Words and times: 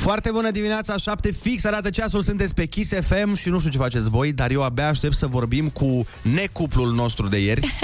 Foarte 0.00 0.30
bună 0.30 0.50
dimineața, 0.50 0.96
7 0.96 1.30
fix 1.32 1.64
arată 1.64 1.90
ceasul, 1.90 2.22
sunteți 2.22 2.54
pe 2.54 2.64
Kiss 2.66 2.92
FM 3.00 3.34
și 3.34 3.48
nu 3.48 3.58
știu 3.58 3.70
ce 3.70 3.78
faceți 3.78 4.10
voi, 4.10 4.32
dar 4.32 4.50
eu 4.50 4.62
abia 4.62 4.88
aștept 4.88 5.14
să 5.14 5.26
vorbim 5.26 5.68
cu 5.68 6.06
necuplul 6.22 6.92
nostru 6.94 7.28
de 7.28 7.38
ieri, 7.42 7.74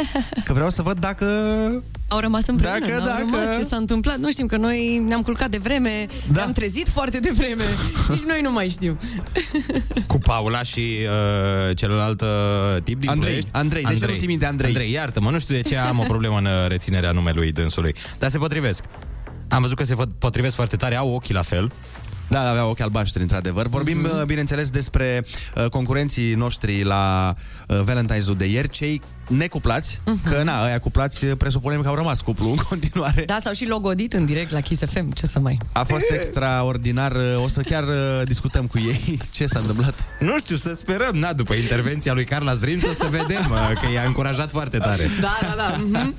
că 0.45 0.53
vreau 0.53 0.71
să 0.71 0.83
văd 0.83 0.99
dacă... 0.99 1.27
Au 2.09 2.19
rămas 2.19 2.47
împreună, 2.47 2.79
Dacă, 2.79 2.93
n-au 2.93 3.05
dacă- 3.07 3.19
rămas 3.21 3.57
ce 3.57 3.63
s-a 3.63 3.77
întâmplat. 3.77 4.19
Nu 4.19 4.31
știm 4.31 4.47
că 4.47 4.57
noi 4.57 5.03
ne-am 5.07 5.23
culcat 5.23 5.51
de 5.51 5.59
vreme, 5.59 6.07
Da. 6.33 6.41
ne-am 6.41 6.53
trezit 6.53 6.89
foarte 6.89 7.19
de 7.19 7.31
vreme. 7.37 7.63
Nici 8.09 8.23
noi 8.23 8.41
nu 8.43 8.53
mai 8.53 8.69
știu. 8.69 8.99
Cu 10.07 10.19
Paula 10.19 10.63
și 10.63 10.81
uh, 10.81 11.77
celălalt 11.77 12.21
uh, 12.21 12.29
tip 12.83 13.01
din 13.01 13.09
Andrei, 13.09 13.29
Ploiești. 13.31 13.51
Andrei, 13.53 13.83
de 13.85 13.95
ce 13.95 14.07
nu 14.07 14.15
ții 14.17 14.27
minte 14.27 14.47
Andrei? 14.47 14.69
Andrei, 14.71 14.91
iartă-mă, 14.93 15.31
nu 15.31 15.39
știu 15.39 15.55
de 15.55 15.63
ce 15.63 15.77
am 15.77 15.99
o 15.99 16.03
problemă 16.03 16.39
în 16.39 16.45
uh, 16.45 16.67
reținerea 16.69 17.11
numelui 17.13 17.53
dânsului. 17.53 17.95
Dar 18.19 18.31
se 18.31 18.39
potrivesc. 18.39 18.83
Am 19.49 19.63
văzut 19.63 19.77
că 19.77 19.85
se 19.85 19.95
pot- 19.95 20.13
potrivesc 20.19 20.55
foarte 20.55 20.77
tare, 20.77 20.97
au 20.97 21.11
ochii 21.15 21.35
la 21.35 21.43
fel. 21.43 21.73
Da, 22.29 22.51
avea 22.51 22.67
ochi 22.67 22.81
albaștri, 22.81 23.23
într-adevăr. 23.23 23.67
Vorbim, 23.67 23.99
Mhm. 23.99 24.09
mm-hmm. 24.23 24.27
bineînțeles, 24.27 24.71
despre 24.71 25.27
uh, 25.57 25.67
concurenții 25.69 26.35
noștri 26.35 26.83
la 26.83 27.35
uh, 27.69 27.81
Valentine's-ul 27.85 28.37
de 28.37 28.45
ieri, 28.47 28.69
cei 28.69 29.03
necuplați, 29.29 30.01
Mhm. 30.05 30.19
mm-hmm. 30.19 30.31
că, 30.33 30.43
na, 30.43 30.63
aia 30.65 30.79
cuplați, 30.79 31.25
uh, 31.25 31.33
presupunem 31.39 31.81
că 31.83 31.89
au 31.89 31.95
rămas 31.95 32.21
cuplu 32.21 32.51
în 32.51 32.57
continuare. 32.69 33.23
Da, 33.27 33.37
s-au 33.41 33.53
și 33.53 33.67
logodit 33.69 34.13
în 34.13 34.25
direct 34.25 34.51
la 34.51 34.61
Kiss 34.61 34.83
FM, 34.91 35.13
ce 35.13 35.27
să 35.27 35.39
mai... 35.39 35.59
A 35.73 35.85
fost 35.85 36.11
extraordinar, 36.11 37.13
uh, 37.13 37.43
o 37.45 37.49
să 37.49 37.61
chiar 37.61 37.83
uh, 37.83 37.97
discutăm 38.25 38.67
cu 38.67 38.79
ei 38.79 39.19
ce 39.35 39.47
s-a 39.47 39.59
întâmplat. 39.59 40.05
Nu 40.21 40.39
știu, 40.39 40.57
să 40.57 40.75
sperăm, 40.75 41.17
na, 41.17 41.33
după 41.33 41.55
intervenția 41.55 42.13
lui 42.13 42.25
Carla 42.25 42.55
Dream, 42.55 42.79
să 42.81 42.95
se 43.01 43.07
vedem, 43.11 43.51
uh, 43.51 43.71
că 43.83 43.93
i-a 43.95 44.03
încurajat 44.07 44.51
foarte 44.51 44.79
tare. 44.79 45.09
Da, 45.21 45.39
da, 45.41 45.55
da. 45.57 45.77
mhm. 45.77 46.15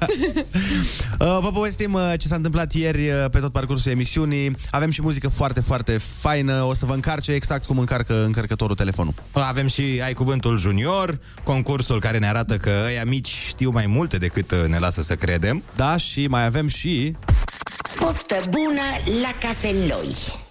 Uh, 1.19 1.37
Vă 1.45 1.51
povestim 1.53 1.93
uh, 1.93 2.13
ce 2.17 2.27
s-a 2.27 2.35
întâmplat 2.35 2.73
ieri 2.73 3.07
uh, 3.09 3.29
pe 3.31 3.39
tot 3.39 3.51
parcursul 3.51 3.91
emisiunii. 3.91 4.57
Avem 4.71 4.89
și 4.89 5.01
muzică 5.01 5.29
foarte, 5.29 5.61
foarte 5.61 5.97
faină. 6.19 6.63
O 6.63 6.73
să 6.73 6.85
vă 6.85 6.93
încarce 6.93 7.31
exact 7.31 7.65
cum 7.65 7.77
încarcă 7.77 8.23
încărcătorul 8.25 8.75
telefonul. 8.75 9.13
Avem 9.31 9.67
și 9.67 10.01
Ai 10.03 10.13
Cuvântul 10.13 10.57
Junior, 10.57 11.19
concursul 11.43 11.99
care 11.99 12.17
ne 12.17 12.27
arată 12.27 12.57
că 12.57 12.71
ăia 12.95 13.05
mici 13.05 13.27
știu 13.27 13.69
mai 13.69 13.85
multe 13.85 14.17
decât 14.17 14.51
uh, 14.51 14.65
ne 14.67 14.77
lasă 14.77 15.01
să 15.01 15.15
credem. 15.15 15.63
Da, 15.75 15.97
și 15.97 16.27
mai 16.27 16.45
avem 16.45 16.67
și 16.67 17.15
Poftă 17.95 18.41
bună 18.49 18.81
la 19.21 19.47
cafeloi! 19.47 20.43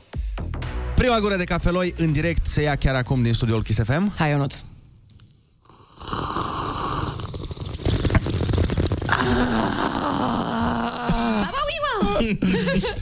prima 1.04 1.20
gură 1.20 1.36
de 1.36 1.44
cafeloi 1.44 1.94
în 1.96 2.12
direct 2.12 2.46
se 2.46 2.62
ia 2.62 2.76
chiar 2.76 2.94
acum 2.94 3.22
din 3.22 3.32
studioul 3.32 3.62
Kiss 3.62 3.82
FM. 3.82 4.12
Hai, 4.16 4.30
Ionut. 4.30 4.52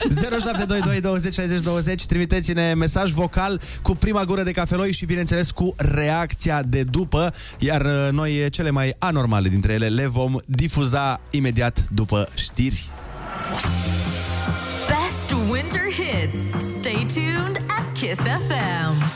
0722 0.09 0.99
20 0.99 1.33
60 1.33 1.61
20 1.61 2.05
Trimiteți-ne 2.05 2.73
mesaj 2.73 3.11
vocal 3.11 3.61
cu 3.81 3.95
prima 3.95 4.23
gură 4.23 4.43
de 4.43 4.51
cafeloi 4.51 4.91
și, 4.91 5.05
bineînțeles, 5.05 5.51
cu 5.51 5.75
reacția 5.77 6.61
de 6.61 6.83
după. 6.83 7.33
Iar 7.59 7.81
uh, 7.81 8.07
noi, 8.11 8.49
cele 8.49 8.69
mai 8.69 8.95
anormale 8.99 9.49
dintre 9.49 9.73
ele, 9.73 9.87
le 9.87 10.07
vom 10.07 10.37
difuza 10.45 11.21
imediat 11.31 11.83
după 11.89 12.29
știri. 12.35 12.89
Best 14.87 15.41
winter 15.49 15.81
hits. 15.91 16.65
Stay 16.77 17.05
tuned 17.13 17.63
at 17.67 17.93
Kiss 17.93 18.19
FM. 18.19 19.12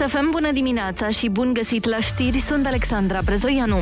Kiss 0.00 0.12
FM, 0.12 0.30
bună 0.30 0.52
dimineața 0.52 1.10
și 1.10 1.28
bun 1.28 1.52
găsit 1.52 1.84
la 1.84 1.96
știri, 1.96 2.38
sunt 2.38 2.66
Alexandra 2.66 3.20
Brezoianu. 3.24 3.80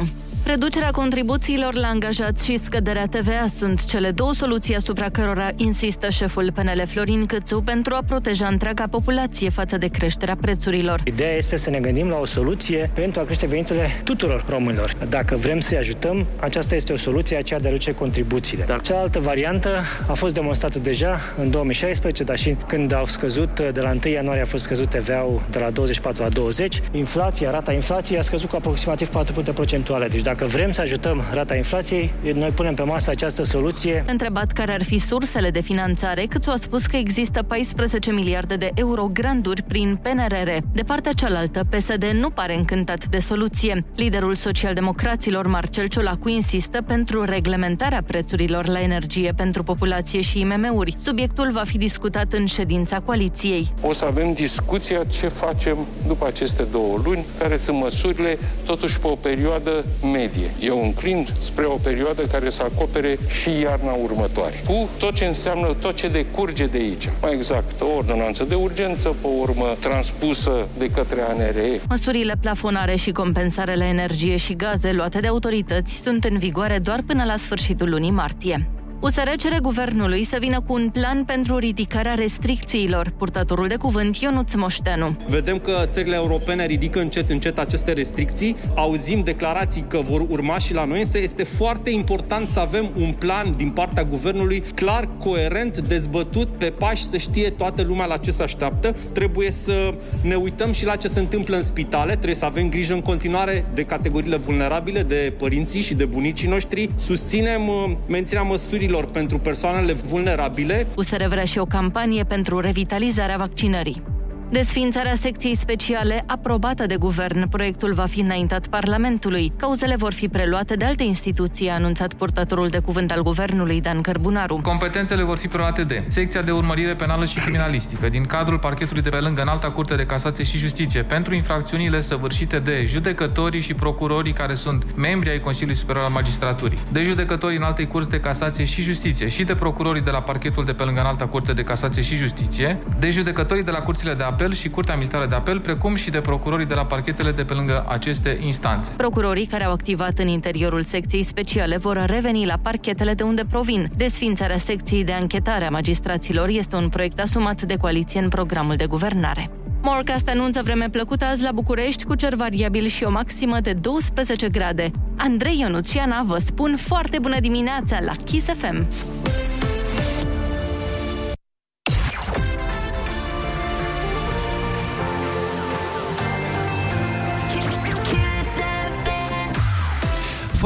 Reducerea 0.49 0.91
contribuțiilor 0.91 1.75
la 1.75 1.87
angajați 1.87 2.45
și 2.45 2.59
scăderea 2.59 3.07
TVA 3.07 3.47
sunt 3.55 3.85
cele 3.85 4.11
două 4.11 4.35
soluții 4.35 4.75
asupra 4.75 5.09
cărora 5.09 5.51
insistă 5.57 6.09
șeful 6.11 6.53
PNL 6.53 6.83
Florin 6.87 7.27
Câțu 7.27 7.61
pentru 7.61 7.95
a 7.95 8.03
proteja 8.07 8.47
întreaga 8.47 8.85
populație 8.91 9.49
față 9.51 9.77
de 9.77 9.87
creșterea 9.87 10.37
prețurilor. 10.41 11.01
Ideea 11.05 11.37
este 11.37 11.57
să 11.57 11.71
ne 11.71 11.79
gândim 11.79 12.09
la 12.09 12.19
o 12.19 12.25
soluție 12.25 12.91
pentru 12.95 13.21
a 13.21 13.25
crește 13.25 13.47
veniturile 13.47 14.01
tuturor 14.05 14.45
românilor. 14.49 14.97
Dacă 15.09 15.37
vrem 15.37 15.61
să-i 15.61 15.77
ajutăm, 15.77 16.27
aceasta 16.41 16.75
este 16.75 16.93
o 16.93 16.97
soluție, 16.97 17.37
aceea 17.37 17.61
de 17.61 17.67
a 17.67 17.71
reduce 17.71 17.95
contribuțiile. 17.95 18.65
Dar 18.65 18.81
cealaltă 18.81 19.19
variantă 19.19 19.83
a 20.07 20.13
fost 20.13 20.35
demonstrată 20.35 20.79
deja 20.79 21.21
în 21.39 21.51
2016, 21.51 22.25
dar 22.25 22.39
și 22.39 22.57
când 22.67 22.93
au 22.93 23.07
scăzut, 23.07 23.61
de 23.73 23.81
la 23.81 23.91
1 23.91 24.13
ianuarie 24.13 24.43
a 24.43 24.47
fost 24.47 24.65
scăzut 24.65 24.89
TVA-ul 24.91 25.43
de 25.51 25.59
la 25.59 25.71
24 25.71 26.23
la 26.23 26.29
20, 26.29 26.81
inflația, 26.93 27.51
rata 27.51 27.73
inflației 27.73 28.19
a 28.19 28.23
scăzut 28.23 28.49
cu 28.49 28.57
aproximativ 28.57 29.09
4 29.09 29.33
puncte 29.33 29.53
procentuale. 29.53 30.09
Deci 30.09 30.23
dacă 30.23 30.38
vrem 30.45 30.71
să 30.71 30.81
ajutăm 30.81 31.23
rata 31.33 31.55
inflației, 31.55 32.13
noi 32.35 32.51
punem 32.51 32.75
pe 32.75 32.83
masă 32.83 33.11
această 33.11 33.43
soluție 33.43 34.05
Întrebat 34.07 34.53
care 34.53 34.73
ar 34.73 34.83
fi 34.83 34.99
sursele 34.99 35.51
de 35.51 35.61
finanțare, 35.61 36.25
Câțu 36.29 36.51
a 36.51 36.57
spus 36.57 36.87
că 36.87 36.97
există 36.97 37.43
14 37.43 38.13
miliarde 38.13 38.57
de 38.57 38.71
euro 38.75 39.11
granduri 39.13 39.63
prin 39.63 40.01
PNRR. 40.03 40.51
De 40.73 40.83
partea 40.83 41.13
cealaltă, 41.13 41.65
PSD 41.71 42.05
nu 42.05 42.31
pare 42.31 42.57
încântat 42.57 43.07
de 43.07 43.19
soluție. 43.19 43.85
Liderul 43.97 44.35
socialdemocraților, 44.35 45.47
Marcel 45.47 45.87
Ciolacu, 45.87 46.29
insistă 46.29 46.83
pentru 46.87 47.25
reglementarea 47.25 48.03
prețurilor 48.07 48.67
la 48.67 48.81
energie 48.81 49.33
pentru 49.37 49.63
populație 49.63 50.21
și 50.21 50.41
IMM-uri. 50.41 50.97
Subiectul 51.01 51.51
va 51.53 51.63
fi 51.67 51.79
discutat 51.79 52.33
în 52.33 52.47
ședința 52.47 53.01
coaliției. 53.01 53.73
O 53.83 53.93
să 53.93 54.05
avem 54.05 54.33
discuția 54.33 55.05
ce 55.05 55.29
facem 55.29 55.77
după 56.07 56.27
aceste 56.27 56.63
două 56.71 57.01
luni, 57.05 57.25
care 57.39 57.57
sunt 57.57 57.79
măsurile, 57.79 58.39
totuși 58.67 58.99
pe 58.99 59.07
o 59.07 59.15
perioadă 59.15 59.85
medie. 60.03 60.28
Eu 60.61 60.85
înclin 60.85 61.27
spre 61.41 61.65
o 61.65 61.75
perioadă 61.75 62.23
care 62.23 62.51
să 62.51 62.63
acopere 62.63 63.19
și 63.29 63.51
iarna 63.61 63.93
următoare. 63.93 64.63
Cu 64.67 64.89
tot 64.99 65.15
ce 65.15 65.25
înseamnă, 65.25 65.75
tot 65.81 65.95
ce 65.95 66.09
decurge 66.09 66.67
de 66.67 66.79
aici. 66.79 67.09
Mai 67.23 67.33
exact, 67.35 67.81
o 67.81 67.97
ordonanță 67.97 68.45
de 68.45 68.55
urgență, 68.55 69.09
pe 69.21 69.27
urmă 69.41 69.77
transpusă 69.81 70.69
de 70.79 70.91
către 70.91 71.21
ANRE, 71.21 71.81
Măsurile 71.89 72.35
plafonare 72.41 72.97
și 72.97 73.11
compensare 73.11 73.75
la 73.75 73.87
energie 73.87 74.37
și 74.37 74.57
gaze 74.57 74.93
luate 74.93 75.19
de 75.19 75.27
autorități 75.27 76.01
sunt 76.03 76.25
în 76.25 76.39
vigoare 76.39 76.79
doar 76.79 77.03
până 77.07 77.25
la 77.25 77.37
sfârșitul 77.37 77.91
lunii 77.91 78.11
martie. 78.11 78.69
USR 79.01 79.29
cere 79.37 79.59
guvernului 79.63 80.25
să 80.25 80.37
vină 80.41 80.61
cu 80.61 80.73
un 80.73 80.91
plan 80.91 81.25
pentru 81.25 81.57
ridicarea 81.57 82.15
restricțiilor. 82.15 83.11
Purtătorul 83.17 83.69
de 83.69 83.77
cuvânt 83.77 84.17
Ionuț 84.17 84.55
Moșteanu. 84.55 85.17
Vedem 85.29 85.59
că 85.59 85.85
țările 85.85 86.15
europene 86.15 86.67
ridică 86.67 87.01
încet, 87.01 87.31
încet 87.31 87.59
aceste 87.59 87.93
restricții. 87.93 88.57
Auzim 88.75 89.21
declarații 89.21 89.85
că 89.89 90.01
vor 90.11 90.21
urma 90.29 90.59
și 90.59 90.75
la 90.75 90.85
noi, 90.85 90.99
însă 90.99 91.19
este 91.19 91.45
foarte 91.45 91.91
important 91.91 92.49
să 92.49 92.61
avem 92.61 92.89
un 92.97 93.13
plan 93.19 93.55
din 93.57 93.71
partea 93.71 94.05
guvernului 94.05 94.63
clar, 94.75 95.09
coerent, 95.19 95.79
dezbătut 95.79 96.49
pe 96.49 96.73
pași, 96.79 97.07
să 97.07 97.17
știe 97.17 97.51
toată 97.51 97.83
lumea 97.83 98.07
la 98.07 98.17
ce 98.17 98.31
se 98.31 98.43
așteaptă. 98.43 98.97
Trebuie 99.13 99.51
să 99.51 99.95
ne 100.23 100.35
uităm 100.35 100.73
și 100.73 100.85
la 100.85 100.97
ce 100.97 101.09
se 101.09 101.19
întâmplă 101.19 101.57
în 101.57 101.63
spitale, 101.63 102.13
trebuie 102.13 102.35
să 102.35 102.45
avem 102.45 102.69
grijă 102.69 102.93
în 102.95 103.03
continuare 103.03 103.65
de 103.75 103.83
categoriile 103.83 104.37
vulnerabile, 104.37 105.03
de 105.03 105.33
părinții 105.39 105.81
și 105.81 105.95
de 105.95 106.05
bunicii 106.05 106.49
noștri. 106.49 106.91
Susținem 106.97 107.69
uh, 107.69 107.91
menținerea 108.07 108.49
măsurilor 108.89 109.13
pentru 109.13 109.39
persoanele 109.39 109.93
vulnerabile, 109.93 110.87
USR 110.97 111.25
vrea 111.25 111.45
și 111.45 111.59
o 111.59 111.65
campanie 111.65 112.25
pentru 112.25 112.61
revitalizarea 112.61 113.37
vaccinării. 113.37 114.18
Desfințarea 114.51 115.15
secției 115.15 115.55
speciale 115.55 116.25
aprobată 116.27 116.87
de 116.87 116.97
guvern, 116.97 117.49
proiectul 117.49 117.93
va 117.93 118.07
fi 118.07 118.21
înaintat 118.21 118.67
Parlamentului. 118.67 119.53
Cauzele 119.57 119.97
vor 119.97 120.13
fi 120.13 120.29
preluate 120.29 120.75
de 120.75 120.85
alte 120.85 121.03
instituții, 121.03 121.69
a 121.69 121.75
anunțat 121.75 122.15
purtătorul 122.15 122.69
de 122.69 122.79
cuvânt 122.79 123.11
al 123.11 123.23
guvernului, 123.23 123.81
Dan 123.81 124.01
Cărbunaru. 124.01 124.61
Competențele 124.63 125.23
vor 125.23 125.37
fi 125.37 125.49
preluate 125.49 125.85
de 125.85 126.05
secția 126.07 126.43
de 126.43 126.51
urmărire 126.51 126.95
penală 126.95 127.25
și 127.25 127.39
criminalistică 127.39 128.09
din 128.09 128.25
cadrul 128.25 128.59
parchetului 128.59 129.03
de 129.03 129.09
pe 129.09 129.17
lângă 129.17 129.43
Înalta 129.43 129.69
Curte 129.69 129.95
de 129.95 130.07
Casație 130.07 130.45
și 130.45 130.59
Justiție 130.59 131.03
pentru 131.03 131.35
infracțiunile 131.35 132.01
săvârșite 132.01 132.59
de 132.59 132.85
judecătorii 132.87 133.61
și 133.61 133.75
procurorii 133.75 134.33
care 134.33 134.55
sunt 134.55 134.97
membri 134.97 135.31
ai 135.31 135.41
Consiliului 135.41 135.81
Superior 135.81 136.05
al 136.05 136.11
Magistraturii, 136.11 136.79
de 136.93 137.03
judecătorii 137.03 137.57
în 137.57 137.63
alte 137.63 137.85
curți 137.85 138.11
de 138.11 138.21
casație 138.21 138.65
și 138.65 138.83
justiție 138.83 139.29
și 139.29 139.45
de 139.45 139.55
procurorii 139.55 140.03
de 140.03 140.11
la 140.11 140.21
parchetul 140.21 140.65
de 140.65 140.73
pe 140.73 140.83
lângă 140.83 141.01
Înalta 141.01 141.27
Curte 141.27 141.53
de 141.53 141.63
Casație 141.63 142.03
și 142.03 142.17
Justiție, 142.17 142.79
de 142.99 143.11
judecătorii 143.11 143.65
de 143.65 143.71
la 143.71 143.81
curțile 143.81 144.15
de 144.15 144.23
apel 144.23 144.38
și 144.53 144.69
Curtea 144.69 144.97
Militară 144.97 145.27
de 145.27 145.35
Apel, 145.35 145.61
precum 145.61 145.95
și 145.95 146.11
de 146.11 146.21
procurorii 146.21 146.67
de 146.67 146.75
la 146.75 146.85
parchetele 146.85 147.31
de 147.31 147.45
pe 147.45 147.55
lângă 147.55 147.85
aceste 147.89 148.39
instanțe. 148.41 148.91
Procurorii 148.97 149.47
care 149.47 149.65
au 149.65 149.73
activat 149.73 150.19
în 150.19 150.29
interiorul 150.29 150.83
secției 150.83 151.23
speciale 151.23 151.77
vor 151.77 152.05
reveni 152.07 152.47
la 152.47 152.59
parchetele 152.63 153.15
de 153.15 153.23
unde 153.23 153.45
provin. 153.45 153.91
Desfințarea 153.97 154.59
secției 154.59 155.05
de 155.05 155.13
anchetare 155.13 155.67
a 155.67 155.71
magistraților 155.71 156.49
este 156.49 156.77
un 156.77 156.89
proiect 156.89 157.21
asumat 157.21 157.63
de 157.63 157.77
coaliție 157.77 158.21
în 158.21 158.29
programul 158.29 158.77
de 158.77 158.87
guvernare. 158.87 159.51
Morcast 159.83 160.29
anunță 160.29 160.63
vreme 160.63 160.89
plăcută 160.89 161.25
azi 161.25 161.43
la 161.43 161.53
București 161.53 162.05
cu 162.05 162.15
cer 162.15 162.35
variabil 162.35 162.87
și 162.87 163.05
o 163.05 163.11
maximă 163.11 163.61
de 163.61 163.73
12 163.73 164.49
grade. 164.49 164.91
Andrei 165.17 165.59
Ionuț 165.61 165.91
și 165.91 165.99
Ana 165.99 166.23
vă 166.23 166.39
spun 166.39 166.77
foarte 166.77 167.19
bună 167.19 167.41
dimineața 167.41 167.99
la 168.01 168.13
Kiss 168.25 168.47
FM! 168.47 168.87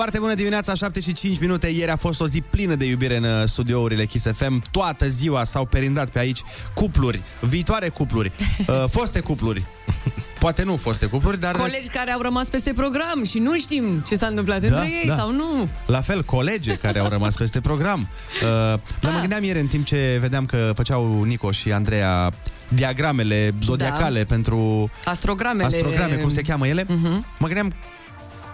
Foarte 0.03 0.21
bună 0.21 0.35
dimineața, 0.35 0.75
7 0.75 1.01
și 1.01 1.13
5 1.13 1.39
minute. 1.41 1.67
Ieri 1.69 1.91
a 1.91 1.97
fost 1.97 2.21
o 2.21 2.27
zi 2.27 2.41
plină 2.41 2.75
de 2.75 2.85
iubire 2.85 3.17
în 3.17 3.25
uh, 3.25 3.31
studiourile 3.45 4.05
Kiss 4.05 4.27
FM. 4.35 4.63
Toată 4.71 5.09
ziua 5.09 5.45
s-au 5.45 5.65
perindat 5.65 6.09
pe 6.09 6.19
aici 6.19 6.41
cupluri, 6.75 7.23
viitoare 7.41 7.89
cupluri, 7.89 8.33
uh, 8.67 8.85
foste 8.89 9.21
cupluri. 9.21 9.65
Poate 10.39 10.63
nu 10.65 10.77
foste 10.77 11.07
cupluri, 11.07 11.41
dar... 11.41 11.53
Colegi 11.57 11.89
care 11.89 12.11
au 12.13 12.21
rămas 12.21 12.49
peste 12.49 12.73
program 12.73 13.25
și 13.25 13.39
nu 13.39 13.59
știm 13.59 14.01
ce 14.07 14.15
s-a 14.15 14.27
întâmplat 14.27 14.61
Da, 14.61 14.67
între 14.77 14.93
ei 15.03 15.09
da. 15.09 15.17
sau 15.17 15.31
nu. 15.33 15.69
La 15.87 16.01
fel, 16.01 16.23
colege 16.23 16.75
care 16.75 16.99
au 16.99 17.09
rămas 17.09 17.35
peste 17.35 17.61
program. 17.61 18.01
Uh, 18.43 18.49
Da. 18.49 18.81
Dar 19.01 19.13
mă 19.13 19.19
gândeam 19.21 19.43
ieri 19.43 19.61
în 19.61 19.67
timp 19.67 19.85
ce 19.85 20.19
vedeam 20.21 20.47
că 20.47 20.73
făceau 20.75 21.23
Nico 21.23 21.51
și 21.51 21.73
Andreea 21.73 22.33
diagramele 22.69 23.55
zodiacale 23.63 24.19
Da. 24.19 24.35
pentru 24.35 24.91
Astrogramele. 25.05 25.65
astrograme, 25.67 26.15
cum 26.15 26.31
se 26.31 26.43
cheamă 26.43 26.67
ele, 26.67 26.85
Mhm. 26.89 27.27
mă 27.39 27.47
gândeam, 27.47 27.73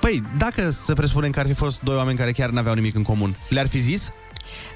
păi, 0.09 0.23
dacă 0.37 0.71
să 0.71 0.93
presupunem 0.93 1.31
că 1.31 1.41
ar 1.41 1.47
fi 1.47 1.53
fost 1.53 1.81
doi 1.81 1.97
oameni 1.97 2.19
care 2.19 2.33
chiar 2.33 2.51
n-aveau 2.51 2.75
nimic 2.75 2.95
în 2.95 3.03
comun, 3.03 3.37
le-ar 3.49 3.67
fi 3.69 3.79
zis? 3.79 4.11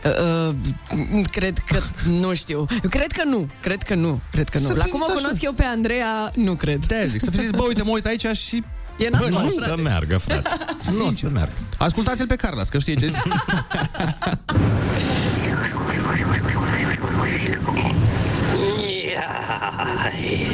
Uh, 0.05 0.49
uh, 0.49 1.25
cred 1.31 1.59
că 1.59 1.81
nu 2.09 2.35
știu. 2.35 2.67
Cred 2.91 3.13
că 3.13 3.25
nu. 3.25 3.49
Cred 3.61 3.83
că 3.83 3.95
nu. 3.95 4.21
Cred 4.31 4.49
că 4.49 4.59
nu. 4.59 4.67
Să 4.67 4.75
La 4.75 4.85
fi 4.85 4.91
cum 4.91 4.99
zis 5.01 5.09
o 5.09 5.13
așa. 5.13 5.21
cunosc 5.21 5.43
eu 5.43 5.53
pe 5.53 5.65
Andreea, 5.65 6.31
nu 6.35 6.55
cred. 6.55 6.85
De 6.87 7.07
zic, 7.11 7.21
să 7.21 7.31
fi 7.31 7.39
zis, 7.41 7.51
bă, 7.51 7.63
uite, 7.67 7.83
mă 7.83 7.91
uit 7.91 8.07
aici 8.07 8.27
și... 8.27 8.63
E 8.97 9.09
Bă, 9.11 9.17
nasol, 9.17 9.31
nu 9.31 9.37
frate. 9.39 9.71
să 9.71 9.77
meargă, 9.83 10.17
frate. 10.19 10.49
Nu 10.99 11.07
o 11.07 11.13
să 11.13 11.29
meargă. 11.33 11.53
Ascultați-l 11.79 12.27
pe 12.27 12.37
Carlos, 12.37 12.69
că 12.69 12.79
știe 12.79 12.95
ce 12.95 13.07
zic. 13.07 13.23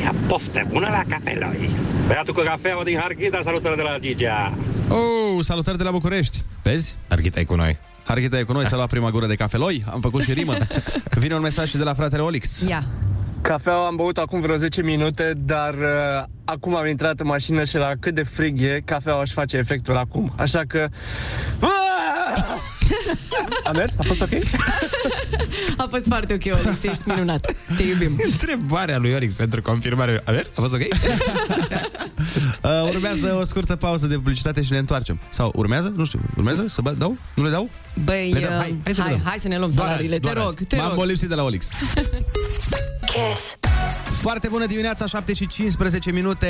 Ia, 0.03 0.15
poftă 0.27 0.63
bună 0.69 0.89
la 0.91 1.03
cafeloi. 1.09 1.71
Băiatul 2.07 2.35
cu 2.35 2.41
cafeaua 2.41 2.85
din 2.85 2.99
Harghita, 2.99 3.41
salutări 3.43 3.77
de 3.77 3.83
la 3.83 3.99
Gigea. 3.99 4.53
Oh, 4.89 5.45
salutări 5.45 5.77
de 5.77 5.83
la 5.83 5.91
București. 5.91 6.43
Vezi? 6.63 6.97
Arghita 7.09 7.41
e 7.41 7.45
cu 7.45 7.55
noi. 7.55 7.79
Harghita 8.05 8.39
e 8.39 8.43
cu 8.43 8.53
noi, 8.53 8.67
s-a 8.67 8.77
luat 8.77 8.89
prima 8.89 9.11
gură 9.11 9.27
de 9.27 9.35
cafeloi, 9.35 9.83
am 9.93 10.01
făcut 10.01 10.23
și 10.23 10.33
rimă. 10.33 10.55
Vine 11.23 11.35
un 11.35 11.41
mesaj 11.41 11.69
și 11.69 11.77
de 11.77 11.85
la 11.85 11.95
fratele 11.95 12.23
Olix. 12.23 12.61
Ia. 12.61 12.85
Cafeaua 13.41 13.87
am 13.87 13.97
băut 13.97 14.19
acum 14.19 14.41
vreo 14.41 14.57
10 14.57 14.83
minute, 14.83 15.33
dar 15.37 15.75
uh, 15.75 16.25
acum 16.45 16.75
am 16.75 16.87
intrat 16.87 17.21
în 17.21 17.27
mașină 17.27 17.65
și 17.65 17.77
la 17.77 17.93
cât 18.01 18.15
de 18.15 18.23
frig 18.23 18.61
e, 18.61 18.83
cafeaua 18.85 19.21
își 19.21 19.33
face 19.33 19.57
efectul 19.57 19.97
acum. 19.97 20.33
Așa 20.37 20.63
că... 20.69 20.89
A 23.65 23.71
mers? 23.71 23.93
A 23.99 24.03
fost 24.03 24.21
ok? 24.21 24.29
A 25.79 25.87
fost 25.91 26.07
foarte 26.09 26.35
ok, 26.35 26.55
Olix, 26.65 26.83
ești 26.83 27.03
minunat. 27.07 27.55
Te 27.77 27.83
iubim. 27.83 28.19
Întrebarea 28.31 28.99
lui 28.99 29.13
Orix 29.15 29.35
pentru 29.35 29.63
confirmare. 29.63 30.23
A 30.27 30.31
mers? 30.31 30.49
A 30.49 30.61
fost 30.61 30.75
ok? 30.75 30.81
Uh, 32.63 32.89
urmează 32.95 33.37
o 33.41 33.45
scurtă 33.45 33.77
pauză 33.77 34.07
de 34.07 34.15
publicitate 34.15 34.63
și 34.63 34.73
ne 34.73 34.79
întoarcem. 34.79 35.21
Sau 35.31 35.53
urmează? 35.57 35.93
Nu 35.97 36.05
știu. 36.05 36.21
Urmează? 36.37 36.65
Să 36.69 36.81
bă, 36.83 36.91
dau? 36.91 37.17
Nu 37.35 37.45
le 37.45 37.51
dau? 37.51 37.71
Băi, 38.05 38.31
Le 38.33 38.41
dăm. 38.41 38.49
uh, 38.53 38.57
Hai, 38.59 38.75
hai 38.85 38.95
să 38.95 39.01
le 39.01 39.03
hai, 39.03 39.11
dăm. 39.11 39.21
hai 39.25 39.39
să 39.39 39.49
ne 39.49 39.59
luăm 39.59 39.71
Doar 39.75 39.87
salariile. 39.87 40.15
azi, 40.15 40.23
Te 40.23 40.33
doar 40.33 40.45
rog, 40.47 40.55
azi. 40.57 40.65
te 40.67 40.77
M-am 40.77 40.89
rog. 40.89 40.97
molipsit 40.97 41.29
de 41.29 41.35
la 41.35 41.43
Olix. 41.43 41.69
Foarte 44.11 44.49
bună 44.49 44.67
dimineața, 44.67 45.07
7 45.07 45.33
și 45.33 45.47
15 45.47 46.13
minute. 46.13 46.49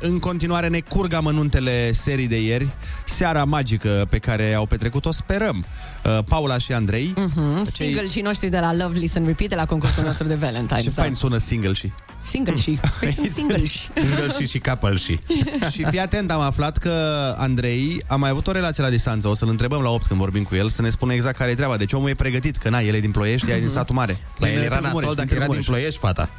În 0.00 0.18
continuare 0.18 0.68
ne 0.68 0.80
curg 0.80 1.12
amănuntele 1.12 1.92
serii 1.92 2.26
de 2.28 2.40
ieri. 2.42 2.68
Seara 3.04 3.44
magică 3.44 4.06
pe 4.10 4.18
care 4.18 4.54
au 4.54 4.66
petrecut-o, 4.66 5.12
sperăm. 5.12 5.64
Uh, 6.04 6.18
Paula 6.28 6.58
și 6.58 6.72
Andrei. 6.72 7.12
Mhm, 7.16 7.64
Cei- 7.64 7.86
Single 7.86 8.08
și 8.08 8.20
noștri 8.20 8.48
de 8.48 8.58
la 8.58 8.74
Love 8.74 8.98
Listen 8.98 9.26
Repeat 9.26 9.48
de 9.50 9.54
la 9.56 9.66
concursul 9.66 10.04
nostru 10.04 10.26
de 10.26 10.34
Valentine's. 10.36 10.82
Ce 10.82 10.90
da. 10.94 11.02
fain 11.02 11.14
sună 11.14 11.38
single 11.38 11.72
și. 11.72 11.92
Single 12.24 12.56
și. 12.56 12.78
Păi 13.00 13.12
sunt 13.12 13.28
single 13.30 13.64
și. 13.64 13.88
Single 13.94 14.32
și 14.38 14.46
și 14.46 14.58
couple 14.58 14.96
și. 14.96 15.18
și 15.72 15.84
fii 15.84 15.98
atent, 16.00 16.30
am 16.30 16.40
aflat 16.40 16.78
că 16.78 16.92
Andrei 17.38 18.04
a 18.06 18.16
mai 18.16 18.30
avut 18.30 18.46
o 18.46 18.52
relație 18.52 18.82
la 18.82 18.88
distanță. 18.88 19.28
O 19.28 19.34
să-l 19.34 19.48
întrebăm 19.48 19.80
la 19.82 19.90
8 19.90 20.06
când 20.06 20.20
vorbim 20.20 20.42
cu 20.42 20.54
el, 20.54 20.68
să 20.68 20.82
ne 20.82 20.90
spună 20.90 21.12
exact 21.12 21.36
care 21.36 21.50
e 21.50 21.54
treaba. 21.54 21.76
Deci 21.76 21.92
omul 21.92 22.08
e 22.08 22.14
pregătit, 22.14 22.56
că 22.56 22.68
na, 22.68 22.80
el 22.80 22.94
e 22.94 23.00
din 23.00 23.10
Ploiești, 23.10 23.50
ea 23.50 23.56
e 23.56 23.60
din 23.60 23.68
satul 23.68 23.94
mare. 23.94 24.18
La 24.38 24.46
el 24.48 24.54
Din 24.54 24.62
era 24.62 24.74
Târgu 24.74 24.86
nasol 24.86 25.00
Mureș, 25.00 25.14
dacă 25.14 25.28
Târgu 25.28 25.42
era 25.42 25.52
din 25.52 25.54
Mureș. 25.54 25.66
Ploiești, 25.66 25.98
fata. 25.98 26.30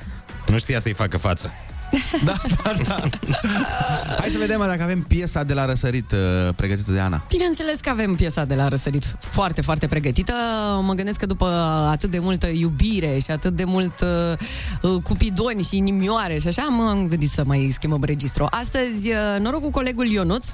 Nu 0.48 0.58
știa 0.58 0.80
să-i 0.80 0.94
facă 0.94 1.18
față. 1.18 1.52
Hai 4.20 4.30
să 4.30 4.38
vedem 4.38 4.60
dacă 4.60 4.84
avem 4.84 5.02
piesa 5.02 5.44
de 5.44 5.54
la 5.54 5.66
răsărit 5.66 6.12
uh, 6.12 6.20
pregătită 6.56 6.92
de 6.92 7.00
Ana. 7.00 7.26
Bineînțeles 7.30 7.80
că 7.80 7.90
avem 7.90 8.16
piesa 8.16 8.46
de 8.46 8.56
la 8.56 8.68
Răsărit 8.68 9.16
foarte, 9.20 9.62
foarte 9.62 9.88
pregătită. 9.88 10.34
Mă 10.82 10.94
gândesc 10.94 11.20
că 11.20 11.26
după 11.26 11.46
atât 11.92 12.12
de 12.12 12.20
multă 12.20 12.48
iubire 12.48 13.18
și 13.24 13.32
atât 13.32 13.56
de 13.56 13.64
mult 13.64 14.02
uh, 14.02 14.34
uh, 14.82 15.02
cupidoni 15.04 15.64
și 15.64 15.78
inimioare 15.78 16.40
și 16.40 16.48
așa, 16.48 16.62
m-am 16.62 17.08
gândit 17.08 17.30
să 17.30 17.44
mai 17.46 17.70
schimbăm 17.72 18.04
registru. 18.04 18.48
Astăzi, 18.50 19.10
uh, 19.10 19.40
noroc 19.40 19.62
cu 19.62 19.72
colegul 19.72 20.08
Ionuț, 20.08 20.46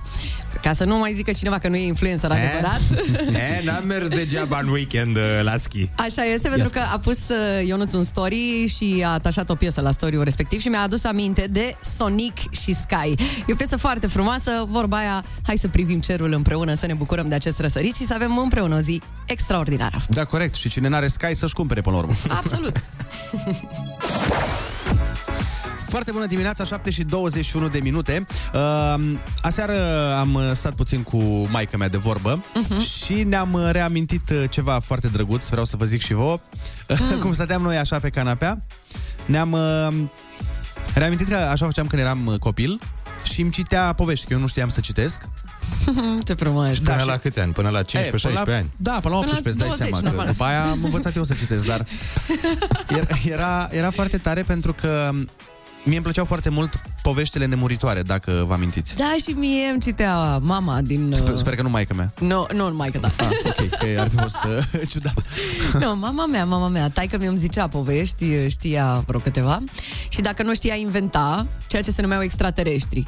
ca 0.61 0.73
să 0.73 0.85
nu 0.85 0.97
mai 0.97 1.13
zică 1.13 1.31
cineva 1.31 1.57
că 1.57 1.67
nu 1.67 1.75
e 1.75 1.85
influencer 1.85 2.31
adevărat. 2.31 2.81
E, 3.59 3.63
n-am 3.65 3.85
mers 3.85 4.07
degeaba 4.07 4.59
în 4.61 4.67
weekend 4.67 5.15
uh, 5.15 5.23
la 5.41 5.57
schi. 5.57 5.89
Așa 5.95 6.23
este, 6.23 6.49
pentru 6.49 6.69
că 6.69 6.79
a 6.93 6.99
pus 6.99 7.29
uh, 7.29 7.67
Ionuț 7.67 7.93
un 7.93 8.03
story 8.03 8.73
și 8.77 9.03
a 9.05 9.09
atașat 9.09 9.49
o 9.49 9.55
piesă 9.55 9.81
la 9.81 9.91
story 9.91 10.23
respectiv 10.23 10.59
și 10.59 10.67
mi-a 10.67 10.81
adus 10.81 11.03
aminte 11.03 11.25
de 11.33 11.77
Sonic 11.81 12.33
și 12.51 12.73
Sky. 12.73 13.23
E 13.47 13.51
o 13.51 13.55
piesă 13.55 13.77
foarte 13.77 14.07
frumoasă, 14.07 14.51
vorba 14.67 14.97
aia, 14.97 15.25
hai 15.45 15.57
să 15.57 15.67
privim 15.67 15.99
cerul 15.99 16.31
împreună, 16.31 16.73
să 16.73 16.85
ne 16.85 16.93
bucurăm 16.93 17.27
de 17.27 17.35
acest 17.35 17.59
răsărit 17.59 17.95
și 17.95 18.05
să 18.05 18.13
avem 18.13 18.37
împreună 18.37 18.75
o 18.75 18.79
zi 18.79 19.01
extraordinară. 19.25 19.97
Da, 20.09 20.23
corect. 20.25 20.55
Și 20.55 20.69
cine 20.69 20.87
n-are 20.87 21.07
Sky 21.07 21.35
să-și 21.35 21.53
cumpere 21.53 21.81
până 21.81 21.95
la 21.95 22.01
urmă. 22.01 22.13
Absolut. 22.43 22.83
Foarte 25.89 26.11
bună 26.11 26.25
dimineața, 26.25 26.63
7 26.63 26.89
și 26.91 27.03
21 27.03 27.67
de 27.67 27.79
minute. 27.79 28.25
Uh, 28.53 28.95
aseară 29.41 29.73
am 30.19 30.39
stat 30.53 30.73
puțin 30.73 31.03
cu 31.03 31.17
maica 31.51 31.77
mea 31.77 31.89
de 31.89 31.97
vorbă 31.97 32.43
Mhm. 32.53 32.75
uh-huh. 32.75 33.03
și 33.05 33.23
ne-am 33.23 33.53
uh, 33.53 33.69
reamintit 33.71 34.29
uh, 34.29 34.43
ceva 34.49 34.79
foarte 34.79 35.07
drăguț, 35.07 35.47
vreau 35.49 35.65
să 35.65 35.77
vă 35.77 35.85
zic 35.85 36.01
și 36.01 36.13
vouă. 36.13 36.39
Mm. 37.11 37.19
Cum 37.21 37.33
stăteam 37.33 37.61
noi 37.61 37.77
așa 37.77 37.99
pe 37.99 38.09
canapea, 38.09 38.59
ne-am 39.25 39.51
uh, 39.51 39.93
reamintit 40.97 41.27
că 41.27 41.35
așa 41.35 41.65
făceam 41.65 41.87
când 41.87 42.01
eram 42.01 42.25
uh, 42.25 42.39
copil 42.39 42.79
și 43.23 43.41
îmi 43.41 43.51
citea 43.51 43.93
povești, 43.93 44.25
că 44.27 44.33
eu 44.33 44.39
nu 44.39 44.47
știam 44.47 44.69
să 44.69 44.79
citesc. 44.79 45.21
Ce 46.25 46.33
frumos. 46.33 46.77
Până 46.79 46.95
Da, 46.97 47.03
la 47.03 47.13
și- 47.13 47.19
câți 47.19 47.39
ani? 47.39 47.51
Până 47.53 47.69
la 47.69 47.81
15-16 47.81 47.83
E, 47.93 48.09
până 48.21 48.33
la, 48.45 48.55
ani? 48.55 48.69
Da, 48.77 48.99
până 49.01 49.13
la 49.15 49.19
Până 49.19 49.31
la 49.31 49.37
18, 49.37 49.49
îți 49.49 49.57
dai 49.57 49.67
20, 49.67 49.87
seama. 49.87 49.99
normal. 50.07 50.25
Că 50.25 50.31
după 50.31 50.43
aia 50.43 50.63
am 50.63 50.79
învățat 50.83 51.15
eu 51.15 51.23
să 51.23 51.33
citesc, 51.33 51.65
dar 51.65 51.85
era, 52.89 53.05
era, 53.35 53.67
era 53.71 53.91
foarte 53.91 54.17
tare 54.17 54.43
pentru 54.43 54.73
că 54.73 55.11
mie 55.87 55.95
îmi 55.95 56.03
plăceau 56.03 56.25
foarte 56.25 56.49
mult 56.49 56.81
poveștile 57.01 57.45
nemuritoare, 57.45 58.01
dacă 58.01 58.43
vă 58.47 58.53
amintiți. 58.53 58.95
Da, 58.95 59.15
și 59.21 59.29
mie 59.29 59.67
îmi 59.71 59.79
citea 59.79 60.37
mama 60.37 60.81
din... 60.81 61.11
Sper, 61.15 61.33
Uh... 61.33 61.39
sper 61.39 61.55
că 61.55 61.61
nu 61.61 61.69
maică 61.69 61.93
mea. 61.93 62.13
Nu, 62.19 62.45
nu, 62.53 62.73
mai 62.75 62.89
că 62.89 62.97
da. 62.97 63.07
Ah, 63.17 63.27
ok, 63.45 63.69
că 63.69 63.99
ar 63.99 64.09
fi 64.09 64.15
fost 64.15 64.37
uh, 64.43 64.81
ciudat. 64.91 65.23
Nu, 65.83 65.95
mama 65.95 66.25
mea, 66.25 66.45
mama 66.45 66.67
mea, 66.67 66.89
taică 66.89 67.17
mi 67.17 67.25
îmi 67.25 67.37
zicea 67.37 67.67
povești, 67.67 68.47
știa 68.47 69.03
vreo 69.07 69.19
câteva 69.19 69.59
și 70.09 70.21
dacă 70.21 70.43
nu 70.43 70.53
știa 70.53 70.75
inventa, 70.75 71.45
ceea 71.67 71.81
ce 71.81 71.91
se 71.91 72.01
numeau 72.01 72.21
extraterestri. 72.21 73.03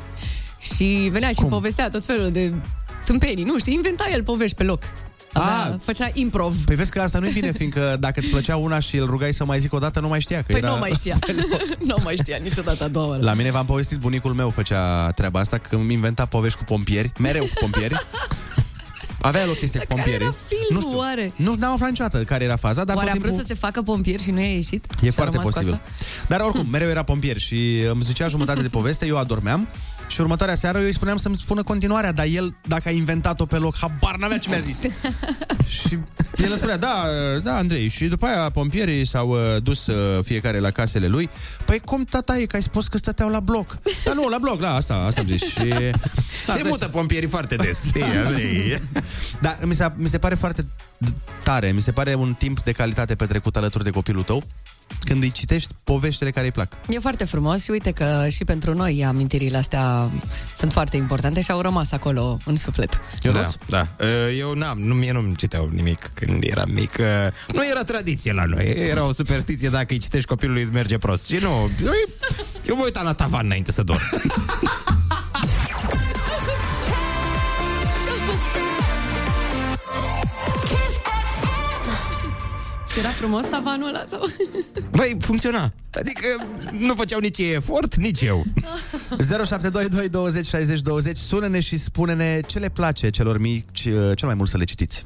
Și 0.76 1.10
venea 1.12 1.32
și 1.32 1.42
povestea 1.50 1.90
tot 1.90 2.06
felul 2.06 2.32
de 2.32 2.54
tâmpenii, 3.06 3.44
nu 3.44 3.60
știu, 3.60 3.72
inventa 3.72 4.06
el 4.12 4.24
povești 4.24 4.56
pe 4.56 4.64
loc. 4.64 4.84
Avea, 5.34 5.72
Ah. 5.74 5.74
făcea 5.84 6.10
improv. 6.14 6.56
Păi 6.66 6.76
vezi 6.76 6.92
că 6.92 7.02
asta 7.02 7.20
nu 7.20 7.28
e 7.28 7.32
bine, 7.32 7.52
fiindcă 7.52 7.98
dacă 8.00 8.20
îți 8.20 8.30
plăcea 8.30 8.56
una 8.56 8.80
și 8.80 8.98
îl 8.98 9.06
rugai 9.06 9.34
să 9.34 9.46
mai 9.46 9.60
zic 9.60 9.74
o 9.74 9.78
dată, 9.80 10.00
nu 10.00 10.08
mai 10.08 10.20
știa. 10.22 10.38
Că 10.38 10.44
Păi 10.52 10.58
era... 10.62 10.70
nu 10.70 10.78
mai 10.78 10.92
știa. 10.96 11.18
nu 11.88 11.96
mai 12.04 12.16
știa 12.22 12.38
niciodată 12.44 12.84
a 12.84 12.88
doua 12.88 13.08
oară. 13.08 13.24
La 13.24 13.34
mine 13.34 13.52
v-am 13.52 13.66
povestit, 13.66 13.98
bunicul 13.98 14.34
meu 14.34 14.50
făcea 14.50 15.10
treaba 15.12 15.40
asta, 15.40 15.58
că 15.58 15.76
îmi 15.76 15.94
inventa 15.94 16.26
povești 16.26 16.58
cu 16.58 16.64
pompieri, 16.64 17.12
mereu 17.20 17.44
cu 17.44 17.54
pompieri. 17.60 17.96
Avea 19.22 19.42
el 19.42 19.50
o 19.50 19.54
chestie 19.54 19.80
cu 19.80 19.86
Care 19.86 20.02
pompieri. 20.02 20.24
era 20.24 20.36
filmul, 20.48 20.68
nu 20.84 20.88
știu, 20.88 20.98
oare? 20.98 21.32
Nu 21.36 21.54
n-am 21.60 21.72
aflat 21.74 21.90
niciodată 21.90 22.24
care 22.24 22.44
era 22.44 22.56
faza, 22.56 22.84
dar 22.84 22.96
Oare 22.96 23.08
tot 23.08 23.18
a 23.18 23.20
timpul... 23.22 23.30
vrut 23.36 23.48
să 23.48 23.54
se 23.54 23.60
facă 23.60 23.82
pompier 23.82 24.20
și 24.20 24.32
nu 24.32 24.40
i-a 24.40 24.54
ieșit? 24.54 24.86
Și 25.00 25.06
E 25.06 25.10
a 25.10 25.12
foarte 25.12 25.36
rămas 25.38 25.48
cu 25.54 25.60
posibil. 25.60 25.74
asta? 25.74 26.26
Dar 26.28 26.40
oricum, 26.40 26.68
mereu 26.72 26.90
era 26.90 27.04
pompier 27.04 27.38
și 27.38 27.80
îmi 27.92 28.02
zicea 28.06 28.28
jumătate 28.28 28.62
de 28.62 28.68
poveste, 28.68 29.06
eu 29.06 29.18
adormeam 29.18 29.68
și 30.10 30.22
următoarea 30.22 30.56
seară 30.56 30.78
eu 30.78 30.86
îi 30.86 30.94
spuneam 30.94 31.18
să-mi 31.18 31.36
spună 31.36 31.64
continuarea, 31.64 32.12
dar 32.12 32.26
el, 32.26 32.56
dacă 32.68 32.88
a 32.88 32.92
inventat-o 32.92 33.46
pe 33.46 33.58
loc, 33.58 33.76
habar 33.78 34.16
n-avea 34.16 34.38
ce 34.38 34.50
mi-a 34.50 34.60
zis. 34.60 34.78
și 35.80 35.98
el 36.38 36.48
îmi 36.48 36.58
spunea, 36.58 36.78
da, 36.78 37.04
da, 37.44 37.56
Andrei, 37.56 37.88
și 37.88 38.06
după 38.06 38.26
aia 38.26 38.50
pompierii 38.50 39.06
s-au 39.06 39.30
uh, 39.30 39.38
dus 39.64 39.88
uh, 39.88 40.24
fiecare 40.24 40.60
la 40.60 40.72
casele 40.72 41.08
lui. 41.08 41.30
Păi 41.66 41.80
cum 41.80 42.04
tata 42.04 42.38
e, 42.38 42.46
că 42.46 42.56
ai 42.56 42.62
spus 42.62 42.88
că 42.88 42.98
stăteau 42.98 43.30
la 43.30 43.40
bloc? 43.40 43.78
Da, 44.04 44.14
nu, 44.14 44.30
la 44.30 44.38
bloc, 44.38 44.62
la 44.62 44.76
asta, 44.76 44.94
asta 44.94 45.22
am 45.22 45.28
zis. 45.28 45.42
Și... 45.42 45.74
Da, 46.46 46.54
Se 46.54 46.62
mută 46.68 46.88
pompierii 46.88 47.28
foarte 47.28 47.56
des, 47.56 47.86
știi, 47.86 48.04
Andrei? 48.26 48.82
Da, 49.42 49.58
mi 49.64 49.76
se, 49.76 49.92
mi 49.96 50.10
se 50.10 50.18
pare 50.18 50.36
foarte 50.36 50.68
tare, 51.44 51.72
mi 51.72 51.82
se 51.82 51.92
pare 51.92 52.14
un 52.14 52.34
timp 52.34 52.64
de 52.64 52.72
calitate 52.72 53.16
petrecut 53.16 53.56
alături 53.56 53.84
de 53.84 53.90
copilul 53.90 54.24
tău, 54.24 54.44
când 55.00 55.24
îi 55.24 55.32
citești 55.32 55.74
poveștile 55.84 56.32
care 56.32 56.46
îi 56.46 56.52
plac. 56.52 56.74
E 56.90 57.00
foarte 57.00 57.26
frumos 57.26 57.64
și 57.64 57.72
uite 57.72 57.92
că 57.92 58.28
și 58.30 58.44
pentru 58.44 58.74
noi 58.74 59.06
amintirile 59.06 59.58
astea 59.58 60.10
sunt 60.56 60.72
foarte 60.72 60.98
importante 60.98 61.42
și 61.42 61.52
au 61.52 61.62
rămas 61.62 61.92
acolo 61.92 62.38
în 62.46 62.56
suflet. 62.56 63.00
Da, 63.22 63.46
da. 63.68 63.88
Uh, 64.00 64.38
Eu 64.38 64.54
n-am, 64.54 64.80
nu, 64.80 64.94
mie 64.94 65.12
nu-mi 65.12 65.36
citeau 65.36 65.70
nimic 65.72 66.12
când 66.14 66.44
eram 66.44 66.70
mic. 66.72 66.96
Uh, 67.00 67.06
Nu 67.54 67.68
era 67.70 67.84
tradiție 67.84 68.34
la 68.34 68.44
noi, 68.44 68.66
era 68.66 69.04
o 69.08 69.14
superstiție 69.14 69.70
dacă 69.70 69.86
îi 69.90 70.00
citești 70.00 70.28
copilului 70.28 70.62
îți 70.62 70.72
merge 70.72 70.98
prost. 70.98 71.28
Și 71.28 71.38
nu, 71.42 71.70
eu, 71.84 71.92
eu 72.68 72.76
mă 72.76 72.84
uitam 72.84 73.04
la 73.04 73.14
tavan 73.14 73.46
înainte 73.46 73.72
să 73.72 73.84
dorm. 73.84 74.02
frumos 83.08 83.46
tavanul 83.46 83.88
ăla 83.88 84.04
sau... 84.12 84.26
Băi, 84.98 85.18
funcționa. 85.20 85.74
Adică 85.92 86.28
nu 86.72 86.94
făceau 86.94 87.20
nici 87.20 87.38
ei 87.38 87.54
efort, 87.54 87.96
nici 87.96 88.22
eu. 88.22 88.46
0722 89.46 90.10
20 90.10 90.46
60 90.46 90.82
20 90.82 91.18
Sună-ne 91.18 91.60
și 91.60 91.78
spune-ne 91.78 92.40
ce 92.48 92.60
le 92.60 92.70
place 92.70 93.10
celor 93.10 93.40
mici 93.40 93.86
uh, 93.86 93.94
cel 94.16 94.28
mai 94.28 94.36
mult 94.36 94.50
să 94.50 94.58
le 94.58 94.64
citiți. 94.64 95.06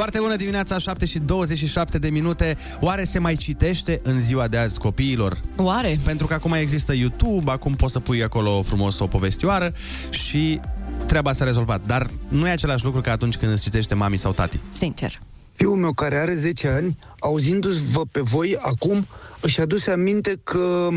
Foarte 0.00 0.18
bună 0.18 0.36
dimineața, 0.36 0.78
7 0.78 1.04
și 1.06 1.18
27 1.18 1.98
de 1.98 2.10
minute. 2.10 2.56
Oare 2.80 3.04
se 3.04 3.18
mai 3.18 3.34
citește 3.36 4.00
în 4.02 4.20
ziua 4.20 4.48
de 4.48 4.56
azi 4.56 4.78
copiilor? 4.78 5.40
Oare? 5.56 5.98
Pentru 6.04 6.26
că 6.26 6.34
acum 6.34 6.52
există 6.52 6.94
YouTube, 6.94 7.50
acum 7.50 7.74
poți 7.74 7.92
să 7.92 8.00
pui 8.00 8.22
acolo 8.22 8.62
frumos 8.62 8.98
o 8.98 9.06
povestioară 9.06 9.72
și 10.10 10.60
treaba 11.06 11.32
s-a 11.32 11.44
rezolvat. 11.44 11.86
Dar 11.86 12.10
nu 12.28 12.48
e 12.48 12.50
același 12.50 12.84
lucru 12.84 13.00
ca 13.00 13.12
atunci 13.12 13.36
când 13.36 13.52
îți 13.52 13.62
citește 13.62 13.94
mami 13.94 14.16
sau 14.16 14.32
tati. 14.32 14.60
Sincer. 14.70 15.18
Fiul 15.54 15.76
meu 15.76 15.92
care 15.92 16.16
are 16.16 16.34
10 16.34 16.68
ani, 16.68 16.98
auzindu-vă 17.18 18.04
pe 18.12 18.20
voi 18.20 18.56
acum, 18.60 19.06
își 19.40 19.60
aduse 19.60 19.90
aminte 19.90 20.40
că 20.44 20.88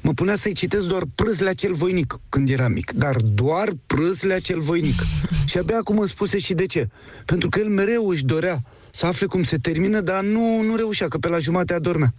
mă 0.00 0.12
punea 0.12 0.34
să-i 0.34 0.52
citesc 0.52 0.86
doar 0.86 1.02
prâzle 1.14 1.48
acel 1.48 1.74
voinic 1.74 2.20
când 2.28 2.50
era 2.50 2.68
mic. 2.68 2.92
Dar 2.92 3.16
doar 3.16 3.72
prâzle 3.86 4.34
acel 4.34 4.60
voinic. 4.60 4.94
și 5.50 5.58
abia 5.58 5.76
acum 5.76 5.98
îmi 5.98 6.08
spuse 6.08 6.38
și 6.38 6.54
de 6.54 6.66
ce. 6.66 6.88
Pentru 7.24 7.48
că 7.48 7.58
el 7.58 7.68
mereu 7.68 8.08
își 8.08 8.24
dorea 8.24 8.62
să 8.90 9.06
afle 9.06 9.26
cum 9.26 9.42
se 9.42 9.56
termină, 9.56 10.00
dar 10.00 10.22
nu, 10.22 10.62
nu 10.62 10.76
reușea, 10.76 11.08
că 11.08 11.18
pe 11.18 11.28
la 11.28 11.38
jumate 11.38 11.74
adormea. 11.74 12.14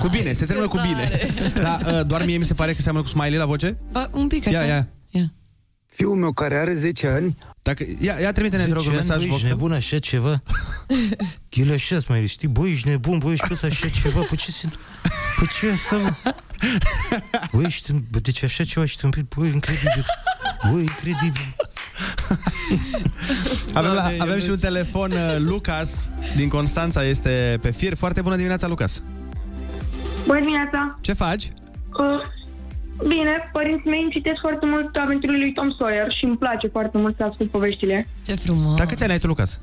Cu 0.00 0.08
bine, 0.08 0.32
se 0.32 0.44
termină 0.44 0.68
cu 0.68 0.78
bine. 0.82 1.28
Dar 1.62 1.80
uh, 1.80 2.06
doar 2.06 2.24
mie 2.24 2.36
mi 2.36 2.44
se 2.44 2.54
pare 2.54 2.72
că 2.72 2.80
seamănă 2.80 3.04
cu 3.04 3.10
Smiley 3.10 3.38
la 3.38 3.46
voce? 3.46 3.76
Ba, 3.92 4.10
un 4.12 4.26
pic 4.26 4.46
așa. 4.46 4.60
Ia, 4.60 4.66
ia. 4.66 4.88
Fiul 5.96 6.16
meu 6.16 6.32
care 6.32 6.58
are 6.58 6.74
10 6.74 7.06
ani... 7.06 7.36
Dacă, 7.62 7.84
ia, 8.00 8.14
ia 8.20 8.32
trimite-ne, 8.32 8.64
te 8.64 8.72
rog, 8.72 8.84
un 8.86 8.92
mesaj 8.94 9.16
Băi, 9.16 9.24
ești 9.26 9.36
vocal. 9.36 9.48
nebun 9.48 9.72
așa 9.72 9.98
ceva? 9.98 10.42
El 11.62 11.72
așa 11.72 11.96
mai 12.08 12.26
știi? 12.26 12.48
Băi, 12.48 12.70
ești 12.70 12.88
nebun, 12.88 13.18
băi, 13.18 13.32
ești 13.32 13.46
pe 13.46 13.66
așa 13.66 13.88
ceva? 13.88 14.20
Păi 14.28 14.36
ce 14.36 14.50
se... 14.50 14.68
Păi 15.38 15.48
ce 15.60 15.70
asta, 15.70 15.96
mă? 15.96 16.34
Băi, 17.52 17.64
ești... 17.64 17.92
Bă, 17.92 18.18
deci 18.18 18.42
așa 18.42 18.64
ceva 18.64 18.84
ești 18.84 19.00
tâmpit? 19.00 19.34
Băi, 19.36 19.48
incredibil. 19.52 20.04
Băi, 20.70 20.80
incredibil. 20.80 21.54
Avem, 23.72 23.90
la, 23.92 24.00
Doamne, 24.00 24.16
avem 24.20 24.28
Ionuț. 24.28 24.44
și 24.44 24.50
un 24.50 24.58
telefon, 24.58 25.12
uh, 25.12 25.18
Lucas 25.38 26.08
din 26.36 26.48
Constanța 26.48 27.04
este 27.04 27.58
pe 27.60 27.70
fir. 27.70 27.94
Foarte 27.94 28.22
bună 28.22 28.34
dimineața, 28.36 28.66
Lucas. 28.66 29.02
Bună 30.26 30.38
dimineața! 30.38 30.98
Ce 31.00 31.12
faci? 31.12 31.48
Uh, 31.88 32.04
bine, 33.02 33.50
părinții 33.52 33.90
mei 33.90 34.02
îmi 34.02 34.10
citesc 34.10 34.40
foarte 34.40 34.66
mult 34.66 34.96
aventurile 34.96 35.38
lui 35.38 35.52
Tom 35.52 35.70
Sawyer 35.70 36.12
și 36.12 36.24
îmi 36.24 36.36
place 36.36 36.66
foarte 36.68 36.98
mult 36.98 37.16
să 37.16 37.24
ascult 37.24 37.50
poveștile. 37.50 38.08
Ce 38.26 38.34
frumos. 38.34 38.76
Dar 38.76 38.86
câți 38.86 39.02
ani 39.02 39.12
ai 39.12 39.18
tu, 39.18 39.26
Lucas? 39.26 39.60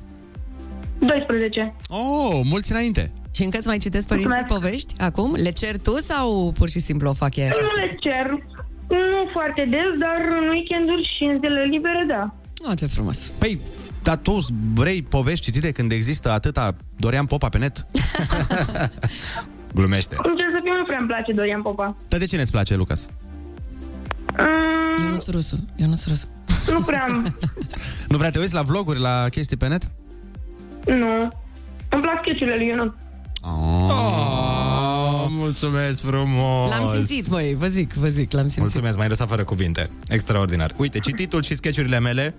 12. 0.98 1.74
Oh, 1.88 2.40
mulți 2.44 2.72
înainte. 2.72 3.12
Și 3.34 3.42
încă 3.42 3.56
îți 3.56 3.66
mai 3.66 3.78
citesc 3.78 4.06
părinții 4.06 4.44
povești 4.46 4.94
acum? 4.98 5.34
Le 5.34 5.50
cer 5.50 5.76
tu 5.78 5.98
sau 5.98 6.52
pur 6.58 6.68
și 6.68 6.78
simplu 6.78 7.08
o 7.08 7.12
fac 7.12 7.36
ei 7.36 7.48
așa? 7.48 7.60
Nu 7.60 7.82
le 7.84 7.96
cer, 8.00 8.30
nu 8.88 9.28
foarte 9.32 9.68
des, 9.70 9.98
dar 9.98 10.16
în 10.42 10.48
weekenduri 10.48 11.10
și 11.16 11.24
în 11.24 11.38
zilele 11.40 11.64
libere, 11.64 12.04
da. 12.08 12.34
Oh, 12.68 12.76
ce 12.76 12.86
frumos. 12.86 13.32
Păi, 13.38 13.58
dar 14.02 14.16
tu 14.16 14.38
vrei 14.74 15.02
povești 15.02 15.44
citite 15.44 15.72
când 15.72 15.92
există 15.92 16.30
atâta 16.30 16.76
Dorian 16.96 17.26
Popa 17.26 17.48
pe 17.48 17.58
net? 17.58 17.86
Glumește. 19.74 20.16
Încerc 20.22 20.48
să 20.52 20.60
fiu, 20.64 20.72
nu 20.78 20.84
prea 20.84 20.98
îmi 20.98 21.06
place 21.06 21.32
Dorian 21.32 21.62
Popa. 21.62 21.96
Dar 22.08 22.18
de 22.18 22.26
cine 22.26 22.42
îți 22.42 22.50
place, 22.50 22.76
Lucas? 22.76 23.08
Mm, 24.38 25.04
Ionuț 25.04 25.26
Rusu, 25.28 25.64
Ionuț 25.76 26.06
Rusu. 26.06 26.26
nu 26.72 26.80
prea, 26.80 27.22
Nu 28.08 28.16
vrea 28.16 28.30
te 28.30 28.38
uiți 28.38 28.54
la 28.54 28.62
vloguri, 28.62 28.98
la 29.00 29.26
chestii 29.30 29.56
pe 29.56 29.66
net? 29.68 29.88
nu. 30.86 31.32
Îmi 31.88 32.02
plac 32.02 32.18
sketchurile 32.22 32.56
lui 32.56 32.66
Ionut. 32.66 32.94
Oh, 33.42 35.26
mulțumesc 35.28 36.00
frumos. 36.04 36.70
L-am 36.70 36.86
simțit, 36.92 37.26
băi, 37.28 37.54
vă 37.58 37.66
zic, 37.66 37.92
vă 37.92 38.08
zic, 38.08 38.32
l-am 38.32 38.42
simțit. 38.42 38.60
Mulțumesc, 38.60 38.96
m-ai 38.96 39.08
lăsat 39.08 39.28
fără 39.28 39.44
cuvinte. 39.44 39.90
Extraordinar. 40.08 40.72
Uite, 40.76 40.98
cititul 40.98 41.42
și 41.42 41.54
sketchurile 41.54 41.98
mele 42.00 42.34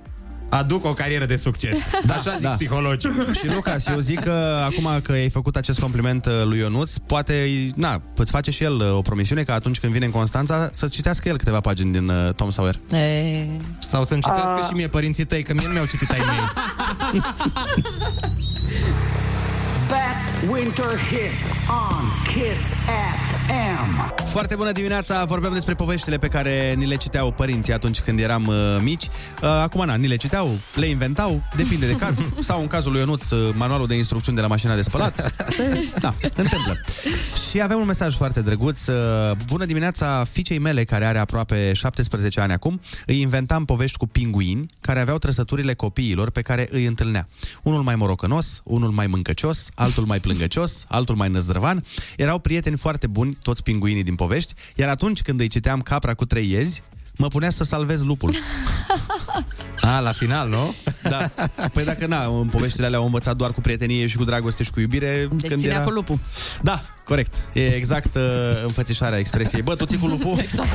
aduc 0.50 0.86
o 0.86 0.94
carieră 0.94 1.26
de 1.26 1.36
succes. 1.36 1.78
Da, 2.06 2.14
Așa 2.14 2.32
zic 2.32 2.42
da. 2.42 2.50
psihologii. 2.50 3.10
Și 3.32 3.54
Lucas, 3.54 3.88
eu 3.88 4.00
zic 4.00 4.20
că 4.20 4.62
acum 4.64 5.00
că 5.04 5.12
ai 5.12 5.30
făcut 5.30 5.56
acest 5.56 5.80
compliment 5.80 6.26
uh, 6.26 6.32
lui 6.44 6.58
Ionuț, 6.60 6.98
poate, 6.98 7.48
na, 7.76 8.02
îți 8.16 8.32
face 8.32 8.52
și 8.52 8.64
el 8.64 8.74
uh, 8.80 8.92
o 8.98 9.02
promisiune 9.02 9.44
că 9.44 9.52
atunci 9.52 9.80
când 9.80 9.94
vine 9.94 10.06
în 10.06 10.12
Constanța 10.12 10.70
să-ți 10.72 10.94
citească 10.94 11.28
el 11.30 11.38
câteva 11.38 11.60
pagini 11.60 11.92
din 11.92 12.08
uh, 12.10 12.34
Tom 12.36 12.50
Sawyer. 12.50 12.80
E... 12.92 13.46
Sau 13.80 14.04
să-mi 14.04 14.22
citească 14.22 14.58
Ah. 14.62 14.66
și 14.68 14.74
mie 14.74 14.88
părinții 14.88 15.26
tăi, 15.26 15.44
că 15.44 15.54
mie 15.54 15.68
nu 15.68 15.74
mi-au 15.74 15.86
citit 15.86 16.10
ai 16.12 16.20
mei. 16.26 16.40
Best 19.88 20.52
winter 20.52 21.00
hits 21.10 21.44
on 21.70 22.04
Kiss 22.32 22.62
FM. 23.48 24.26
Foarte 24.26 24.56
bună 24.56 24.72
dimineața, 24.72 25.26
vorbeam 25.26 25.54
despre 25.54 25.74
poveștile 25.74 26.18
pe 26.18 26.28
care 26.28 26.74
ni 26.78 26.86
le 26.86 26.96
citeau 26.96 27.32
părinții 27.32 27.74
atunci 27.74 28.00
când 28.00 28.20
eram 28.20 28.46
uh, 28.48 28.56
mici. 28.82 29.04
Uh, 29.04 29.48
acum, 29.48 29.86
na, 29.86 29.96
ni 29.96 30.08
le 30.08 30.16
citeau, 30.16 30.58
le 30.76 30.88
inventau, 30.88 31.42
depinde 31.56 31.88
de 31.88 31.96
caz. 31.96 32.18
Sau 32.40 32.62
în 32.62 32.68
cazul 32.68 32.92
lui 32.92 33.00
Ionuț, 33.00 33.30
uh, 33.30 33.54
manualul 33.58 33.88
de 33.88 33.96
instrucțiuni 33.96 34.38
de 34.38 34.44
la 34.44 34.50
mașina 34.50 34.76
de 34.76 34.82
spălat. 34.82 35.14
Da, 36.00 36.14
întâmplă. 36.36 36.80
Și 37.50 37.62
avem 37.62 37.80
un 37.80 37.86
mesaj 37.86 38.16
foarte 38.16 38.42
drăguț. 38.42 38.86
Uh, 38.86 38.96
Bună 39.48 39.66
dimineața, 39.66 40.26
fiicei 40.32 40.58
mele, 40.58 40.84
care 40.84 41.06
are 41.06 41.18
aproape 41.18 41.74
17 41.74 42.40
ani 42.40 42.54
acum, 42.54 42.82
îi 43.06 43.22
inventam 43.22 43.66
povești 43.66 43.98
cu 43.98 44.08
pinguini 44.08 44.66
care 44.80 45.00
aveau 45.00 45.18
trăsăturile 45.18 45.74
copiilor 45.74 46.30
pe 46.32 46.42
care 46.42 46.68
îi 46.72 46.86
întâlnea. 46.86 47.28
Unul 47.64 47.82
mai 47.82 47.96
morocănos, 47.96 48.62
unul 48.64 48.92
mai 48.92 49.08
mâncăcios, 49.08 49.70
altul 49.76 50.06
mai 50.06 50.20
plângăcios, 50.20 50.86
altul 50.88 51.16
mai 51.16 51.30
năzdrăvan. 51.30 51.84
Erau 52.18 52.40
prieteni 52.40 52.78
foarte 52.78 53.08
buni, 53.08 53.35
toți 53.42 53.64
pinguinii 53.64 54.04
din 54.04 54.16
povești, 54.16 54.54
iar 54.76 54.90
atunci 54.90 55.22
când 55.22 55.40
îi 55.40 55.48
citeam 55.48 55.82
capra 55.82 56.14
cu 56.14 56.26
trei 56.26 56.50
iezi, 56.52 56.84
mă 57.18 57.28
punea 57.28 57.50
să 57.50 57.64
salvez 57.64 58.04
lupul. 58.04 58.34
A, 59.82 60.00
la 60.00 60.12
final, 60.12 60.50
nu? 60.50 60.76
Da. 61.04 61.32
Păi 61.74 61.84
dacă 61.84 62.06
na, 62.06 62.26
în 62.26 62.48
poveștile 62.48 62.86
alea 62.86 63.00
au 63.00 63.06
învățat 63.06 63.36
doar 63.36 63.52
cu 63.52 63.62
prietenie 63.62 64.08
și 64.08 64.18
cu 64.18 64.24
dragoste 64.24 64.64
și 64.64 64.72
cu 64.72 64.80
iubire. 64.80 65.28
Deci 65.32 65.52
ținea 65.54 65.84
cu 65.84 65.90
lupul. 65.90 66.20
Da, 66.62 66.82
corect. 67.04 67.42
E 67.54 67.76
exact 67.76 68.16
uh, 68.16 68.22
înfățișarea 68.64 69.18
expresiei. 69.18 69.62
Bă, 69.62 69.76
tu 69.76 69.86
ții 69.86 69.98
cu 69.98 70.08
lupul? 70.08 70.36
Exact. 70.44 70.70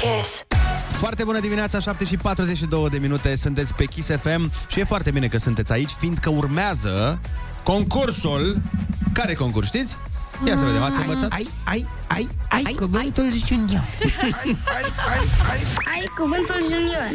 Kiss. 0.00 0.44
Foarte 0.88 1.24
bună 1.24 1.40
dimineața, 1.40 1.78
7 1.80 2.04
și 2.04 2.16
42 2.16 2.88
de 2.90 2.98
minute, 2.98 3.36
sunteți 3.36 3.74
pe 3.74 3.84
Kiss 3.84 4.08
FM 4.08 4.52
și 4.66 4.80
e 4.80 4.84
foarte 4.84 5.10
bine 5.10 5.26
că 5.26 5.38
sunteți 5.38 5.72
aici, 5.72 5.90
fiindcă 5.90 6.30
urmează 6.30 7.20
concursul. 7.62 8.60
Care 9.12 9.34
concurs, 9.34 9.66
știți? 9.66 9.96
Ia 10.46 10.56
să 10.56 10.64
vedem, 10.64 10.82
ați 10.82 11.00
învățat? 11.00 11.32
Ai, 11.32 11.48
ai, 11.64 11.86
ai, 12.08 12.28
ai, 12.48 12.62
ai 12.64 12.72
cuvântul 12.72 13.32
junior. 13.46 13.84
Ai 15.94 16.04
cuvântul 16.16 16.62
junior. 16.70 17.10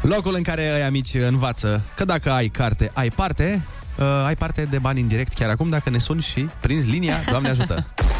Locul 0.00 0.34
în 0.34 0.42
care 0.42 0.72
ăia 0.74 0.90
mici 0.90 1.14
învață 1.14 1.82
că 1.96 2.04
dacă 2.04 2.30
ai 2.30 2.48
carte, 2.48 2.90
ai 2.94 3.10
parte, 3.10 3.62
uh, 3.98 4.24
ai 4.26 4.36
parte 4.36 4.64
de 4.70 4.78
bani 4.78 5.00
în 5.00 5.06
direct 5.06 5.32
chiar 5.32 5.50
acum 5.50 5.68
dacă 5.68 5.90
ne 5.90 5.98
suni 5.98 6.22
și 6.22 6.48
prinzi 6.60 6.88
linia, 6.88 7.14
Doamne 7.30 7.48
ajută! 7.48 7.86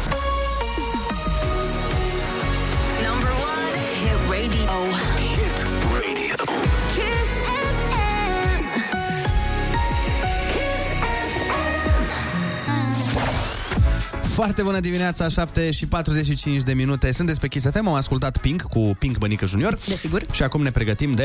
Foarte 14.37 14.61
bună 14.61 14.79
dimineața, 14.79 15.27
7 15.27 15.71
și 15.71 15.87
45 15.87 16.61
de 16.61 16.73
minute. 16.73 17.11
Sunteți 17.11 17.39
pe 17.39 17.47
Kiss 17.47 17.69
FM, 17.71 17.87
am 17.87 17.93
ascultat 17.93 18.37
Pink 18.37 18.61
cu 18.61 18.95
Pink 18.99 19.17
Bănică 19.17 19.45
Junior. 19.45 19.77
Desigur. 19.87 20.25
Și 20.31 20.43
acum 20.43 20.61
ne 20.61 20.71
pregătim 20.71 21.11
de... 21.11 21.23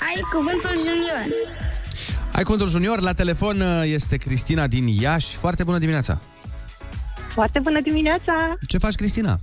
Ai 0.00 0.20
cuvântul 0.32 0.76
junior. 0.76 1.26
Ai 2.32 2.42
cuvântul 2.42 2.68
junior, 2.68 3.00
la 3.00 3.12
telefon 3.12 3.60
uh, 3.60 3.82
este 3.84 4.16
Cristina 4.16 4.66
din 4.66 4.86
Iași. 4.86 5.36
Foarte 5.36 5.64
bună 5.64 5.78
dimineața! 5.78 6.20
Foarte 7.32 7.58
bună 7.58 7.80
dimineața! 7.80 8.58
Ce 8.66 8.78
faci, 8.78 8.94
Cristina? 8.94 9.40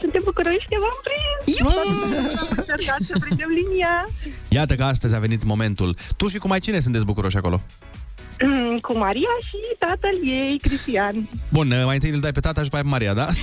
Suntem 0.00 0.22
bucuroși 0.24 0.66
că 0.68 0.76
v-am 0.80 1.00
prins! 1.06 1.60
Am 2.40 2.46
încercat 2.56 2.98
să 3.06 3.18
prindem 3.20 3.48
linia 3.48 4.08
Iată 4.48 4.74
că 4.74 4.84
astăzi 4.84 5.14
a 5.14 5.18
venit 5.18 5.44
momentul. 5.44 5.96
Tu 6.16 6.28
și 6.28 6.38
cu 6.38 6.48
mai 6.48 6.60
cine 6.60 6.80
sunteți 6.80 7.04
bucuroși 7.04 7.36
acolo? 7.36 7.60
Mm, 7.60 7.95
cu 8.86 8.98
Maria 8.98 9.28
și 9.48 9.76
tatăl 9.78 10.18
ei, 10.22 10.58
Cristian. 10.62 11.28
Bun, 11.52 11.70
uh, 11.70 11.82
mai 11.84 11.94
întâi 11.94 12.10
îl 12.10 12.20
dai 12.20 12.32
pe 12.32 12.40
tata 12.40 12.62
și 12.62 12.68
pe 12.68 12.80
Maria, 12.82 13.14
da? 13.14 13.26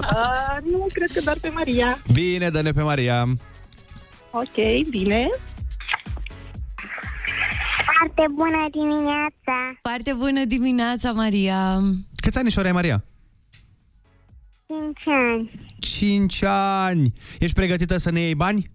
Uh, 0.00 0.70
nu, 0.70 0.86
cred 0.92 1.10
că 1.14 1.20
doar 1.20 1.36
pe 1.40 1.48
Maria. 1.48 1.98
Bine, 2.12 2.48
dă-ne 2.48 2.72
pe 2.72 2.82
Maria. 2.82 3.26
Ok, 4.30 4.88
bine. 4.90 5.28
Foarte 7.84 8.32
bună 8.34 8.66
dimineața! 8.70 9.78
Foarte 9.82 10.12
bună 10.12 10.44
dimineața, 10.44 11.12
Maria! 11.12 11.80
Câți 12.16 12.38
anișori 12.38 12.66
ai, 12.66 12.72
Maria? 12.72 13.04
5 14.66 14.98
ani. 15.06 15.50
5 15.78 16.42
ani. 16.42 17.12
Ești 17.38 17.54
pregătită 17.54 17.98
să 17.98 18.10
ne 18.10 18.20
iei 18.20 18.34
bani? 18.34 18.70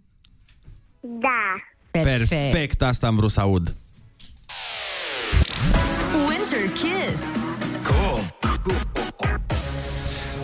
Da. 0.99 1.55
Perfect, 1.91 2.81
asta 2.81 3.07
am 3.07 3.15
vrut 3.15 3.31
să 3.31 3.41
aud. 3.41 3.75
Winter 6.45 6.71
Kiss. 6.71 7.21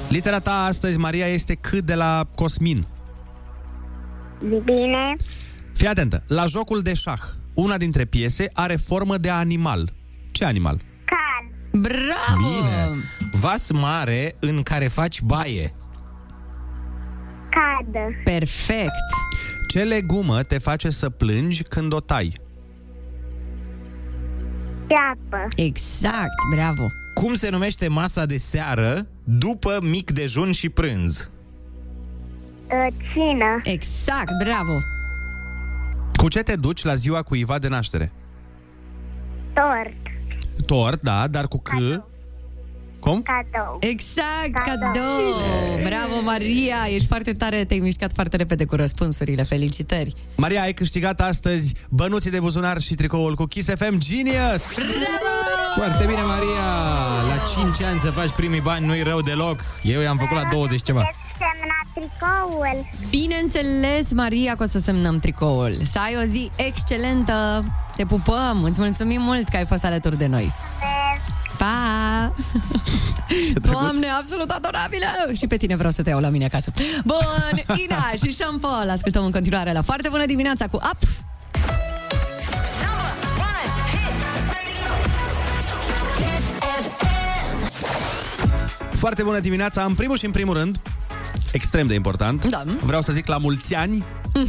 Litera 0.10 0.40
ta 0.40 0.64
astăzi, 0.64 0.98
Maria, 0.98 1.28
este 1.28 1.54
cât 1.56 1.84
de 1.84 1.96
la 1.96 2.28
Cosmin. 2.36 2.88
Bine. 4.40 5.16
Fii 5.74 5.88
atentă, 5.88 6.24
la 6.28 6.46
jocul 6.46 6.82
de 6.82 6.94
șah, 6.94 7.20
una 7.54 7.78
dintre 7.78 8.06
piese 8.06 8.50
are 8.54 8.76
formă 8.76 9.18
de 9.18 9.30
animal. 9.30 9.92
Ce 10.32 10.46
animal? 10.46 10.82
Cal. 11.06 11.82
Bravo! 11.82 12.48
Bine. 12.48 13.04
Vas 13.32 13.72
mare 13.72 14.36
în 14.40 14.64
care 14.64 14.88
faci 14.88 15.22
baie. 15.22 15.76
Cadă. 17.50 18.08
Perfect! 18.24 18.92
Ce 19.68 19.84
legumă 19.84 20.44
te 20.44 20.58
face 20.58 20.90
să 20.90 21.10
plângi 21.10 21.64
când 21.64 21.94
o 21.94 22.00
tai? 22.00 22.34
Ceapă. 24.92 25.48
Exact, 25.56 26.36
bravo! 26.54 26.92
Cum 27.14 27.34
se 27.34 27.50
numește 27.50 27.88
masa 27.88 28.26
de 28.26 28.38
seară 28.38 29.08
după 29.24 29.80
mic 29.82 30.12
dejun 30.12 30.52
și 30.52 30.70
prânz? 30.70 31.30
Uh, 32.72 32.94
Cină. 33.12 33.58
Exact, 33.64 34.32
bravo! 34.44 34.78
Cu 36.16 36.28
ce 36.28 36.40
te 36.40 36.56
duci 36.56 36.84
la 36.84 36.96
ziua 36.96 37.22
cuiva 37.22 37.60
de 37.60 37.68
naștere? 37.68 38.12
Tort. 39.54 39.98
Tort, 40.66 41.02
da, 41.02 41.28
dar 41.28 41.48
cu 41.48 41.58
C... 41.58 41.70
Cum? 43.02 43.22
Cadou. 43.22 43.78
Exact, 43.80 44.54
cadou! 44.66 44.92
Cadou. 44.92 45.34
Bravo, 45.84 46.22
Maria! 46.24 46.76
Ești 46.90 47.08
foarte 47.08 47.34
tare, 47.34 47.64
te-ai 47.64 47.80
mișcat 47.80 48.12
foarte 48.14 48.38
repede 48.38 48.66
cu 48.66 48.76
răspunsurile. 48.76 49.44
Felicitări! 49.44 50.16
Maria, 50.36 50.62
ai 50.62 50.74
câștigat 50.74 51.22
astăzi 51.22 51.74
bănuții 51.90 52.32
de 52.32 52.40
buzunar 52.40 52.82
și 52.82 52.96
tricoul 52.96 53.36
cu 53.36 53.46
Kiss 53.46 53.70
FM 53.70 53.98
Genius! 53.98 54.64
Foarte 55.76 56.06
bine, 56.06 56.22
Maria! 56.22 56.68
La 57.28 57.64
5 57.78 57.82
ani 57.88 58.00
să 58.00 58.10
faci 58.12 58.30
primii 58.30 58.62
bani 58.62 58.86
nu-i 58.86 59.04
rău 59.04 59.22
deloc. 59.22 59.64
Eu 59.84 60.02
i-am 60.02 60.18
făcut 60.18 60.38
la 60.38 60.44
20 60.52 60.82
ceva. 60.82 61.10
Semna 61.38 61.80
tricoul. 61.94 62.90
Bineînțeles, 63.10 64.12
Maria, 64.14 64.56
că 64.56 64.64
o 64.64 64.66
să 64.66 64.80
semnăm 64.80 65.20
tricoul. 65.20 65.72
Să 65.84 66.00
ai 66.00 66.16
o 66.22 66.26
zi 66.26 66.52
excelentă! 66.56 67.64
Te 67.96 68.06
pupăm! 68.06 68.64
Îți 68.64 68.80
mulțumim 68.80 69.22
mult 69.22 69.50
că 69.50 69.58
ai 69.58 69.66
fost 69.66 69.86
alături 69.86 70.18
de 70.18 70.28
noi! 70.28 70.54
Pa! 71.62 72.32
Doamne, 73.62 74.08
absolut 74.08 74.50
adorabilă! 74.50 75.06
Și 75.34 75.48
pe 75.48 75.58
tine 75.58 75.76
vreau 75.76 75.92
să 75.92 76.02
te 76.02 76.10
iau 76.10 76.20
la 76.20 76.30
mine 76.30 76.46
acasă. 76.46 76.72
Bun, 77.06 77.64
Ina 77.84 78.12
și 78.24 78.32
Sean 78.32 78.58
Paul. 78.58 78.90
Ascultăm 78.90 79.26
în 79.26 79.32
continuare 79.32 79.72
la 79.72 79.82
foarte 79.82 80.10
bună 80.10 80.26
dimineața 80.26 80.68
cu 80.68 80.76
Up! 80.76 80.98
Foarte 88.92 89.24
bună 89.24 89.40
dimineața, 89.40 89.84
în 89.84 89.94
primul 89.94 90.18
și 90.18 90.26
în 90.26 90.32
primul 90.32 90.54
rând, 90.54 90.78
extrem 91.52 91.88
de 91.88 91.94
important. 91.94 92.46
Da. 92.46 92.64
Vreau 92.84 93.02
să 93.02 93.12
zic 93.12 93.28
la 93.28 93.38
mulți 93.38 93.76
ani 93.76 94.04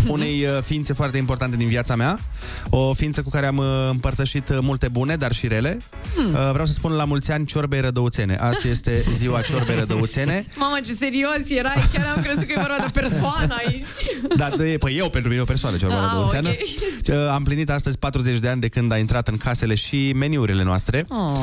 unei 0.06 0.44
uh, 0.44 0.62
ființe 0.64 0.92
foarte 0.92 1.16
importante 1.18 1.56
din 1.56 1.68
viața 1.68 1.96
mea. 1.96 2.20
O 2.70 2.94
ființă 2.94 3.22
cu 3.22 3.30
care 3.30 3.46
am 3.46 3.56
uh, 3.56 3.64
împărtășit 3.90 4.48
uh, 4.48 4.58
multe 4.60 4.88
bune, 4.88 5.16
dar 5.16 5.32
și 5.32 5.48
rele. 5.48 5.80
Hmm. 6.16 6.26
Uh, 6.34 6.48
Vreau 6.50 6.66
să 6.66 6.72
spun 6.72 6.92
la 6.92 7.04
mulți 7.04 7.32
ani 7.32 7.46
ciorbei 7.46 7.80
rădăuțene. 7.80 8.36
Asta 8.36 8.68
este 8.68 9.04
ziua 9.10 9.40
ciorbei 9.50 9.76
rădăuțene. 9.78 10.46
Mamă, 10.56 10.76
ce 10.86 10.92
serios 10.92 11.48
erai! 11.50 11.88
Chiar 11.92 12.12
am 12.16 12.22
crezut 12.22 12.42
că 12.42 12.52
e 12.52 12.54
vorba 12.56 12.84
de 12.84 13.00
persoană 13.00 13.54
aici. 13.66 13.86
Da, 14.36 14.48
de, 14.56 14.76
păi 14.78 14.96
eu, 14.96 15.08
pentru 15.08 15.28
mine 15.28 15.40
e 15.40 15.42
o 15.42 15.46
persoană, 15.46 15.76
ciorba 15.76 15.96
Ah, 16.04 16.10
rădăuțeană. 16.12 16.48
ok. 16.48 16.56
Uh, 17.08 17.14
Am 17.32 17.42
plinit 17.42 17.70
astăzi 17.70 17.98
40 17.98 18.38
de 18.38 18.48
ani 18.48 18.60
de 18.60 18.68
când 18.68 18.92
a 18.92 18.98
intrat 18.98 19.28
în 19.28 19.36
casele 19.36 19.74
și 19.74 20.12
meniurile 20.16 20.62
noastre. 20.62 21.04
Oh. 21.08 21.38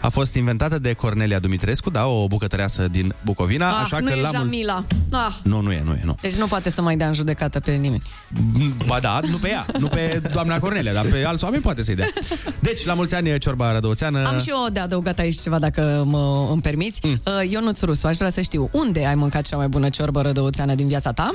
A 0.00 0.08
fost 0.08 0.34
inventată 0.34 0.78
de 0.78 0.92
Cornelia 0.92 1.38
Dumitrescu, 1.38 1.90
da, 1.90 2.06
o 2.06 2.26
bucătăreasă 2.26 2.88
din 2.90 3.14
Bucovina, 3.24 3.68
Ah, 3.68 3.80
așa 3.84 3.98
nu 3.98 4.06
că 4.06 4.12
e 4.12 4.20
la 4.20 4.28
mul- 4.32 4.38
Jamila. 4.38 4.84
Ah. 5.10 5.34
Nu, 5.42 5.60
nu 5.60 5.72
e, 5.72 5.82
nu 5.84 5.92
e, 5.92 6.00
nu. 6.04 6.16
Deci 6.20 6.34
nu 6.34 6.46
poate 6.46 6.70
să 6.70 6.82
mai 6.82 6.96
dea 6.96 7.06
în 7.06 7.14
judecată 7.14 7.60
pe 7.60 7.72
nimeni. 7.72 8.02
Ba 8.86 9.00
da, 9.00 9.20
nu 9.30 9.36
pe 9.36 9.48
ea, 9.48 9.66
nu 9.78 9.86
pe 9.86 10.22
doamna 10.32 10.58
Cornelia, 10.58 10.92
dar 10.92 11.04
pe 11.04 11.24
alți 11.24 11.44
oameni 11.44 11.62
poate 11.62 11.82
să-i 11.82 11.94
dea. 11.94 12.06
Deci, 12.60 12.84
la 12.84 12.94
mulți 12.94 13.14
ani, 13.14 13.38
ciorba 13.38 13.72
rădăuțeană. 13.72 14.26
Am 14.26 14.38
și 14.38 14.48
eu 14.48 14.66
de 14.72 14.80
adăugat 14.80 15.18
aici 15.18 15.40
ceva, 15.40 15.58
dacă 15.58 16.02
mă 16.06 16.48
îmi 16.50 16.60
permiți. 16.62 17.00
Mm. 17.06 17.20
Uh, 17.26 17.50
Ionuț 17.50 17.80
Rusu, 17.80 18.06
aș 18.06 18.16
vrea 18.16 18.30
să 18.30 18.40
știu, 18.40 18.68
unde 18.72 19.06
ai 19.06 19.14
mâncat 19.14 19.42
cea 19.42 19.56
mai 19.56 19.68
bună 19.68 19.88
ciorbă 19.88 20.22
rădăuțeană 20.22 20.74
din 20.74 20.86
viața 20.86 21.12
ta? 21.12 21.30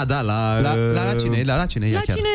A, 0.00 0.04
da, 0.04 0.20
la... 0.20 0.60
La, 0.60 0.74
la, 0.74 1.04
la 1.04 1.14
cine? 1.20 1.42
La, 1.44 1.56
la 1.56 1.66
cine? 1.66 1.86
Ia 1.86 1.92
La 1.94 2.00
chiar. 2.00 2.16
cine? 2.16 2.28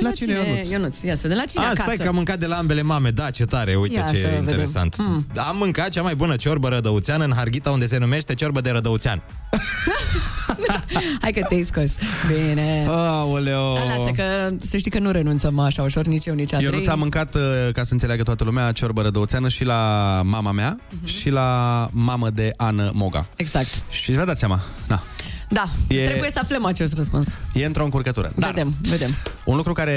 La 0.00 0.10
cine, 0.10 0.32
Ionuț? 0.32 0.70
Ionuț, 0.70 1.00
ia 1.00 1.14
să 1.16 1.28
de 1.28 1.34
la 1.34 1.44
cine 1.44 1.62
A, 1.62 1.66
acasă? 1.66 1.82
stai 1.84 1.96
că 1.96 2.08
am 2.08 2.14
mâncat 2.14 2.38
de 2.38 2.46
la 2.46 2.56
ambele 2.56 2.82
mame, 2.82 3.10
da, 3.10 3.30
ce 3.30 3.44
tare, 3.44 3.74
uite 3.74 3.94
Ia 3.94 4.02
ce 4.02 4.16
să 4.16 4.22
vedem. 4.22 4.38
interesant. 4.38 4.96
Mm. 4.98 5.26
Am 5.36 5.56
mâncat 5.56 5.88
cea 5.88 6.02
mai 6.02 6.14
bună 6.14 6.36
ciorbă 6.36 6.68
rădăuțeană 6.68 7.24
în 7.24 7.32
Harghita, 7.36 7.70
unde 7.70 7.86
se 7.86 7.98
numește 7.98 8.34
ciorbă 8.34 8.60
de 8.60 8.70
rădăuțean. 8.70 9.22
Hai 11.20 11.32
că 11.32 11.46
te-ai 11.48 11.62
scos. 11.62 11.90
Bine. 12.46 12.84
Aoleo. 12.88 13.74
Da, 13.74 13.80
lasă 13.96 14.10
că 14.16 14.22
să 14.60 14.76
știi 14.76 14.90
că 14.90 14.98
nu 14.98 15.10
renunțăm 15.10 15.58
așa 15.58 15.82
ușor, 15.82 16.06
nici 16.06 16.26
eu, 16.26 16.34
nici 16.34 16.52
Andrei. 16.52 16.72
Eu 16.72 16.78
nu 16.78 16.84
ți-am 16.84 16.98
mâncat, 16.98 17.34
uh, 17.34 17.40
ca 17.72 17.82
să 17.82 17.92
înțeleagă 17.92 18.22
toată 18.22 18.44
lumea, 18.44 18.72
ciorbă 18.72 19.02
rădăuțeană 19.02 19.48
și 19.48 19.64
la 19.64 20.20
mama 20.24 20.52
mea 20.52 20.78
Mhm. 20.88 21.06
și 21.06 21.30
la 21.30 21.88
mamă 21.92 22.30
de 22.30 22.50
Ană 22.56 22.90
Moga. 22.94 23.26
Exact. 23.36 23.82
Și 23.90 24.12
vă 24.12 24.24
dați 24.24 24.38
seama, 24.38 24.60
da, 24.86 25.02
Da, 25.54 25.68
E- 25.88 26.04
trebuie 26.06 26.30
să 26.30 26.38
aflăm 26.42 26.64
acest 26.64 26.94
răspuns. 26.94 27.26
e 27.52 27.64
într-o 27.64 27.84
încurcătură. 27.84 28.32
Dar 28.36 28.50
Vedem, 28.50 28.74
vedem. 28.80 29.10
un 29.44 29.56
lucru 29.56 29.72
care 29.72 29.94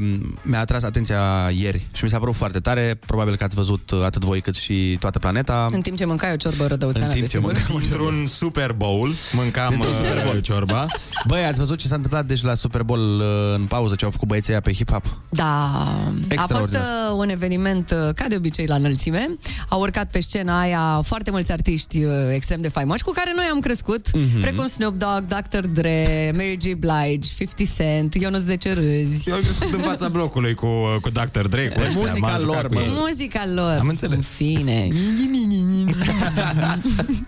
m, 0.00 0.38
mi-a 0.42 0.60
atras 0.60 0.82
atenția 0.82 1.20
ieri 1.58 1.86
și 1.94 2.04
mi 2.04 2.10
s-a 2.10 2.18
părut 2.18 2.34
foarte 2.34 2.58
tare, 2.60 2.98
probabil 3.06 3.36
că 3.36 3.44
ați 3.44 3.54
văzut 3.56 3.90
uh, 3.90 4.00
atât 4.04 4.24
voi 4.24 4.40
cât 4.40 4.54
și 4.56 4.96
toată 5.00 5.18
planeta. 5.18 5.68
În 5.72 5.80
timp 5.80 5.96
ce 5.96 6.04
mâncai 6.04 6.32
o 6.32 6.36
ciorbă 6.36 6.66
rădăuțeană, 6.66 7.06
În 7.06 7.12
timp 7.12 7.26
ce 7.28 7.38
desigur. 7.38 7.52
mâncam 7.52 7.74
o 7.74 7.78
Într-un 7.78 8.26
Super 8.26 8.72
Bowl 8.72 9.10
mâncam 9.32 9.68
Dintr-un 9.68 9.94
Super 9.94 10.16
uh, 10.16 10.22
Bowl. 10.24 10.38
ciorba. 10.40 10.86
Băi, 11.26 11.44
ați 11.44 11.58
văzut 11.58 11.78
ce 11.78 11.88
s-a 11.88 11.94
întâmplat 11.94 12.26
deci 12.26 12.42
la 12.42 12.54
Super 12.54 12.82
Bowl 12.82 13.18
uh, 13.20 13.24
în 13.54 13.64
pauză, 13.66 13.94
ce 13.94 14.04
au 14.04 14.10
făcut 14.10 14.28
băieții 14.28 14.52
aia 14.52 14.60
pe 14.60 14.72
hip-hop? 14.72 15.02
Da, 15.28 15.44
a 15.46 15.86
fost 16.18 16.32
Extraordinar. 16.32 16.82
uh, 17.10 17.16
un 17.18 17.28
eveniment 17.28 17.90
uh, 17.90 18.14
ca 18.14 18.24
de 18.28 18.36
obicei 18.36 18.66
la 18.66 18.74
înălțime. 18.74 19.28
Au 19.68 19.80
urcat 19.80 20.10
pe 20.10 20.20
scena 20.20 20.60
aia 20.60 21.00
foarte 21.04 21.30
mulți 21.30 21.52
artiști 21.52 22.04
uh, 22.04 22.12
extrem 22.32 22.60
de 22.60 22.68
faimoși 22.68 23.02
cu 23.02 23.10
care 23.10 23.32
noi 23.36 23.44
am 23.52 23.60
crescut, 23.60 24.06
Mhm. 24.14 24.40
precum 24.40 24.66
Snoop 24.66 24.94
Dogg, 24.98 25.24
Dr. 25.26 25.66
Dre, 25.66 26.30
Mary 26.34 26.58
J. 26.60 26.64
Blige, 26.64 27.28
50 27.36 27.68
Cent, 27.76 28.14
Ionuț 28.14 28.42
de 28.42 28.56
Râzi. 28.62 29.28
Eu 29.28 29.34
am 29.34 29.40
crescut 29.40 29.72
în 29.72 29.78
fața 29.80 30.08
blocului 30.08 30.54
cu, 30.54 30.66
cu 31.00 31.10
Dr. 31.10 31.40
Dre, 31.48 31.68
cu 31.68 31.80
E 31.80 31.84
ăștia, 31.84 32.00
muzica 32.00 32.26
m-am 32.26 32.38
jucat 32.38 32.62
lor, 32.62 32.66
cu 32.66 32.74
mă. 32.74 32.80
ei. 32.80 32.92
Muzica 33.06 33.44
lor. 33.54 33.76
Am 33.80 33.88
înțeles. 33.88 34.16
În 34.16 34.22
fine. 34.22 34.88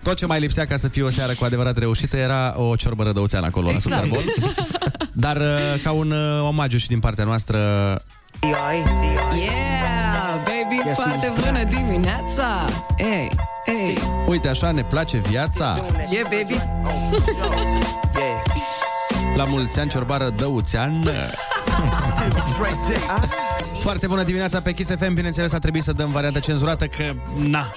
Tot 0.03 0.15
ce 0.15 0.25
mai 0.25 0.39
lipsea 0.39 0.65
ca 0.65 0.77
să 0.77 0.87
fie 0.87 1.03
o 1.03 1.09
seară 1.09 1.33
cu 1.39 1.43
adevărat 1.45 1.77
reușită 1.77 2.17
era 2.17 2.53
o 2.57 2.75
ciorbă 2.75 3.03
rădăuțeană 3.03 3.45
acolo 3.45 3.69
Exact. 3.69 3.89
la 3.89 3.95
Super 3.95 4.09
Bowl. 4.09 4.23
Dar 5.25 5.37
uh, 5.37 5.81
ca 5.83 5.91
un 5.91 6.11
uh, 6.11 6.47
omagiu 6.47 6.77
și 6.77 6.87
din 6.87 6.99
partea 6.99 7.23
noastră 7.23 7.57
Yeah, 8.41 8.83
baby, 10.35 10.89
foarte 10.95 11.31
bună 11.39 11.63
dimineața! 11.63 12.69
Ei, 12.97 13.29
ei, 13.65 13.97
Uite 14.31 14.49
așa 14.49 14.71
ne 14.71 14.83
place 14.83 15.17
viața. 15.17 15.77
Yeah, 16.09 16.23
baby! 16.23 16.53
La 19.37 19.43
mulți 19.43 19.79
ani 19.79 19.89
ciorba 19.89 20.17
rădăuțean 20.17 21.03
Foarte 23.81 24.07
bună 24.07 24.23
dimineața 24.23 24.61
pe 24.61 24.71
Kiss 24.73 24.89
FM 24.89 25.13
Bineînțeles 25.13 25.53
a 25.53 25.57
trebuit 25.59 25.83
să 25.83 25.91
dăm 25.91 26.11
varianta 26.11 26.39
cenzurată 26.39 26.85
Că 26.85 27.13
na, 27.47 27.71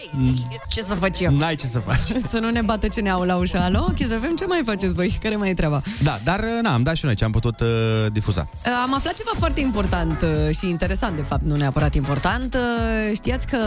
Ce 0.68 0.82
să 0.82 0.94
fac 0.94 1.18
eu? 1.18 1.32
n-ai 1.32 1.54
ce 1.54 1.66
să 1.66 1.78
faci 1.78 2.22
Să 2.30 2.38
nu 2.38 2.50
ne 2.50 2.60
bată 2.62 2.88
ce 2.88 3.00
ne-au 3.00 3.22
la 3.22 3.36
ușă. 3.36 3.58
Alo, 3.58 3.78
ok, 3.88 3.96
să 4.06 4.18
vedem 4.20 4.36
ce 4.36 4.46
mai 4.46 4.62
faceți 4.64 4.94
voi, 4.94 5.18
care 5.22 5.36
mai 5.36 5.50
e 5.50 5.54
treaba. 5.54 5.82
Da, 6.02 6.18
dar 6.24 6.38
uh, 6.40 6.46
na, 6.62 6.72
am 6.72 6.82
dat 6.82 6.94
și 6.96 7.04
noi 7.04 7.14
ce 7.14 7.24
am 7.24 7.30
putut 7.30 7.60
uh, 7.60 7.66
difuza 8.12 8.48
Uh, 8.52 8.70
Am 8.82 8.94
aflat 8.94 9.12
ceva 9.14 9.30
foarte 9.38 9.60
important 9.60 10.22
uh, 10.22 10.56
și 10.56 10.68
interesant, 10.68 11.16
de 11.16 11.22
fapt, 11.22 11.42
nu 11.42 11.56
neapărat 11.56 11.94
important. 11.94 12.54
Uh, 12.54 13.14
Știați 13.14 13.46
că 13.46 13.58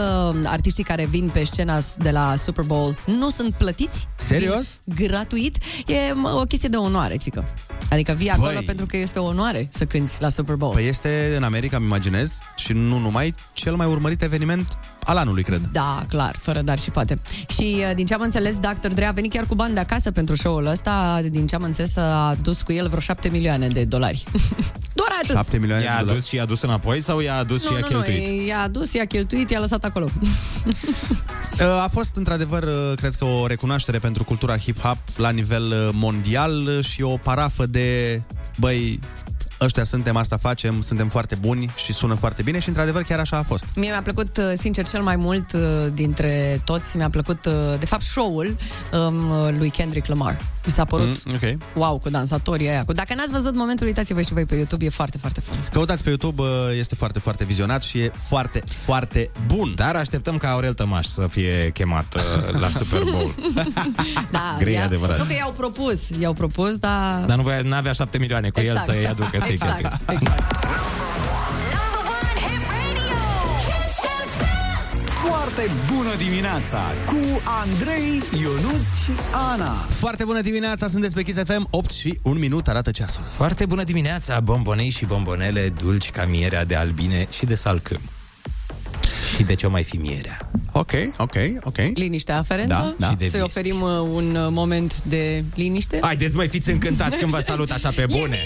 artiștii 0.44 0.84
care 0.84 1.06
vin 1.06 1.28
pe 1.32 1.44
scena 1.44 1.78
de 1.96 2.10
la 2.10 2.34
Super 2.36 2.64
Bowl 2.64 2.98
nu 3.06 3.30
sunt 3.30 3.54
plătiți? 3.54 4.06
Serios? 4.16 4.66
Vin 4.84 5.06
gratuit? 5.06 5.56
E 5.86 6.12
mă, 6.12 6.30
o 6.40 6.42
chestie 6.42 6.68
de 6.68 6.76
onoare, 6.76 7.16
cică. 7.16 7.44
Adică 7.90 8.12
vii 8.12 8.30
acolo 8.30 8.52
Băi. 8.54 8.64
pentru 8.64 8.86
că 8.86 8.96
este 8.96 9.18
o 9.18 9.24
onoare 9.24 9.68
să 9.70 9.84
cânti 9.84 10.12
la 10.18 10.28
Super 10.28 10.54
Bowl. 10.54 10.74
Păi 10.74 10.86
este 10.86 11.32
în 11.36 11.42
America, 11.42 11.76
îmi 11.76 11.86
imaginez 11.86 12.42
Și 12.56 12.72
nu 12.72 12.98
numai, 12.98 13.34
cel 13.52 13.74
mai 13.74 13.86
urmărit 13.86 14.22
eveniment 14.22 14.78
al 15.08 15.16
anului, 15.16 15.42
cred. 15.42 15.60
Da, 15.72 16.04
clar, 16.08 16.36
fără 16.38 16.60
dar 16.62 16.78
și 16.78 16.90
poate. 16.90 17.20
Și 17.48 17.76
uh, 17.78 17.90
din 17.94 18.06
ce 18.06 18.14
am 18.14 18.20
înțeles, 18.20 18.58
Dr. 18.58 18.88
Dre 18.88 19.04
a 19.04 19.10
venit 19.10 19.32
chiar 19.32 19.44
cu 19.44 19.54
bani 19.54 19.74
de 19.74 19.80
acasă 19.80 20.10
pentru 20.10 20.36
show-ul 20.36 20.66
ăsta. 20.66 21.20
Din 21.30 21.46
ce 21.46 21.54
am 21.54 21.62
înțeles, 21.62 21.96
a 21.96 22.36
dus 22.42 22.62
cu 22.62 22.72
el 22.72 22.86
vreo 22.88 23.00
7 23.00 23.28
milioane 23.28 23.68
de 23.68 23.84
dolari. 23.84 24.24
Doar 24.98 25.08
atât. 25.22 25.34
7 25.34 25.58
milioane 25.58 25.84
I-a 25.84 25.98
adus 25.98 26.26
și 26.26 26.34
i-a 26.34 26.42
adus 26.42 26.62
înapoi 26.62 27.00
sau 27.00 27.20
i-a 27.20 27.36
adus 27.36 27.62
și 27.62 27.68
nu, 27.70 27.78
i-a 27.78 27.86
nu, 27.90 27.96
nu, 27.96 28.02
cheltuit? 28.02 28.46
i-a 28.48 28.60
adus, 28.62 28.92
i-a 28.92 29.04
cheltuit, 29.04 29.50
i-a 29.50 29.60
lăsat 29.60 29.84
acolo. 29.84 30.08
Uh, 31.60 31.64
A 31.64 31.88
fost 31.92 32.16
într-adevăr, 32.16 32.62
uh, 32.62 32.92
cred 32.96 33.14
că 33.14 33.24
o 33.24 33.46
recunoaștere 33.46 33.98
pentru 33.98 34.24
cultura 34.24 34.56
hip-hop 34.56 35.16
la 35.16 35.30
nivel 35.30 35.62
uh, 35.70 35.88
mondial 35.92 36.66
uh, 36.66 36.84
și 36.84 37.02
o 37.02 37.16
parafă 37.16 37.66
de, 37.66 38.22
băi, 38.56 38.98
ăștia 39.60 39.84
suntem, 39.84 40.16
asta 40.16 40.36
facem, 40.36 40.80
suntem 40.80 41.08
foarte 41.08 41.34
buni 41.34 41.72
și 41.76 41.92
sună 41.92 42.14
foarte 42.14 42.42
bine 42.42 42.58
și 42.58 42.68
într-adevăr 42.68 43.02
chiar 43.02 43.18
așa 43.18 43.36
a 43.36 43.42
fost. 43.42 43.64
Mie 43.74 43.90
mi-a 43.90 44.02
plăcut, 44.02 44.36
uh, 44.36 44.52
sincer, 44.56 44.86
cel 44.88 45.02
mai 45.02 45.16
mult 45.16 45.52
uh, 45.52 45.60
dintre 45.92 46.60
toți, 46.64 46.96
mi-a 46.96 47.08
plăcut, 47.08 47.46
uh, 47.46 47.52
de 47.78 47.86
fapt, 47.86 48.02
show-ul 48.02 48.56
um, 48.92 49.58
lui 49.58 49.70
Kendrick 49.70 50.06
Lamar. 50.06 50.40
Mi 50.68 50.74
s-a 50.74 50.84
părut 50.84 51.06
Mm, 51.24 51.34
ok. 51.42 51.56
wow 51.74 51.98
cu 51.98 52.08
dansatorii 52.10 52.68
aia. 52.68 52.84
Cu... 52.84 52.92
Dacă 52.92 53.14
n-ați 53.14 53.32
văzut 53.32 53.54
momentul, 53.54 53.86
uitați-vă 53.86 54.20
și 54.22 54.32
voi 54.32 54.44
pe 54.44 54.54
YouTube, 54.54 54.84
e 54.84 54.88
foarte, 54.88 55.18
foarte 55.18 55.40
frumos. 55.40 55.66
Căutați 55.66 56.02
pe 56.02 56.08
YouTube, 56.08 56.42
uh, 56.42 56.48
este 56.78 56.94
foarte, 56.94 57.18
foarte 57.18 57.44
vizionat 57.44 57.82
și 57.82 57.98
e 57.98 58.12
foarte, 58.28 58.62
foarte 58.84 59.30
bun. 59.46 59.72
Dar 59.76 59.94
așteptăm 59.96 60.36
ca 60.36 60.50
Aurel 60.50 60.72
Tămaș 60.72 61.06
să 61.06 61.26
fie 61.30 61.70
chemat 61.74 62.14
uh, 62.14 62.60
la 62.60 62.68
Super 62.68 63.02
Bowl. 63.10 63.34
Da, 64.30 64.56
Grei 64.58 64.72
i-a- 64.74 64.84
adevărat. 64.84 65.18
Nu 65.18 65.24
că 65.24 65.32
i-au 65.32 65.52
propus, 65.56 66.08
i-au 66.20 66.32
propus, 66.32 66.76
dar... 66.76 67.24
Dar 67.26 67.36
nu 67.36 67.42
voia, 67.42 67.60
n-avea 67.64 67.92
șapte 67.92 68.18
milioane 68.18 68.50
cu 68.50 68.60
Exact. 68.60 68.88
el 68.88 68.94
să-i 68.94 69.06
aducă 69.06 69.38
să-i 69.40 69.50
Exact, 69.52 69.80
cheltuie. 69.80 70.18
exact. 70.20 70.66
Foarte 75.30 75.70
bună 75.94 76.14
dimineața 76.16 76.92
cu 77.06 77.42
Andrei, 77.44 78.22
Ionus 78.40 79.02
și 79.04 79.10
Ana. 79.32 79.72
Foarte 79.72 80.24
bună 80.24 80.40
dimineața, 80.40 80.88
sunteți 80.88 81.14
pe 81.14 81.22
Kiss 81.22 81.38
FM, 81.44 81.66
8 81.70 81.90
și 81.90 82.18
1 82.22 82.38
minut 82.38 82.68
arată 82.68 82.90
ceasul. 82.90 83.22
Foarte 83.30 83.66
bună 83.66 83.82
dimineața, 83.84 84.40
bombonei 84.40 84.90
și 84.90 85.04
bombonele 85.04 85.68
dulci 85.82 86.10
ca 86.10 86.24
mierea 86.24 86.64
de 86.64 86.74
albine 86.74 87.26
și 87.30 87.46
de 87.46 87.54
salcâm. 87.54 88.00
Și 89.36 89.42
de 89.42 89.54
ce 89.54 89.66
o 89.66 89.70
mai 89.70 89.82
fi 89.84 89.96
mierea? 89.96 90.50
Ok, 90.72 90.92
ok, 91.16 91.34
ok. 91.62 91.76
Liniște 91.94 92.32
aferentă. 92.32 92.74
Da, 92.74 92.94
da. 92.98 93.08
Și 93.10 93.16
de 93.16 93.28
Să-i 93.28 93.40
vis. 93.40 93.48
oferim 93.48 93.80
uh, 93.82 93.90
un 94.12 94.34
uh, 94.36 94.46
moment 94.50 95.02
de 95.02 95.44
liniște. 95.54 95.98
Haideți, 96.02 96.36
mai 96.36 96.48
fiți 96.48 96.70
încântați 96.70 97.18
când 97.18 97.30
vă 97.30 97.40
salut 97.40 97.70
așa 97.70 97.90
pe 97.94 98.00
E 98.02 98.06
bune. 98.06 98.38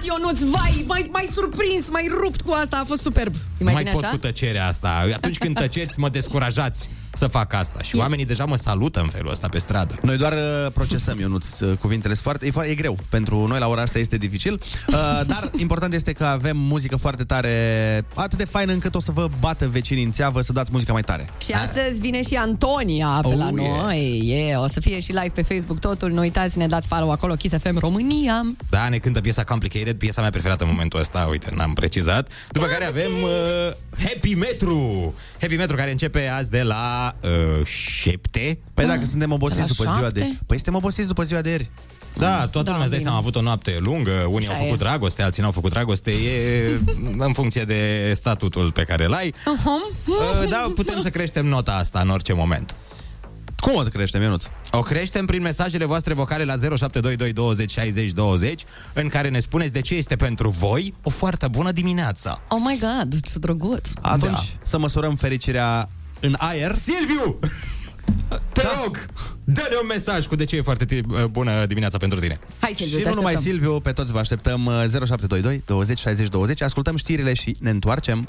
Minunat, 0.00 0.04
Ionuț, 0.04 0.40
vai, 0.42 0.84
mai, 0.86 1.08
mai 1.12 1.28
surprins, 1.30 1.90
mai 1.90 2.10
rupt 2.20 2.40
cu 2.40 2.52
asta, 2.52 2.76
a 2.76 2.84
fost 2.84 3.00
superb. 3.00 3.34
E 3.34 3.64
mai, 3.64 3.72
mai 3.72 3.82
bine 3.82 3.94
pot 3.94 4.02
așa? 4.02 4.12
cu 4.12 4.18
tăcerea 4.18 4.66
asta. 4.66 5.06
Atunci 5.14 5.38
când 5.38 5.56
tăceți, 5.56 5.98
mă 5.98 6.08
descurajați 6.08 6.90
să 7.12 7.26
fac 7.26 7.52
asta. 7.52 7.82
Și 7.82 7.96
oamenii 7.96 8.24
deja 8.24 8.44
mă 8.44 8.56
salută 8.56 9.00
în 9.00 9.08
felul 9.08 9.30
ăsta 9.30 9.48
pe 9.48 9.58
stradă. 9.58 9.94
Noi 10.02 10.16
doar 10.16 10.32
uh, 10.32 10.72
procesăm, 10.74 11.18
Ionuț, 11.18 11.60
uh, 11.60 11.72
cuvintele 11.80 12.12
sunt 12.12 12.24
foarte, 12.24 12.46
e, 12.46 12.50
foarte, 12.50 12.70
e 12.70 12.74
greu. 12.74 12.98
Pentru 13.08 13.46
noi 13.46 13.58
la 13.58 13.68
ora 13.68 13.82
asta 13.82 13.98
este 13.98 14.16
dificil, 14.16 14.52
uh, 14.86 14.94
dar 15.26 15.50
important 15.56 15.94
este 15.94 16.12
că 16.12 16.24
avem 16.24 16.56
muzică 16.56 16.96
foarte 16.96 17.24
tare, 17.24 17.50
atât 18.14 18.38
de 18.38 18.44
faină 18.44 18.72
încât 18.72 18.94
o 18.94 19.00
să 19.00 19.12
vă 19.12 19.28
bată 19.40 19.68
vecinii 19.68 20.04
în 20.04 20.12
țeavă 20.12 20.40
să 20.40 20.52
dați 20.52 20.70
muzica 20.72 20.92
mai 20.92 21.02
tare. 21.02 21.28
Și 21.44 21.52
astăzi 21.52 22.00
vine 22.00 22.22
și 22.22 22.34
Antonia 22.34 23.18
pe 23.22 23.28
Oh, 23.28 23.34
la 23.36 23.50
yeah. 23.54 23.82
noi. 23.82 24.20
Yeah. 24.24 24.62
O 24.62 24.66
să 24.66 24.80
fie 24.80 25.00
și 25.00 25.12
live 25.12 25.30
pe 25.34 25.42
Facebook 25.42 25.78
totul. 25.78 26.10
Nu 26.10 26.20
uitați, 26.20 26.58
ne 26.58 26.66
dați 26.66 26.86
follow 26.86 27.10
acolo, 27.10 27.34
Kiss 27.34 27.54
FM 27.62 27.78
România. 27.78 28.42
Da, 28.70 28.88
ne 28.88 28.98
cântă 28.98 29.20
piesa 29.20 29.44
Complicated, 29.44 29.96
piesa 29.96 30.20
mea 30.20 30.30
preferată 30.30 30.64
în 30.64 30.70
momentul 30.70 31.00
ăsta, 31.00 31.26
uite, 31.30 31.50
n-am 31.54 31.72
precizat. 31.72 32.28
După 32.50 32.66
care 32.66 32.84
avem 32.84 33.10
uh, 33.22 33.72
Happy 34.04 34.34
Metru. 34.34 35.14
Happy 35.40 35.56
Metru 35.56 35.76
care 35.76 35.90
începe 35.90 36.28
azi 36.28 36.50
de 36.50 36.62
la 36.62 37.16
uh, 37.58 37.64
7. 37.66 38.58
Păi 38.74 38.86
dacă 38.86 39.04
suntem 39.04 39.32
obosiți 39.32 39.60
la 39.60 39.66
după 39.66 39.82
ziua 39.82 39.94
șapte? 39.96 40.20
de... 40.20 40.30
Păi 40.46 40.56
suntem 40.56 40.74
obosiți 40.74 41.08
după 41.08 41.22
ziua 41.22 41.40
de 41.40 41.50
ieri. 41.50 41.70
Da, 42.18 42.36
toată 42.36 42.50
Da, 42.52 42.62
da, 42.62 42.70
lumea 42.70 42.82
îți 42.82 42.90
dai 42.90 42.98
bine. 42.98 43.00
seama, 43.02 43.16
a 43.16 43.20
avut 43.20 43.36
o 43.36 43.40
noapte 43.40 43.78
lungă, 43.80 44.10
unii 44.30 44.48
Așa 44.48 44.56
au 44.56 44.62
făcut 44.62 44.80
e. 44.80 44.82
dragoste, 44.82 45.22
alții 45.22 45.42
n-au 45.42 45.50
făcut 45.50 45.70
dragoste, 45.70 46.10
e 46.10 46.70
în 47.26 47.32
funcție 47.32 47.64
de 47.64 48.12
statutul 48.14 48.72
pe 48.72 48.82
care 48.82 49.04
îl 49.04 49.12
ai. 49.12 49.30
Uh-huh. 49.32 50.06
Uh, 50.06 50.48
Da, 50.48 50.72
putem 50.74 51.00
să 51.00 51.10
creștem 51.10 51.46
nota 51.46 51.72
asta 51.74 52.00
în 52.00 52.08
orice 52.08 52.32
moment. 52.32 52.74
Cum 53.60 53.74
o 53.74 53.80
creștem, 53.82 54.22
Ionuț? 54.22 54.44
O 54.70 54.80
creștem 54.80 55.26
prin 55.26 55.42
mesajele 55.42 55.84
voastre 55.84 56.14
vocale 56.14 56.44
la 56.44 56.52
0722 56.52 57.32
20 57.32 57.70
60 57.70 58.10
20, 58.12 58.64
în 58.92 59.08
care 59.08 59.28
ne 59.28 59.38
spuneți 59.40 59.72
de 59.72 59.80
ce 59.80 59.94
este 59.94 60.16
pentru 60.16 60.48
voi 60.48 60.94
o 61.02 61.10
foarte 61.10 61.48
bună 61.48 61.72
dimineața. 61.72 62.38
Oh 62.48 62.58
my 62.64 62.78
god, 62.80 63.20
ce 63.20 63.38
drăguț. 63.38 63.88
Atunci 64.00 64.32
Da. 64.32 64.42
să 64.62 64.78
măsurăm 64.78 65.14
fericirea 65.14 65.88
în 66.20 66.34
aer. 66.38 66.74
Silviu! 66.74 67.38
Te 68.52 68.62
rog, 68.82 69.04
dă-ne 69.44 69.76
un 69.80 69.86
mesaj 69.86 70.26
cu 70.26 70.34
de 70.36 70.44
ce 70.44 70.56
e 70.56 70.60
foarte 70.60 70.84
ti- 70.84 71.00
bună 71.30 71.66
dimineața 71.66 71.98
pentru 71.98 72.20
tine. 72.20 72.38
Hai, 72.60 72.72
Silviu, 72.74 72.96
și 72.96 73.02
te 73.02 73.08
nu 73.08 73.14
numai 73.14 73.32
așteptăm. 73.32 73.58
Silviu, 73.60 73.80
pe 73.80 73.92
toți 73.92 74.12
vă 74.12 74.18
așteptăm 74.18 74.66
uh, 74.66 74.72
0722 74.72 75.62
20 75.66 75.98
60 75.98 76.28
20. 76.28 76.62
Ascultăm 76.62 76.96
știrile 76.96 77.34
și 77.34 77.56
ne 77.60 77.70
întoarcem. 77.70 78.28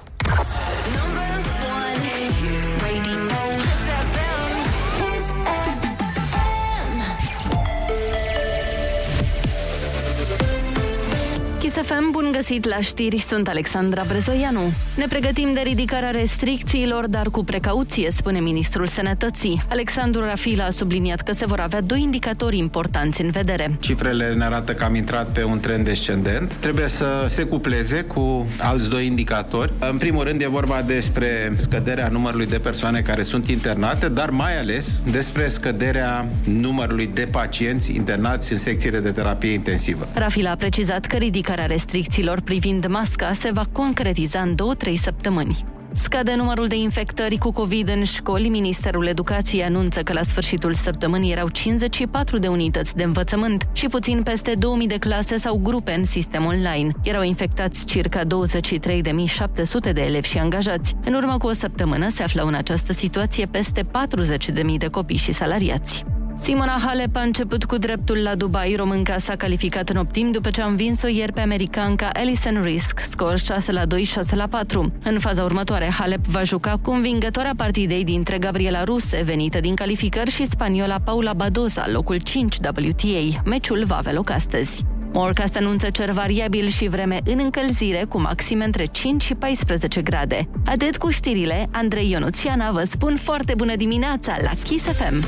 Kiss 11.82 11.94
FM, 11.94 12.12
bun 12.12 12.30
găsit 12.32 12.66
la 12.66 12.80
știri, 12.80 13.20
sunt 13.20 13.48
Alexandra 13.48 14.04
Brezoianu. 14.08 14.60
Ne 14.96 15.06
pregătim 15.10 15.54
de 15.54 15.60
ridicarea 15.64 16.10
restricțiilor, 16.10 17.08
dar 17.08 17.30
cu 17.30 17.44
precauție, 17.44 18.12
spune 18.12 18.40
ministrul 18.40 18.88
Sănătății. 18.88 19.62
Alexandru 19.70 20.22
Rafila 20.22 20.66
a 20.66 20.70
subliniat 20.70 21.22
că 21.22 21.32
se 21.32 21.46
vor 21.46 21.60
avea 21.60 21.82
doi 21.82 22.02
indicatori 22.02 22.58
importanți 22.58 23.22
în 23.22 23.30
vedere. 23.30 23.76
Cifrele 23.80 24.34
ne 24.34 24.44
arată 24.44 24.74
că 24.74 24.84
am 24.84 24.96
intrat 24.96 25.32
pe 25.32 25.44
un 25.44 25.60
trend 25.60 25.86
descendent. 25.86 26.54
Trebuie 26.54 26.88
să 26.88 27.26
se 27.28 27.44
cupleze 27.44 28.02
cu 28.02 28.48
alți 28.60 28.90
doi 28.90 29.06
indicatori. 29.06 29.74
În 29.80 29.98
primul 29.98 30.24
rând 30.24 30.42
e 30.42 30.48
vorba 30.48 30.82
despre 30.82 31.54
scăderea 31.58 32.08
numărului 32.08 32.48
de 32.48 32.58
persoane 32.58 33.02
care 33.02 33.24
sunt 33.24 33.48
internate, 33.48 34.10
dar 34.10 34.30
mai 34.30 34.58
ales 34.58 35.02
despre 35.12 35.48
scăderea 35.48 36.28
numărului 36.44 37.10
de 37.14 37.28
pacienți 37.32 37.96
internați 37.96 38.52
în 38.52 38.58
secțiile 38.58 39.00
de 39.00 39.12
terapie 39.12 39.52
intensivă. 39.52 40.08
Rafila 40.14 40.52
a 40.52 40.56
precizat 40.56 41.06
că 41.06 41.18
ridicarea 41.18 41.68
restricțiilor 41.72 42.40
privind 42.40 42.86
masca 42.86 43.34
se 43.34 43.52
va 43.52 43.66
concretiza 43.72 44.40
în 44.42 44.56
2-3 44.90 44.94
săptămâni. 44.94 45.66
Scade 45.94 46.36
numărul 46.36 46.68
de 46.68 46.76
infectări 46.76 47.38
cu 47.38 47.52
COVID 47.52 47.90
în 47.90 48.04
școli. 48.04 48.50
Ministerul 48.50 49.08
Educației 49.08 49.64
anunță 49.64 50.02
că 50.02 50.14
la 50.14 50.22
sfârșitul 50.22 50.74
săptămânii 50.74 51.32
erau 51.32 51.50
54 51.50 52.38
de 52.38 52.48
unități 52.48 52.96
de 52.96 53.04
învățământ 53.04 53.68
și 53.72 53.88
puțin 53.88 54.24
peste 54.24 54.54
2000 54.58 54.88
de 54.88 54.98
clase 54.98 55.38
sau 55.38 55.60
grupe 55.64 55.94
în 55.94 56.04
sistem 56.04 56.46
online. 56.46 56.92
Erau 57.04 57.24
infectați 57.24 57.86
circa 57.86 58.22
23.700 58.22 59.94
de 59.94 60.02
elevi 60.02 60.28
și 60.28 60.38
angajați. 60.38 60.96
În 61.06 61.14
urmă 61.14 61.38
cu 61.38 61.48
o 61.48 61.52
săptămână 61.52 62.10
se 62.10 62.24
aflau 62.24 62.48
în 62.48 62.54
această 62.54 62.94
situație 62.94 63.46
peste 63.46 63.84
40.000 63.84 64.78
de 64.78 64.88
copii 64.88 65.18
și 65.18 65.32
salariați. 65.32 66.06
Simona 66.42 66.78
Halep 66.86 67.16
a 67.16 67.22
început 67.22 67.64
cu 67.64 67.78
dreptul 67.78 68.18
la 68.18 68.36
Dubai. 68.36 68.74
Românca 68.78 69.18
s-a 69.18 69.36
calificat 69.36 69.90
în 69.90 69.98
optim 69.98 70.32
după 70.32 70.50
ce 70.50 70.62
a 70.62 70.66
învins-o 70.66 71.08
ieri 71.08 71.34
pe 71.34 71.42
americanca 71.42 72.10
Alison 72.14 72.62
Risk, 72.64 73.00
scor 73.00 73.38
6 73.38 73.72
la 73.72 73.86
2, 73.86 74.04
6 74.04 74.36
la 74.36 74.48
4. 74.48 74.94
În 75.04 75.20
faza 75.20 75.44
următoare, 75.44 75.92
Halep 76.00 76.26
va 76.26 76.44
juca 76.44 76.80
cu 76.82 76.92
învingătoarea 76.92 77.54
partidei 77.58 78.04
dintre 78.04 78.38
Gabriela 78.38 78.84
Ruse, 78.84 79.22
venită 79.26 79.60
din 79.60 79.76
calificări, 79.76 80.32
și 80.32 80.46
spaniola 80.46 81.00
Paula 81.04 81.34
Badoza, 81.34 81.90
locul 81.92 82.18
5 82.18 82.56
WTA. 82.56 83.42
Meciul 83.46 83.86
va 83.86 83.98
avea 83.98 84.14
loc 84.14 84.30
astăzi. 84.30 84.86
Morcast 85.14 85.56
anunță 85.56 85.90
cer 85.90 86.12
variabil 86.12 86.68
și 86.68 86.88
vreme 86.88 87.20
în 87.26 87.40
încălzire 87.44 88.06
cu 88.10 88.20
maxime 88.20 88.64
între 88.64 88.86
5 88.86 89.24
și 89.24 89.36
14 89.36 90.02
grade. 90.02 90.50
Atât 90.66 90.98
cu 90.98 91.10
știrile, 91.10 91.68
Andrei 91.72 92.12
Ionuț 92.12 92.40
și 92.40 92.48
Ana 92.48 92.72
vă 92.72 92.84
spun 92.84 93.16
foarte 93.16 93.54
bună 93.58 93.76
dimineața 93.76 94.36
la 94.44 94.52
Kiss 94.64 94.86
FM. 94.86 95.26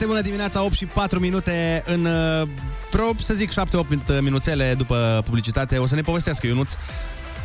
Foarte 0.00 0.18
bună 0.18 0.28
dimineața, 0.28 0.64
8 0.64 0.74
și 0.74 0.86
4 0.86 1.18
minute 1.18 1.82
în 1.86 2.04
uh, 2.04 2.48
vreo, 2.90 3.10
să 3.18 3.34
zic, 3.34 3.50
7-8 3.50 4.20
minuțele 4.20 4.74
după 4.76 5.22
publicitate. 5.24 5.78
O 5.78 5.86
să 5.86 5.94
ne 5.94 6.00
povestească 6.00 6.46
Ionuț 6.46 6.72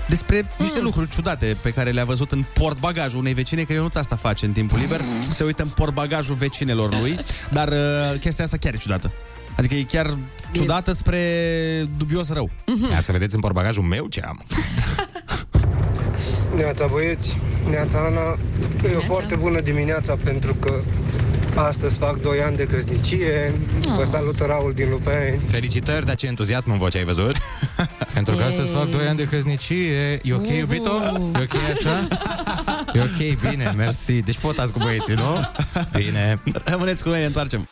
despre 0.07 0.47
niște 0.57 0.79
lucruri 0.79 1.09
ciudate 1.09 1.57
pe 1.61 1.71
care 1.71 1.91
le-a 1.91 2.05
văzut 2.05 2.31
în 2.31 2.43
portbagajul 2.53 3.19
unei 3.19 3.33
vecine, 3.33 3.63
că 3.63 3.73
Ionuț 3.73 3.95
asta 3.95 4.15
face 4.15 4.45
în 4.45 4.51
timpul 4.51 4.79
liber, 4.79 5.01
se 5.29 5.43
uită 5.43 5.63
în 5.63 5.69
portbagajul 5.69 6.35
vecinelor 6.35 6.99
lui, 6.99 7.19
dar 7.51 7.67
uh, 7.67 8.19
chestia 8.19 8.43
asta 8.43 8.57
chiar 8.57 8.73
e 8.73 8.77
ciudată. 8.77 9.11
Adică 9.57 9.75
e 9.75 9.83
chiar 9.83 10.17
ciudată 10.51 10.93
spre 10.93 11.19
dubios 11.97 12.29
rău. 12.29 12.49
Ia 12.91 12.99
să 12.99 13.11
vedeți 13.11 13.35
în 13.35 13.41
portbagajul 13.41 13.83
meu 13.83 14.07
ce 14.07 14.21
am. 14.21 14.41
Neața 16.55 16.87
băieți, 16.87 17.37
Neața 17.69 17.99
Ana, 17.99 18.37
e 18.91 18.95
o 18.95 18.99
foarte 18.99 19.35
bună 19.35 19.59
dimineața 19.59 20.17
pentru 20.23 20.53
că 20.53 20.81
Astăzi 21.55 21.97
fac 21.97 22.21
2 22.21 22.41
ani 22.41 22.55
de 22.55 22.63
căsnicie. 22.65 23.53
Vă 23.97 24.03
salută 24.03 24.45
Raul 24.45 24.71
din 24.71 24.89
Lupeni. 24.89 25.41
Felicitări, 25.47 26.05
dar 26.05 26.15
ce 26.15 26.27
entuziasm 26.27 26.71
în 26.71 26.77
voce 26.77 26.97
ai 26.97 27.03
văzut? 27.03 27.35
Pentru 28.13 28.35
că 28.35 28.43
astăzi 28.43 28.71
fac 28.71 28.89
2 28.89 29.07
ani 29.07 29.17
de 29.17 29.23
căsnicie. 29.23 30.19
E 30.23 30.33
ok, 30.33 30.47
iubito? 30.47 30.91
E 31.39 31.43
ok 31.43 31.55
așa? 31.73 32.07
E 32.93 32.99
ok, 32.99 33.49
bine, 33.49 33.73
mersi. 33.75 34.13
Deci 34.21 34.37
potați 34.37 34.71
cu 34.71 34.79
băieții, 34.79 35.13
nu? 35.13 35.49
Bine. 35.95 36.41
Rămâneți 36.63 37.03
cu 37.03 37.09
noi, 37.09 37.19
ne 37.19 37.25
întoarcem. 37.25 37.69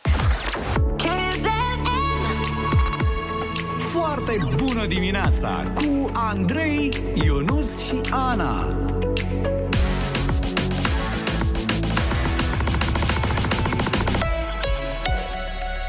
Foarte 3.78 4.36
bună 4.56 4.86
dimineața 4.86 5.72
cu 5.74 6.08
Andrei, 6.12 6.92
Ionus 7.14 7.86
și 7.86 8.00
Ana. 8.10 8.76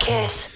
Kiss. 0.06 0.48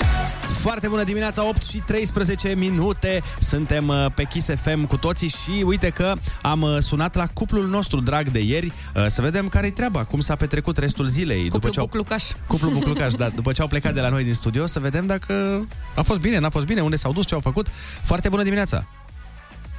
Foarte 0.62 0.88
bună 0.88 1.04
dimineața, 1.04 1.48
8 1.48 1.64
și 1.64 1.78
13 1.78 2.54
minute. 2.56 3.22
Suntem 3.40 3.88
uh, 3.88 4.06
pe 4.16 4.24
Kiss 4.24 4.50
FM 4.56 4.86
cu 4.86 4.98
toții 4.98 5.28
și 5.28 5.64
uite 5.66 5.90
că 5.90 6.14
am 6.42 6.62
uh, 6.62 6.78
sunat 6.80 7.16
la 7.16 7.26
cuplul 7.34 7.68
nostru 7.68 8.00
drag 8.00 8.30
de 8.30 8.40
ieri 8.40 8.66
uh, 8.66 9.06
să 9.08 9.22
vedem 9.22 9.48
care-i 9.48 9.72
treaba, 9.72 10.04
cum 10.04 10.20
s-a 10.20 10.36
petrecut 10.36 10.78
restul 10.78 11.08
zilei. 11.08 11.50
Cuplu 11.50 11.70
ce 11.70 11.80
au... 11.80 11.86
Buclucaș. 11.86 12.24
Cuplu 12.48 12.70
Buclucaș, 12.70 13.14
da. 13.14 13.30
După 13.40 13.52
ce 13.52 13.62
au 13.62 13.68
plecat 13.68 13.94
de 13.94 14.02
la 14.02 14.10
noi 14.10 14.24
din 14.24 14.34
studio, 14.34 14.68
să 14.68 14.80
vedem 14.80 15.06
dacă 15.06 15.68
a 15.96 16.02
fost 16.02 16.20
bine, 16.20 16.40
n-a 16.40 16.50
fost 16.50 16.66
bine, 16.66 16.82
unde 16.82 16.96
s-au 16.96 17.14
dus, 17.14 17.26
ce 17.26 17.34
au 17.34 17.40
făcut. 17.40 17.68
Foarte 18.04 18.30
bună 18.30 18.44
dimineața! 18.44 18.88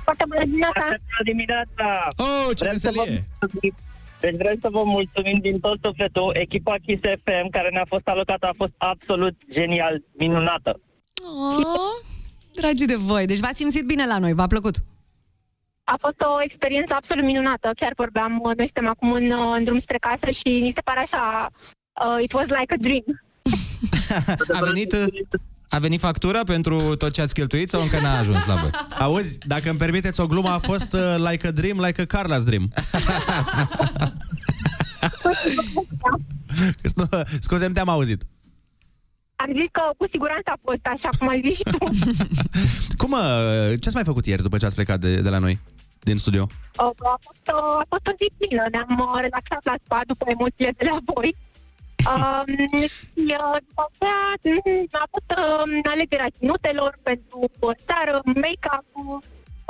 Foarte 0.02 0.24
bună 0.28 0.44
dimineața! 0.44 0.80
Bună 0.80 1.22
dimineața! 1.24 2.08
Oh, 2.16 2.56
ce 2.56 2.64
Vrem 2.64 2.78
să 2.78 2.90
vă, 2.94 3.02
veselie! 3.02 3.28
Deci 4.20 4.36
vrem 4.36 4.56
să 4.60 4.68
vă 4.70 4.82
mulțumim 4.84 5.38
din 5.38 5.60
tot 5.60 5.78
sufletul. 5.82 6.30
Echipa 6.34 6.74
Kiss 6.86 7.00
FM 7.24 7.50
care 7.50 7.68
ne-a 7.72 7.86
fost 7.88 8.08
alocată 8.08 8.46
a 8.46 8.54
fost 8.56 8.72
absolut 8.76 9.34
genial, 9.52 10.02
minunată. 10.12 10.80
Oh, 11.22 11.94
dragi 12.52 12.84
de 12.84 12.94
voi, 12.94 13.26
deci 13.26 13.38
v-ați 13.38 13.56
simțit 13.56 13.84
bine 13.86 14.06
la 14.06 14.18
noi, 14.18 14.32
v-a 14.32 14.46
plăcut? 14.46 14.76
A 15.84 15.96
fost 16.00 16.20
o 16.20 16.42
experiență 16.42 16.94
absolut 16.94 17.24
minunată. 17.24 17.70
Chiar 17.76 17.92
vorbeam, 17.96 18.32
uh, 18.42 18.56
noi 18.56 18.70
suntem 18.72 18.88
acum 18.88 19.12
în, 19.12 19.30
uh, 19.30 19.54
în 19.56 19.64
drum 19.64 19.80
spre 19.80 19.98
casă 19.98 20.30
și 20.30 20.50
ni 20.60 20.72
se 20.74 20.80
pare 20.80 21.00
așa, 21.00 21.50
uh, 22.04 22.22
it 22.22 22.32
was 22.32 22.48
like 22.58 22.74
a 22.74 22.80
dream. 22.86 23.04
A 24.58 24.64
venit, 24.64 24.92
a 25.70 25.78
venit 25.78 26.00
factura 26.00 26.42
pentru 26.42 26.96
tot 26.96 27.12
ce 27.12 27.20
ați 27.20 27.34
cheltuit 27.34 27.68
sau 27.68 27.80
încă 27.80 28.00
n-a 28.00 28.18
ajuns 28.18 28.46
la 28.46 28.54
voi? 28.54 28.70
Auzi, 29.04 29.38
dacă 29.38 29.68
îmi 29.68 29.78
permiteți 29.78 30.20
o 30.20 30.26
glumă, 30.26 30.48
a 30.48 30.58
fost 30.58 30.92
uh, 30.92 31.14
like 31.30 31.46
a 31.46 31.50
dream, 31.50 31.80
like 31.80 32.00
a 32.00 32.18
Carla's 32.18 32.44
dream. 32.44 32.72
Scuze, 37.40 37.68
te-am 37.68 37.88
auzit. 37.88 38.22
Am 39.36 39.50
zis 39.56 39.68
că 39.72 39.82
cu 39.96 40.06
siguranță 40.10 40.48
a 40.54 40.58
fost 40.62 40.84
așa 40.94 41.08
cum 41.18 41.28
ai 41.28 41.40
zis 41.46 41.56
și 41.56 41.62
tu. 41.62 41.78
Cum, 43.00 43.12
uh, 43.12 43.70
ce 43.80 43.86
ați 43.86 43.94
mai 43.94 44.04
făcut 44.10 44.26
ieri 44.26 44.42
după 44.42 44.56
ce 44.58 44.64
ați 44.66 44.74
plecat 44.74 45.00
de, 45.00 45.20
de 45.20 45.28
la 45.28 45.38
noi, 45.38 45.58
din 46.00 46.16
studio? 46.16 46.46
Uh, 46.48 46.90
A 47.14 47.18
fost, 47.26 47.46
uh, 47.56 47.82
a 47.82 47.86
fost 47.88 48.06
o 48.06 48.12
zi 48.20 48.26
plină. 48.38 48.64
Ne-am 48.70 48.92
uh, 48.98 49.20
relaxat 49.26 49.62
la 49.64 49.74
spa 49.84 50.00
după 50.06 50.24
emoțiile 50.28 50.72
de 50.76 50.84
la 50.90 50.98
voi. 51.14 51.36
Um, 52.08 52.44
și 52.88 53.24
uh, 53.44 53.56
după 53.66 53.82
aceea 53.88 54.22
mm, 54.42 54.86
a 55.04 55.06
fost 55.14 55.30
uh, 55.36 55.90
alegerea 55.94 56.30
ținutelor 56.38 56.92
pentru 57.02 57.38
o 57.68 57.70
seară, 57.86 58.14
make-up-ul 58.44 59.18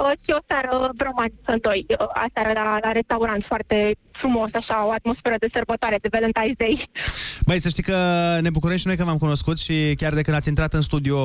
uh, 0.01 0.13
și 0.23 0.31
o 0.39 0.41
seară 0.51 0.71
romantică 1.07 1.51
în 1.57 1.61
doi. 1.69 1.87
Uh, 1.89 1.97
aseară 2.27 2.51
la, 2.61 2.79
la 2.87 2.93
restaurant 2.93 3.43
foarte 3.51 3.97
frumos, 4.21 4.51
așa, 4.53 4.87
o 4.89 4.93
atmosferă 5.01 5.37
de 5.39 5.49
sărbătoare, 5.53 5.99
de 6.05 6.13
Valentine's 6.17 6.57
Day. 6.63 6.91
Băi, 7.47 7.61
să 7.65 7.69
știi 7.69 7.83
că 7.91 7.99
ne 8.41 8.51
bucurăm 8.51 8.77
și 8.77 8.87
noi 8.87 8.97
că 8.97 9.05
v-am 9.05 9.19
cunoscut 9.19 9.59
și 9.59 9.95
chiar 9.97 10.13
de 10.15 10.23
când 10.23 10.37
ați 10.37 10.49
intrat 10.49 10.73
în 10.75 10.81
studio, 10.91 11.19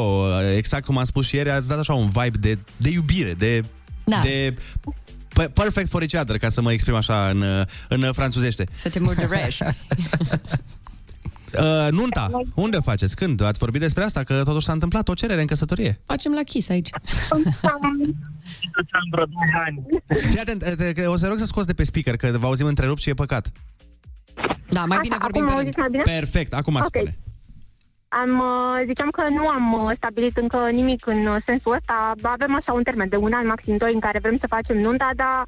exact 0.57 0.85
cum 0.85 0.97
am 0.97 1.03
spus 1.13 1.25
și 1.27 1.35
ieri, 1.35 1.49
ați 1.51 1.67
dat 1.67 1.79
așa 1.79 1.93
un 1.93 2.09
vibe 2.09 2.37
de, 2.39 2.57
de 2.77 2.89
iubire, 2.89 3.33
de... 3.33 3.63
Da. 4.03 4.19
de 4.23 4.53
pe- 5.35 5.49
perfect 5.53 5.89
for 5.89 6.01
each 6.01 6.21
other, 6.21 6.37
ca 6.37 6.49
să 6.49 6.61
mă 6.61 6.71
exprim 6.71 6.95
așa 6.95 7.29
în, 7.29 7.43
în 7.87 8.13
franțuzește. 8.13 8.67
Să 8.75 8.89
te 8.89 8.99
murdărești. 8.99 9.63
Uh, 11.59 11.87
nunta, 11.91 12.29
unde 12.55 12.77
o 12.77 12.81
faceți? 12.81 13.15
Când? 13.15 13.41
Ați 13.41 13.59
vorbit 13.59 13.81
despre 13.81 14.03
asta? 14.03 14.23
Că 14.23 14.41
totuși 14.43 14.65
s-a 14.65 14.71
întâmplat 14.71 15.09
o 15.09 15.13
cerere 15.13 15.41
în 15.41 15.47
căsătorie. 15.47 15.99
Facem 16.05 16.33
la 16.33 16.41
Kiss 16.43 16.69
aici. 16.69 16.89
Am 17.31 19.07
vreo 19.11 19.25
2 19.25 19.33
ani. 19.65 19.85
Fii 20.29 20.39
atent, 20.39 20.75
te- 20.75 20.91
te- 20.93 21.05
o 21.05 21.17
să 21.17 21.27
rog 21.27 21.37
să 21.37 21.45
scoți 21.45 21.67
de 21.67 21.73
pe 21.73 21.83
speaker, 21.83 22.15
că 22.15 22.37
vă 22.37 22.45
auzim 22.45 22.65
întrerupt 22.65 23.01
și 23.01 23.09
e 23.09 23.13
păcat. 23.13 23.51
Da, 24.69 24.85
mai 24.85 24.97
bine 25.01 25.15
vorbim 25.19 25.41
acum 25.41 25.53
pe 25.53 25.59
auziți 25.59 25.79
mai 25.79 25.87
bine? 25.91 26.03
Perfect, 26.03 26.53
acum 26.53 26.75
Ok. 26.75 26.85
spune. 26.85 27.17
Am, 28.21 28.31
uh, 28.39 28.83
ziceam 28.85 29.09
că 29.09 29.23
nu 29.29 29.47
am 29.47 29.73
uh, 29.73 29.91
stabilit 29.95 30.37
încă 30.37 30.69
nimic 30.71 31.07
în 31.07 31.25
uh, 31.25 31.35
sensul 31.45 31.73
ăsta. 31.73 32.13
Avem 32.21 32.55
așa 32.55 32.73
un 32.73 32.83
termen 32.83 33.09
de 33.09 33.15
un 33.15 33.33
an, 33.33 33.47
maxim 33.47 33.77
doi, 33.77 33.93
în 33.93 33.99
care 33.99 34.19
vrem 34.19 34.37
să 34.37 34.47
facem 34.47 34.77
nunta, 34.77 35.09
dar 35.15 35.45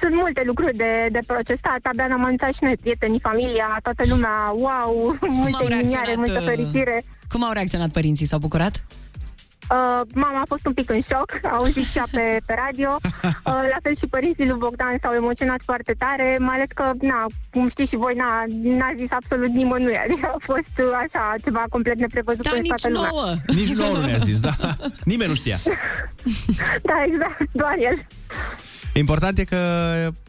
sunt 0.00 0.14
multe 0.14 0.42
lucruri 0.46 0.76
de, 0.76 1.08
de 1.12 1.18
procesat. 1.26 1.80
Abia 1.82 2.06
ne-am 2.06 2.24
anunțat 2.24 2.52
și 2.52 2.64
noi, 2.64 2.76
prietenii, 2.76 3.20
familia, 3.20 3.78
toată 3.82 4.02
lumea, 4.08 4.36
wow, 4.52 5.16
multe 5.42 5.62
au 5.62 5.66
inimioare, 5.66 6.14
reacționat, 6.14 6.16
multă 6.16 6.38
uh, 6.40 6.46
fericire. 6.46 7.04
Cum 7.28 7.44
au 7.44 7.52
reacționat 7.52 7.90
părinții? 7.90 8.26
S-au 8.26 8.38
bucurat? 8.38 8.84
Uh, 9.70 10.00
mama 10.14 10.40
a 10.40 10.44
fost 10.52 10.66
un 10.66 10.72
pic 10.72 10.90
în 10.90 11.00
șoc, 11.10 11.28
a 11.42 11.54
auzit 11.58 11.86
și 11.86 11.98
ea 11.98 12.06
pe, 12.12 12.24
pe 12.46 12.54
radio. 12.64 12.90
Uh, 13.44 13.52
la 13.74 13.78
fel 13.82 13.96
și 14.00 14.06
părinții 14.06 14.46
lui 14.48 14.58
Bogdan 14.58 14.96
s-au 15.02 15.12
emoționat 15.12 15.60
foarte 15.64 15.94
tare, 15.98 16.36
mai 16.40 16.54
ales 16.54 16.70
că, 16.74 16.84
na, 17.00 17.26
cum 17.50 17.68
știți 17.70 17.88
și 17.92 17.96
voi, 18.04 18.14
na, 18.22 18.30
n-a 18.78 18.92
zis 18.96 19.10
absolut 19.10 19.50
nimănui. 19.60 19.96
Adică 20.04 20.26
a 20.34 20.38
fost 20.50 20.74
uh, 20.78 21.02
așa, 21.04 21.22
ceva 21.44 21.62
complet 21.70 21.98
neprevăzut 21.98 22.44
Da, 22.44 22.50
pentru 22.50 22.68
nici 22.68 22.80
toată 22.80 22.88
lumea. 22.96 23.10
nouă. 23.12 23.30
Nici 23.60 23.72
nouă 23.80 23.96
nu 23.98 24.04
ne-a 24.06 24.16
zis, 24.30 24.40
da. 24.40 24.54
Nimeni 25.12 25.30
nu 25.30 25.36
știa. 25.42 25.58
Da, 26.82 26.96
exact, 27.08 27.38
doar 27.52 27.76
el. 27.88 28.06
Important 28.94 29.38
e 29.38 29.44
că 29.44 29.60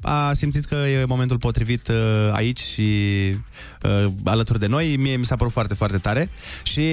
a 0.02 0.34
simțit 0.34 0.66
că 0.66 0.76
e 0.76 1.06
momentul 1.06 1.38
potrivit 1.38 1.88
uh, 1.88 1.96
aici 2.32 2.60
și 2.62 2.90
uh, 3.84 4.06
alături 4.24 4.60
de 4.60 4.68
noi. 4.68 4.96
Mie 4.98 5.16
mi 5.16 5.26
s-a 5.26 5.36
părut 5.36 5.54
foarte, 5.54 5.74
foarte 5.74 5.98
tare. 5.98 6.30
Și 6.64 6.84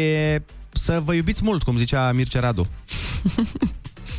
să 0.83 1.01
vă 1.05 1.15
iubiți 1.15 1.45
mult, 1.45 1.63
cum 1.63 1.77
zicea 1.77 2.13
Mircea 2.13 2.41
Radu. 2.41 2.67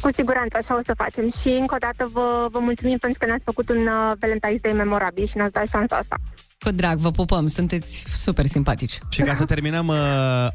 Cu 0.02 0.10
siguranță 0.14 0.58
așa 0.58 0.78
o 0.78 0.82
să 0.86 0.94
facem. 0.98 1.34
Și 1.42 1.48
încă 1.48 1.76
o 1.76 1.78
dată 1.78 2.10
vă, 2.14 2.48
vă 2.52 2.60
mulțumim 2.60 2.98
pentru 2.98 3.20
că 3.20 3.26
ne-ați 3.26 3.44
făcut 3.44 3.70
un 3.70 3.78
uh, 3.78 4.12
Valentine's 4.18 4.62
Day 4.62 4.74
memorabil 4.74 5.28
și 5.28 5.38
ne-ați 5.38 5.54
dat 5.54 5.68
șansa 5.68 5.96
asta. 5.96 6.16
Cu 6.60 6.72
drag, 6.72 6.98
vă 6.98 7.12
pupăm, 7.12 7.48
sunteți 7.48 8.06
super 8.08 8.46
simpatici. 8.46 9.00
Și 9.10 9.22
ca 9.22 9.34
să 9.34 9.46
terminăm 9.46 9.88
uh, 9.88 9.96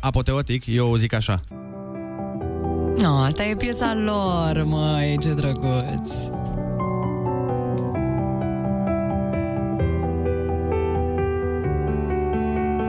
apoteotic, 0.01 0.67
eu 0.67 0.95
zic 0.95 1.13
așa. 1.13 1.41
No, 2.97 3.19
asta 3.19 3.45
e 3.45 3.55
piesa 3.57 3.95
lor, 3.95 4.65
măi, 4.65 5.17
ce 5.21 5.33
drăguț. 5.35 6.11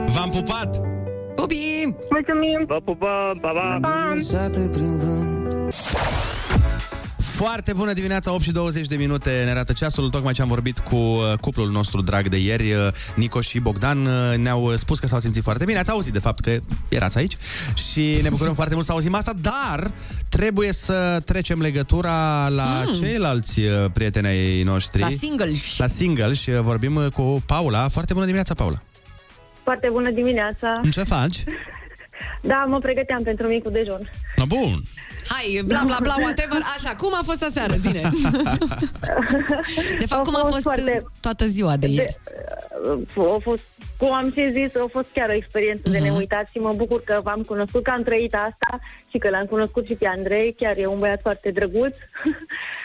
V-am 0.06 0.28
pupat! 0.30 0.89
Pupi! 1.40 1.94
Mulțumim! 2.10 2.64
Vă 2.66 2.80
pupăm, 2.84 3.38
pa, 3.40 3.48
pa! 3.80 3.80
Foarte 7.18 7.72
bună 7.72 7.92
dimineața, 7.92 8.32
8 8.32 8.42
și 8.42 8.52
20 8.52 8.86
de 8.86 8.96
minute 8.96 9.42
ne 9.44 9.50
arată 9.50 9.72
ceasul. 9.72 10.10
Tocmai 10.10 10.32
ce 10.32 10.42
am 10.42 10.48
vorbit 10.48 10.78
cu 10.78 10.96
uh, 10.96 11.32
cuplul 11.40 11.70
nostru 11.70 12.02
drag 12.02 12.28
de 12.28 12.36
ieri, 12.36 12.72
uh, 12.72 12.88
Nico 13.14 13.40
și 13.40 13.58
Bogdan, 13.58 14.06
uh, 14.06 14.36
ne-au 14.36 14.64
uh, 14.64 14.74
spus 14.74 14.98
că 14.98 15.06
s-au 15.06 15.18
simțit 15.18 15.42
foarte 15.42 15.64
bine. 15.64 15.78
Ați 15.78 15.90
auzit, 15.90 16.12
de 16.12 16.18
fapt, 16.18 16.40
că 16.40 16.58
erați 16.88 17.18
aici 17.18 17.36
și 17.90 18.18
ne 18.22 18.28
bucurăm 18.28 18.54
foarte 18.54 18.74
mult 18.74 18.86
să 18.86 18.92
auzim 18.92 19.14
asta, 19.14 19.32
dar 19.40 19.90
trebuie 20.28 20.72
să 20.72 21.22
trecem 21.24 21.60
legătura 21.60 22.48
la 22.48 22.82
Mm. 22.84 22.84
mm. 22.86 23.00
ceilalți 23.00 23.60
uh, 23.60 23.84
prieteni 23.92 24.26
ai 24.26 24.62
noștri. 24.62 25.00
La 25.00 25.08
singles. 25.08 25.76
La 25.78 25.86
single 25.86 26.32
și 26.32 26.50
uh, 26.50 26.58
vorbim 26.60 26.96
uh, 26.96 27.06
cu 27.06 27.42
Paula. 27.46 27.88
Foarte 27.88 28.12
bună 28.12 28.24
dimineața, 28.24 28.54
Paula. 28.54 28.82
Foarte 29.70 29.88
bună 29.90 30.10
dimineața! 30.10 30.80
Ce 30.90 31.02
faci? 31.02 31.44
Da, 32.42 32.64
mă 32.68 32.78
pregăteam 32.78 33.22
pentru 33.22 33.46
micul 33.46 33.72
dejun. 33.72 34.10
No, 34.36 34.44
bun. 34.46 34.74
Hai, 35.28 35.62
bla 35.66 35.82
bla 35.86 35.96
bla, 36.02 36.14
whatever. 36.18 36.60
Așa, 36.76 36.94
cum 36.96 37.10
a 37.12 37.20
fost 37.24 37.42
aseară, 37.42 37.74
zine? 37.74 38.00
De 39.98 40.06
fapt, 40.06 40.24
cum 40.24 40.36
a 40.36 40.44
fost 40.48 40.62
foarte... 40.62 41.02
toată 41.20 41.44
ziua 41.46 41.76
de 41.76 41.86
ieri? 41.86 42.16
A 43.16 43.38
fost, 43.42 43.64
cum 43.98 44.12
am 44.12 44.32
și 44.32 44.50
zis, 44.52 44.74
a 44.74 44.86
fost 44.90 45.08
chiar 45.12 45.28
o 45.28 45.32
experiență 45.32 45.90
de 45.90 45.98
neuitat 45.98 46.48
și 46.48 46.58
mă 46.58 46.72
bucur 46.76 47.02
că 47.04 47.20
v-am 47.22 47.42
cunoscut, 47.42 47.82
că 47.82 47.90
am 47.90 48.02
trăit 48.02 48.34
asta 48.34 48.78
și 49.10 49.18
că 49.18 49.28
l-am 49.28 49.46
cunoscut 49.46 49.86
și 49.86 49.94
pe 49.94 50.06
Andrei, 50.06 50.54
chiar 50.56 50.76
e 50.78 50.86
un 50.86 50.98
băiat 50.98 51.20
foarte 51.20 51.50
drăguț. 51.50 51.96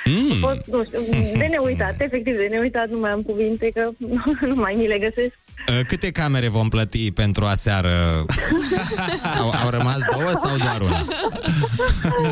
Mm. 0.06 0.32
A 0.43 0.48
fost, 0.48 0.65
nu 0.65 0.84
știu, 0.84 1.00
de 1.38 1.48
neuitat, 1.50 2.02
efectiv 2.02 2.36
de 2.36 2.48
neuitat, 2.52 2.89
nu 2.89 3.00
mai 3.00 3.12
am 3.12 3.21
cuvinte, 3.21 3.69
că 3.74 3.89
nu 4.50 4.56
mai 4.56 4.74
mi 4.74 4.88
le 4.88 5.00
găsesc. 5.00 5.36
Uh, 5.70 5.80
Câte 5.88 6.12
camere 6.12 6.48
vom 6.48 6.70
plăti 6.70 7.12
pentru 7.12 7.46
aseară? 7.46 8.26
au, 9.39 9.50
au 9.63 9.70
rămas 9.70 9.98
două 10.18 10.32
sau 10.44 10.58
doar 10.58 10.82
una? 10.82 11.06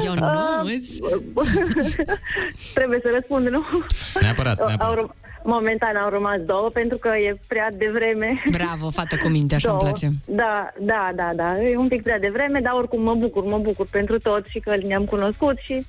Eu 0.06 0.14
nu, 0.14 0.28
îți... 0.64 1.00
Trebuie 2.74 3.00
să 3.04 3.10
răspund, 3.14 3.48
nu? 3.48 3.64
Neapărat, 4.22 4.60
Au, 4.60 4.68
neapărat. 4.68 5.16
Răm- 5.44 5.50
momentan 5.56 5.96
au 5.96 6.10
rămas 6.10 6.38
două 6.46 6.70
pentru 6.74 6.98
că 6.98 7.16
e 7.16 7.40
prea 7.48 7.70
devreme. 7.78 8.44
Bravo, 8.52 8.90
fată 8.90 9.18
cu 9.18 9.28
minte, 9.28 9.56
așa 9.56 9.70
îmi 9.70 9.80
Două. 9.80 9.90
place. 9.92 10.12
Da, 10.26 10.70
da, 10.80 11.12
da, 11.16 11.30
da. 11.36 11.62
E 11.62 11.78
un 11.78 11.88
pic 11.88 12.02
prea 12.04 12.20
devreme, 12.20 12.60
dar 12.60 12.74
oricum 12.74 13.02
mă 13.02 13.14
bucur, 13.16 13.44
mă 13.44 13.58
bucur 13.58 13.88
pentru 13.92 14.18
tot 14.18 14.46
și 14.46 14.60
că 14.60 14.76
ne-am 14.88 15.06
cunoscut 15.06 15.58
și 15.58 15.86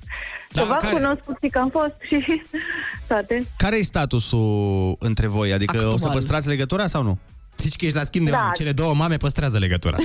Da, 0.51 0.61
că 0.61 0.67
v-am 0.67 0.77
care- 0.81 0.93
cunoscut 0.93 1.35
și 1.43 1.49
că 1.49 1.59
am 1.59 1.69
fost 1.69 1.93
și 2.01 2.41
toate. 3.07 3.45
Care 3.57 3.77
e 3.77 3.81
statusul 3.83 4.95
între 4.99 5.27
voi? 5.27 5.53
Adică 5.53 5.77
o 5.77 5.81
să 5.81 5.87
Actual. 5.93 6.13
păstrați 6.13 6.47
legătura 6.47 6.87
sau 6.87 7.03
nu? 7.03 7.17
Zici 7.57 7.75
că 7.75 7.85
ești 7.85 7.97
la 7.97 8.03
schimb 8.03 8.25
de 8.25 8.31
Da. 8.31 8.37
oameni. 8.37 8.55
Cele 8.55 8.71
două 8.71 8.93
mame 8.93 9.17
păstrează 9.17 9.57
legătura. 9.59 9.95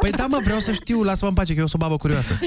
Păi 0.00 0.10
da, 0.10 0.26
mă, 0.26 0.38
vreau 0.42 0.58
să 0.58 0.72
știu, 0.72 1.02
lasă-mă 1.02 1.28
în 1.28 1.34
pace, 1.34 1.52
că 1.54 1.60
eu 1.60 1.66
sunt 1.66 1.82
o 1.82 1.84
babă 1.84 1.96
curioasă. 1.96 2.38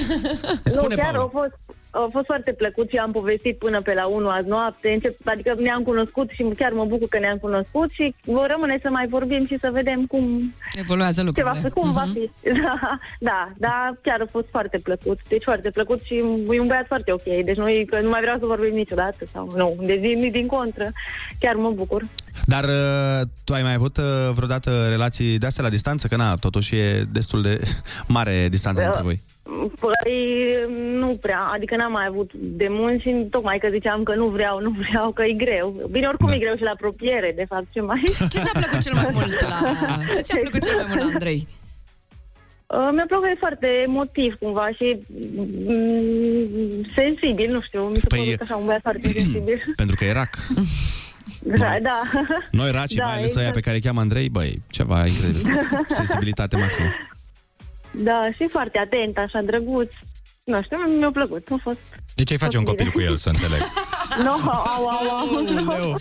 nu, 0.63 0.71
Spune, 0.71 0.95
chiar 0.95 1.05
Paula. 1.05 1.19
au 1.19 1.29
fost, 1.33 1.51
au 1.91 2.09
fost 2.11 2.25
foarte 2.25 2.51
plăcut 2.53 2.89
și 2.89 2.95
am 2.97 3.11
povestit 3.11 3.57
până 3.57 3.81
pe 3.81 3.93
la 3.93 4.05
1 4.05 4.27
azi 4.29 4.47
noapte, 4.47 4.89
încep, 4.89 5.15
adică 5.25 5.53
ne-am 5.57 5.83
cunoscut 5.83 6.29
și 6.29 6.43
chiar 6.57 6.71
mă 6.71 6.85
bucur 6.85 7.07
că 7.07 7.19
ne-am 7.19 7.37
cunoscut 7.37 7.89
și 7.91 8.15
vor 8.25 8.47
rămâne 8.51 8.79
să 8.81 8.89
mai 8.89 9.07
vorbim 9.07 9.45
și 9.45 9.57
să 9.59 9.69
vedem 9.73 10.05
cum, 10.05 10.53
Evoluează 10.73 11.23
ce 11.35 11.43
va 11.43 11.51
lucrurile. 11.53 11.69
fi, 11.73 11.79
cum 11.79 11.91
va 11.91 12.03
Mhm. 12.03 12.13
fi. 12.13 12.29
Da, 12.63 12.99
da, 13.19 13.51
da, 13.57 13.91
chiar 14.01 14.21
a 14.21 14.25
fost 14.31 14.45
foarte 14.51 14.77
plăcut. 14.83 15.19
Deci 15.27 15.43
foarte 15.43 15.69
plăcut 15.69 16.01
și 16.03 16.13
e 16.15 16.59
un 16.59 16.67
băiat 16.67 16.87
foarte 16.87 17.11
ok. 17.11 17.23
Deci 17.43 17.57
noi 17.57 17.85
că 17.89 17.99
nu 18.01 18.09
mai 18.09 18.21
vreau 18.21 18.37
să 18.39 18.45
vorbim 18.45 18.73
niciodată 18.73 19.25
sau 19.33 19.51
nu, 19.55 19.75
de 19.85 19.99
zi 20.01 20.13
nici 20.15 20.31
din 20.31 20.47
contră. 20.47 20.91
Chiar 21.39 21.55
mă 21.55 21.71
bucur. 21.71 22.03
Dar 22.45 22.63
uh, 22.63 23.21
tu 23.43 23.53
ai 23.53 23.61
mai 23.63 23.73
avut 23.73 23.97
uh, 23.97 24.03
vreodată 24.33 24.87
relații 24.89 25.37
de 25.37 25.45
astea 25.45 25.63
la 25.63 25.69
distanță? 25.69 26.07
Că 26.07 26.15
na, 26.15 26.35
totuși 26.35 26.75
e 26.75 27.03
destul 27.11 27.41
de 27.41 27.59
mare 28.07 28.47
distanța 28.49 28.81
Da. 28.81 28.87
între 28.87 29.03
voi. 29.03 29.19
Păi 29.79 30.55
nu 30.93 31.17
prea, 31.21 31.39
adică 31.53 31.75
n-am 31.75 31.91
mai 31.91 32.05
avut 32.07 32.31
de 32.33 32.67
mult 32.69 33.01
și 33.01 33.27
tocmai 33.31 33.57
că 33.57 33.67
ziceam 33.71 34.03
că 34.03 34.15
nu 34.15 34.27
vreau, 34.27 34.61
nu 34.61 34.69
vreau, 34.69 35.11
că 35.11 35.23
e 35.23 35.31
greu. 35.33 35.87
Bine, 35.91 36.07
oricum 36.07 36.27
Da. 36.27 36.35
e 36.35 36.37
greu 36.39 36.55
și 36.55 36.63
la 36.63 36.69
apropiere, 36.69 37.33
de 37.35 37.45
fapt, 37.49 37.65
ce 37.73 37.81
mai... 37.81 38.01
Ce 38.05 38.27
ți-a 38.39 38.51
plăcut 38.53 38.79
cel 38.81 38.93
mai 38.93 39.09
mult 39.17 39.41
la... 39.41 39.49
Ce 40.13 40.19
ți-a 40.21 40.37
plăcut 40.41 40.63
cel 40.65 40.75
mai 40.75 40.85
mult 40.89 40.99
la 40.99 41.05
Andrei? 41.13 41.47
Uh, 42.67 42.89
mi-a 42.93 43.05
plăcut 43.07 43.25
că 43.25 43.31
e 43.31 43.35
foarte 43.39 43.67
emotiv 43.67 44.35
cumva 44.39 44.69
și 44.75 44.97
mm, 45.65 46.83
sensibil, 46.95 47.51
nu 47.51 47.61
știu, 47.61 47.81
mi 47.83 47.95
se 47.95 48.07
Păi, 48.07 48.19
păi, 48.19 48.37
așa 48.41 48.55
un 48.55 48.65
băiat 48.65 48.81
foarte 48.81 49.07
sensibil. 49.11 49.63
Pentru 49.75 49.95
că 49.95 50.05
e 50.05 50.11
rac. 50.11 50.29
Da, 51.43 51.77
da. 51.81 52.01
Noi 52.51 52.71
raci, 52.71 52.93
Da, 52.93 53.03
mai 53.05 53.13
ales 53.13 53.25
exact. 53.25 53.43
aia 53.43 53.51
pe 53.51 53.59
care 53.59 53.75
îi 53.75 53.81
cheamă 53.81 53.99
Andrei, 53.99 54.29
băi, 54.29 54.61
ceva 54.67 55.05
incredibil. 55.05 55.69
Sensibilitate 55.87 56.55
maximă. 56.57 56.87
Da, 57.91 58.29
și 58.35 58.47
foarte 58.51 58.79
atent, 58.79 59.17
așa 59.17 59.41
drăguț. 59.41 59.91
Nu 60.43 60.61
știu, 60.63 60.77
mi-a 60.77 61.11
plăcut, 61.11 61.47
a 61.51 61.59
fost... 61.61 61.79
Deci 62.15 62.31
ai 62.31 62.37
face 62.37 62.57
un 62.57 62.63
copil 62.63 62.89
cu 62.89 63.01
el, 63.01 63.15
să 63.15 63.29
înțeleg. 63.29 63.59
No, 64.23 64.29
au, 64.51 64.87
au, 64.87 64.87
au, 64.87 65.43
nu. 65.53 65.95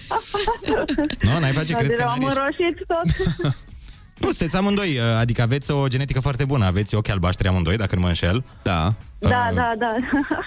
Nu, 1.22 1.38
n-ai 1.38 1.53
face, 1.53 1.72
crezi 1.74 1.94
că 1.96 2.03
am 2.03 2.18
n-are 2.20 2.40
înroșit 2.40 2.87
tot. 2.87 3.27
Nu, 4.20 4.29
sunteți 4.29 4.57
amândoi, 4.57 4.98
uh, 4.98 5.05
adică 5.18 5.42
aveți 5.42 5.70
o 5.70 5.87
genetică 5.87 6.20
foarte 6.20 6.44
bună, 6.44 6.64
aveți 6.64 6.94
ochi 6.94 7.09
albaștri 7.09 7.48
amândoi, 7.48 7.77
dacă 7.77 7.94
nu 7.94 8.01
mă 8.01 8.07
înșel. 8.07 8.44
Da. 8.62 8.94
Da, 9.18 9.50
da, 9.54 9.72
da. 9.78 9.88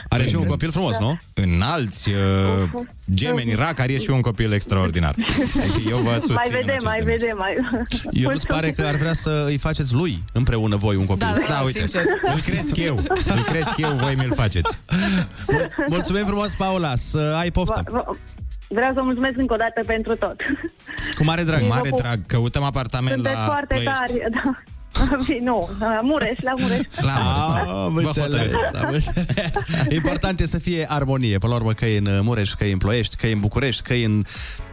Are 0.09 0.25
și 0.25 0.35
un 0.35 0.45
copil 0.45 0.71
frumos, 0.71 0.91
Da. 0.91 0.99
nu? 0.99 1.15
Înalți, 1.33 2.09
uh, 2.09 2.69
gemeni, 3.13 3.53
rac, 3.53 3.79
are 3.79 3.97
și 3.97 4.09
un 4.09 4.21
copil 4.21 4.51
extraordinar. 4.51 5.15
Adică 5.61 5.89
eu 5.89 5.97
vă 5.97 6.11
susțin 6.13 6.33
mai 6.33 6.45
în 6.49 6.51
vedem, 6.55 6.67
acest 6.69 6.85
mai 6.85 6.97
demers. 6.99 7.19
vedem, 7.21 7.37
mai... 7.37 7.55
Eu 8.11 8.31
nu-ți 8.31 8.47
pare 8.47 8.71
că 8.71 8.83
ar 8.85 8.95
vrea 8.95 9.13
să 9.13 9.43
îi 9.47 9.57
faceți 9.57 9.93
lui 9.93 10.23
împreună 10.33 10.75
voi 10.75 10.95
un 10.95 11.05
copil? 11.05 11.27
Da, 11.47 11.53
Da, 11.53 11.59
uite, 11.61 11.77
sincer. 11.77 12.03
îl 12.23 12.39
cresc 12.39 12.77
eu, 12.77 12.95
îl 13.35 13.43
cresc 13.43 13.77
eu, 13.77 13.89
voi 13.89 14.15
mi-l 14.15 14.33
faceți. 14.35 14.79
Mulțumim 15.87 16.25
frumos, 16.25 16.55
Paula, 16.55 16.95
să 16.95 17.35
ai 17.39 17.51
poftă. 17.51 17.83
V- 17.85 17.91
v- 17.91 18.17
Vreau 18.67 18.93
să 18.93 19.01
mulțumesc 19.01 19.37
încă 19.37 19.53
o 19.53 19.57
dată 19.57 19.81
pentru 19.85 20.15
tot. 20.15 20.35
Cu 21.17 21.23
mare 21.23 21.43
drag. 21.43 21.59
Vă 21.59 21.67
Mare 21.67 21.89
pup. 21.89 21.99
drag, 21.99 22.19
căutăm 22.25 22.63
apartament 22.63 23.13
Sunteți 23.15 23.35
la 23.35 23.43
foarte 23.45 23.73
Ploiești. 23.73 23.93
tari, 23.99 24.21
da. 24.31 24.61
Nu, 25.43 25.69
la 25.79 25.99
Mureș, 26.01 26.37
la 26.41 26.53
Mureș. 26.57 26.79
La 27.01 27.13
Ah, 27.55 27.67
am 27.67 27.95
înțeles, 27.95 28.53
am 28.73 28.89
înțeles. 28.91 29.05
Important 29.99 30.39
e 30.39 30.47
să 30.47 30.59
fie 30.59 30.85
armonie. 30.87 31.37
Până 31.37 31.51
la 31.53 31.59
urmă, 31.59 31.73
că 31.73 31.85
e 31.85 31.97
în 31.97 32.19
Mureș, 32.23 32.51
că 32.53 32.65
e 32.65 32.71
în 32.71 32.77
Ploiești, 32.77 33.15
că 33.15 33.27
e 33.27 33.33
în 33.33 33.39
București, 33.39 33.81
că 33.81 33.93
e 33.93 34.05
în 34.05 34.23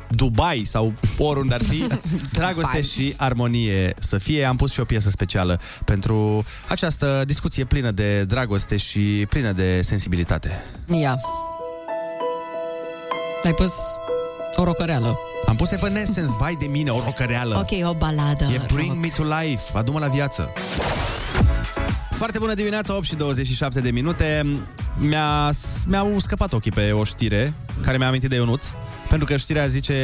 Dubai 0.08 0.62
sau 0.66 0.92
oriunde 1.18 1.54
ar 1.54 1.62
fi, 1.62 1.86
dragoste 2.38 2.82
și 2.82 3.14
armonie 3.16 3.94
să 3.98 4.18
fie. 4.18 4.44
Am 4.44 4.56
pus 4.56 4.72
și 4.72 4.80
o 4.80 4.84
piesă 4.84 5.10
specială 5.10 5.60
pentru 5.84 6.44
această 6.68 7.22
discuție 7.26 7.64
plină 7.64 7.90
de 7.90 8.24
dragoste 8.24 8.76
și 8.76 9.26
plină 9.28 9.52
de 9.52 9.82
sensibilitate. 9.82 10.64
Ia. 11.00 11.20
Ai 13.42 13.54
pus 13.54 13.72
o 14.56 14.64
rocăreală. 14.64 15.18
Am 15.46 15.56
pus 15.56 15.70
Evanescence, 15.70 16.30
vai 16.38 16.54
de 16.54 16.66
mine, 16.66 16.90
o 16.90 17.00
rocăreală. 17.04 17.56
Ok, 17.56 17.88
o 17.88 17.94
baladă. 17.94 18.44
E 18.44 18.60
Bring 18.74 18.96
Me 19.00 19.08
To 19.08 19.22
Life, 19.22 19.62
adu-mă 19.74 19.98
la 19.98 20.06
viață. 20.06 20.52
Foarte 22.10 22.38
bună 22.38 22.54
dimineața, 22.54 22.96
8 22.96 23.04
și 23.04 23.14
27 23.14 23.80
de 23.80 23.90
minute. 23.90 24.46
Mi-a, 24.98 25.50
mi-au 25.86 26.18
scăpat 26.18 26.52
ochii 26.52 26.70
pe 26.70 26.90
o 26.92 27.04
știre 27.04 27.52
care 27.82 27.96
mi-a 27.96 28.06
amintit 28.06 28.28
de 28.28 28.36
Ionuț, 28.36 28.66
pentru 29.08 29.26
că 29.26 29.36
știrea 29.36 29.66
zice 29.66 29.94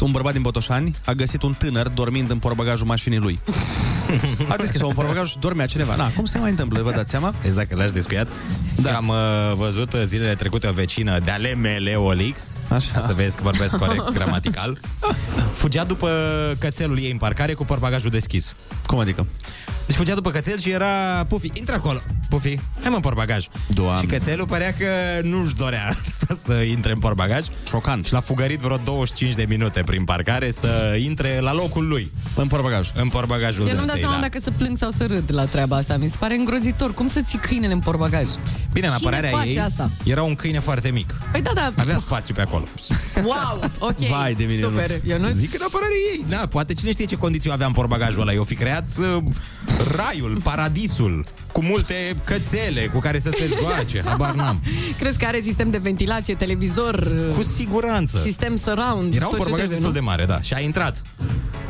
un 0.00 0.10
bărbat 0.10 0.32
din 0.32 0.42
Botoșani 0.42 0.96
a 1.04 1.12
găsit 1.12 1.42
un 1.42 1.52
tânăr 1.58 1.88
dormind 1.88 2.30
în 2.30 2.38
portbagajul 2.38 2.86
mașinii 2.86 3.18
lui. 3.18 3.38
A 4.48 4.56
deschis 4.56 4.80
un 4.80 4.92
portbagaj 4.94 5.30
și 5.30 5.38
dormea 5.38 5.66
cineva. 5.66 5.96
Na, 5.96 6.10
cum 6.16 6.24
se 6.24 6.38
mai 6.38 6.50
întâmplă, 6.50 6.82
vă 6.82 6.90
dați 6.90 7.10
seama? 7.10 7.34
Vezi 7.42 7.54
dacă 7.54 7.76
l-aș 7.76 7.90
descuiat? 7.90 8.28
Da. 8.76 8.96
Am 8.96 9.08
uh, 9.08 9.16
văzut 9.56 9.92
uh, 9.92 10.02
zilele 10.04 10.34
trecute 10.34 10.66
o 10.66 10.72
vecină 10.72 11.18
de 11.18 11.30
ale 11.30 11.54
mele, 11.54 11.94
Olix, 11.94 12.54
Așa. 12.68 12.92
ca 12.94 13.00
să 13.00 13.12
vezi 13.12 13.36
că 13.36 13.42
vorbesc 13.42 13.76
corect 13.76 14.10
gramatical, 14.18 14.78
fugea 15.52 15.84
după 15.84 16.10
cățelul 16.58 16.98
ei 16.98 17.10
în 17.10 17.18
parcare 17.18 17.52
cu 17.52 17.64
portbagajul 17.64 18.10
deschis. 18.10 18.54
Cum 18.86 18.98
adică? 18.98 19.26
Deci 19.86 19.96
fugea 19.96 20.14
după 20.14 20.30
cățel 20.30 20.58
și 20.58 20.70
era 20.70 21.24
Pufi, 21.28 21.50
intră 21.52 21.74
acolo, 21.74 22.00
Pufi, 22.28 22.58
hai 22.80 22.88
mă 22.88 22.94
în 22.94 23.00
portbagaj. 23.00 23.46
Doamne. 23.66 24.00
Și 24.00 24.06
cățelul 24.06 24.46
părea 24.46 24.72
că 24.72 24.86
nu-și 25.22 25.54
dorea 25.54 25.86
asta 26.04 26.38
să 26.46 26.52
intre 26.52 26.92
în 26.92 26.98
portbagaj. 26.98 27.46
Șocant. 27.68 28.06
Și 28.06 28.12
l-a 28.12 28.20
fugărit 28.20 28.60
vreo 28.60 28.76
25 28.76 29.34
de 29.34 29.44
minute 29.48 29.80
prin 29.80 30.04
parcare 30.04 30.50
să 30.50 30.96
intre 30.98 31.40
la 31.40 31.52
locul 31.52 31.88
lui. 31.88 32.12
În 32.34 32.46
portbagaj. 32.46 32.90
În 32.94 33.08
portbagajul 33.08 33.66
Eu 33.68 33.74
nu-mi 33.74 33.86
dau 33.86 33.96
dânsei, 33.96 34.03
seama 34.04 34.20
da. 34.20 34.28
dacă 34.28 34.38
să 34.38 34.50
plâng 34.50 34.76
sau 34.76 34.90
să 34.90 35.06
râd 35.06 35.32
la 35.32 35.44
treaba 35.44 35.76
asta. 35.76 35.96
Mi 35.96 36.08
se 36.08 36.16
pare 36.18 36.36
îngrozitor. 36.36 36.94
Cum 36.94 37.08
să 37.08 37.20
ții 37.20 37.38
câinele 37.38 37.72
în 37.72 37.78
portbagaj? 37.78 38.26
Bine, 38.72 38.86
în 38.86 38.92
Cine 38.94 39.06
apărarea 39.06 39.30
face 39.30 39.48
ei, 39.48 39.60
asta? 39.60 39.90
era 40.04 40.22
un 40.22 40.34
câine 40.34 40.58
foarte 40.58 40.90
mic. 40.90 41.14
Păi 41.32 41.42
da, 41.42 41.50
da. 41.54 41.72
Avea 41.76 41.98
spațiu 41.98 42.34
pe 42.34 42.40
acolo. 42.40 42.64
Wow, 43.14 43.70
ok. 43.78 43.96
Vai 43.96 44.34
de 44.34 44.44
mine, 44.44 44.58
Super. 44.58 44.90
Ionuț. 44.90 45.10
Eu 45.10 45.18
nu 45.18 45.30
Zic 45.30 45.54
în 45.54 45.60
apărare 45.66 45.92
ei. 46.12 46.24
Da, 46.28 46.46
poate 46.46 46.74
cine 46.74 46.90
știe 46.90 47.04
ce 47.04 47.16
condiții 47.16 47.52
avea 47.52 47.66
în 47.66 47.72
portbagajul 47.72 48.20
ăla. 48.20 48.32
Eu 48.32 48.42
fi 48.42 48.54
creat 48.54 48.84
uh, 48.98 49.22
raiul, 49.96 50.40
paradisul, 50.42 51.24
cu 51.54 51.62
multe 51.62 52.16
cățele 52.24 52.86
cu 52.92 52.98
care 52.98 53.18
să 53.18 53.30
se 53.38 53.50
joace. 53.60 54.02
Habar 54.04 54.34
n-am. 54.34 54.60
Crezi 55.00 55.18
că 55.18 55.26
are 55.26 55.40
sistem 55.40 55.70
de 55.70 55.78
ventilație, 55.78 56.34
televizor? 56.34 57.08
Cu 57.34 57.42
siguranță. 57.42 58.18
Sistem 58.18 58.56
surround? 58.56 59.14
Era 59.14 59.24
un 59.26 59.30
tot 59.30 59.30
ce 59.30 59.36
portbagaj 59.36 59.50
trebuie, 59.50 59.66
destul 59.68 59.86
nu? 59.86 59.92
de 59.92 60.00
mare, 60.00 60.24
da. 60.24 60.40
Și 60.42 60.54
a 60.54 60.60
intrat. 60.60 61.02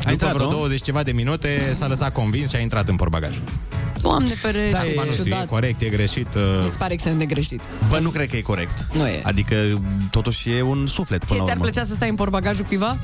A 0.05 0.11
intrat, 0.11 0.33
vreo 0.33 0.45
nu? 0.45 0.51
20 0.51 0.81
ceva 0.81 1.03
de 1.03 1.11
minute 1.11 1.73
s-a 1.79 1.87
lăsat 1.87 2.13
convins 2.13 2.49
și 2.49 2.55
a 2.55 2.59
intrat 2.59 2.87
în 2.89 2.95
portbagaj. 2.95 3.35
Doamne 4.01 4.33
ferește, 4.33 4.69
Da, 4.71 4.77
Acum 4.79 4.91
nu 5.05 5.11
știu, 5.11 5.23
e 5.25 5.29
ciudat. 5.29 5.45
corect, 5.47 5.81
e 5.81 5.85
greșit. 5.89 6.35
Mi 6.35 6.41
Uh... 6.41 6.65
se 6.69 6.77
pare 6.77 6.93
extrem 6.93 7.17
de 7.17 7.25
greșit. 7.25 7.61
Bă, 7.87 7.99
nu 7.99 8.09
cred 8.09 8.29
că 8.29 8.35
e 8.37 8.41
corect. 8.41 8.87
Nu 8.93 9.07
e. 9.07 9.19
Adică, 9.23 9.55
totuși, 10.11 10.51
e 10.51 10.61
un 10.61 10.87
suflet 10.87 11.23
până 11.23 11.29
Ție 11.29 11.37
la 11.39 11.43
ți-ar 11.45 11.55
urmă. 11.57 11.69
plăcea 11.69 11.87
să 11.87 11.93
stai 11.93 12.09
în 12.09 12.15
portbagajul 12.15 12.65
cuiva? 12.65 12.97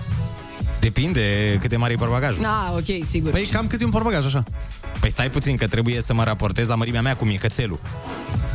Depinde 0.82 1.58
cât 1.60 1.70
de 1.70 1.78
mare 1.78 1.94
e 1.94 1.96
portbagajul. 1.96 2.46
Ah, 2.46 2.74
ok, 2.76 3.06
sigur. 3.06 3.32
Păi 3.32 3.46
cam 3.52 3.68
cât 3.68 3.82
e 3.82 3.86
un 3.86 3.92
portbagaj, 3.92 4.26
așa? 4.26 4.44
Păi 5.00 5.12
stai 5.12 5.30
puțin 5.30 5.58
că 5.58 5.68
trebuie 5.68 6.02
să 6.02 6.14
mă 6.14 6.24
raportez 6.24 6.68
la 6.68 6.76
mărimea 6.76 7.02
mea 7.02 7.16
cum 7.16 7.28
e 7.28 7.34
cățelul. 7.34 7.80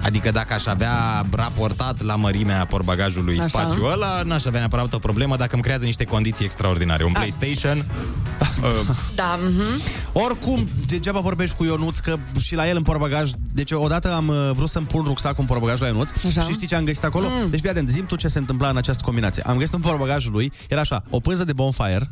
Adică 0.02 0.30
dacă 0.30 0.54
aș 0.54 0.66
avea 0.66 1.26
raportat 1.30 2.02
la 2.02 2.16
mărimea 2.16 2.64
portbagajului 2.64 3.38
Așa. 3.38 3.48
spațiul 3.48 3.92
ăla, 3.92 4.22
n-aș 4.22 4.44
avea 4.44 4.58
neapărat 4.58 4.92
o 4.94 4.98
problemă 4.98 5.36
dacă 5.36 5.50
îmi 5.54 5.62
creează 5.62 5.84
niște 5.84 6.04
condiții 6.04 6.44
extraordinare. 6.44 7.04
Un 7.04 7.12
PlayStation, 7.12 7.84
uh, 8.62 8.96
Da, 9.14 9.38
mhm. 9.42 9.82
Oricum, 10.12 10.68
degeaba 10.86 11.20
vorbești 11.20 11.56
cu 11.56 11.64
Ionuț, 11.64 11.98
că 11.98 12.16
și 12.40 12.54
la 12.54 12.68
el 12.68 12.76
în 12.76 12.82
portbagaj... 12.82 13.30
Deci 13.52 13.70
odată 13.70 14.12
am 14.12 14.28
uh, 14.28 14.50
vrut 14.54 14.68
să-mi 14.68 14.86
pun 14.86 15.02
rucsacul 15.04 15.36
în 15.40 15.46
portbagaj 15.46 15.80
la 15.80 15.86
Ionuț 15.86 16.10
Așa. 16.26 16.40
și 16.40 16.52
știi 16.52 16.66
ce 16.66 16.74
am 16.74 16.84
găsit 16.84 17.04
acolo? 17.04 17.26
Mm. 17.28 17.50
Deci, 17.50 17.60
fii 17.60 17.68
atent, 17.70 17.88
zi 17.88 18.00
tu 18.00 18.16
ce 18.16 18.28
se 18.28 18.38
întâmpla 18.38 18.68
în 18.68 18.76
această 18.76 19.02
combinație. 19.04 19.42
Am 19.46 19.56
găsit 19.56 19.74
în 19.74 19.80
portbagajul 19.80 20.32
lui, 20.32 20.52
era 20.68 20.80
așa, 20.80 21.02
o 21.10 21.20
pânză 21.20 21.44
de 21.44 21.52
bonfire, 21.52 22.10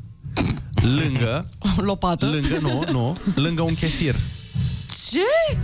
lângă... 0.83 1.49
Lopată. 1.89 2.27
Lângă, 2.27 2.59
nu, 2.61 2.85
nu, 2.93 3.17
lângă 3.35 3.63
un 3.63 3.75
chefir. 3.75 4.15
Ce? 5.11 5.57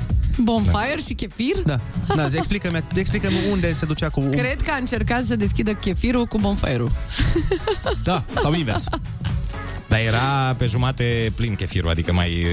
Bonfire 0.43 1.01
și 1.07 1.15
chefir? 1.15 1.63
Da, 1.65 1.81
da 2.17 2.29
zi, 2.29 2.37
explică-mi, 2.37 2.85
explică-mi 2.95 3.37
unde 3.51 3.73
se 3.73 3.87
ducea 3.87 4.09
cu... 4.09 4.21
Cred 4.21 4.61
că 4.61 4.71
a 4.71 4.77
încercat 4.77 5.25
să 5.25 5.37
deschidă 5.37 5.73
chefirul 5.73 6.27
cu 6.27 6.39
bonfire-ul. 6.39 6.91
Da, 8.03 8.25
sau 8.35 8.55
invers. 8.55 8.85
Dar 9.89 9.99
era 9.99 10.55
pe 10.57 10.67
jumate 10.67 11.33
plin 11.35 11.55
chefirul, 11.55 11.91
adică 11.91 12.13
mai, 12.13 12.47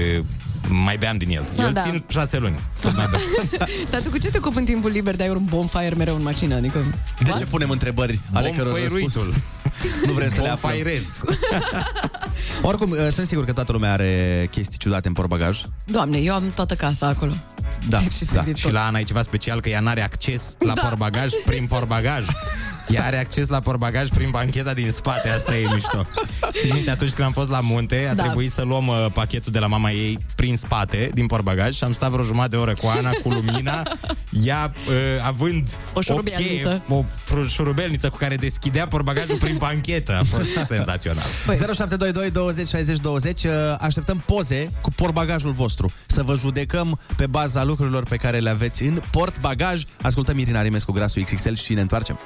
mai 0.68 0.96
beam 0.96 1.16
din 1.16 1.30
el. 1.30 1.44
Ah, 1.56 1.64
El 1.64 1.72
da. 1.72 1.82
țin 1.82 2.04
șase 2.08 2.38
luni. 2.38 2.58
Tot 2.80 2.96
mai 2.96 3.06
beam. 3.10 3.48
Dar 3.90 4.02
tu 4.02 4.10
cu 4.10 4.18
ce 4.18 4.28
te 4.30 4.38
ocupi 4.38 4.58
în 4.58 4.64
timpul 4.64 4.90
liber 4.90 5.16
de 5.16 5.22
ai 5.22 5.28
un 5.28 5.44
bonfire 5.44 5.94
mereu 5.96 6.14
în 6.16 6.22
mașină? 6.22 6.54
Adică... 6.54 6.84
De 7.24 7.32
ce 7.38 7.44
punem 7.44 7.70
întrebări 7.70 8.20
ale 8.32 8.50
căror 8.56 8.80
răspuns 8.80 9.14
Bonfire-uitul. 9.14 9.34
nu 10.06 10.12
vrem 10.12 10.28
să 10.28 10.42
le 10.42 10.48
aflăm? 10.48 10.72
Bonfirez. 10.72 11.20
Oricum, 12.62 12.90
uh, 12.90 12.98
sunt 13.12 13.26
sigur 13.26 13.44
că 13.44 13.52
toată 13.52 13.72
lumea 13.72 13.92
are 13.92 14.48
chestii 14.50 14.78
ciudate 14.78 15.08
în 15.08 15.14
portbagaj. 15.14 15.60
Doamne, 15.84 16.18
eu 16.18 16.34
am 16.34 16.52
toată 16.54 16.74
casa 16.74 17.06
acolo. 17.06 17.32
Da, 17.88 18.00
da. 18.32 18.44
Și 18.54 18.70
la 18.70 18.86
Ana 18.86 18.98
e 18.98 19.02
ceva 19.02 19.22
special 19.22 19.60
că 19.60 19.68
ea 19.68 19.80
n-are 19.80 20.02
acces 20.02 20.56
la 20.58 20.72
Da. 20.72 20.82
portbagaj 20.82 21.32
prin 21.46 21.66
portbagaj. 21.66 22.26
Ea 22.88 23.04
are 23.04 23.18
acces 23.18 23.48
la 23.48 23.60
portbagaj 23.60 24.08
prin 24.08 24.30
bancheta 24.30 24.72
din 24.72 24.90
spate, 24.90 25.28
asta 25.28 25.56
e 25.56 25.66
mișto. 25.72 26.06
Țin 26.60 26.70
minte, 26.74 26.90
atunci 26.90 27.10
când 27.10 27.26
am 27.26 27.32
fost 27.32 27.50
la 27.50 27.60
munte, 27.60 28.08
a 28.10 28.14
Da. 28.14 28.22
trebuit 28.22 28.50
să 28.50 28.62
luăm 28.62 28.86
uh, 28.86 29.06
pachetul 29.12 29.52
de 29.52 29.58
la 29.58 29.66
mama 29.66 29.90
ei 29.90 30.18
prin 30.34 30.56
spate, 30.56 31.10
din 31.14 31.26
portbagaj 31.26 31.74
și 31.74 31.84
am 31.84 31.92
stat 31.92 32.10
vreo 32.10 32.24
jumătate 32.24 32.50
de 32.50 32.56
oră 32.56 32.74
cu 32.74 32.86
Ana, 32.86 33.10
cu 33.22 33.28
lumina, 33.28 33.82
ea 34.44 34.72
uh, 34.88 34.94
având 35.26 35.68
O 35.94 36.00
șurubelniță. 36.00 36.42
cheie, 36.42 36.82
o 36.98 37.04
fru- 37.24 37.46
șurubelniță 37.46 38.08
cu 38.08 38.16
care 38.16 38.36
deschidea 38.36 38.86
portbagajul 38.88 39.36
prin 39.36 39.56
banchetă. 39.56 40.16
A 40.20 40.24
fost 40.36 40.48
senzațional. 40.74 41.24
Păi. 41.46 41.56
0722 41.56 42.30
20 42.30 42.68
60 42.68 42.98
20 42.98 43.44
uh, 43.44 43.50
Așteptăm 43.78 44.22
poze 44.26 44.70
cu 44.80 44.90
portbagajul 44.90 45.52
vostru 45.52 45.92
Să 46.06 46.22
vă 46.22 46.34
judecăm 46.34 46.98
pe 47.16 47.26
baza 47.26 47.64
lucrurilor 47.64 48.04
pe 48.04 48.16
care 48.16 48.38
le 48.38 48.50
aveți 48.50 48.82
în 48.82 49.00
portbagaj 49.10 49.82
Ascultăm 50.02 50.38
Irina 50.38 50.62
Rimescu, 50.62 50.92
Grasul 50.92 51.22
XXL 51.22 51.52
și 51.54 51.74
ne 51.74 51.80
întoarcem 51.80 52.18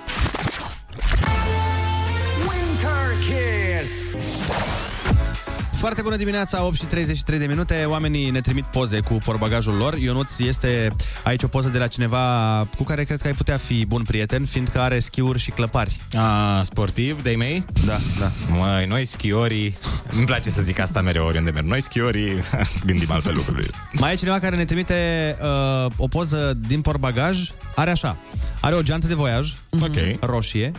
Foarte 5.83 6.03
bună 6.03 6.17
dimineața, 6.17 6.65
8 6.65 6.77
și 6.77 6.85
33 6.85 7.39
de 7.39 7.47
minute 7.47 7.85
Oamenii 7.85 8.31
ne 8.31 8.41
trimit 8.41 8.65
poze 8.65 9.01
cu 9.01 9.19
portbagajul 9.25 9.75
lor 9.75 9.99
Ionuț 9.99 10.39
este 10.39 10.89
aici 11.25 11.43
o 11.43 11.49
poză 11.49 11.69
de 11.69 11.79
la 11.79 11.87
cineva 11.87 12.67
Cu 12.77 12.83
care 12.83 13.05
cred 13.05 13.21
că 13.21 13.27
ai 13.27 13.35
putea 13.35 13.57
fi 13.57 13.87
bun 13.87 14.03
prieten 14.03 14.45
Fiindcă 14.45 14.81
are 14.81 14.99
schiuri 14.99 15.39
și 15.39 15.51
clăpari 15.51 15.97
A, 16.13 16.63
sportiv, 16.63 17.23
de 17.23 17.35
mei? 17.37 17.65
Da, 17.87 17.97
da 18.19 18.31
Măi, 18.49 18.87
noi 18.87 19.05
schiorii 19.05 19.77
Îmi 20.17 20.25
place 20.25 20.51
să 20.51 20.63
zic 20.63 20.79
asta 20.79 21.01
mereu 21.01 21.27
oriunde 21.27 21.51
merg 21.51 21.67
Noi 21.67 21.83
schiorii 21.83 22.43
gândim 22.87 23.11
altfel 23.11 23.35
lucrurile 23.35 23.69
Mai 23.93 24.13
e 24.13 24.17
cineva 24.17 24.39
care 24.39 24.57
ne 24.57 24.65
trimite 24.65 25.37
uh, 25.41 25.93
o 25.97 26.09
poză 26.09 26.59
din 26.67 26.81
portbagaj. 26.81 27.51
Are 27.75 27.91
așa. 27.91 28.17
Are 28.61 28.75
o 28.75 28.83
geantă 28.83 29.07
de 29.07 29.15
voiaj. 29.15 29.53
Ok. 29.81 30.21
Roșie. 30.21 30.73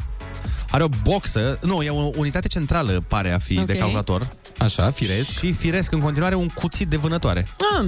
Are 0.74 0.84
o 0.84 0.88
boxă. 1.04 1.58
Nu, 1.62 1.82
e 1.82 1.90
o 1.90 2.10
unitate 2.16 2.48
centrală, 2.48 3.04
pare 3.08 3.32
a 3.34 3.38
fi, 3.38 3.58
Ok. 3.60 3.66
de 3.66 3.74
calculator. 3.78 4.28
Așa, 4.58 4.90
firesc. 4.90 5.30
Și 5.40 5.52
firesc 5.52 5.92
în 5.92 6.00
continuare 6.00 6.36
un 6.36 6.48
cuțit 6.48 6.88
de 6.88 6.98
vânătoare. 6.98 7.48
Ah, 7.78 7.86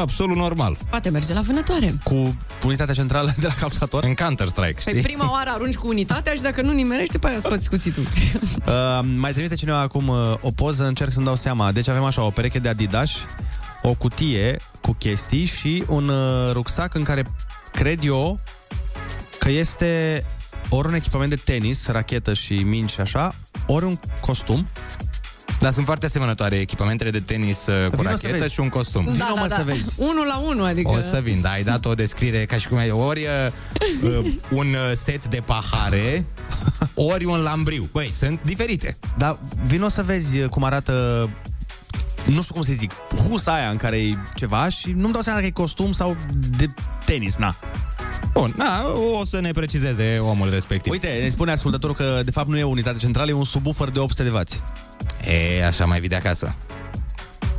Absolut 0.00 0.36
normal 0.36 0.76
poate 0.90 1.08
merge 1.10 1.32
la 1.32 1.40
vânătoare. 1.40 1.92
Cu 2.02 2.36
unitatea 2.64 2.94
centrală 2.94 3.34
de 3.38 3.46
la 3.46 3.52
calculator. 3.60 4.04
În 4.04 4.14
Counter-Strike, 4.14 4.80
Păi 4.84 4.92
știi? 4.92 5.00
prima 5.02 5.30
oară 5.30 5.50
arunci 5.50 5.74
cu 5.76 5.88
unitatea 5.88 6.34
și 6.34 6.40
dacă 6.42 6.62
nu 6.62 6.72
nimerește, 6.72 7.18
pe 7.18 7.28
aia 7.28 7.38
scoți 7.38 7.68
cuțitul. 7.68 8.02
Uh, 8.68 9.00
mai 9.16 9.32
trimite 9.32 9.54
cineva 9.54 9.78
acum 9.80 10.08
uh, 10.08 10.16
o 10.40 10.50
poză, 10.50 10.86
încerc 10.86 11.12
să-mi 11.12 11.24
dau 11.24 11.34
seama. 11.34 11.72
Deci 11.72 11.88
avem 11.88 12.04
așa, 12.04 12.22
o 12.22 12.30
pereche 12.30 12.58
de 12.58 12.68
Adidas, 12.68 13.10
o 13.82 13.94
cutie 13.94 14.56
cu 14.82 14.92
chestii 14.92 15.44
și 15.44 15.84
un 15.86 16.08
uh, 16.08 16.50
rucsac 16.52 16.94
în 16.94 17.02
care 17.02 17.24
cred 17.72 18.04
eu 18.04 18.40
că 19.38 19.50
este 19.50 20.24
ori 20.68 20.88
un 20.88 20.94
echipament 20.94 21.30
de 21.30 21.36
tenis, 21.36 21.86
rachetă 21.86 22.34
și 22.34 22.54
mingi 22.54 22.94
și 22.94 23.00
așa, 23.00 23.34
ori 23.66 23.84
un 23.84 23.98
costum. 24.20 24.66
Dar 25.60 25.72
sunt 25.72 25.84
foarte 25.84 26.06
asemănătoare 26.06 26.56
echipamentele 26.56 27.10
de 27.10 27.20
tenis 27.20 27.66
uh, 27.66 27.90
cu 27.90 27.96
Vino 27.96 28.10
să 28.10 28.18
rachetă 28.22 28.38
vezi. 28.38 28.52
și 28.52 28.60
un 28.60 28.68
costum. 28.68 29.04
Vino, 29.04 29.24
mă, 29.36 29.46
să 29.48 29.62
vezi. 29.64 29.94
Unul 29.96 30.26
la 30.26 30.36
unul, 30.36 30.64
adică... 30.64 30.90
O 30.90 31.00
să 31.00 31.20
vin, 31.22 31.40
da, 31.40 31.50
ai 31.50 31.62
dat 31.62 31.84
o 31.84 31.94
descriere 31.94 32.44
ca 32.44 32.56
și 32.56 32.68
cum 32.68 32.76
ai 32.76 32.90
ori 32.90 33.26
uh, 34.02 34.10
uh, 34.18 34.32
un 34.50 34.66
uh, 34.66 34.92
set 34.94 35.26
de 35.26 35.42
pahare, 35.44 36.26
ori 36.94 37.24
un 37.24 37.40
lambriu. 37.40 37.88
Băi, 37.92 38.12
sunt 38.14 38.40
diferite. 38.42 38.96
Dar 39.16 39.38
vino 39.66 39.88
să 39.88 40.02
vezi 40.02 40.38
uh, 40.38 40.48
cum 40.48 40.64
arată 40.64 41.28
nu 42.24 42.42
știu 42.42 42.54
cum 42.54 42.62
să 42.62 42.72
zic, 42.72 42.92
husa 43.28 43.54
aia 43.54 43.70
în 43.70 43.76
care 43.76 43.96
e 43.96 44.16
ceva 44.34 44.68
și 44.68 44.90
nu-mi 44.90 45.12
dau 45.12 45.22
seama 45.22 45.38
dacă 45.38 45.50
e 45.50 45.62
costum 45.62 45.92
sau 45.92 46.16
de 46.58 46.66
tenis, 47.04 47.36
na. 47.36 47.56
Bun, 48.40 48.54
na, 48.56 48.84
o 49.20 49.24
să 49.24 49.40
ne 49.40 49.50
precizeze 49.50 50.18
omul 50.18 50.50
respectiv. 50.50 50.92
Uite, 50.92 51.18
ne 51.22 51.28
spune 51.28 51.50
ascultătorul 51.50 51.96
că 51.96 52.20
de 52.24 52.30
fapt 52.30 52.48
nu 52.48 52.58
e 52.58 52.62
o 52.62 52.68
unitate 52.68 52.98
centrală, 52.98 53.30
e 53.30 53.32
un 53.32 53.44
subwoofer 53.44 53.88
de 53.88 53.98
800 53.98 54.22
de 54.22 54.28
W. 54.28 54.40
E, 55.32 55.66
așa 55.66 55.84
mai 55.84 56.00
vii 56.00 56.08
de 56.08 56.14
acasă. 56.14 56.54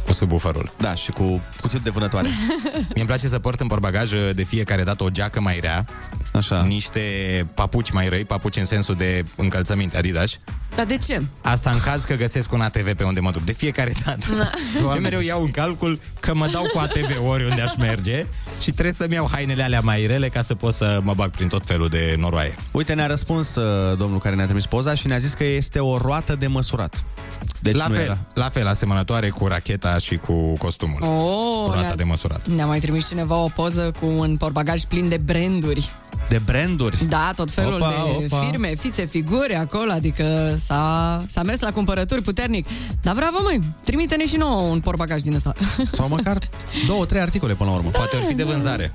Cu 0.05 0.13
subwooferul. 0.13 0.71
Da, 0.77 0.95
și 0.95 1.11
cu 1.11 1.41
cuțitul 1.61 1.83
de 1.83 1.89
vânătoare. 1.89 2.27
Mie 2.73 2.93
îmi 2.95 3.05
place 3.05 3.27
să 3.27 3.39
port 3.39 3.59
în 3.59 3.67
portbagaj 3.67 4.11
uh, 4.11 4.29
de 4.35 4.43
fiecare 4.43 4.83
dată 4.83 5.03
o 5.03 5.09
geacă 5.09 5.41
mai 5.41 5.59
rea, 5.61 5.85
Așa. 6.33 6.63
niște 6.63 7.01
papuci 7.53 7.91
mai 7.91 8.09
răi, 8.09 8.25
papuci 8.25 8.55
în 8.55 8.65
sensul 8.65 8.95
de 8.95 9.25
încălțăminte 9.35 9.97
Adidas. 9.97 10.31
Dar 10.75 10.85
de 10.85 10.97
ce? 10.97 11.21
Asta 11.41 11.69
în 11.69 11.79
caz 11.79 12.03
că 12.03 12.13
găsesc 12.13 12.51
un 12.51 12.61
ATV 12.61 12.93
pe 12.93 13.03
unde 13.03 13.19
mă 13.19 13.31
duc. 13.31 13.43
De 13.43 13.51
fiecare 13.51 13.91
dată. 14.05 14.51
Eu 14.81 14.87
mereu 14.87 15.19
iau 15.19 15.43
în 15.43 15.51
calcul 15.51 15.99
că 16.19 16.35
mă 16.35 16.47
dau 16.51 16.63
cu 16.73 16.77
ATV 16.79 17.27
oriunde 17.27 17.61
aș 17.61 17.75
merge 17.77 18.25
și 18.61 18.71
trebuie 18.71 18.93
să-mi 18.93 19.13
iau 19.13 19.27
hainele 19.31 19.63
alea 19.63 19.79
mai 19.81 20.05
rele 20.05 20.29
ca 20.29 20.41
să 20.41 20.55
pot 20.55 20.73
să 20.73 20.99
mă 21.03 21.13
bag 21.13 21.29
prin 21.29 21.47
tot 21.47 21.65
felul 21.65 21.87
de 21.87 22.15
noroaie. 22.17 22.55
Uite, 22.71 22.93
ne-a 22.93 23.07
răspuns 23.07 23.55
uh, 23.55 23.97
domnul 23.97 24.19
care 24.19 24.35
ne-a 24.35 24.45
trimis 24.45 24.65
poza 24.65 24.93
și 24.93 25.07
ne-a 25.07 25.17
zis 25.17 25.33
că 25.33 25.43
este 25.43 25.79
o 25.79 25.97
roată 25.97 26.35
de 26.35 26.47
măsurat. 26.47 27.03
Deci 27.59 27.75
la 27.75 27.87
nu 27.87 27.93
fel, 27.93 28.03
era. 28.03 28.17
la 28.33 28.49
fel, 28.49 28.67
asemănătoare 28.67 29.29
cu 29.29 29.47
racheta 29.47 29.97
și 29.97 30.15
cu 30.17 30.53
costumul. 30.57 30.97
Oh, 31.03 31.63
cu 31.65 31.71
rata 31.71 31.81
ne-a- 31.81 31.95
de 31.95 32.03
măsurat. 32.03 32.47
Ne-a 32.47 32.65
mai 32.65 32.79
trimis 32.79 33.07
cineva 33.07 33.35
o 33.35 33.47
poză 33.55 33.91
cu 33.99 34.05
un 34.05 34.37
portbagaj 34.37 34.83
plin 34.83 35.09
de 35.09 35.17
branduri. 35.17 35.89
De 36.29 36.41
branduri? 36.45 37.05
Da, 37.05 37.31
tot 37.35 37.51
felul 37.51 37.73
Opa, 37.73 37.89
de 38.19 38.25
opa. 38.35 38.45
firme, 38.45 38.75
fițe, 38.75 39.05
figuri 39.05 39.55
acolo, 39.55 39.91
adică 39.91 40.55
s-a, 40.57 41.23
s-a 41.27 41.43
mers 41.43 41.59
la 41.59 41.71
cumpărături 41.71 42.21
puternic. 42.21 42.67
Dar 43.01 43.15
bravo, 43.15 43.37
măi, 43.43 43.59
trimite-ne 43.83 44.25
și 44.27 44.35
nouă 44.35 44.61
un 44.69 44.79
portbagaj 44.79 45.21
din 45.21 45.33
ăsta. 45.33 45.51
Sau 45.91 46.07
măcar 46.07 46.37
două, 46.87 47.05
trei 47.05 47.21
articole 47.21 47.53
până 47.53 47.69
la 47.69 47.75
urmă. 47.75 47.89
Poate 47.89 48.15
ar 48.15 48.21
fi 48.27 48.33
de 48.35 48.43
vânzare. 48.43 48.91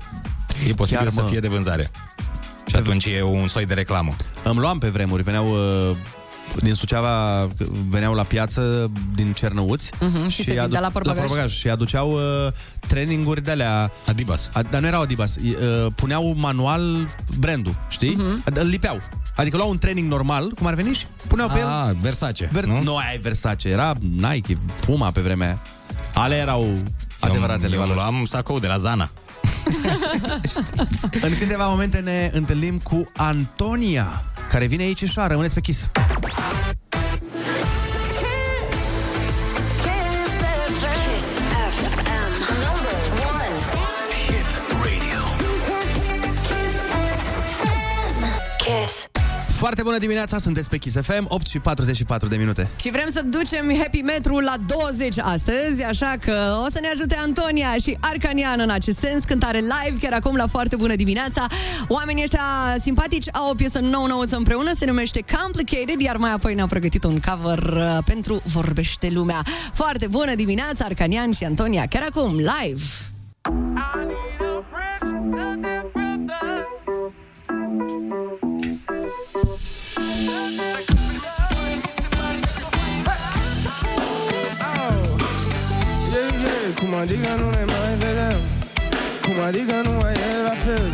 E 0.69 0.73
posibil 0.73 0.99
Chiar, 1.01 1.09
să 1.11 1.21
mă. 1.21 1.27
fie 1.27 1.39
de 1.39 1.47
vânzare. 1.47 1.91
Și 2.65 2.75
atunci 2.75 3.05
e 3.05 3.21
un 3.23 3.47
soi 3.47 3.65
de 3.65 3.73
reclamă. 3.73 4.15
Îmi 4.43 4.59
luam 4.59 4.77
pe 4.77 4.87
vremuri, 4.87 5.23
veneau 5.23 5.47
uh, 5.51 5.95
din 6.59 6.73
Suceava, 6.73 7.47
veneau 7.89 8.13
la 8.13 8.23
piață 8.23 8.91
din 9.15 9.33
Cernăuți 9.33 9.91
Mhm, 9.99 10.27
și 10.27 10.43
se 10.43 10.53
vindea 10.53 10.79
la 10.79 10.89
portbagaj? 10.89 11.51
și 11.53 11.69
aduceau 11.69 12.11
uh, 12.11 12.19
traininguri 12.87 13.43
de 13.43 13.51
alea 13.51 13.91
Adibas. 14.07 14.49
A, 14.53 14.61
dar 14.61 14.81
nu 14.81 14.87
erau 14.87 15.01
Adibas, 15.01 15.35
uh, 15.35 15.85
puneau 15.95 16.33
manual 16.37 17.09
brandul, 17.39 17.75
știi? 17.89 18.15
Mhm. 18.17 18.41
Uh-huh. 18.43 18.53
Îl 18.53 18.67
lipeau. 18.67 19.01
Adică 19.35 19.57
luau 19.57 19.69
un 19.69 19.77
training 19.77 20.11
normal, 20.11 20.49
cum 20.57 20.67
ar 20.67 20.73
veni 20.73 20.93
și 20.93 21.05
puneau 21.27 21.47
pe 21.49 21.59
el 21.59 21.65
Ah, 21.67 21.89
Versace, 22.01 22.49
Ver- 22.53 22.63
nu? 22.65 22.81
nu? 22.83 22.95
aia 22.95 23.11
e 23.13 23.19
Versace, 23.21 23.67
era 23.67 23.93
Nike, 23.99 24.57
Puma 24.85 25.11
pe 25.11 25.21
vremea 25.21 25.47
aia. 25.47 25.61
Ale 26.13 26.35
erau 26.35 26.77
adevăratele 27.19 27.73
eu, 27.75 27.81
eu 27.81 27.87
valori. 27.87 27.97
luam 27.99 28.25
sacou 28.25 28.59
de 28.59 28.67
la 28.67 28.77
Zana. 28.77 29.09
În 31.21 31.37
câteva 31.39 31.67
momente 31.67 31.99
ne 31.99 32.29
întâlnim 32.33 32.77
cu 32.77 33.11
Antonia, 33.15 34.23
care 34.49 34.65
vine 34.65 34.83
aici 34.83 35.03
și 35.03 35.19
rămâneți 35.27 35.53
pe 35.53 35.61
chis. 35.61 35.89
Foarte 49.65 49.83
bună 49.83 49.97
dimineața, 49.97 50.37
sunteți 50.37 50.69
pe 50.69 50.77
Kiss 50.77 50.95
FM, 51.01 51.25
8 51.27 51.47
și 51.47 51.59
44 51.59 52.27
de 52.27 52.35
minute. 52.35 52.69
Și 52.81 52.91
vrem 52.91 53.07
să 53.09 53.21
ducem 53.21 53.75
Happy 53.77 54.01
Metru 54.01 54.39
la 54.39 54.53
20 54.65 55.17
astăzi, 55.19 55.83
așa 55.83 56.13
că 56.21 56.61
o 56.65 56.69
să 56.69 56.79
ne 56.81 56.87
ajute 56.87 57.15
Antonia 57.15 57.75
și 57.81 57.97
Arcanian 57.99 58.59
în 58.59 58.69
acest 58.69 58.97
sens, 58.97 59.23
cântare 59.23 59.57
live, 59.57 59.97
chiar 59.99 60.13
acum 60.13 60.35
la 60.35 60.47
foarte 60.47 60.75
bună 60.75 60.95
dimineața. 60.95 61.45
Oamenii 61.87 62.23
ăștia 62.23 62.75
simpatici 62.81 63.25
au 63.31 63.49
o 63.49 63.53
piesă 63.53 63.79
nouă 63.79 64.07
nouță 64.07 64.35
împreună, 64.35 64.71
se 64.73 64.85
numește 64.85 65.23
Complicated, 65.37 65.99
iar 65.99 66.17
mai 66.17 66.31
apoi 66.31 66.53
ne-au 66.53 66.67
pregătit 66.67 67.03
un 67.03 67.19
cover 67.19 67.59
uh, 67.59 67.97
pentru 68.05 68.41
Vorbește 68.43 69.09
Lumea. 69.09 69.41
Foarte 69.73 70.07
bună 70.07 70.35
dimineața, 70.35 70.85
Arcanian 70.85 71.31
și 71.31 71.43
Antonia, 71.43 71.85
chiar 71.89 72.05
acum, 72.09 72.35
live! 72.35 72.83
Yeah, 73.47 74.61
yeah, 78.41 78.54
cum 86.79 86.93
adică 86.93 87.27
nu 87.37 87.49
ne 87.49 87.63
mai 87.65 87.95
vedem? 87.97 88.39
Cum 89.21 89.43
adică 89.47 89.81
nu 89.83 89.91
mai 89.91 90.13
e 90.13 90.41
la 90.43 90.55
fel? 90.55 90.91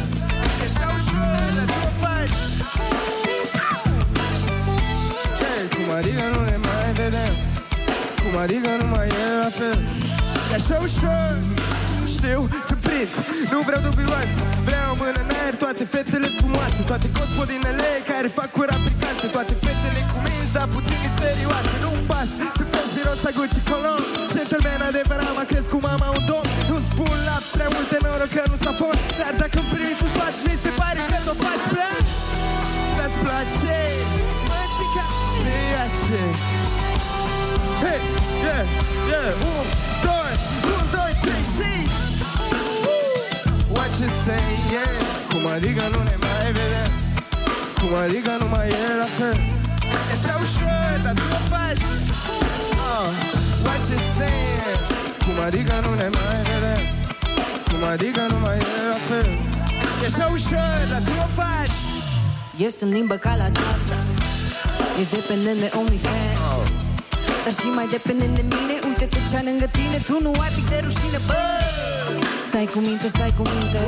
Hey, 5.40 5.68
cum 5.76 5.96
adică 5.98 6.24
nu 6.34 6.44
ne 6.44 6.58
mai 6.58 6.94
vedem? 6.94 7.34
Cum 8.24 8.38
adică 8.42 8.70
nu 8.82 8.88
mai 8.88 9.08
e 9.08 9.38
la 9.44 9.50
fel? 9.50 9.80
E 10.52 10.56
așa 10.56 10.80
ușor 10.84 11.71
știu, 12.22 12.42
sunt 12.68 12.82
prinț 12.88 13.12
Nu 13.52 13.60
vreau 13.68 13.82
dubios 13.88 14.32
Vreau 14.68 14.90
mână 15.02 15.20
în 15.26 15.30
aer 15.40 15.56
toate 15.64 15.84
fetele 15.94 16.30
frumoase. 16.38 16.80
Toate 16.92 17.08
gospodinele 17.18 17.90
care 18.12 18.28
fac 18.38 18.50
curat 18.58 18.82
prin 18.86 18.98
casă. 19.04 19.26
Toate 19.36 19.54
fetele 19.64 20.02
cu 20.12 20.18
minți, 20.26 20.54
dar 20.58 20.68
puțin 20.76 20.98
misterioase. 21.06 21.74
Nu-mi 21.84 22.06
pas 22.12 22.30
să 22.58 22.64
fac 22.74 22.88
miros 22.96 23.20
la 23.26 23.32
Gucci 23.38 23.62
Cologne. 23.72 24.06
Gentleman 24.34 24.82
adevărat, 24.90 25.32
m-a 25.38 25.46
cresc 25.52 25.70
cu 25.74 25.80
mama 25.90 26.08
un 26.18 26.24
domn. 26.30 26.48
Nu 26.70 26.78
spun 26.90 27.16
la 27.30 27.38
prea 27.54 27.70
multe 27.76 27.98
noroc 28.06 28.32
că 28.38 28.44
nu 28.52 28.58
s-a 28.64 28.74
fost 28.82 29.02
Dar 29.20 29.34
dacă 29.42 29.58
îmi 29.62 29.70
primi 29.74 29.94
tu 30.00 30.06
sfat, 30.14 30.34
mi 30.46 30.56
se 30.64 30.72
pare 30.80 31.02
că 31.10 31.18
t-o 31.26 31.34
faci 31.44 31.66
prea 31.74 31.94
Îți 33.04 33.18
place? 33.24 33.78
Mătica 34.50 35.08
Piace 35.44 36.22
Hey, 37.84 38.02
yeah, 38.46 38.64
yeah. 39.12 39.32
Un, 39.54 39.66
doi, 40.06 40.34
un, 40.76 40.86
doi, 40.96 41.12
trei 41.24 41.46
și 41.54 41.62
What 41.62 41.78
you 41.78 41.81
say, 44.26 44.46
yeah 44.74 44.94
Cum 45.30 45.44
adică 45.56 45.84
nu 45.94 46.00
ne 46.10 46.16
mai 46.26 46.48
vedem 46.58 46.92
Cum 47.80 47.92
adică 48.04 48.32
nu 48.42 48.48
mai 48.54 48.68
e 48.68 48.96
la 49.04 49.10
fel? 49.18 49.38
E 50.10 50.14
așa 50.18 50.34
ușor, 50.46 50.94
dar 51.06 51.14
tu 51.20 51.26
o 51.38 51.42
faci. 51.52 51.84
Oh, 52.90 53.08
What 53.66 53.82
you 53.92 54.00
say, 54.18 54.40
yeah 54.60 54.78
Cum 55.26 55.38
adică 55.48 55.74
nu 55.86 55.92
ne 56.02 56.10
mai 56.18 56.38
vedem 56.50 56.84
Cum 57.70 57.82
adică 57.94 58.22
nu 58.32 58.38
mai 58.46 58.58
e 58.58 58.82
la 58.94 59.00
fel? 59.10 59.30
E 60.04 60.06
așa 60.12 60.26
ușor, 60.38 60.80
dar 60.92 61.02
tu 61.08 61.14
o 61.26 61.28
faci. 61.40 61.78
Ești 62.66 62.84
în 62.84 62.90
limbă 62.98 63.16
ca 63.16 63.36
la 63.42 63.48
ceas. 63.58 63.86
Ești 65.00 65.14
dependent 65.20 65.60
de 65.60 65.70
OnlyFans. 65.80 66.40
Dar 67.44 67.54
și 67.60 67.68
mai 67.78 67.88
dependent 67.98 68.34
de 68.40 68.44
mine. 68.54 68.76
Uite-te 68.88 69.18
ce 69.30 69.40
lângă 69.48 69.68
tine. 69.78 69.98
Tu 70.06 70.16
nu 70.22 70.32
ai 70.44 70.52
pic 70.56 70.70
de 70.70 70.80
rușine, 70.84 71.20
bă 71.28 71.42
Stai 72.52 72.70
cu 72.76 72.80
minte, 72.90 73.08
stai 73.16 73.34
cu 73.38 73.44
minte. 73.54 73.84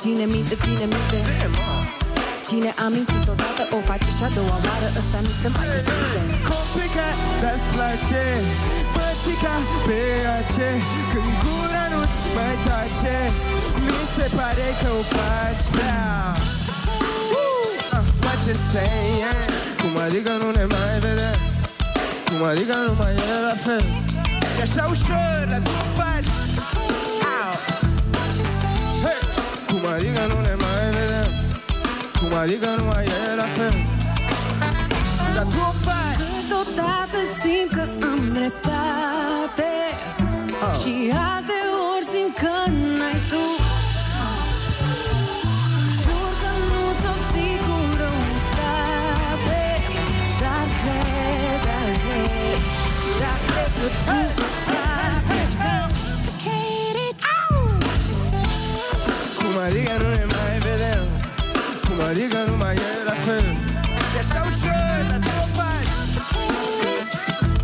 Cine 0.00 0.24
minte, 0.34 0.54
ține 0.62 0.86
minte. 0.94 1.18
Cine 2.48 2.70
a 2.84 2.86
mințit 2.94 3.24
odată 3.34 3.62
O 3.76 3.78
face 3.90 4.08
și 4.16 4.22
a 4.28 4.30
doua 4.38 4.56
oară. 4.66 4.88
Ăsta 5.00 5.18
nu 5.26 5.32
se 5.40 5.48
mai 5.54 5.66
despinde 5.72 6.20
Complicat, 6.50 7.16
dar-ți 7.42 7.68
place 7.76 8.24
Pătica 8.94 9.56
pe 9.86 10.00
ace. 10.38 10.70
Când 11.10 11.30
gura 11.42 11.84
nu-ți 11.92 12.18
mai 12.36 12.56
tace 12.66 13.18
Mi 13.86 14.02
se 14.14 14.26
pare 14.38 14.68
că 14.80 14.88
o 15.00 15.02
faci 15.14 15.64
prea. 15.74 16.04
Uh, 17.94 18.04
What 18.24 18.40
you 18.48 18.56
say, 18.72 19.02
yeah 19.22 19.42
Cum 19.80 19.92
adică 20.06 20.30
nu 20.42 20.48
ne 20.58 20.64
mai 20.74 20.94
vedem 21.04 21.38
Cum 22.28 22.40
adică 22.50 22.74
nu 22.86 22.92
mai 23.00 23.12
e 23.34 23.36
la 23.50 23.56
fel? 23.66 23.84
E 24.58 24.62
așa 24.66 24.84
ușor, 24.94 25.38
dar 25.50 25.60
tu 25.66 25.72
o 25.82 25.86
faci 25.98 26.30
Cum 29.70 29.84
adică 29.94 30.20
nu 30.32 30.40
ne 30.40 30.54
mai 30.64 30.82
vedem. 30.96 31.30
Cum 32.20 32.32
adică 32.42 32.68
nu 32.76 32.84
mai 32.84 33.04
e 33.04 33.34
la 33.42 33.48
fel. 33.56 33.74
Dar 35.34 35.44
tu 35.52 35.58
o 35.70 35.72
faci. 35.84 36.22
Câteodată 36.22 37.18
simt 37.40 37.70
că 37.76 37.84
am 38.10 38.20
dreptate. 38.38 39.72
Și 40.80 40.92
alte 41.32 41.58
ori 41.92 42.06
simt 42.12 42.34
că 42.42 42.54
n-ai 42.98 43.20
tu. 43.30 43.44
Jur 46.02 46.30
că 46.40 46.50
nu 46.70 46.84
s-o 47.00 47.14
singurătate 47.30 48.02
Dar 50.40 50.66
cred, 50.80 51.60
dar 51.66 51.90
cred 52.02 52.60
Dar 53.20 53.38
cred 53.48 53.70
că 53.78 53.86
tu 53.86 53.86
faci 54.04 54.39
adică 59.66 59.92
nu 60.02 60.08
ne 60.18 60.24
mai 60.24 60.58
vedem 60.66 61.04
Cum 61.86 61.98
adică 62.10 62.38
nu 62.48 62.56
mai 62.56 62.74
e 62.74 62.78
la 63.10 63.16
fel. 63.26 63.44
E 64.16 64.18
așa 64.18 64.40
ușor, 64.50 64.98
dar 65.10 65.18
tu 65.24 65.30
o 65.44 65.46
faci. 65.56 65.98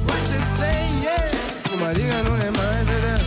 What 0.06 0.22
you 0.32 0.40
say, 0.58 0.80
yeah? 1.06 1.28
Cum 1.70 1.80
adică 1.90 2.16
nu 2.26 2.32
ne 2.42 2.48
mai 2.58 2.78
vedem 2.90 3.20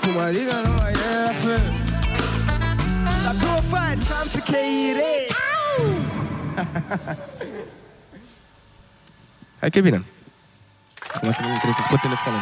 Cum 0.00 0.14
adică 0.26 0.54
nu 0.64 0.70
mai 0.78 0.92
e 0.92 0.94
la 1.28 1.34
fel. 1.44 1.64
Dar 3.24 3.34
tu 3.40 3.46
o 3.58 3.60
faci 3.72 4.02
complicated 4.12 5.26
Hai 9.60 9.70
că 9.70 9.78
e 9.78 9.80
bine. 9.80 10.02
Acum 11.14 11.30
să 11.30 11.38
vedem, 11.40 11.56
trebuie 11.62 11.78
să 11.80 11.82
scot 11.82 12.00
telefonul 12.00 12.40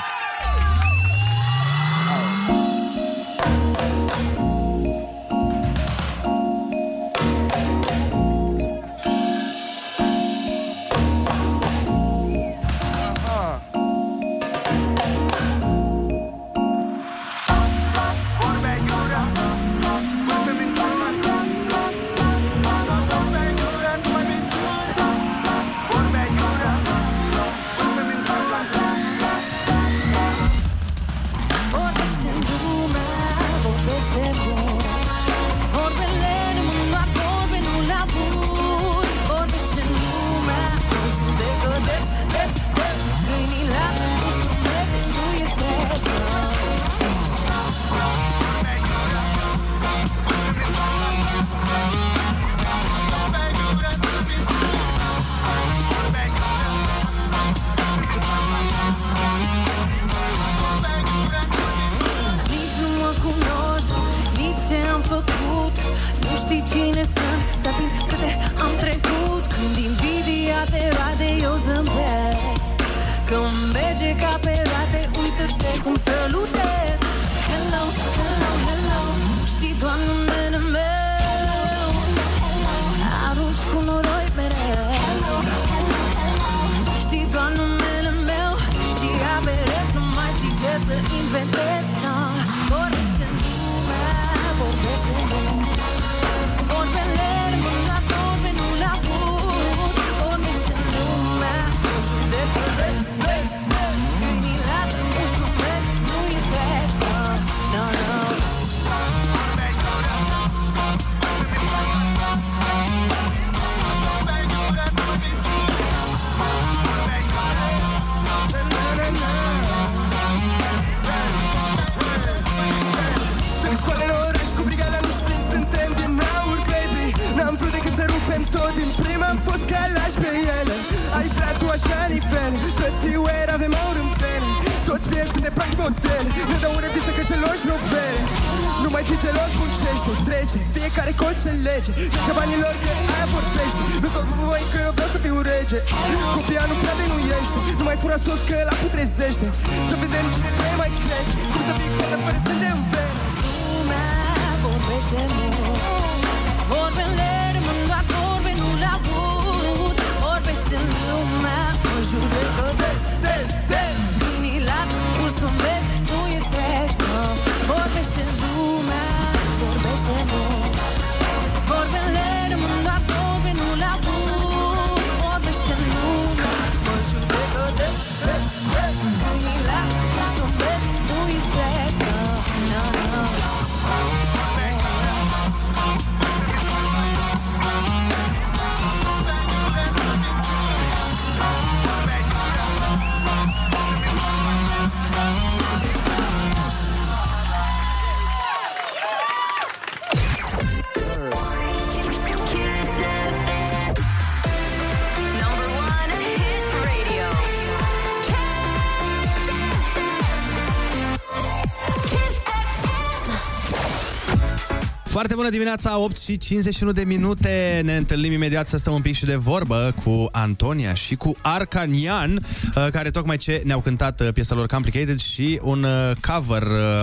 bună 215.46 215.58
dimineața, 215.58 215.98
8 215.98 216.16
și 216.16 216.38
51 216.38 216.92
de 216.92 217.04
minute. 217.04 217.80
Ne 217.84 217.96
întâlnim 217.96 218.32
imediat 218.32 218.66
să 218.66 218.76
stăm 218.76 218.94
un 218.94 219.00
pic 219.00 219.14
și 219.16 219.24
de 219.24 219.34
vorbă 219.34 219.94
cu 220.04 220.28
Antonia 220.32 220.94
și 220.94 221.14
cu 221.14 221.36
Arcanian, 221.42 222.32
uh, 222.76 222.86
care 222.92 223.10
tocmai 223.10 223.36
ce 223.36 223.62
ne-au 223.64 223.80
cântat 223.80 224.20
uh, 224.20 224.28
piesa 224.32 224.54
lor 224.54 224.66
Complicated 224.66 225.20
și 225.20 225.60
un 225.62 225.82
uh, 225.82 226.10
cover 226.20 226.62
uh, 226.62 227.02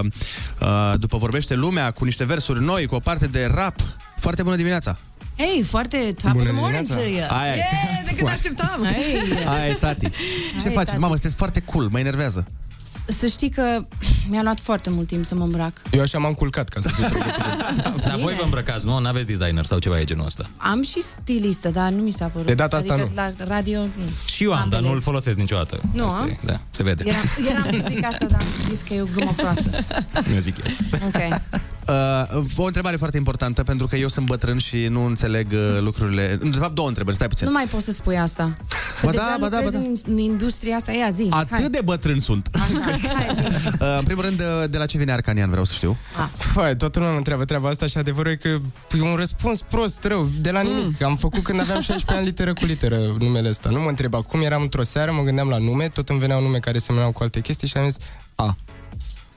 uh, 0.62 0.94
după 1.00 1.18
Vorbește 1.18 1.56
Lumea, 1.56 1.92
cu 1.92 2.06
niște 2.06 2.26
versuri 2.26 2.64
noi, 2.64 2.86
cu 2.86 2.96
o 2.96 3.00
parte 3.00 3.28
de 3.28 3.50
rap. 3.54 3.76
Foarte 4.20 4.44
bună 4.44 4.56
dimineața! 4.56 4.98
Hey, 5.38 5.64
foarte 5.64 5.98
top 6.22 6.32
Bună 6.32 6.44
of 6.44 6.50
the 6.50 6.60
morning 6.60 6.88
to 6.88 6.94
dimineața. 6.96 7.34
you. 7.36 7.42
Aia 7.42 7.54
e. 7.54 7.56
Yeah, 7.56 8.04
de 8.04 8.10
cât 8.10 8.18
Foarte. 8.18 8.34
așteptam. 8.34 8.84
Hey. 8.84 9.46
Aia 9.46 9.68
e, 9.68 9.74
tati. 9.74 10.10
Ce 10.10 10.64
Hai, 10.64 10.72
faci? 10.74 10.86
tati. 10.86 11.00
Mamă, 11.00 11.14
sunteți 11.14 11.36
foarte 11.36 11.60
cool, 11.60 11.88
mă 11.92 12.00
enervează. 12.00 12.46
Să 13.06 13.28
știi 13.28 13.50
că 13.50 13.86
mi-a 14.30 14.42
luat 14.42 14.60
foarte 14.60 14.90
mult 14.90 15.08
timp 15.08 15.26
să 15.26 15.36
mă 15.36 15.44
îmbrac. 15.44 15.72
Eu 15.92 16.02
așa 16.02 16.18
m-am 16.18 16.34
culcat 16.34 16.70
ca 16.70 16.80
să 16.82 16.90
fiu 16.90 17.04
Dar 18.08 18.16
voi 18.16 18.34
vă 18.34 18.44
îmbrăcați, 18.44 18.86
nu? 18.86 19.00
N-aveți 19.00 19.26
designer 19.26 19.66
sau 19.66 19.80
ceva 19.80 19.96
de 19.96 20.04
genul 20.04 20.26
ăsta. 20.26 20.46
Am 20.58 20.82
și 20.84 21.02
stilistă, 21.02 21.70
dar 21.70 21.90
nu 21.90 22.02
mi 22.02 22.12
s-a 22.12 22.26
părut. 22.26 22.48
De 22.48 22.54
data 22.54 22.78
asta 22.78 22.94
adică 22.94 23.08
nu. 23.08 23.16
la 23.16 23.46
radio... 23.56 23.80
Nu. 23.80 24.04
Și 24.34 24.44
eu 24.44 24.54
am, 24.54 24.70
dar 24.70 24.82
nu-l 24.82 25.02
folosesc 25.02 25.38
niciodată. 25.38 25.80
Nu, 25.94 26.06
Asta 26.06 26.22
a? 26.24 26.28
e, 26.28 26.38
Da, 26.46 26.60
se 26.70 26.84
vede. 26.84 27.04
Eram, 27.08 27.22
eram 27.50 27.82
să 27.82 27.88
zic 27.90 28.06
asta, 28.06 28.26
dar 28.26 28.40
am 28.40 28.66
zis 28.74 28.82
că 28.82 28.94
e 28.94 29.02
o 29.02 29.06
glumă 29.16 29.34
proastă. 29.38 29.70
Nu 30.34 30.40
zic 30.40 30.56
eu. 30.58 30.72
Ok. 31.08 31.40
Uh, 31.88 32.44
o 32.58 32.64
întrebare 32.64 32.96
foarte 32.96 33.18
importantă, 33.18 33.64
pentru 33.64 33.88
că 33.88 33.96
eu 33.96 34.08
sunt 34.08 34.26
bătrân 34.26 34.58
și 34.58 34.88
nu 34.88 35.06
înțeleg 35.06 35.48
uh, 35.52 35.80
lucrurile. 35.80 36.40
De 36.42 36.58
fapt, 36.58 36.76
două 36.76 36.88
întrebări, 36.88 37.16
stai 37.16 37.28
puțin. 37.28 37.48
Nu 37.48 37.54
mai 37.54 37.66
poți 37.66 37.86
să 37.86 37.92
spui 37.92 38.18
asta. 38.18 38.54
Că 39.00 39.06
Ba 39.06 39.12
deja 39.12 39.24
da, 39.24 39.38
ba 39.40 39.50
da, 39.50 39.58
ba 39.58 39.64
lucrezi 39.64 39.84
da. 39.84 39.90
În, 39.90 40.14
în 40.14 40.18
industria 40.18 40.76
asta, 40.76 40.92
ia 40.92 41.10
zi. 41.10 41.28
Atât 41.30 41.60
hai. 41.60 41.70
de 41.70 41.82
bătrân 41.84 42.20
sunt. 42.20 42.50
Uh, 43.80 43.98
în 43.98 44.04
primul 44.04 44.24
rând, 44.24 44.40
uh, 44.40 44.64
de 44.70 44.78
la 44.78 44.86
ce 44.86 44.98
vine 44.98 45.12
Arcanian, 45.12 45.50
vreau 45.50 45.66
să 45.66 45.74
știu. 45.74 45.98
Fai, 46.36 46.76
toată 46.76 46.98
lumea 46.98 47.12
mă 47.12 47.18
întreabă 47.18 47.46
treaba 47.46 47.70
asta 47.70 47.88
și 47.88 47.98
adevărul 47.98 48.32
e 48.32 48.36
că 48.36 48.48
e 48.98 49.02
un 49.02 49.16
răspuns 49.16 49.62
prost, 49.62 50.04
rău, 50.04 50.30
de 50.42 50.52
la 50.52 50.62
nimic. 50.62 51.02
Am 51.02 51.16
făcut 51.16 51.44
când 51.44 51.60
aveam 51.60 51.82
16 51.90 52.14
ani 52.14 52.26
literă 52.26 52.54
cu 52.54 52.66
literă 52.66 52.98
numele 53.20 53.50
ăsta. 53.50 53.70
Nu 53.70 53.80
mă 53.80 53.90
întreb 53.90 54.14
acum, 54.14 54.42
eram 54.42 54.62
într-o 54.62 54.84
seară, 54.84 55.12
mă 55.12 55.22
gândeam 55.22 55.48
la 55.50 55.58
nume, 55.58 55.90
tot 55.90 56.10
îmi 56.10 56.20
veneau 56.20 56.42
nume 56.42 56.58
care 56.58 56.78
semănau 56.78 57.12
cu 57.12 57.24
alte 57.24 57.40
chestii 57.40 57.68
și 57.68 57.78
am 57.78 57.90
zis, 57.90 57.98
a, 58.36 58.56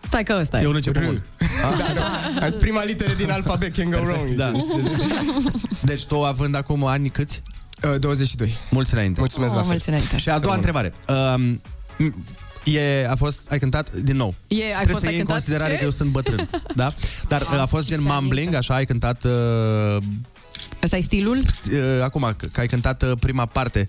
Stai 0.07 0.23
că 0.23 0.37
ăsta 0.41 0.59
e. 0.59 0.63
E 0.63 0.67
un 0.67 0.75
început 0.75 1.05
bun. 1.05 1.23
da, 1.61 1.93
da. 1.95 2.21
Am 2.43 2.49
zis 2.49 2.59
prima 2.61 2.85
literă 2.85 3.13
din 3.13 3.31
alfabet, 3.31 3.75
can 3.77 3.91
go 3.91 3.97
wrong. 3.99 4.29
Da. 4.29 4.53
Deci 5.83 6.05
tu 6.05 6.25
având 6.25 6.55
acum 6.55 6.85
ani 6.85 7.09
câți? 7.09 7.43
Uh, 7.93 7.99
22. 8.01 8.57
Mulți 8.71 8.95
înainte. 8.95 9.19
Mulțumesc 9.21 9.53
la 9.55 9.61
fel. 9.61 9.69
mulți 9.71 9.89
înainte. 9.89 10.17
Și 10.17 10.29
a 10.29 10.39
doua 10.39 10.55
întrebare. 10.55 10.93
Um, 11.35 11.61
E, 12.65 13.07
a 13.09 13.15
fost, 13.17 13.51
ai 13.51 13.59
cântat, 13.59 13.93
din 13.93 14.17
nou, 14.17 14.35
E, 14.49 14.65
ai 14.65 14.71
trebuie 14.71 14.87
fost, 14.87 15.01
să 15.01 15.07
ai 15.07 15.13
iei 15.13 15.21
în 15.21 15.27
cântat 15.27 15.43
considerare 15.45 15.73
ce? 15.73 15.79
că 15.79 15.85
eu 15.85 15.91
sunt 15.91 16.11
bătrân, 16.11 16.49
da? 16.75 16.93
Dar 17.29 17.43
Ah, 17.51 17.59
a 17.61 17.67
fost 17.67 17.87
gen 17.87 18.01
se 18.01 18.05
mumbling, 18.09 18.37
aminte. 18.39 18.57
așa, 18.57 18.75
ai 18.75 18.85
cântat... 18.85 19.25
Uh, 19.25 19.97
Ăsta 20.83 20.97
e 20.97 21.01
stilul? 21.01 21.37
Uh, 21.37 21.79
acum, 22.03 22.35
că 22.37 22.47
că 22.53 22.61
ai 22.61 22.67
cântat 22.67 23.03
uh, 23.03 23.13
prima 23.21 23.47
parte. 23.47 23.89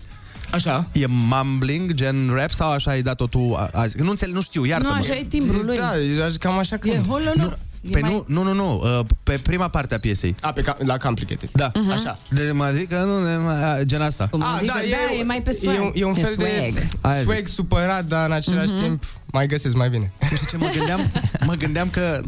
Așa. 0.52 0.86
E 0.92 1.06
mumbling, 1.08 1.92
gen 1.92 2.30
rap, 2.34 2.50
sau 2.50 2.70
așa 2.70 2.90
ai 2.90 3.02
dat-o 3.02 3.26
tu 3.26 3.54
a- 3.56 3.68
azi? 3.72 4.02
Nu 4.02 4.10
înțeleg, 4.10 4.34
nu 4.34 4.40
știu, 4.42 4.64
iartă-mă. 4.64 4.92
Nu, 4.92 4.98
așa 4.98 5.14
e 5.14 5.24
timbrul 5.24 5.62
lui. 5.64 5.76
Da, 5.76 5.98
e 5.98 6.34
cam 6.38 6.58
așa 6.58 6.76
că... 6.76 6.88
E 6.88 7.00
holonor. 7.08 7.58
E 7.80 7.90
Pe 7.90 8.00
mai- 8.00 8.10
nu, 8.10 8.24
nu, 8.26 8.42
nu, 8.42 8.52
nu, 8.52 8.82
uh, 8.98 9.04
pe 9.22 9.38
prima 9.42 9.68
parte 9.68 9.94
a 9.94 9.98
piesei. 9.98 10.34
A, 10.40 10.52
pe 10.52 10.60
ca- 10.60 10.76
la 10.78 10.96
Complicated. 10.96 11.48
Da. 11.52 11.70
Mhm. 11.74 11.90
Așa. 11.90 12.18
De 12.30 12.50
mă 12.54 12.72
zic 12.74 12.88
că 12.88 13.04
nu, 13.06 13.24
ne, 13.24 13.36
mai- 13.36 13.84
gen 13.84 14.02
asta. 14.02 14.26
Cum 14.30 14.42
A, 14.42 14.56
adică, 14.56 14.72
da, 14.74 14.80
da, 14.90 15.14
e, 15.14 15.18
e 15.20 15.22
mai 15.22 15.42
pe 15.42 15.52
swag. 15.52 15.74
E 15.74 15.80
un, 15.80 15.90
e 15.94 16.04
un 16.04 16.14
E 16.16 16.22
fel 16.22 16.34
de 16.36 16.72
Aia 17.00 17.22
swag 17.22 17.46
supărat, 17.46 18.04
dar 18.04 18.26
în 18.26 18.32
același 18.32 18.72
Mhm. 18.72 18.82
timp 18.82 19.04
mai 19.32 19.46
găsesc 19.46 19.74
mai 19.74 19.88
bine. 19.90 20.04
Nu 20.30 20.36
știu 20.36 20.46
ce 20.50 20.56
mă 20.56 20.70
gândeam? 20.76 21.10
Mă 21.46 21.54
gândeam 21.54 21.88
că 21.90 22.20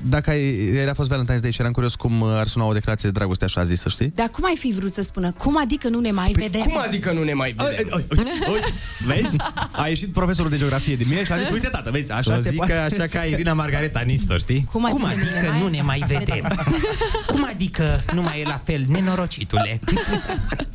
dacă 0.00 0.30
ai, 0.30 0.54
ieri 0.54 0.90
a 0.90 0.94
fost 0.94 1.10
Valentine's 1.10 1.40
Day 1.40 1.52
și 1.52 1.60
eram 1.60 1.72
curios 1.72 1.94
cum 1.94 2.20
uh, 2.20 2.28
ar 2.32 2.46
suna 2.46 2.64
o 2.64 2.72
declarație 2.72 3.08
de 3.08 3.18
dragoste 3.18 3.44
așa 3.44 3.64
zis, 3.64 3.80
să 3.80 3.88
știi? 3.88 4.12
Dar 4.14 4.28
cum 4.28 4.44
ai 4.44 4.56
fi 4.58 4.72
vrut 4.72 4.92
să 4.92 5.02
spună? 5.02 5.32
Cum 5.32 5.58
adică 5.58 5.88
nu 5.88 6.00
ne 6.00 6.10
mai 6.10 6.32
vedem? 6.32 6.60
Cum 6.60 6.78
adică 6.86 7.12
nu 7.12 7.22
ne 7.22 7.32
mai 7.32 7.54
vedem? 7.56 8.04
Uite, 8.52 8.72
vezi? 9.06 9.36
A 9.72 9.88
ieșit 9.88 10.12
profesorul 10.12 10.50
de 10.50 10.58
geografie 10.58 10.96
din 10.96 11.06
mine 11.08 11.24
și 11.24 11.32
a 11.32 11.38
zis, 11.38 11.50
uite 11.52 11.68
tată, 11.68 11.90
vezi, 11.90 12.12
așa 12.12 12.34
Să 12.34 12.42
se 12.42 12.48
zic 12.48 12.58
poate. 12.58 12.72
așa 12.72 13.06
ca 13.06 13.20
Irina 13.20 13.52
Margareta 13.52 14.00
Nistor, 14.00 14.38
știi? 14.40 14.66
Cum 14.72 14.84
adică, 14.84 15.06
adică 15.06 15.56
nu 15.58 15.68
ne 15.68 15.82
mai 15.82 16.04
vedem? 16.06 16.56
Cum 17.26 17.46
adică 17.50 18.00
nu 18.12 18.22
mai 18.22 18.40
e 18.40 18.44
la 18.46 18.60
fel, 18.64 18.84
nenorocitule? 18.88 19.80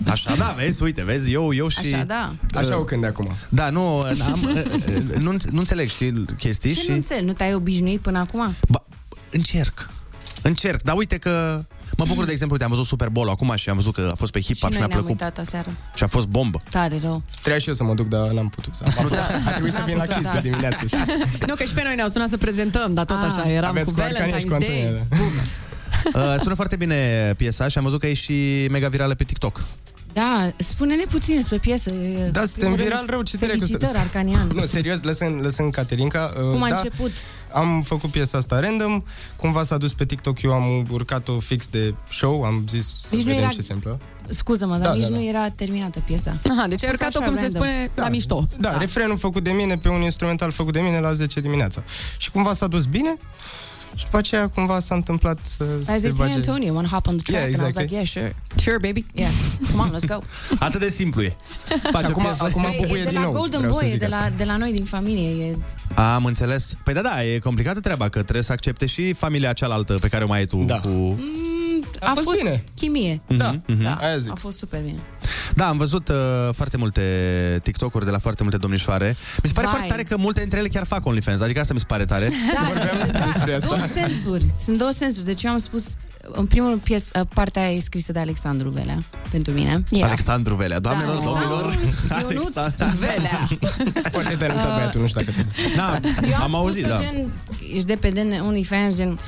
Așa, 0.07 0.36
da, 0.36 0.55
vezi, 0.57 0.84
uite, 0.84 1.03
vezi, 1.03 1.32
eu, 1.34 1.53
eu 1.53 1.68
și... 1.68 1.80
Așa, 1.93 2.03
da. 2.03 2.34
Așa 2.55 2.80
o 2.80 2.84
cânt 2.84 3.01
de 3.01 3.07
acum. 3.07 3.36
Da, 3.49 3.70
nu, 3.70 3.82
am, 3.99 4.39
nu, 5.26 5.36
nu 5.51 5.60
înțeleg, 5.60 5.89
știi, 5.89 6.26
chestii 6.38 6.74
Ce 6.74 6.82
și... 6.82 6.89
nu 6.89 6.93
înțeleg? 6.95 7.24
Nu 7.24 7.32
te-ai 7.34 7.53
obișnuit 7.53 7.99
până 8.01 8.20
acum? 8.20 8.55
Ba, 8.70 8.84
încerc. 9.32 9.90
Încerc, 10.42 10.82
dar 10.82 10.96
uite 10.96 11.18
că 11.18 11.64
mă 11.98 12.06
bucur 12.06 12.26
de 12.26 12.32
exemplu, 12.32 12.54
uite, 12.56 12.64
am 12.64 12.70
văzut 12.72 12.86
Super 12.86 13.10
Bowl 13.10 13.30
acum 13.30 13.54
și 13.56 13.70
am 13.70 13.76
văzut 13.76 13.94
că 13.94 14.10
a 14.12 14.16
fost 14.16 14.32
pe 14.32 14.40
Și 14.40 14.46
hip-hop 14.46 14.56
și, 14.58 14.64
noi 14.64 14.78
mi-a 14.78 14.88
ne-am 14.88 14.90
plăcut 15.04 15.10
uitat 15.22 15.38
aseară. 15.38 15.68
și 15.96 16.04
a 16.04 16.08
fost 16.08 16.28
bombă. 16.28 16.60
Tare 16.70 17.00
rău. 17.02 17.22
Trebuia 17.32 17.58
și 17.58 17.68
eu 17.68 17.74
să 17.74 17.84
mă 17.84 17.94
duc, 17.94 18.08
dar 18.08 18.30
n-am 18.30 18.50
putut. 18.50 18.76
Să 18.76 18.84
am 18.98 19.10
a 19.46 19.50
trebuit 19.52 19.74
să 19.74 19.82
vin 19.86 19.96
la 19.98 20.04
putut, 20.04 20.18
Kiss 20.18 20.30
da. 20.34 20.40
de 20.40 20.50
dimineață. 20.50 20.86
Și... 20.88 20.96
Nu, 21.48 21.56
că 21.56 21.64
și 21.64 21.74
pe 21.74 21.82
noi 21.84 21.96
ne-au 21.96 22.08
sunat 22.08 22.30
să 22.30 22.38
prezentăm, 22.38 22.94
dar 22.94 23.06
tot 23.06 23.18
Ah. 23.18 23.24
așa, 23.36 23.52
eram 23.52 23.70
Aveți 23.70 23.86
cu 23.92 23.96
cu 23.98 24.02
Arcania 24.02 24.38
și 24.38 24.46
Valentine's 24.46 24.48
cu 24.48 24.54
Antonia, 24.54 24.84
Day. 24.92 25.04
da. 25.10 25.16
Uh, 26.14 26.36
sună 26.42 26.54
foarte 26.56 26.76
bine 26.76 27.34
piesa 27.38 27.68
și 27.68 27.78
am 27.78 27.84
văzut 27.84 28.00
că 28.00 28.08
e 28.08 28.14
și 28.14 28.68
mega 28.72 28.88
virală 28.88 29.14
pe 29.16 29.24
TikTok. 29.24 29.64
Da, 30.14 30.51
spune-ne 30.57 31.03
puțin 31.10 31.36
despre 31.36 31.57
piesă. 31.57 31.93
E- 31.93 32.30
Da, 32.32 32.39
în 32.41 32.47
suntem 32.47 32.51
primul 32.60 32.76
viral 32.78 32.97
rând, 32.97 33.10
rău, 33.10 33.22
ce 33.22 33.38
dracu 33.38 33.53
să- 33.53 33.60
Felicitări, 33.66 33.97
Arcanian. 33.97 34.47
Nu, 34.55 34.66
serios, 34.66 35.01
lăsând, 35.01 35.43
lăsând 35.43 35.72
Caterinca. 35.72 36.34
uh, 36.38 36.51
Cum 36.51 36.64
a 36.64 36.70
da, 36.70 36.76
început? 36.76 37.12
Am 37.51 37.82
făcut 37.82 38.10
piesa 38.12 38.38
asta 38.38 38.60
random, 38.60 39.03
cumva 39.36 39.64
s-a 39.64 39.78
dus 39.78 39.93
pe 39.93 40.05
TikTok, 40.05 40.41
eu 40.41 40.51
am 40.51 40.86
urcat-o 40.91 41.39
fix 41.39 41.68
de 41.68 41.93
show, 42.10 42.43
am 42.43 42.64
zis 42.70 42.86
să 43.03 43.16
Nici 43.16 43.24
nu 43.24 43.30
vedem 43.30 43.41
era- 43.43 43.51
ce 43.51 43.62
se 43.62 43.74
întâmplă. 43.74 44.05
Scuză-mă, 44.32 44.78
dar 44.78 44.88
Da, 44.88 44.93
nici 44.93 45.03
da, 45.03 45.10
da. 45.10 45.16
nu 45.16 45.24
era 45.24 45.49
terminată 45.49 46.01
piesa. 46.05 46.36
Aha, 46.49 46.68
deci 46.68 46.84
ai 46.84 46.89
A 46.89 46.91
fost 46.91 47.01
urcat-o, 47.03 47.18
așa, 47.20 47.28
cum 47.28 47.36
se 47.36 47.41
random. 47.41 47.62
spune, 47.62 47.91
la 47.95 48.10
mișto. 48.10 48.47
Da, 48.60 48.78
refrenul 48.78 49.18
făcut 49.18 49.43
de 49.43 49.51
mine 49.51 49.78
pe 49.78 49.89
un 49.89 50.01
instrumental 50.01 50.51
făcut 50.51 50.74
de 50.74 50.80
mine 50.80 50.99
la 50.99 51.12
10 51.14 51.39
dimineața. 51.39 51.84
Și 52.18 52.32
cumva 52.32 52.53
s-a 52.53 52.68
dus 52.68 52.86
bine 52.86 53.16
și 53.96 54.04
după 54.06 54.18
aceea 54.18 54.48
cumva 54.48 54.80
s-a 54.80 54.96
întâmplat 54.96 55.38
să 55.42 55.64
I 55.82 55.86
se 55.86 55.98
zis, 55.98 56.18
hey 56.18 56.28
bage... 56.28 56.34
Antonio, 56.36 56.74
wanna 56.74 56.88
hop 56.88 57.08
on 57.08 57.18
the 57.18 57.32
track? 57.32 57.50
Yeah, 57.50 57.54
And 57.54 57.62
I 57.62 57.66
was 57.66 57.76
exactly. 57.76 57.82
like, 57.82 57.96
yeah, 57.96 58.06
sure. 58.08 58.36
Sure, 58.56 58.78
baby. 58.88 59.06
Yeah, 59.14 59.32
come 59.72 59.82
on, 59.82 59.90
let's 60.00 60.08
go. 60.08 60.20
Atât 60.68 60.80
de 60.80 60.90
simplu 60.90 61.22
e. 61.22 61.36
Face 61.92 62.06
acum- 62.06 62.24
o 62.24 62.28
piesă. 62.28 62.44
acum 62.44 62.62
Păi, 62.62 62.78
bubuie 62.82 63.00
e 63.02 63.04
de 63.04 63.10
din 63.10 63.18
la 63.18 63.24
nou, 63.24 63.32
Golden 63.32 63.60
vreau 63.60 63.74
să 63.74 63.80
Boy, 63.80 63.88
e 63.88 63.92
zic 63.92 64.00
de 64.00 64.08
la, 64.08 64.18
asta. 64.18 64.34
de 64.38 64.44
la 64.44 64.58
noi 64.58 64.72
din 64.74 64.84
familie. 64.86 65.46
E... 65.46 65.56
Am 65.94 66.26
înțeles. 66.26 66.74
Păi 66.84 66.94
da, 66.94 67.02
da, 67.02 67.24
e 67.26 67.40
complicată 67.40 67.80
treaba, 67.80 68.10
că 68.10 68.22
trebuie 68.22 68.44
să 68.44 68.52
accepte 68.52 68.86
și 68.86 69.14
familia 69.14 69.54
cealaltă 69.54 69.94
pe 70.02 70.08
care 70.08 70.24
o 70.24 70.28
mai 70.28 70.38
ai 70.40 70.46
tu. 70.46 70.64
Da. 70.68 70.80
Cu... 70.80 70.88
Mm, 70.90 71.86
a, 72.00 72.14
fost 72.24 72.38
bine. 72.42 72.64
chimie. 72.76 73.22
Mhm, 73.28 73.38
Da, 73.38 73.56
mhm. 73.68 73.82
Da, 73.84 73.94
Aia 73.94 74.18
zic. 74.18 74.32
a 74.32 74.36
fost 74.36 74.58
super 74.58 74.80
bine. 74.82 75.00
Da, 75.56 75.68
am 75.68 75.78
văzut 75.78 76.10
uh, 76.10 76.16
foarte 76.54 76.78
multe 76.78 77.02
TikTok-uri 77.64 78.06
de 78.06 78.12
la 78.12 78.20
foarte 78.20 78.43
multe 78.43 78.58
domnișoare. 78.58 79.16
Mi 79.43 79.47
se 79.50 79.54
pare 79.54 79.66
Vai. 79.68 79.76
foarte 79.76 79.88
tare 79.91 80.04
că 80.04 80.18
multe 80.18 80.39
dintre 80.39 80.60
ele 80.60 80.68
chiar 80.68 80.86
fac 80.86 81.06
OnlyFans, 81.06 81.41
adică 81.41 81.60
asta 81.60 81.74
mi 81.74 81.80
se 81.80 81.86
pare 81.88 82.06
tare. 82.06 82.30
Da, 82.54 83.26
despre 83.26 83.54
asta. 83.54 83.68
Două 83.68 83.80
sensuri. 83.93 84.45
Sunt 84.64 84.78
două 84.78 84.91
sensuri. 84.91 85.26
Deci 85.26 85.43
eu 85.43 85.52
am 85.52 85.58
spus, 85.58 85.86
în 86.32 86.45
primul 86.45 86.78
pies, 86.78 87.10
partea 87.34 87.62
aia 87.62 87.76
e 87.76 87.80
scrisă 87.80 88.12
de 88.12 88.20
Alexandru 88.20 88.70
Velea, 88.70 88.97
pentru 89.32 89.54
mine. 89.54 89.84
Alexandru 90.02 90.56
Velea, 90.56 90.80
doamnelor, 90.80 91.16
Da. 91.16 91.24
domnilor. 91.24 91.78
Ionuț 92.22 92.56
Alexandru 92.56 92.97
Velea. 92.97 93.47
Poate 94.12 94.36
te 94.36 94.43
arăta 94.45 94.74
băiatul, 94.76 95.02
nu 95.02 95.08
știu 95.08 95.22
dacă 95.22 95.32
te... 95.38 95.45
Da, 95.76 96.00
Eu 96.28 96.36
am, 96.36 96.41
am 96.41 96.47
spus 96.47 96.60
auzit, 96.60 96.86
da. 96.86 97.00
gen, 97.00 97.32
ești 97.74 97.86
dependent 97.88 98.30
de 98.30 98.36
OnlyFans, 98.47 98.95
gen... 98.95 99.20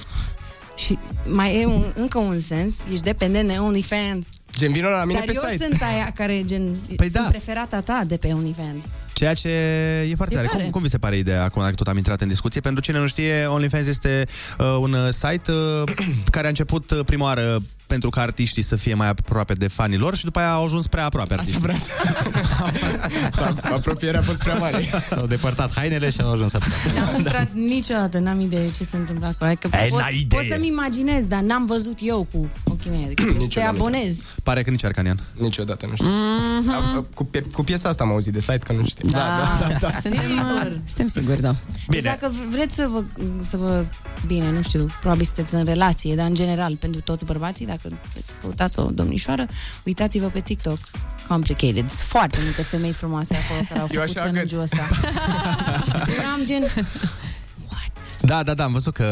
Și 0.76 0.98
mai 1.26 1.62
e 1.62 1.66
un, 1.66 1.86
încă 1.96 2.18
un 2.18 2.40
sens, 2.40 2.76
ești 2.92 3.04
dependent 3.04 3.48
de 3.48 3.54
OnlyFans. 3.58 4.26
Gen, 4.58 4.72
vină 4.72 4.88
la 4.88 5.04
mine 5.06 5.18
Dar 5.20 5.28
pe 5.28 5.34
eu 5.36 5.42
site. 5.52 5.66
sunt 5.70 5.82
aia 5.82 6.12
care, 6.16 6.42
gen, 6.46 6.62
Păi 6.96 7.10
sunt 7.10 7.24
da. 7.24 7.30
preferata 7.30 7.82
ta 7.82 8.04
de 8.08 8.18
pe 8.18 8.28
OnlyFans. 8.28 8.84
Ceea 9.14 9.34
ce 9.34 9.50
e 10.10 10.16
foarte 10.16 10.34
E 10.34 10.38
tare. 10.38 10.48
tare. 10.52 10.62
Cum, 10.64 10.72
cum 10.72 10.82
vi 10.82 10.90
se 10.90 10.98
pare 10.98 11.18
ideea 11.18 11.44
acum 11.44 11.62
dacă 11.62 11.74
tot 11.76 11.88
am 11.88 11.98
intrat 11.98 12.22
în 12.22 12.28
discuție? 12.28 12.62
Pentru 12.62 12.82
cine 12.82 13.00
nu 13.00 13.08
știe, 13.08 13.46
OnlyFans 13.46 13.86
este 13.88 14.24
uh, 14.60 14.78
un 14.80 14.94
uh, 14.94 15.10
site 15.10 15.52
uh, 15.52 15.84
care 16.36 16.46
a 16.46 16.50
început 16.50 16.92
uh, 16.92 17.00
prima 17.06 17.24
oară 17.26 17.58
pentru 17.88 18.10
ca 18.10 18.22
artiștii 18.22 18.62
să 18.62 18.76
fie 18.76 18.94
mai 18.94 19.08
aproape 19.08 19.54
de 19.54 19.68
fanii 19.68 19.98
lor 19.98 20.16
și 20.16 20.24
după 20.24 20.40
aia 20.40 20.52
au 20.54 20.66
ajuns 20.66 20.88
prea 20.88 21.06
aproape 21.06 21.34
artiștii. 21.34 21.62
Sau 23.34 23.56
apropierea 23.62 24.20
a 24.20 24.24
fost 24.24 24.40
prea 24.44 24.58
mare. 24.58 24.90
S-au 25.08 25.26
depărtat 25.28 25.74
hainele 25.76 26.10
și 26.10 26.22
au 26.22 26.32
ajuns 26.32 26.54
aproape. 26.54 27.00
N-am 27.00 27.16
intrat 27.18 27.48
niciodată, 27.54 28.18
n-am 28.20 28.40
idee 28.40 28.70
ce 28.78 28.84
se 28.84 28.96
întâmplă 28.96 29.26
acolo. 29.28 29.50
Adică 29.50 29.70
Ei, 29.84 29.90
pot, 29.90 30.00
n-ai 30.00 30.20
idee. 30.22 30.40
pot 30.40 30.50
să-mi 30.52 30.68
imaginez, 30.68 31.28
dar 31.28 31.40
n-am 31.40 31.66
văzut 31.66 31.98
eu 32.02 32.28
cu 32.34 32.50
ochii 32.82 32.92
mei. 32.92 33.06
Adică 33.06 33.22
trebuie 33.24 33.42
să 33.42 33.48
te 33.54 33.60
Niciodată. 33.60 33.76
abonezi. 33.76 34.24
Pare 34.44 34.62
că 34.64 34.70
nici 34.70 34.84
Arcanian. 34.84 35.20
Niciodată, 35.34 35.86
nu 35.86 35.96
știu. 35.96 36.08
Mhm. 36.62 36.70
A- 36.70 37.06
Cu, 37.16 37.24
pie- 37.24 37.42
cu 37.42 37.64
piesa 37.64 37.90
asta 37.90 38.04
am 38.04 38.12
auzit 38.12 38.34
de 38.34 38.40
site, 38.40 38.58
că 38.58 38.74
nu 38.74 38.84
știu. 38.86 39.10
Da, 39.10 39.18
da, 39.18 39.68
da. 39.68 39.78
da. 39.80 39.92
Suntem, 40.00 40.22
uh, 40.56 40.72
suntem 40.86 41.08
siguri, 41.08 41.42
da. 41.42 41.56
Deci 41.88 42.04
dacă 42.04 42.32
vreți 42.52 42.76
să 42.76 42.88
vă, 42.92 43.04
să 43.42 43.58
vă... 43.58 43.86
Bine, 44.28 44.52
nu 44.52 44.62
știu, 44.62 44.86
probabil 45.00 45.26
sunteți 45.26 45.56
în 45.56 45.64
relație, 45.66 46.16
dar 46.16 46.28
în 46.28 46.36
general, 46.36 46.76
pentru 46.76 47.02
toți 47.02 47.26
bărbații, 47.26 47.66
dacă 47.66 47.82
vreți 48.12 48.28
să 48.28 48.34
căutați 48.42 48.80
o 48.80 48.84
domnișoară, 48.84 49.46
uitați-vă 49.84 50.28
pe 50.28 50.40
TikTok. 50.40 50.78
Complicated. 51.28 51.76
Sunt 51.90 52.00
foarte 52.08 52.38
multe 52.44 52.62
femei 52.62 52.92
frumoase 52.94 53.36
acolo 53.46 53.60
care 53.68 53.80
au 53.80 53.88
Eu 53.92 54.00
făcut 54.02 54.16
așa 54.16 54.26
challenge-ul 54.26 54.62
ăsta. 54.62 54.88
Eu 56.24 56.30
am 56.30 56.42
gen... 56.46 56.64
Da, 58.22 58.44
da, 58.44 58.54
da, 58.54 58.64
am 58.64 58.72
văzut 58.72 58.94
că 58.94 59.06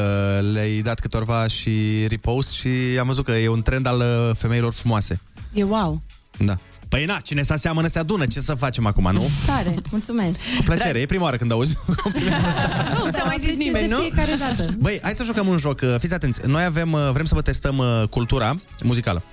le-ai 0.51 0.81
dat 0.81 0.99
câtorva 0.99 1.47
și 1.47 2.05
repost 2.07 2.51
și 2.51 2.67
am 2.99 3.07
văzut 3.07 3.25
că 3.25 3.31
e 3.31 3.47
un 3.47 3.61
trend 3.61 3.85
al 3.85 3.99
uh, 3.99 4.35
femeilor 4.37 4.73
frumoase. 4.73 5.21
E 5.53 5.63
wow. 5.63 6.01
Da. 6.37 6.57
Păi 6.89 7.05
na, 7.05 7.19
cine 7.23 7.41
se 7.41 7.53
aseamănă 7.53 7.87
se 7.87 7.99
adună, 7.99 8.25
ce 8.25 8.39
să 8.39 8.53
facem 8.53 8.85
acum, 8.85 9.09
nu? 9.13 9.29
Tare, 9.45 9.75
mulțumesc. 9.91 10.39
Cu 10.57 10.63
plăcere, 10.63 10.99
e 10.99 11.05
prima 11.05 11.23
oară 11.23 11.37
când 11.37 11.51
auzi 11.51 11.77
complimentul 12.03 12.47
ăsta. 12.49 12.69
Nu, 13.03 13.11
ți-a 13.11 13.23
mai 13.23 13.35
zis 13.39 13.49
Apreciez 13.49 13.55
nimeni, 13.55 13.87
de 13.87 13.93
nu? 13.95 14.01
fiecare 14.01 14.31
dată. 14.39 14.69
Băi, 14.79 14.99
hai 15.01 15.13
să 15.15 15.23
jucăm 15.23 15.47
un 15.47 15.57
joc. 15.57 15.79
Uh, 15.83 15.95
Fiți 15.99 16.13
atenți. 16.13 16.47
Noi 16.47 16.63
avem, 16.63 16.91
uh, 16.91 17.09
vrem 17.13 17.25
să 17.25 17.35
vă 17.35 17.41
testăm 17.41 17.77
uh, 17.77 18.03
cultura 18.09 18.55
muzicală. 18.83 19.23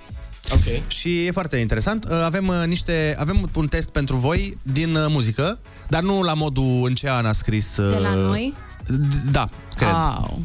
Ok. 0.53 0.87
Și 0.87 1.25
e 1.25 1.31
foarte 1.31 1.57
interesant. 1.57 2.03
Uh, 2.05 2.11
Avem 2.23 2.47
uh, 2.47 2.63
niște 2.65 3.15
avem 3.19 3.49
un 3.55 3.67
test 3.67 3.89
pentru 3.89 4.15
voi 4.15 4.49
din 4.61 4.95
uh, 4.95 5.05
muzică, 5.09 5.59
dar 5.87 6.03
nu 6.03 6.21
la 6.21 6.33
modul 6.33 6.81
în 6.85 6.95
ce 6.95 7.09
an 7.09 7.25
a 7.25 7.31
scris. 7.33 7.77
uh, 7.77 7.91
De 7.93 7.97
la 7.99 8.13
noi? 8.13 8.53
D- 8.87 9.31
Da, 9.31 9.47
cred. 9.75 9.89
Au. 9.93 10.39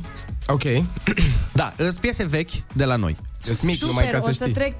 Ok. 0.46 0.62
Da, 1.52 1.72
sunt 1.76 1.94
piese 1.94 2.24
vechi 2.26 2.50
de 2.72 2.84
la 2.84 2.96
noi. 2.96 3.16
Sunt 3.44 3.62
mic, 3.62 3.76
Super, 3.78 4.20
o 4.22 4.30
să 4.30 4.46
trec 4.52 4.74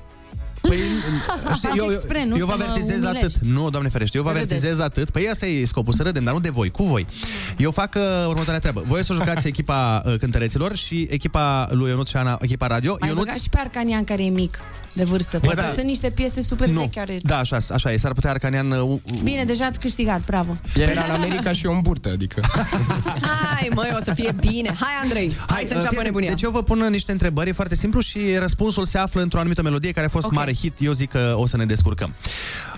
Păi, 0.62 0.76
știi, 1.56 1.68
Faceți 1.68 1.78
eu, 1.78 1.90
eu, 1.90 1.98
spre, 1.98 2.24
nu 2.24 2.36
eu 2.36 2.46
vă 2.46 2.52
să 2.52 2.56
mă 2.58 2.62
avertizez 2.64 3.02
umilești. 3.02 3.24
atât. 3.26 3.46
Nu, 3.48 3.70
doamne 3.70 3.88
ferește, 3.88 4.16
eu 4.16 4.22
vă 4.22 4.28
Să 4.30 4.34
avertizez 4.34 4.62
râdeți. 4.70 4.82
atât. 4.82 5.10
Păi 5.10 5.28
asta 5.28 5.46
e 5.46 5.64
scopul, 5.64 5.92
să 5.92 6.02
râdem, 6.02 6.24
dar 6.24 6.34
nu 6.34 6.40
de 6.40 6.48
voi, 6.48 6.70
cu 6.70 6.84
voi. 6.84 7.06
Eu 7.56 7.70
fac 7.70 7.94
uh, 7.94 8.02
următoarea 8.28 8.58
treabă. 8.58 8.82
Voi 8.86 9.00
o 9.00 9.02
să 9.02 9.12
jucați 9.12 9.46
echipa 9.52 10.02
uh, 10.04 10.14
cântăreților 10.18 10.76
și 10.76 11.06
echipa 11.10 11.68
lui 11.70 11.88
Ionut 11.88 12.06
și 12.08 12.16
Ana, 12.16 12.36
echipa 12.40 12.66
radio. 12.66 12.96
Mai 13.00 13.08
Ionut, 13.08 13.24
băga 13.24 13.36
și 13.38 13.48
pe 13.48 13.58
Arcanian 13.58 14.04
care 14.04 14.24
e 14.24 14.28
mic 14.28 14.58
de 14.92 15.04
vârstă. 15.04 15.38
Bă, 15.38 15.46
Pentru 15.46 15.60
da. 15.64 15.68
că 15.68 15.74
sunt 15.74 15.86
niște 15.86 16.10
piese 16.10 16.42
super 16.42 16.68
nu. 16.68 16.80
vechi 16.80 16.94
care... 16.94 17.16
Da, 17.22 17.38
așa, 17.38 17.58
așa 17.72 17.92
e. 17.92 17.96
S-ar 17.96 18.12
putea 18.12 18.30
Arcanian... 18.30 18.70
Uh, 18.70 18.98
Bine, 19.22 19.44
deja 19.44 19.64
ați 19.64 19.80
câștigat, 19.80 20.24
bravo. 20.24 20.56
Ea 20.76 20.90
era 20.90 21.04
în 21.04 21.10
America 21.10 21.52
și 21.52 21.64
eu 21.66 21.72
în 21.74 21.80
burtă, 21.82 22.08
adică... 22.12 22.40
Hai, 23.54 23.68
măi, 23.74 23.88
o 24.00 24.02
să 24.04 24.14
fie 24.14 24.34
bine. 24.40 24.74
Hai, 24.80 24.90
Andrei, 25.02 25.32
hai, 25.46 25.60
să 25.62 25.68
uh, 25.68 25.74
înceapă 25.74 25.94
fii 25.94 26.04
nebunia. 26.04 26.28
Deci 26.28 26.42
eu 26.42 26.50
vă 26.50 26.62
pun 26.62 26.86
niște 26.90 27.12
întrebări, 27.12 27.48
e 27.48 27.52
foarte 27.52 27.74
simplu 27.76 28.00
și 28.00 28.18
răspunsul 28.38 28.86
se 28.86 28.98
află 28.98 29.22
într-o 29.22 29.38
anumită 29.38 29.62
melodie 29.62 29.90
care 29.90 30.06
a 30.06 30.08
fost 30.08 30.24
Ok. 30.26 30.32
mare 30.32 30.51
hit. 30.54 30.76
Eu 30.80 30.92
zic 30.92 31.10
că 31.10 31.34
o 31.36 31.46
să 31.46 31.56
ne 31.56 31.64
descurcăm. 31.64 32.14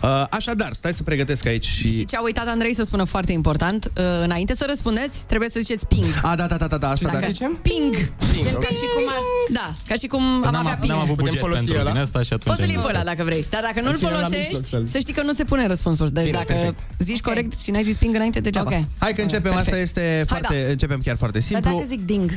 Uh, 0.03 0.25
așadar, 0.31 0.73
stai 0.73 0.93
să 0.93 1.03
pregătesc 1.03 1.47
aici 1.47 1.67
și... 1.67 1.89
Și 1.95 2.05
ce 2.05 2.17
a 2.17 2.23
uitat 2.23 2.47
Andrei 2.49 2.75
să 2.75 2.83
spună 2.83 3.05
foarte 3.05 3.33
important, 3.33 3.85
uh, 3.97 4.03
înainte 4.23 4.55
să 4.55 4.65
răspundeți, 4.69 5.27
trebuie 5.27 5.49
să 5.49 5.61
ziceți 5.61 5.87
ping. 5.87 6.05
A, 6.23 6.35
da, 6.37 6.47
da, 6.47 6.57
da, 6.57 6.67
da, 6.67 6.77
da 6.77 6.91
asta 6.91 7.09
Dacă- 7.13 7.27
da. 7.41 7.47
Ping. 7.63 7.95
Ping. 8.33 8.45
Gen 8.45 8.53
ca 8.55 8.69
și 8.69 8.85
cum 8.95 9.05
ar... 9.09 9.21
Da, 9.53 9.75
ca 9.89 9.95
și 9.95 10.07
cum 10.07 10.23
am 10.47 10.55
avea 10.55 10.77
ping. 10.77 10.93
N-am 10.93 11.01
avut 11.01 11.17
Putem 11.17 11.25
buget 11.25 11.41
folosi 11.41 11.65
pentru 11.65 11.81
ăla? 11.81 11.91
din 11.93 12.01
asta 12.01 12.23
și 12.23 12.33
atunci... 12.33 12.45
Poți 12.45 12.57
să-l 12.59 12.65
am 12.69 12.71
iei 12.75 12.79
pe 12.79 12.83
zis 12.87 12.91
ăla 12.91 12.99
că- 12.99 13.05
dacă 13.17 13.23
vrei. 13.25 13.47
Dar 13.51 13.63
dacă 13.63 13.81
nu-l 13.81 13.91
Îl 13.91 13.97
ținem 13.97 14.13
la 14.13 14.19
folosești, 14.19 14.47
mijloc 14.47 14.67
să-l- 14.67 14.87
să 14.87 14.99
știi 14.99 15.15
că 15.15 15.23
nu 15.23 15.33
se 15.33 15.45
pune 15.45 15.67
răspunsul. 15.67 16.09
Deci 16.11 16.25
Bine, 16.25 16.37
dacă 16.37 16.53
perfect. 16.53 16.79
zici 16.99 17.21
corect 17.21 17.61
și 17.61 17.71
n-ai 17.71 17.83
zis 17.83 17.97
ping 17.97 18.15
înainte, 18.15 18.41
degeaba. 18.41 18.71
Ok. 18.77 18.85
Hai 18.99 19.13
că 19.13 19.21
începem, 19.23 19.53
Perfect. 19.53 19.67
asta 19.67 19.79
este 19.81 20.01
Hai, 20.17 20.25
foarte, 20.41 20.67
începem 20.71 21.01
chiar 21.05 21.17
foarte 21.17 21.39
Dar 21.39 21.47
simplu. 21.49 21.71
dacă 21.71 21.85
zic 21.87 22.01
ding. 22.07 22.31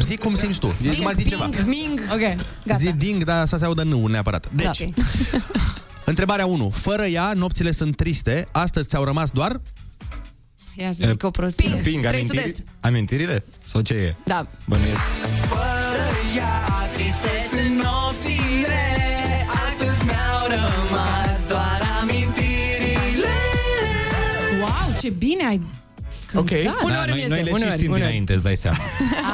Zic 0.00 0.18
cum 0.18 0.34
simți 0.34 0.58
tu. 0.58 0.74
Ding, 0.82 0.96
mai 1.02 1.14
zi 1.16 1.22
ping, 1.22 1.34
ceva. 1.54 1.64
ming. 1.66 2.00
Ok, 2.12 2.18
gata. 2.66 2.78
Zi 2.78 2.92
ding, 2.92 3.24
dar 3.24 3.46
să 3.46 3.56
se 3.56 3.64
audă 3.64 3.82
nu 3.82 4.06
neapărat. 4.06 4.48
Deci, 4.54 4.77
Da. 4.77 4.77
întrebarea 6.04 6.46
1. 6.46 6.70
Fără 6.70 7.02
ea, 7.04 7.32
nopțile 7.36 7.70
sunt 7.70 7.96
triste. 7.96 8.48
Astăzi 8.52 8.88
ți-au 8.88 9.04
rămas 9.04 9.30
doar... 9.30 9.60
Ia 10.74 10.92
să 10.92 11.06
zic 11.08 11.22
o 11.22 11.30
prostie. 11.30 11.68
Ping. 11.68 11.82
Ping, 11.82 12.06
Trei 12.06 12.18
amintiri? 12.20 12.46
sud-est. 12.46 12.62
amintirile? 12.80 13.44
Sau 13.64 13.80
ce 13.80 13.94
e? 13.94 14.14
Da. 14.24 14.46
Bănuiesc. 14.64 15.00
Wow, 24.60 24.94
ce 25.00 25.08
bine 25.10 25.46
ai 25.46 25.60
Ok. 26.34 26.46
cântat. 26.48 26.64
Da, 26.64 26.76
Uneori 26.84 27.08
noi, 27.10 27.20
îmi 27.20 27.28
noi 27.28 27.38
iese, 27.38 27.42
le 27.42 27.44
și 27.48 27.54
uneori, 27.54 27.78
știm 27.78 27.90
uneori. 27.90 28.00
dinainte, 28.06 28.32
îți 28.32 28.42
dai 28.42 28.56
seama. 28.56 28.76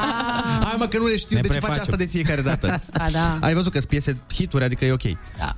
Hai 0.65 0.75
mă 0.79 0.87
că 0.87 0.99
nu 0.99 1.07
le 1.07 1.17
știu, 1.17 1.37
Ne 1.37 1.43
de 1.43 1.49
ce 1.49 1.53
faci 1.53 1.61
prefacem. 1.63 1.83
asta 1.93 1.97
de 1.97 2.07
fiecare 2.07 2.41
dată? 2.43 2.81
Da, 2.93 3.07
da. 3.13 3.39
Ai 3.41 3.55
văzut 3.55 3.73
că 3.73 3.79
sunt 3.79 3.91
piese 3.91 4.17
hituri, 4.35 4.65
adică 4.65 4.85
e 4.85 4.93
ok. 4.93 5.03
Da. 5.39 5.55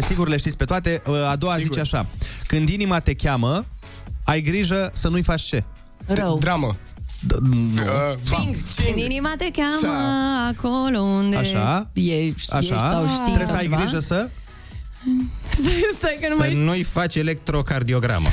Sigur 0.00 0.28
le 0.28 0.36
știți 0.36 0.56
pe 0.56 0.64
toate. 0.64 1.02
A 1.30 1.36
doua 1.36 1.56
Sigur. 1.56 1.68
zice 1.68 1.80
așa. 1.80 2.06
Când 2.46 2.68
inima 2.68 2.98
te 3.00 3.14
cheamă, 3.14 3.64
ai 4.24 4.40
grijă 4.40 4.90
să 4.94 5.08
nu-i 5.08 5.22
faci 5.22 5.42
ce? 5.42 5.64
Rău. 6.06 6.38
Dramă. 6.38 6.76
D- 7.26 7.38
nu. 7.40 7.82
Uh, 7.82 8.18
Ping. 8.30 8.56
Când 8.84 8.98
inima 8.98 9.32
te 9.38 9.48
cheamă 9.52 9.94
acolo 10.56 11.00
unde 11.00 11.36
Așa. 11.36 11.90
ești, 11.92 12.52
Așa. 12.52 12.58
ești 12.58 12.74
sau 12.78 13.06
știi 13.08 13.22
Trebuie 13.22 13.44
sau 13.46 13.54
să 13.54 13.60
ai 13.60 13.62
ceva. 13.62 13.76
grijă 13.76 14.00
să... 14.00 14.28
Stai 15.94 16.16
că 16.20 16.26
nu 16.28 16.34
Să 16.34 16.38
mai 16.38 16.50
știu. 16.50 16.62
nu-i 16.64 16.82
faci 16.82 17.14
electrocardiogramă. 17.14 18.28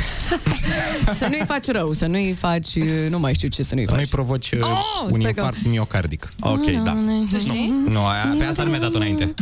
Să 1.19 1.27
nu-i 1.29 1.43
faci 1.47 1.65
rău, 1.67 1.93
să 1.93 2.05
nu-i 2.05 2.35
faci... 2.39 2.77
Nu 3.09 3.19
mai 3.19 3.33
știu 3.33 3.47
ce 3.47 3.63
să 3.63 3.75
nu-i 3.75 3.83
Să 3.87 3.91
nu-i 3.93 3.99
faci. 3.99 4.09
provoci 4.09 4.51
uh, 4.51 4.59
Oh, 4.61 4.69
un 5.11 5.19
stai 5.19 5.33
că- 5.33 5.39
infarct 5.39 5.65
miocardic. 5.65 6.29
Ok, 6.39 6.65
da. 6.83 6.97
Tu 7.31 7.39
știi? 7.39 7.73
Nu, 7.87 8.05
aia, 8.05 8.35
pe 8.37 8.43
asta 8.43 8.63
nu 8.63 8.69
mi-a 8.69 8.79
dat 8.79 8.93
înainte. 8.93 9.33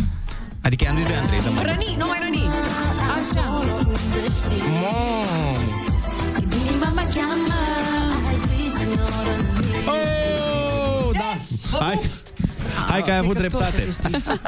Adică 0.61 0.83
i-am 0.83 0.95
zis 0.95 1.05
lui 1.05 1.15
Andrei, 1.15 1.39
dă 1.41 1.49
Răni, 1.61 1.95
nu 1.99 2.05
mai 2.07 2.17
răni. 2.21 2.43
Așa. 3.17 3.61
Inima 6.67 6.91
mă 6.95 7.09
cheamă. 7.15 7.33
Oh, 9.85 11.09
da. 11.13 11.77
Hai. 11.79 11.99
Hai 12.87 13.03
că 13.03 13.11
ai 13.11 13.17
avut 13.17 13.37
Cred 13.37 13.51
că 13.51 13.57
tot 13.57 13.67
dreptate. 13.71 13.91
să 13.91 14.01
te 14.09 14.17
știi. 14.19 14.39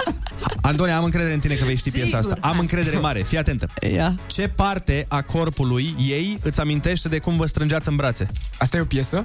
Antonia, 0.62 0.98
am 0.98 1.04
încredere 1.04 1.34
în 1.34 1.40
tine 1.40 1.54
că 1.56 1.66
vei 1.66 1.76
ști 1.76 1.92
piesa 1.92 2.18
Sigur. 2.20 2.32
asta. 2.34 2.48
Am 2.48 2.60
încredere 2.60 2.98
mare. 2.98 3.22
Fii 3.22 3.38
atentă. 3.38 3.68
Ia. 3.94 4.16
Ce 4.28 4.48
parte 4.48 5.06
a 5.08 5.22
corpului 5.22 5.96
ei 6.08 6.40
îți 6.44 6.60
amintește 6.60 7.08
de 7.08 7.18
cum 7.20 7.38
vă 7.38 7.46
strângeați 7.46 7.88
în 7.90 7.96
brațe? 7.96 8.28
Asta 8.58 8.78
e 8.78 8.82
o 8.82 8.86
piesă? 8.86 9.24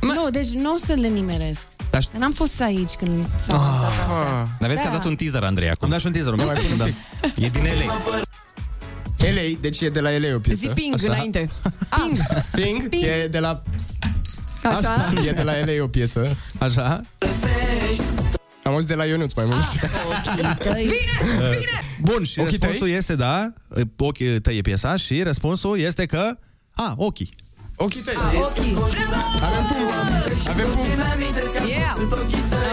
Nu, 0.00 0.30
deci 0.30 0.48
nu 0.48 0.72
o 0.72 0.76
să 0.76 0.92
le 0.92 1.08
nimeresc. 1.08 1.66
Dar 1.90 2.02
Că 2.12 2.18
N-am 2.18 2.32
fost 2.32 2.60
aici 2.60 2.90
când 2.92 3.24
s-au 3.46 3.58
lansat 3.58 3.84
asta. 3.88 4.48
Dar 4.60 4.68
vezi 4.68 4.80
că 4.80 4.86
a 4.86 4.90
Da. 4.90 4.96
dat 4.96 5.06
un 5.06 5.14
teaser, 5.14 5.42
Andrei, 5.42 5.68
acum. 5.68 5.78
Îmi 5.80 5.90
dai 5.90 6.00
și 6.00 6.06
un 6.06 6.12
teaser, 6.12 6.32
nu 6.32 6.44
mai 6.44 6.76
da. 6.76 6.84
E 7.44 7.48
din 7.48 7.62
LA. 7.62 8.00
LA, 9.18 9.58
deci 9.60 9.80
e 9.80 9.88
de 9.88 10.00
la 10.00 10.10
LA 10.10 10.34
o 10.34 10.38
piesă. 10.38 10.58
Zi 10.60 10.68
ping 10.68 10.94
Așa. 10.94 11.04
înainte. 11.12 11.48
Ping. 12.06 12.18
Ping, 12.52 12.88
Ping. 12.88 13.02
e 13.04 13.28
de 13.30 13.38
la... 13.38 13.62
Așa. 14.64 15.12
E 15.26 15.30
de 15.32 15.42
la 15.42 15.52
LA 15.64 15.82
o 15.82 15.86
piesă. 15.88 16.36
Așa? 16.58 17.00
Am 18.62 18.72
auzit 18.72 18.88
de 18.88 18.94
la 18.94 19.04
Ionuț 19.04 19.32
mai 19.32 19.44
mult. 19.44 19.64
Bine! 20.74 21.80
Bun, 22.00 22.24
și 22.24 22.38
Ochii 22.38 22.58
răspunsul 22.58 22.86
tăi? 22.86 22.96
este 22.96 23.14
da, 23.14 23.52
ochii 23.96 24.40
tăi 24.40 24.56
e 24.56 24.60
piesa 24.60 24.96
și 24.96 25.22
răspunsul 25.22 25.78
este 25.78 26.06
că... 26.06 26.36
A, 26.72 26.94
ochii. 26.96 27.34
Ochii 27.76 28.00
tăi. 28.00 28.14
Ah, 28.16 28.40
ochii. 28.40 28.76
Avem 29.42 29.64
punct. 29.66 30.48
Avem 30.48 30.66
punct. 30.70 31.68
Yeah. 31.68 31.96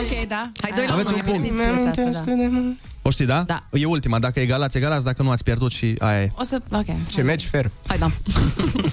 Ok, 0.02 0.28
da. 0.28 0.52
Hai, 0.62 0.72
doi 0.76 0.86
la 0.88 0.94
Aveți 0.94 1.14
unul, 1.14 1.22
un 1.22 1.28
i-am 1.28 1.42
punct. 1.42 1.42
zis 1.42 1.52
piesa 1.52 2.10
asta, 2.10 2.32
da. 2.34 2.62
O 3.02 3.10
știi, 3.10 3.26
da? 3.26 3.44
Da. 3.48 3.64
E 3.72 3.86
ultima. 3.86 4.20
Dacă 4.20 4.40
egalați, 4.40 4.78
egalați. 4.78 5.04
Dacă 5.06 5.24
nu 5.24 5.30
ați 5.32 5.44
pierdut 5.44 5.72
și 5.72 5.96
aia 6.00 6.22
e. 6.22 6.32
O 6.36 6.44
să... 6.44 6.62
Ok. 6.72 6.86
Ce 7.10 7.22
mergi 7.22 7.48
fer. 7.48 7.72
Hai, 7.88 7.98
da. 7.98 8.12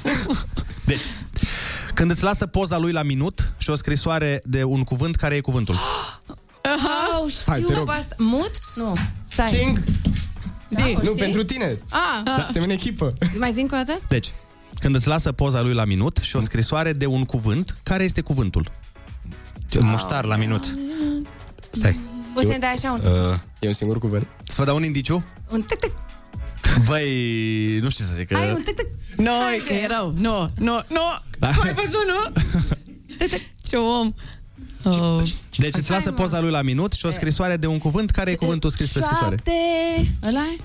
Deci, 0.91 1.01
când 1.99 2.11
îți 2.11 2.23
lasă 2.23 2.47
poza 2.47 2.79
lui 2.79 2.93
la 2.93 3.03
minut 3.03 3.53
și 3.57 3.71
o 3.71 3.75
scrisoare 3.75 4.41
de 4.45 4.65
un 4.65 4.85
cuvânt, 4.85 5.17
care 5.17 5.35
e 5.35 5.41
cuvântul? 5.41 5.75
Oh, 5.75 7.33
Hai, 7.47 7.59
te 7.59 7.63
știu 7.63 7.75
rog. 7.77 7.87
pe 7.87 7.93
asta. 7.93 8.15
Mut? 8.19 8.51
Nu. 8.75 8.97
Stai. 9.29 9.51
King. 9.51 9.85
Da, 10.69 10.85
o 10.85 10.93
Nu, 10.93 11.03
știi? 11.03 11.15
pentru 11.15 11.45
tine. 11.45 11.79
Ah, 11.91 12.23
Da, 12.25 12.43
suntem 12.45 12.63
în 12.63 12.71
echipă. 12.71 13.09
mai 13.39 13.53
zi 13.53 13.61
încă 13.61 13.75
o 13.75 13.83
dată? 13.83 14.01
Deci, 14.09 14.33
când 14.81 14.95
îți 14.95 15.07
lasă 15.09 15.33
poza 15.33 15.63
lui 15.63 15.75
la 15.75 15.85
minut 15.85 16.17
și 16.17 16.37
o 16.37 16.41
scrisoare 16.41 16.93
de 16.93 17.07
un 17.07 17.25
cuvânt, 17.25 17.77
care 17.83 18.05
este 18.05 18.21
cuvântul? 18.21 18.71
Muștar 19.81 20.25
la 20.25 20.37
minut. 20.37 20.77
Stai. 21.71 21.99
Poți 22.35 22.47
să-mi 22.47 22.61
dai 22.61 22.73
așa 22.73 22.93
un... 22.93 23.01
Uh, 23.13 23.39
e 23.59 23.67
un 23.67 23.73
singur 23.73 23.99
cuvânt. 23.99 24.27
Să 24.45 24.55
vă 24.59 24.65
dau 24.65 24.77
un 24.77 24.83
indiciu? 24.85 25.25
Un 25.51 25.63
tic 25.63 25.79
tic. 25.79 25.93
Băi, 26.87 27.79
nu 27.79 27.89
știu 27.89 28.05
să 28.05 28.15
zic. 28.15 28.35
Hai, 28.35 28.47
Că... 28.47 28.53
un 28.53 28.63
tic 28.63 28.75
tic. 28.75 28.87
Nu, 29.17 29.33
că 29.67 29.73
e 29.73 29.87
rău. 29.87 30.15
Nu, 30.17 30.51
nu, 30.57 30.83
nu. 30.89 31.03
Da. 31.39 31.51
Tu 31.51 31.61
ai 31.61 31.75
văzut, 31.75 32.05
nu? 32.07 32.43
Tic 33.19 33.31
tic. 33.31 33.43
Ce 33.69 33.77
om. 33.77 34.15
Oh. 34.83 35.23
Deci 35.57 35.75
îți 35.75 35.91
lasă 35.91 36.13
poza 36.13 36.41
lui 36.41 36.51
la 36.51 36.63
minut 36.63 36.93
și 36.93 37.07
o 37.07 37.11
scrisoare 37.11 37.57
de 37.57 37.67
un 37.67 37.79
cuvânt, 37.79 38.11
care 38.11 38.31
e 38.31 38.35
cuvântul 38.35 38.71
scris 38.71 38.93
pe 38.93 39.01
scrisoare? 39.01 39.37
Șapte. 39.37 39.53
Ăla 40.27 40.41
e? 40.41 40.57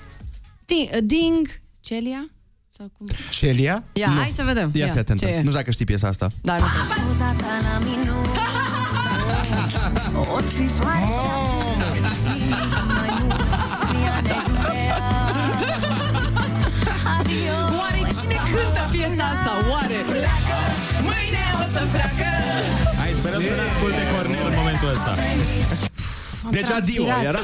Ding, 0.65 0.97
ding. 1.03 1.61
Celia? 1.79 2.29
Sau 2.77 2.91
cum? 2.97 3.07
Celia? 3.29 3.83
Ia, 3.93 4.07
hai 4.17 4.31
să 4.35 4.43
vedem. 4.43 4.71
Ia 4.73 4.91
fi 4.91 4.97
atentă. 4.97 5.25
ce 5.25 5.31
e? 5.31 5.35
Nu 5.35 5.39
știu 5.39 5.51
dacă 5.51 5.71
știi 5.71 5.85
piesa 5.85 6.07
asta. 6.07 6.29
Da, 6.41 6.57
nu. 6.57 6.63
Poza 7.07 7.35
ta 7.37 7.59
la 7.61 7.77
minut 7.77 8.25
O 10.35 10.39
scrisoare 10.47 11.05
și 11.05 11.53
piesa 19.05 19.23
asta? 19.23 19.51
Oare? 19.71 19.95
Mâine 21.01 21.41
o 21.61 21.77
să 21.77 21.87
pleacă 21.91 22.25
Hai, 22.97 23.11
sperăm 23.17 23.41
să 23.41 23.55
ne 23.55 23.61
asculte 23.71 24.01
Cornel 24.15 24.45
în 24.47 24.53
momentul 24.57 24.89
ăsta. 24.89 25.15
Am 26.45 26.51
Deci 26.51 26.69
adio, 26.69 27.03
transpirat. 27.03 27.23
era? 27.23 27.39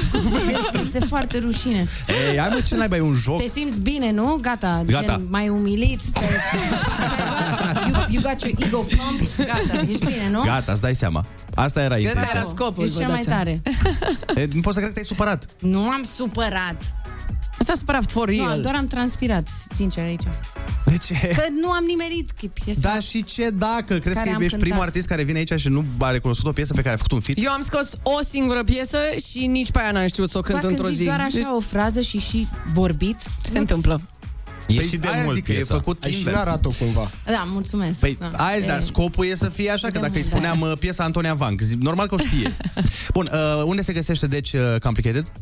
Deci 0.46 0.80
este 0.84 0.98
foarte 0.98 1.38
rușine. 1.38 1.86
Ei, 2.30 2.38
hai 2.38 2.48
mă, 2.52 2.60
ce 2.60 2.74
n-ai 2.74 2.88
bai 2.88 3.00
un 3.00 3.12
joc? 3.14 3.42
Te 3.42 3.48
simți 3.48 3.80
bine, 3.80 4.10
nu? 4.10 4.38
Gata, 4.40 4.82
Gata. 4.86 5.04
Gen, 5.06 5.26
mai 5.30 5.48
umilit. 5.48 6.00
Te... 6.12 6.24
you, 7.88 8.04
you 8.08 8.22
got 8.22 8.42
your 8.42 8.54
ego 8.66 8.78
pumped. 8.78 9.46
Gata, 9.46 9.84
ești 9.88 10.04
bine, 10.06 10.28
nu? 10.30 10.40
Gata, 10.42 10.72
îți 10.72 10.80
dai 10.80 10.94
seama. 10.94 11.24
Asta 11.54 11.82
era 11.82 11.94
Ăsta 11.94 12.08
intenția. 12.08 12.32
era 12.34 12.44
scopul, 12.48 12.84
Ești 12.84 12.94
vă 12.96 13.00
cel 13.00 13.10
mai 13.10 13.16
dați 13.24 13.28
seama. 13.28 13.42
tare. 13.42 14.42
E, 14.42 14.48
Nu 14.54 14.60
pot 14.60 14.72
să 14.72 14.78
cred 14.78 14.88
că 14.92 14.94
te-ai 14.94 15.06
supărat. 15.08 15.44
Nu 15.58 15.80
am 15.90 16.02
supărat. 16.16 16.94
Nu 17.70 17.76
s-a 17.76 17.82
supărat 17.82 18.10
for 18.10 18.30
Nu, 18.30 18.44
real. 18.46 18.60
doar 18.60 18.74
am 18.74 18.86
transpirat, 18.86 19.48
sincer, 19.74 20.04
aici. 20.04 20.22
De 20.84 20.96
ce? 20.96 21.14
Că 21.14 21.42
nu 21.60 21.70
am 21.70 21.84
nimerit 21.86 22.30
că 22.30 22.38
e 22.44 22.50
piesa. 22.64 22.80
Da, 22.92 23.00
și 23.00 23.24
ce 23.24 23.50
dacă? 23.50 23.98
Crezi 23.98 24.16
Care 24.16 24.28
că 24.28 24.34
am 24.34 24.40
ești 24.40 24.50
cântat. 24.50 24.60
primul 24.68 24.80
artist 24.82 25.06
care 25.08 25.22
vine 25.22 25.38
aici 25.38 25.52
și 25.60 25.68
nu 25.68 25.84
a 25.98 26.10
recunoscut 26.10 26.46
o 26.46 26.52
piesă 26.52 26.72
pe 26.74 26.80
care 26.82 26.94
a 26.94 26.96
făcut 26.96 27.12
un 27.12 27.20
fit? 27.20 27.38
Eu 27.44 27.50
am 27.52 27.60
scos 27.62 27.96
o 28.02 28.18
singură 28.28 28.62
piesă 28.64 28.98
și 29.30 29.46
nici 29.46 29.70
pe 29.70 29.78
aia 29.78 29.90
n-am 29.90 30.06
știut 30.06 30.30
să 30.30 30.38
o 30.38 30.40
cânt 30.40 30.54
Ba, 30.60 30.60
când 30.66 30.72
într-o 30.72 30.88
zici 30.90 30.98
zi. 30.98 31.04
doar 31.04 31.20
așa 31.20 31.36
Deci 31.36 31.46
o 31.56 31.60
frază 31.60 32.00
și 32.00 32.18
și 32.18 32.48
vorbit, 32.72 33.16
se 33.42 33.58
întâmplă. 33.58 34.00
E 34.66 34.74
Păi 34.74 34.86
și 34.86 34.96
de 34.96 35.08
aia 35.08 35.22
mult 35.22 35.34
zic 35.34 35.44
că 35.44 35.52
e 35.52 35.54
piesa. 35.54 35.74
făcut 35.74 36.04
Ai 36.04 36.10
și 36.10 36.18
invers. 36.18 36.36
narat-o 36.36 36.70
cumva. 36.78 37.10
Da, 37.26 37.42
mulțumesc. 37.46 37.98
Păi, 37.98 38.18
da. 38.20 38.44
aia, 38.44 38.66
dar 38.66 38.78
E- 38.78 38.80
scopul 38.80 39.26
e 39.26 39.34
să 39.34 39.48
fie 39.48 39.70
așa, 39.70 39.86
că 39.86 39.92
de 39.92 39.98
dacă 39.98 40.12
îi 40.14 40.18
mult, 40.20 40.32
spuneam 40.32 40.58
da. 40.60 40.66
uh, 40.66 40.78
piesa 40.78 41.04
Antonia 41.04 41.34
Vang, 41.34 41.60
zi- 41.60 41.74
normal 41.80 42.08
că 42.08 42.14
o 42.14 42.18
știe. 42.18 42.56
Bun, 43.14 43.28
uh, 43.32 43.62
unde 43.64 43.82
se 43.82 43.92
găsește, 43.92 44.26
deci, 44.26 44.52
uh, 44.52 44.60
Complicated? 44.82 45.32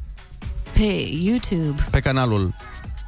Pe 0.78 1.08
YouTube. 1.22 1.82
Pe 1.90 2.00
canalul 2.00 2.54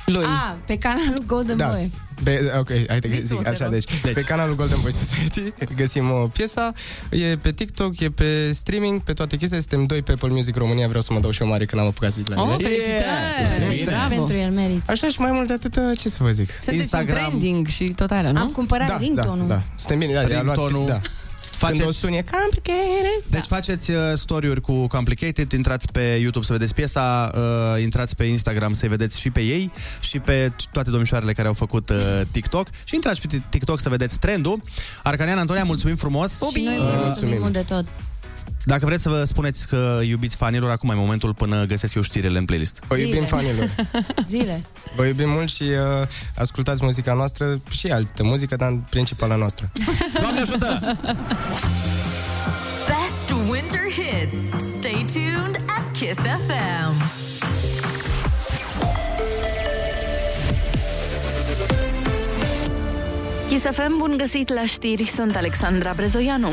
Lui. 0.06 0.24
Ah, 0.24 0.54
pe 0.66 0.78
canalul 0.78 1.22
Golden 1.26 1.56
Da. 1.56 1.68
Boy. 1.68 1.90
Pe, 2.24 2.52
ok, 2.58 2.68
hai 2.88 2.98
te 2.98 3.08
Zi 3.08 3.16
tu, 3.20 3.26
zic 3.26 3.42
te 3.42 3.48
așa, 3.48 3.64
rog. 3.64 3.72
deci, 3.72 3.84
deci, 4.02 4.12
pe 4.12 4.20
canalul 4.20 4.54
Golden 4.54 4.78
Boy 4.82 4.92
Society 4.92 5.52
găsim 5.82 6.10
o 6.10 6.26
piesa, 6.32 6.72
e 7.10 7.36
pe 7.36 7.52
TikTok, 7.52 8.00
e 8.00 8.10
pe 8.10 8.52
streaming, 8.52 9.00
pe 9.02 9.12
toate 9.12 9.36
chestiile, 9.36 9.62
suntem 9.68 9.86
doi 9.86 10.02
pe 10.02 10.12
Apple 10.12 10.28
Music 10.28 10.56
România, 10.56 10.86
vreau 10.86 11.02
să 11.02 11.12
mă 11.12 11.20
dau 11.20 11.30
și 11.30 11.42
eu 11.42 11.48
mare 11.48 11.64
că 11.64 11.76
n-am 11.76 11.86
apucat 11.86 12.10
să 12.12 12.16
zic 12.18 12.34
la 12.34 12.42
Oh, 12.42 12.48
mine. 12.56 12.68
felicitări! 12.68 13.76
Bine. 13.76 13.90
Bravo! 13.90 14.14
Pentru 14.14 14.36
el 14.36 14.50
merit. 14.50 14.88
Așa 14.90 15.08
și 15.08 15.20
mai 15.20 15.30
mult 15.32 15.46
de 15.46 15.52
atât, 15.52 15.98
ce 15.98 16.08
să 16.08 16.18
vă 16.22 16.30
zic? 16.30 16.48
Sunteți 16.50 16.76
Instagram. 16.76 17.24
în 17.24 17.28
trending 17.28 17.66
și 17.66 17.84
tot 17.84 18.10
alea, 18.10 18.32
nu? 18.32 18.40
Am 18.40 18.48
cumpărat 18.50 18.86
Da, 18.86 18.92
da, 18.92 18.98
ringtone-ul. 19.00 19.48
da, 19.48 19.62
suntem 19.76 19.98
bine, 19.98 20.12
da, 20.12 20.20
i-a 20.20 20.42
luat, 20.42 20.56
Ringtone-ul. 20.56 20.86
da. 20.86 21.00
Când 21.66 21.80
o 21.80 21.82
Faceți, 21.82 21.98
suni 21.98 22.16
e 22.16 22.24
complicated. 22.40 23.24
deci 23.30 23.46
faceți 23.46 23.90
uh, 23.90 23.96
story-uri 24.14 24.60
cu 24.60 24.86
Complicated, 24.86 25.52
intrați 25.52 25.92
pe 25.92 26.00
YouTube 26.20 26.44
să 26.44 26.52
vedeți 26.52 26.74
piesa, 26.74 27.30
uh, 27.34 27.82
intrați 27.82 28.16
pe 28.16 28.24
Instagram 28.24 28.72
să 28.72 28.88
vedeți 28.88 29.20
și 29.20 29.30
pe 29.30 29.40
ei 29.40 29.72
și 30.00 30.18
pe 30.18 30.52
toate 30.72 30.90
domnișoarele 30.90 31.32
care 31.32 31.48
au 31.48 31.54
făcut 31.54 31.90
uh, 31.90 32.20
TikTok 32.30 32.68
și 32.84 32.94
intrați 32.94 33.20
pe 33.20 33.42
TikTok 33.48 33.80
să 33.80 33.88
vedeți 33.88 34.18
trendul. 34.18 34.60
Arcanian 35.02 35.38
Antonia, 35.38 35.64
mulțumim 35.64 35.96
frumos! 35.96 36.32
Și 36.32 36.62
noi 36.64 36.76
vă 36.76 36.82
mulțumim. 36.82 37.04
mulțumim 37.04 37.38
mult 37.40 37.52
de 37.52 37.64
tot. 37.68 37.84
Dacă 38.64 38.86
vreți 38.86 39.02
să 39.02 39.08
vă 39.08 39.24
spuneți 39.24 39.66
că 39.68 40.00
iubiți 40.04 40.36
fanilor, 40.36 40.70
acum 40.70 40.90
e 40.90 40.94
momentul 40.94 41.34
până 41.34 41.64
găsesc 41.64 41.94
eu 41.94 42.02
știrile 42.02 42.38
în 42.38 42.44
playlist. 42.44 42.82
Vă 42.88 42.96
iubim 42.96 43.24
Zile. 43.24 43.26
fanilor. 43.26 43.68
Zile. 44.26 44.62
Vă 44.96 45.04
iubim 45.04 45.28
mult 45.28 45.48
și 45.48 45.62
uh, 45.62 46.06
ascultați 46.36 46.84
muzica 46.84 47.14
noastră 47.14 47.60
și 47.70 47.86
altă 47.86 48.24
muzică, 48.24 48.56
dar 48.56 48.68
în 48.68 48.82
principala 48.90 49.36
noastră. 49.36 49.70
Doamne 50.20 50.40
ajută! 50.40 50.98
Best 52.86 53.48
winter 53.50 53.80
hits. 53.92 54.64
Stay 54.76 55.04
tuned 55.12 55.64
at 55.66 55.92
Kiss 55.98 56.18
FM. 56.46 57.10
Chisafem, 63.48 63.94
bun 63.98 64.14
găsit 64.16 64.52
la 64.52 64.66
știri, 64.66 65.12
sunt 65.16 65.36
Alexandra 65.36 65.92
Brezoianu. 65.96 66.52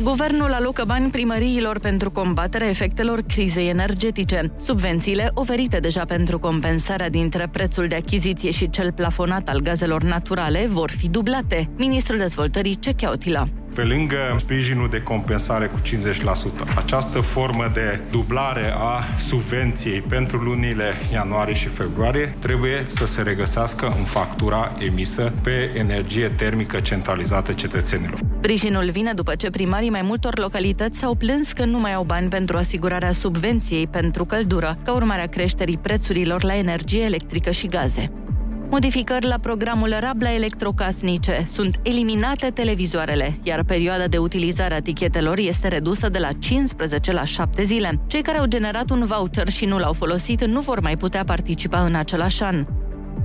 Guvernul 0.00 0.52
alocă 0.52 0.84
bani 0.86 1.10
primăriilor 1.10 1.78
pentru 1.78 2.10
combaterea 2.10 2.68
efectelor 2.68 3.20
crizei 3.20 3.68
energetice. 3.68 4.52
Subvențiile 4.56 5.30
oferite 5.34 5.78
deja 5.78 6.04
pentru 6.04 6.38
compensarea 6.38 7.08
dintre 7.08 7.48
prețul 7.52 7.86
de 7.86 7.94
achiziție 7.94 8.50
și 8.50 8.70
cel 8.70 8.92
plafonat 8.92 9.48
al 9.48 9.60
gazelor 9.60 10.02
naturale 10.02 10.66
vor 10.68 10.90
fi 10.90 11.08
dublate. 11.08 11.70
Ministrul 11.76 12.18
Dezvoltării 12.18 12.78
Cecheautila. 12.78 13.44
Pe 13.74 13.82
lângă 13.82 14.36
sprijinul 14.38 14.88
de 14.88 15.02
compensare 15.02 15.66
cu 15.66 15.80
50%, 15.84 16.76
această 16.76 17.20
formă 17.20 17.70
de 17.72 18.00
dublare 18.10 18.72
a 18.76 19.02
subvenției 19.18 20.00
pentru 20.00 20.36
lunile 20.36 20.92
ianuarie 21.12 21.54
și 21.54 21.68
februarie 21.68 22.34
trebuie 22.38 22.84
să 22.86 23.06
se 23.06 23.22
regăsească 23.22 23.94
în 23.98 24.04
factura 24.04 24.72
emisă 24.78 25.32
pe 25.42 25.70
energie 25.74 26.28
termică 26.28 26.80
centralizată 26.80 27.52
cetățenilor. 27.52 28.18
Sprijinul 28.36 28.90
vine 28.90 29.12
după 29.12 29.34
ce 29.34 29.50
primarii 29.50 29.90
mai 29.90 30.02
multor 30.02 30.38
localități 30.38 30.98
s-au 30.98 31.14
plâns 31.14 31.52
că 31.52 31.64
nu 31.64 31.78
mai 31.78 31.94
au 31.94 32.04
bani 32.04 32.28
pentru 32.28 32.56
asigurarea 32.56 33.12
subvenției 33.12 33.86
pentru 33.86 34.24
căldură, 34.24 34.76
ca 34.84 34.92
urmare 34.92 35.22
a 35.22 35.26
creșterii 35.26 35.78
prețurilor 35.78 36.42
la 36.42 36.56
energie 36.56 37.02
electrică 37.02 37.50
și 37.50 37.66
gaze. 37.66 38.12
Modificări 38.72 39.26
la 39.26 39.38
programul 39.38 39.96
Rabla 40.00 40.34
electrocasnice. 40.34 41.42
Sunt 41.46 41.80
eliminate 41.82 42.50
televizoarele, 42.50 43.38
iar 43.42 43.64
perioada 43.64 44.06
de 44.06 44.18
utilizare 44.18 44.74
a 44.74 44.82
tichetelor 44.82 45.38
este 45.38 45.68
redusă 45.68 46.08
de 46.08 46.18
la 46.18 46.32
15 46.32 47.12
la 47.12 47.24
7 47.24 47.62
zile. 47.62 48.00
Cei 48.06 48.22
care 48.22 48.38
au 48.38 48.46
generat 48.46 48.90
un 48.90 49.04
voucher 49.06 49.48
și 49.48 49.64
nu 49.64 49.78
l-au 49.78 49.92
folosit 49.92 50.44
nu 50.44 50.60
vor 50.60 50.80
mai 50.80 50.96
putea 50.96 51.24
participa 51.24 51.84
în 51.84 51.94
același 51.94 52.42
an. 52.42 52.66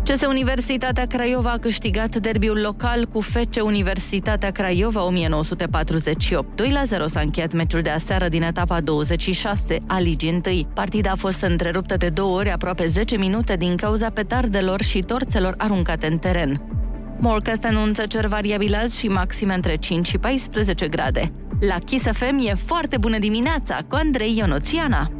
CS 0.08 0.22
Universitatea 0.26 1.06
Craiova 1.06 1.52
a 1.52 1.58
câștigat 1.58 2.16
derbiul 2.16 2.62
local 2.62 3.06
cu 3.06 3.22
FC 3.22 3.64
Universitatea 3.64 4.52
Craiova 4.52 5.04
1948. 5.04 6.56
2 6.56 6.72
la 6.72 6.84
0 6.84 7.08
s-a 7.08 7.20
încheiat 7.20 7.54
meciul 7.54 7.82
de 7.82 7.90
aseară 7.90 8.28
din 8.28 8.42
etapa 8.42 8.82
26 8.82 9.80
a 9.88 10.00
Ligii 10.00 10.42
1. 10.46 10.68
Partida 10.74 11.12
a 11.12 11.16
fost 11.16 11.42
întreruptă 11.42 11.98
de 11.98 12.10
două 12.10 12.38
ori 12.38 12.52
aproape 12.52 12.86
10 12.86 13.18
minute 13.18 13.56
din 13.56 13.76
cauza 13.76 14.10
petardelor 14.10 14.82
și 14.82 15.00
torțelor 15.00 15.54
aruncate 15.58 16.08
în 16.08 16.18
teren. 16.18 16.62
Morcast 17.20 17.64
anunță 17.64 18.06
cer 18.06 18.28
variabil 18.28 18.76
azi 18.76 19.00
și 19.00 19.08
maxime 19.08 19.54
între 19.54 19.76
5 19.76 20.08
și 20.08 20.18
14 20.18 20.88
grade. 20.88 21.32
La 21.60 21.76
Kiss 21.86 22.06
FM 22.12 22.38
e 22.48 22.54
foarte 22.54 22.98
bună 22.98 23.18
dimineața 23.18 23.80
cu 23.88 23.96
Andrei 23.96 24.38
Ionuțiana. 24.38 25.12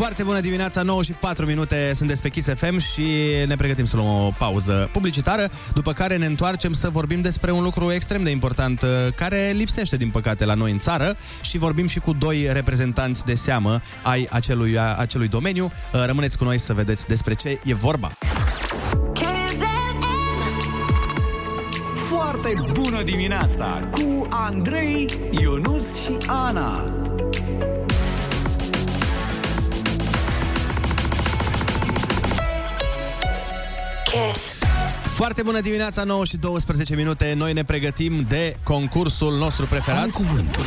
Foarte 0.00 0.22
bună 0.22 0.40
dimineața, 0.40 0.82
9 0.82 1.02
și 1.02 1.12
4 1.12 1.46
minute 1.46 1.92
sunteți 1.94 2.22
pe 2.22 2.28
Kiss 2.28 2.48
FM 2.54 2.78
și 2.78 3.02
ne 3.46 3.56
pregătim 3.56 3.84
să 3.84 3.96
luăm 3.96 4.08
o 4.08 4.32
pauză 4.38 4.88
publicitară, 4.92 5.50
după 5.74 5.92
care 5.92 6.16
ne 6.16 6.26
întoarcem 6.26 6.72
să 6.72 6.88
vorbim 6.88 7.20
despre 7.20 7.50
un 7.50 7.62
lucru 7.62 7.92
extrem 7.92 8.22
de 8.22 8.30
important 8.30 8.82
uh, 8.82 8.88
care 9.14 9.50
lipsește 9.54 9.96
din 9.96 10.10
păcate 10.10 10.44
la 10.44 10.54
noi 10.54 10.70
în 10.70 10.78
țară 10.78 11.16
și 11.42 11.58
vorbim 11.58 11.86
și 11.86 11.98
cu 11.98 12.12
doi 12.12 12.48
reprezentanți 12.52 13.24
de 13.24 13.34
seamă 13.34 13.80
ai 14.02 14.28
acelui, 14.30 14.78
a, 14.78 14.94
acelui 14.94 15.28
domeniu. 15.28 15.64
Uh, 15.64 16.04
Rămâneți 16.06 16.38
cu 16.38 16.44
noi 16.44 16.58
să 16.58 16.74
vedeți 16.74 17.06
despre 17.06 17.34
ce 17.34 17.60
e 17.64 17.74
vorba. 17.74 18.12
Foarte 21.94 22.54
bună 22.72 23.02
dimineața 23.02 23.88
cu 23.90 24.26
Andrei, 24.30 25.08
Ionus 25.30 26.02
și 26.02 26.16
Ana. 26.26 26.94
Foarte 35.04 35.42
bună 35.42 35.60
dimineața, 35.60 36.04
9 36.04 36.24
și 36.24 36.36
12 36.36 36.94
minute. 36.94 37.34
Noi 37.36 37.52
ne 37.52 37.64
pregătim 37.64 38.24
de 38.28 38.56
concursul 38.62 39.36
nostru 39.36 39.66
preferat. 39.66 40.02
Ai 40.02 40.10
cuvântul. 40.10 40.64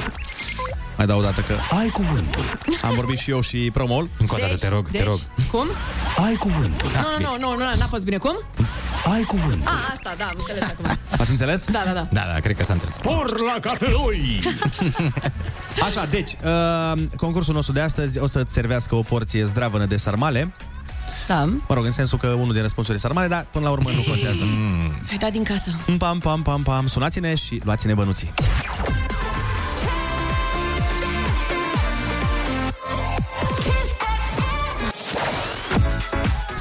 Mai 0.97 1.05
dau 1.05 1.19
o 1.19 1.21
dată 1.21 1.41
că... 1.41 1.53
Ai 1.79 1.89
cuvântul. 1.89 2.43
Am 2.81 2.93
vorbit 2.95 3.17
și 3.17 3.29
eu 3.29 3.41
și 3.41 3.69
Promol. 3.73 4.07
Încă 4.17 4.35
o 4.35 4.37
dată, 4.37 4.55
te 4.55 4.67
rog, 4.67 4.89
te 4.89 4.97
deci, 4.97 5.07
rog. 5.07 5.19
Cum? 5.51 5.65
Ai 6.25 6.33
cuvântul. 6.33 6.89
Nu, 7.19 7.25
nu, 7.25 7.37
nu, 7.39 7.57
nu, 7.57 7.63
n-a 7.77 7.87
fost 7.89 8.03
bine. 8.03 8.17
Cum? 8.17 8.35
Ai 9.11 9.21
cuvântul. 9.21 9.67
A, 9.67 9.91
asta, 9.91 10.15
da, 10.17 10.25
am 10.25 10.35
înțeles 10.37 10.61
acum. 10.61 10.97
Ați 11.21 11.29
înțeles? 11.29 11.65
Da, 11.71 11.81
da, 11.85 11.91
da. 11.91 12.07
Da, 12.11 12.29
da, 12.33 12.39
cred 12.39 12.57
că 12.57 12.63
s-a 12.63 12.73
înțeles. 12.73 12.95
Spor 12.95 13.41
la 13.41 13.57
cafeloi! 13.61 14.39
Așa, 15.87 16.05
deci, 16.05 16.31
uh, 16.43 17.03
concursul 17.17 17.53
nostru 17.53 17.73
de 17.73 17.79
astăzi 17.79 18.19
o 18.19 18.27
să-ți 18.27 18.53
servească 18.53 18.95
o 18.95 19.01
porție 19.01 19.43
zdravănă 19.43 19.85
de 19.85 19.97
sarmale. 19.97 20.53
Da. 21.27 21.45
Mă 21.45 21.75
rog, 21.75 21.85
în 21.85 21.91
sensul 21.91 22.17
că 22.17 22.27
unul 22.27 22.53
din 22.53 22.61
răspunsuri 22.61 22.97
e 22.97 22.99
sarmale, 22.99 23.27
dar 23.27 23.47
până 23.51 23.65
la 23.65 23.71
urmă 23.71 23.89
nu 23.89 24.01
contează. 24.07 24.43
Ai 25.09 25.17
dat 25.17 25.31
din 25.31 25.43
casă. 25.43 25.71
Pam, 25.97 26.19
pam, 26.19 26.41
pam, 26.41 26.61
pam. 26.61 26.87
Sunați-ne 26.87 27.35
și 27.35 27.61
luați-ne 27.63 27.93
bănuții. 27.93 28.33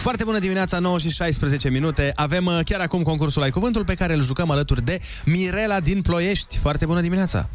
Foarte 0.02 0.24
bună 0.24 0.38
dimineața, 0.38 0.78
9 0.78 0.98
și 0.98 1.10
16 1.10 1.68
minute. 1.70 2.12
Avem 2.14 2.46
uh, 2.46 2.58
chiar 2.64 2.80
acum 2.80 3.02
concursul 3.02 3.42
Ai 3.42 3.50
Cuvântul 3.50 3.84
pe 3.84 3.94
care 3.94 4.14
îl 4.14 4.22
jucăm 4.22 4.50
alături 4.50 4.84
de 4.84 4.98
Mirela 5.24 5.80
din 5.80 6.02
Ploiești. 6.02 6.58
Foarte 6.58 6.86
bună 6.86 7.00
dimineața! 7.00 7.48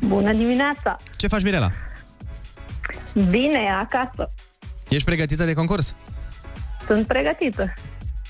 Bună 0.00 0.32
dimineața! 0.32 0.96
Ce 1.16 1.26
faci, 1.26 1.42
Mirela? 1.42 1.70
Bine, 3.14 3.68
acasă. 3.80 4.28
Ești 4.88 5.04
pregătită 5.04 5.44
de 5.44 5.52
concurs? 5.52 5.94
Sunt 6.86 7.06
pregătită. 7.06 7.72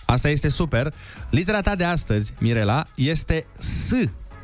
Asta 0.06 0.28
este 0.28 0.48
super. 0.48 0.94
Litera 1.30 1.60
ta 1.60 1.74
de 1.74 1.84
astăzi, 1.84 2.32
Mirela, 2.38 2.86
este 2.96 3.44
S 3.58 3.92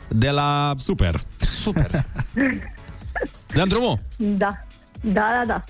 de 0.08 0.30
la... 0.30 0.74
Super. 0.76 1.20
Super. 1.38 1.90
Dăm 3.54 3.68
drumul. 3.68 3.98
Da. 4.16 4.64
Da, 5.00 5.28
da, 5.38 5.44
da. 5.46 5.64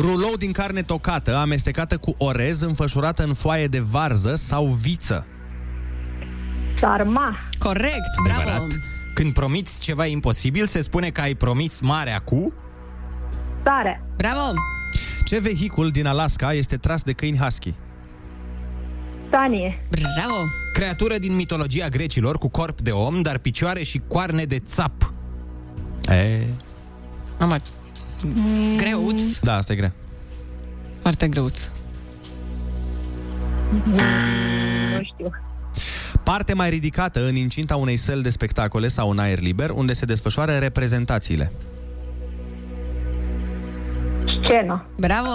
Rulou 0.00 0.36
din 0.36 0.52
carne 0.52 0.82
tocată, 0.82 1.36
amestecată 1.36 1.96
cu 1.96 2.14
orez, 2.18 2.60
înfășurată 2.60 3.22
în 3.22 3.34
foaie 3.34 3.66
de 3.66 3.78
varză 3.78 4.34
sau 4.34 4.66
viță. 4.66 5.26
Sarma. 6.78 7.36
Corect, 7.58 8.22
bravo. 8.24 8.40
Adevărat. 8.40 8.68
Când 9.14 9.32
promiți 9.32 9.80
ceva 9.80 10.06
imposibil, 10.06 10.66
se 10.66 10.82
spune 10.82 11.10
că 11.10 11.20
ai 11.20 11.34
promis 11.34 11.80
marea 11.80 12.18
cu... 12.18 12.54
Tare. 13.62 14.04
Bravo. 14.16 14.52
Ce 15.24 15.38
vehicul 15.38 15.90
din 15.90 16.06
Alaska 16.06 16.52
este 16.52 16.76
tras 16.76 17.02
de 17.02 17.12
câini 17.12 17.38
husky? 17.38 17.74
Tanie. 19.30 19.86
Bravo. 19.88 20.40
Creatură 20.72 21.18
din 21.18 21.34
mitologia 21.34 21.88
grecilor 21.88 22.38
cu 22.38 22.48
corp 22.48 22.80
de 22.80 22.90
om, 22.90 23.22
dar 23.22 23.38
picioare 23.38 23.82
și 23.82 24.00
coarne 24.08 24.44
de 24.44 24.58
țap. 24.58 25.12
E... 26.08 26.44
Mama, 28.34 28.76
greuț. 28.76 29.38
Da, 29.38 29.54
asta 29.54 29.72
e 29.72 29.76
grea. 29.76 29.94
Foarte 31.02 31.28
greuț. 31.28 31.68
Nu 33.72 35.02
știu. 35.02 35.30
Parte 36.22 36.54
mai 36.54 36.70
ridicată 36.70 37.26
în 37.26 37.36
incinta 37.36 37.76
unei 37.76 37.96
săli 37.96 38.22
de 38.22 38.30
spectacole 38.30 38.88
sau 38.88 39.10
în 39.10 39.18
aer 39.18 39.40
liber, 39.40 39.70
unde 39.70 39.92
se 39.92 40.04
desfășoară 40.04 40.56
reprezentațiile. 40.56 41.52
Scenă. 44.42 44.86
Bravo. 44.98 45.28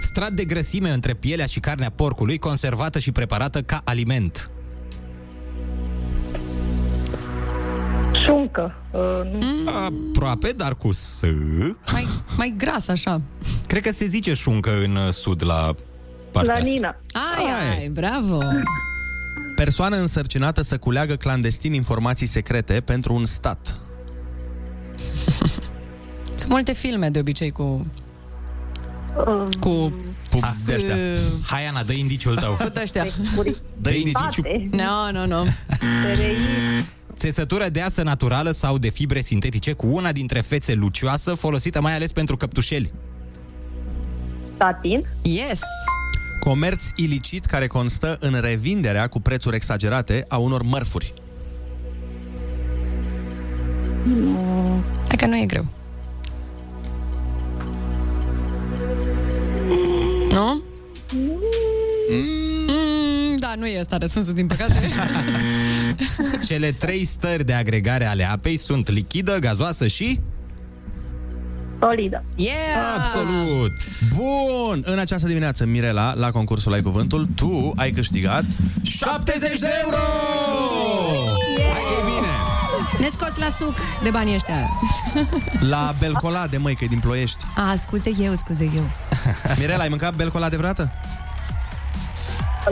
Strat 0.00 0.30
de 0.30 0.44
grăsime 0.44 0.90
între 0.90 1.14
pielea 1.14 1.46
și 1.46 1.60
carnea 1.60 1.90
porcului, 1.90 2.38
conservată 2.38 2.98
și 2.98 3.12
preparată 3.12 3.62
ca 3.62 3.80
aliment. 3.84 4.50
Șuncă. 8.30 8.74
Uh, 8.90 9.00
nu. 9.40 9.70
Aproape, 9.86 10.48
dar 10.56 10.74
cu 10.74 10.92
S. 10.92 11.20
Mai, 11.92 12.06
mai 12.36 12.54
gras 12.56 12.88
așa. 12.88 13.20
Cred 13.66 13.82
că 13.82 13.92
se 13.92 14.06
zice 14.06 14.32
șuncă 14.34 14.70
în 14.84 14.96
uh, 14.96 15.12
sud 15.12 15.44
la 15.44 15.74
partea 16.32 16.54
asta. 16.54 16.64
Lanină. 16.64 16.96
Ai, 17.36 17.78
ai, 17.78 17.88
bravo. 17.88 18.38
Persoană 19.56 19.96
însărcinată 19.96 20.62
să 20.62 20.78
culeagă 20.78 21.14
clandestin 21.14 21.72
informații 21.72 22.26
secrete 22.26 22.80
pentru 22.80 23.14
un 23.14 23.24
stat. 23.26 23.80
Sunt 26.38 26.48
multe 26.52 26.72
filme 26.72 27.08
de 27.08 27.18
obicei 27.18 27.50
cu... 27.50 27.90
Cu... 29.60 29.92
Cu 30.30 30.38
S- 30.38 30.64
de 30.66 30.74
ăștia. 30.74 30.96
Hai, 31.46 31.66
Ana, 31.66 31.82
dă 31.82 31.92
indiciul 31.92 32.36
tău. 32.36 32.52
Cu 32.52 32.72
ăștia. 32.82 33.06
Dă 33.76 33.90
indiciu. 33.90 34.42
Nu, 34.70 35.10
nu, 35.12 35.26
nu. 35.26 35.46
Țesătură 37.14 37.68
de 37.68 37.80
asă 37.80 38.02
naturală 38.02 38.50
sau 38.50 38.78
de 38.78 38.88
fibre 38.88 39.20
sintetice 39.20 39.72
cu 39.72 39.86
una 39.86 40.12
dintre 40.12 40.40
fețe 40.40 40.74
lucioasă, 40.74 41.34
folosită 41.34 41.80
mai 41.80 41.94
ales 41.94 42.12
pentru 42.12 42.36
căptușeli. 42.36 42.90
Satin. 44.54 45.06
Yes. 45.22 45.60
Comerț 46.40 46.84
ilicit 46.96 47.44
care 47.44 47.66
constă 47.66 48.16
în 48.20 48.40
revinderea 48.40 49.06
cu 49.06 49.20
prețuri 49.20 49.56
exagerate 49.56 50.24
a 50.28 50.36
unor 50.36 50.62
mărfuri. 50.62 51.12
Hai 55.06 55.16
că 55.16 55.26
nu 55.26 55.36
e 55.36 55.44
greu. 55.46 55.66
Nu? 60.30 60.62
Mm, 62.10 62.49
da, 63.40 63.54
nu 63.56 63.66
e 63.66 63.80
asta 63.80 63.96
răspunsul, 63.96 64.34
din 64.34 64.46
păcate. 64.46 64.90
Cele 66.48 66.72
trei 66.72 67.04
stări 67.04 67.44
de 67.44 67.52
agregare 67.52 68.04
ale 68.04 68.30
apei 68.30 68.56
sunt 68.56 68.88
lichidă, 68.88 69.38
gazoasă 69.38 69.86
și... 69.86 70.18
Solidă. 71.80 72.24
Yeah! 72.34 72.54
Absolut! 72.96 73.72
Bun! 74.14 74.82
În 74.84 74.98
această 74.98 75.26
dimineață, 75.26 75.66
Mirela, 75.66 76.14
la 76.14 76.30
concursul 76.30 76.72
Ai 76.72 76.82
Cuvântul, 76.82 77.26
tu 77.36 77.72
ai 77.76 77.90
câștigat 77.90 78.44
70 78.82 79.58
de 79.58 79.68
euro! 79.84 79.96
Hai 81.72 81.82
că 81.82 81.94
e 82.00 82.04
bine! 82.04 82.32
Ne 83.00 83.08
scos 83.12 83.36
la 83.36 83.48
suc 83.48 83.74
de 84.02 84.10
banii 84.10 84.34
ăștia. 84.34 84.70
La 85.60 85.94
Belcolade, 85.98 86.56
măi, 86.56 86.74
că 86.74 86.84
e 86.84 86.86
din 86.86 86.98
Ploiești. 86.98 87.44
A, 87.56 87.74
scuze 87.76 88.12
eu, 88.20 88.34
scuze 88.34 88.70
eu. 88.76 88.90
Mirela, 89.58 89.82
ai 89.82 89.88
mâncat 89.88 90.14
Belcolade 90.14 90.56
vreodată? 90.56 90.92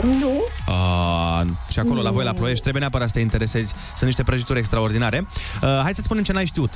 Nu. 0.03 0.43
Uh, 0.67 1.41
și 1.71 1.79
acolo, 1.79 2.01
la 2.01 2.11
voi, 2.11 2.23
la 2.23 2.33
Ploiești, 2.33 2.61
trebuie 2.61 2.81
neapărat 2.81 3.07
să 3.07 3.13
te 3.13 3.21
interesezi. 3.21 3.73
Sunt 3.87 4.05
niște 4.05 4.23
prăjituri 4.23 4.59
extraordinare. 4.59 5.27
Uh, 5.61 5.79
hai 5.83 5.93
să 5.93 6.01
spunem 6.01 6.23
ce 6.23 6.31
n-ai 6.31 6.45
știut. 6.45 6.73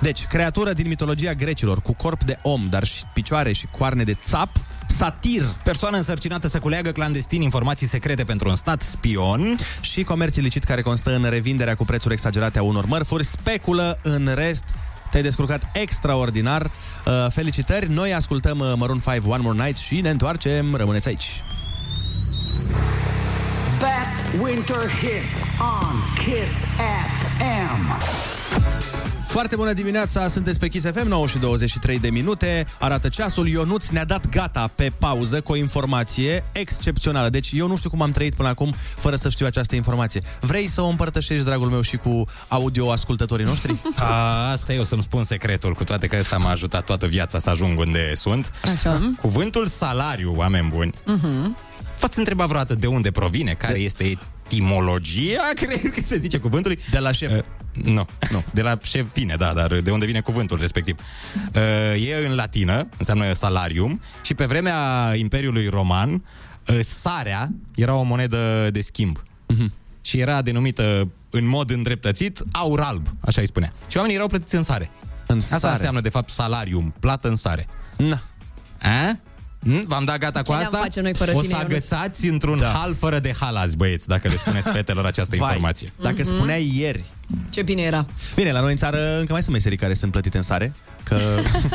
Deci, 0.00 0.26
creatură 0.26 0.72
din 0.72 0.88
mitologia 0.88 1.32
grecilor, 1.32 1.80
cu 1.80 1.92
corp 1.92 2.24
de 2.24 2.38
om, 2.42 2.66
dar 2.70 2.84
și 2.84 3.02
picioare 3.12 3.52
și 3.52 3.66
coarne 3.66 4.04
de 4.04 4.16
țap, 4.24 4.48
satir. 4.86 5.42
Persoană 5.64 5.96
însărcinată 5.96 6.48
să 6.48 6.58
culeagă 6.58 6.90
clandestin 6.90 7.42
informații 7.42 7.86
secrete 7.86 8.24
pentru 8.24 8.48
un 8.48 8.56
stat 8.56 8.82
spion. 8.82 9.56
Și 9.80 10.02
comerț 10.02 10.36
ilicit 10.36 10.64
care 10.64 10.82
constă 10.82 11.14
în 11.14 11.26
revinderea 11.28 11.74
cu 11.74 11.84
prețuri 11.84 12.14
exagerate 12.14 12.58
a 12.58 12.62
unor 12.62 12.84
mărfuri, 12.84 13.24
speculă 13.24 13.98
în 14.02 14.30
rest 14.34 14.64
te-ai 15.10 15.22
descurcat 15.22 15.70
extraordinar. 15.72 16.62
Uh, 16.62 17.26
felicitări! 17.30 17.88
Noi 17.88 18.14
ascultăm 18.14 18.58
uh, 18.58 18.72
Maroon 18.76 18.98
5 18.98 19.24
One 19.26 19.42
More 19.42 19.64
Night 19.64 19.76
și 19.76 20.00
ne 20.00 20.10
întoarcem. 20.10 20.74
Rămâneți 20.74 21.08
aici! 21.08 21.42
Best 23.78 24.42
winter 24.42 24.90
hits 24.90 25.34
on 25.60 25.94
Kiss 26.14 26.52
FM. 27.38 28.02
Foarte 29.26 29.56
bună 29.56 29.72
dimineața, 29.72 30.28
sunteți 30.28 30.58
pe 30.58 30.68
Kiss 30.68 30.86
FM, 30.94 31.06
9 31.06 31.26
și 31.26 31.38
23 31.38 31.98
de 31.98 32.10
minute. 32.10 32.64
Arată 32.78 33.08
ceasul, 33.08 33.48
Ionuț 33.48 33.88
ne-a 33.88 34.04
dat 34.04 34.28
gata 34.28 34.70
pe 34.74 34.92
pauză 34.98 35.40
cu 35.40 35.52
o 35.52 35.56
informație 35.56 36.44
excepțională. 36.52 37.28
Deci 37.28 37.50
eu 37.52 37.66
nu 37.66 37.76
știu 37.76 37.90
cum 37.90 38.02
am 38.02 38.10
trăit 38.10 38.34
până 38.34 38.48
acum 38.48 38.74
fără 38.96 39.16
să 39.16 39.28
știu 39.28 39.46
această 39.46 39.74
informație. 39.74 40.20
Vrei 40.40 40.68
să 40.68 40.80
o 40.82 40.86
împărtășești, 40.86 41.44
dragul 41.44 41.68
meu, 41.68 41.80
și 41.80 41.96
cu 41.96 42.24
audio 42.48 42.90
ascultătorii 42.90 43.44
noștri? 43.44 43.74
A, 43.96 44.50
asta 44.50 44.72
eu 44.72 44.84
să-mi 44.84 45.02
spun 45.02 45.24
secretul, 45.24 45.72
cu 45.72 45.84
toate 45.84 46.06
că 46.06 46.16
ăsta 46.18 46.36
m-a 46.36 46.50
ajutat 46.50 46.84
toată 46.84 47.06
viața 47.06 47.38
să 47.38 47.50
ajung 47.50 47.78
unde 47.78 48.12
sunt. 48.14 48.52
Așa. 48.76 49.12
Cuvântul 49.20 49.66
salariu, 49.66 50.34
oameni 50.36 50.68
buni, 50.68 50.94
Mhm. 51.06 51.56
V-ați 52.00 52.18
întrebat 52.18 52.46
vreodată 52.46 52.74
de 52.74 52.86
unde 52.86 53.10
provine? 53.10 53.52
Care 53.52 53.78
este 53.78 54.18
etimologia, 54.46 55.50
cred 55.60 55.80
că 55.94 56.00
se 56.00 56.18
zice 56.18 56.38
cuvântului? 56.38 56.78
De 56.90 56.98
la 56.98 57.12
șef. 57.12 57.32
Uh, 57.32 57.42
nu, 57.84 58.06
nu, 58.30 58.44
de 58.54 58.62
la 58.62 58.78
șef 58.82 59.06
vine, 59.12 59.34
da, 59.38 59.52
dar 59.52 59.80
de 59.80 59.90
unde 59.90 60.06
vine 60.06 60.20
cuvântul 60.20 60.58
respectiv? 60.58 60.96
Uh, 61.54 62.08
e 62.08 62.26
în 62.26 62.34
latină, 62.34 62.88
înseamnă 62.98 63.32
salarium, 63.32 64.00
și 64.22 64.34
pe 64.34 64.44
vremea 64.44 65.10
Imperiului 65.14 65.66
Roman, 65.66 66.12
uh, 66.12 66.80
sarea 66.82 67.50
era 67.74 67.94
o 67.94 68.02
monedă 68.02 68.68
de 68.70 68.80
schimb. 68.80 69.22
Și 70.00 70.18
era 70.18 70.42
denumită 70.42 71.08
în 71.30 71.46
mod 71.46 71.70
îndreptățit 71.70 72.42
aur 72.52 72.80
alb, 72.80 73.06
așa 73.20 73.40
îi 73.40 73.46
spunea. 73.46 73.72
Și 73.88 73.96
oamenii 73.96 74.16
erau 74.16 74.28
plătiți 74.28 74.54
în 74.54 74.62
sare. 74.62 74.90
În 75.26 75.36
Asta 75.36 75.58
sare. 75.58 75.72
înseamnă, 75.72 76.00
de 76.00 76.08
fapt, 76.08 76.30
salarium, 76.30 76.94
plată 77.00 77.28
în 77.28 77.36
sare. 77.36 77.66
Na. 77.96 78.22
A? 78.82 79.18
Mm? 79.62 79.84
V-am 79.86 80.04
dat 80.04 80.18
gata 80.18 80.38
cu 80.42 80.44
Ce 80.44 80.50
ne-am 80.52 80.64
asta? 80.64 80.78
face 80.78 81.00
noi 81.00 81.14
fără 81.14 81.30
o 81.34 81.40
tine, 81.40 81.52
să 81.52 81.58
Ionuț? 81.58 81.72
agățați 81.72 82.26
într-un 82.26 82.58
da. 82.58 82.66
hal 82.68 82.94
fără 82.94 83.18
de 83.18 83.32
hal 83.40 83.56
azi, 83.56 83.76
băieți, 83.76 84.06
dacă 84.08 84.28
le 84.28 84.36
spuneți 84.36 84.70
fetelor 84.76 85.04
această 85.06 85.36
Vai, 85.36 85.46
informație. 85.48 85.92
Dacă 86.00 86.16
Mhm. 86.18 86.34
spuneai 86.34 86.72
ieri 86.74 87.04
Ce 87.50 87.62
bine 87.62 87.82
era. 87.82 88.06
Bine, 88.34 88.52
la 88.52 88.60
noi 88.60 88.70
în 88.70 88.76
țară 88.76 89.18
încă 89.18 89.32
mai 89.32 89.42
sunt 89.42 89.54
meserii 89.54 89.76
care 89.78 89.94
sunt 89.94 90.10
plătite 90.12 90.36
în 90.36 90.42
sare, 90.42 90.72
că... 91.02 91.18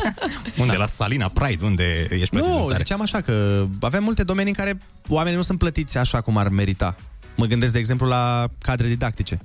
Unde? 0.61 0.75
La 0.75 0.85
Salina 0.85 1.27
Pride, 1.33 1.65
unde 1.65 2.07
ești 2.09 2.29
plătit 2.29 2.49
în 2.51 2.57
nu, 2.57 2.63
sare? 2.63 2.77
ziceam 2.77 3.01
așa 3.01 3.21
că 3.21 3.65
avem 3.81 4.03
multe 4.03 4.23
domenii 4.23 4.53
în 4.57 4.63
care 4.65 4.77
oamenii 5.07 5.37
nu 5.37 5.43
sunt 5.43 5.59
plătiți 5.59 5.97
așa 5.97 6.21
cum 6.21 6.37
ar 6.37 6.49
merita. 6.49 6.95
Mă 7.35 7.45
gândesc, 7.45 7.73
de 7.73 7.79
exemplu, 7.79 8.07
la 8.07 8.47
cadre 8.61 8.87
didactice. 8.87 9.39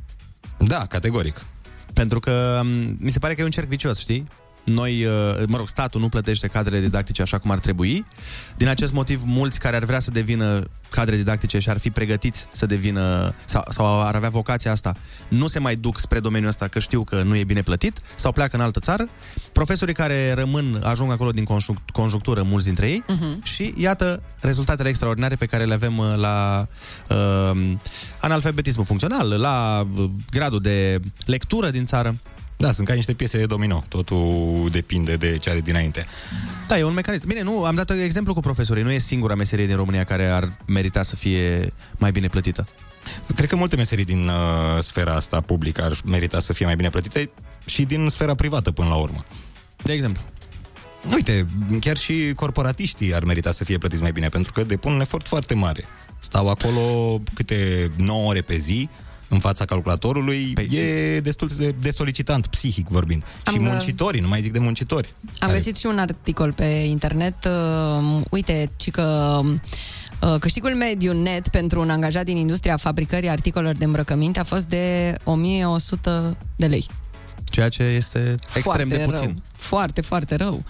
Da, 0.59 0.87
categoric. 0.87 1.45
Pentru 1.95 2.21
că 2.21 2.61
m, 2.65 2.97
mi 3.01 3.11
se 3.11 3.19
pare 3.19 3.35
că 3.35 3.41
e 3.41 3.45
un 3.45 3.51
cerc 3.51 3.69
vicios, 3.69 3.99
știi? 3.99 4.25
Noi, 4.65 5.05
uh, 5.05 5.13
mă 5.47 5.57
rog, 5.57 5.69
statul 5.69 6.01
nu 6.01 6.09
plătește 6.09 6.47
cadrele 6.47 6.81
didactice 6.81 7.23
așa 7.23 7.39
cum 7.39 7.51
ar 7.51 7.59
trebui. 7.59 8.07
Din 8.57 8.69
acest 8.69 8.93
motiv, 8.93 9.23
mulți 9.25 9.59
care 9.59 9.77
ar 9.77 9.85
vrea 9.85 10.01
să 10.01 10.11
devină 10.11 10.63
cadre 10.91 11.17
didactice 11.17 11.59
și 11.59 11.69
ar 11.71 11.79
fi 11.79 11.91
pregătiți 11.91 12.47
să 12.53 12.67
devină 12.67 13.35
sau, 13.45 13.63
sau 13.71 14.01
ar 14.03 14.15
avea 14.15 14.29
vocația 14.29 14.71
asta, 14.71 14.95
nu 15.29 15.47
se 15.47 15.59
mai 15.59 15.75
duc 15.75 15.99
spre 15.99 16.21
domeniul 16.21 16.49
ăsta 16.51 16.69
că 16.69 16.79
știu 16.79 17.05
că 17.05 17.23
nu 17.23 17.37
e 17.37 17.45
bine 17.45 17.63
plătit 17.63 18.01
sau 18.17 18.33
pleacă 18.33 18.57
în 18.57 18.63
altă 18.63 18.81
țară. 18.81 19.09
Profesorii 19.53 19.95
care 19.95 20.33
rămân 20.33 20.81
ajung 20.85 21.11
acolo 21.11 21.31
din 21.31 21.45
conjuc- 21.45 21.91
conjunctură, 21.93 22.43
mulți 22.43 22.67
dintre 22.67 22.89
ei, 22.89 23.03
Mhm. 23.09 23.43
și 23.45 23.75
iată 23.77 24.23
rezultatele 24.41 24.89
extraordinare 24.89 25.35
pe 25.35 25.47
care 25.47 25.65
le 25.65 25.75
avem 25.75 25.99
uh, 25.99 26.15
la 26.17 26.67
uh, 27.09 27.73
analfabetismul 28.21 28.85
funcțional, 28.85 29.29
la 29.41 29.87
uh, 29.97 30.11
gradul 30.31 30.61
de 30.61 31.01
lectură 31.25 31.71
din 31.71 31.85
țară. 31.87 32.17
Da, 32.61 32.73
sunt 32.73 32.87
ca 32.87 32.95
niște 32.95 33.13
piese 33.13 33.39
de 33.39 33.47
domino. 33.47 33.85
Totul 33.89 34.69
depinde 34.71 35.17
de 35.17 35.37
ce 35.37 35.51
are 35.51 35.61
dinainte. 35.61 36.07
Da, 36.67 36.79
e 36.79 36.83
un 36.83 36.93
mecanism. 36.93 37.27
Bine, 37.27 37.43
nu, 37.43 37.65
am 37.65 37.75
dat 37.75 37.91
exemplu 37.91 38.35
cu 38.35 38.41
profesorii. 38.41 38.83
Nu 38.83 38.91
e 38.91 38.99
singura 38.99 39.35
meserie 39.35 39.67
din 39.67 39.77
România 39.77 40.05
care 40.05 40.27
ar 40.27 40.53
merita 40.67 41.03
să 41.03 41.17
fie 41.17 41.73
mai 41.99 42.11
bine 42.11 42.29
plătită. 42.29 42.69
Cred 43.35 43.49
că 43.49 43.57
multe 43.57 43.77
meserii 43.77 44.05
din 44.05 44.29
uh, 44.29 44.83
sfera 44.83 45.15
asta 45.15 45.41
publică 45.41 45.83
ar 45.83 45.99
merita 46.05 46.41
să 46.41 46.53
fie 46.53 46.67
mai 46.67 46.77
bine 46.77 46.89
plătite 46.89 47.31
și 47.67 47.85
din 47.85 48.09
sfera 48.09 48.35
privată 48.35 48.71
până 48.71 48.89
la 48.89 48.97
urmă. 48.97 49.25
De 49.83 49.93
exemplu? 49.93 50.23
Uite, 51.15 51.47
chiar 51.81 51.97
și 51.97 52.33
corporatiștii 52.37 53.15
ar 53.15 53.25
merita 53.25 53.53
să 53.53 53.65
fie 53.65 53.79
plătiți 53.79 54.03
mai 54.03 54.13
bine, 54.13 54.29
pentru 54.29 54.53
că 54.53 54.65
depun 54.65 54.93
un 54.93 55.01
efort 55.01 55.27
foarte 55.27 55.55
mare. 55.55 55.85
Stau 56.19 56.49
acolo 56.49 57.19
câte 57.35 57.91
9 57.97 58.29
ore 58.29 58.41
pe 58.41 58.57
zi, 58.57 58.89
în 59.31 59.39
fața 59.39 59.65
calculatorului, 59.65 60.53
Păi- 60.61 60.71
e 60.71 61.21
destul 61.21 61.49
de, 61.57 61.75
de 61.81 61.91
solicitant, 61.91 62.47
psihic 62.47 62.89
vorbind. 62.89 63.23
Am 63.45 63.53
și 63.53 63.59
gă- 63.59 63.63
muncitorii, 63.63 64.21
nu 64.21 64.29
mai 64.29 64.41
zic 64.41 64.53
de 64.53 64.59
muncitori. 64.59 65.15
Am 65.39 65.51
găsit 65.51 65.77
și 65.77 65.87
un 65.87 65.99
articol 65.99 66.53
pe 66.53 66.65
internet. 66.65 67.35
Uh, 67.45 68.21
uite, 68.31 68.71
ci 68.77 68.91
că 68.91 69.41
uh, 70.23 70.35
câștigul 70.41 70.75
mediu 70.75 71.13
net 71.23 71.49
pentru 71.49 71.81
un 71.81 71.91
angajat 71.91 72.25
din 72.25 72.37
industria 72.37 72.77
fabricării 72.77 73.29
articolelor 73.29 73.75
de 73.75 73.85
îmbrăcăminte 73.85 74.41
a 74.41 74.45
fost 74.45 74.67
de 74.67 75.15
1100 75.25 76.37
de 76.57 76.67
lei. 76.67 76.87
Ceea 77.45 77.69
ce 77.69 77.83
este 77.83 78.35
extrem 78.55 78.63
foarte 78.63 78.85
de 78.85 79.03
puțin. 79.05 79.25
Rău. 79.25 79.35
Foarte, 79.53 80.01
foarte 80.01 80.35
rău. 80.35 80.65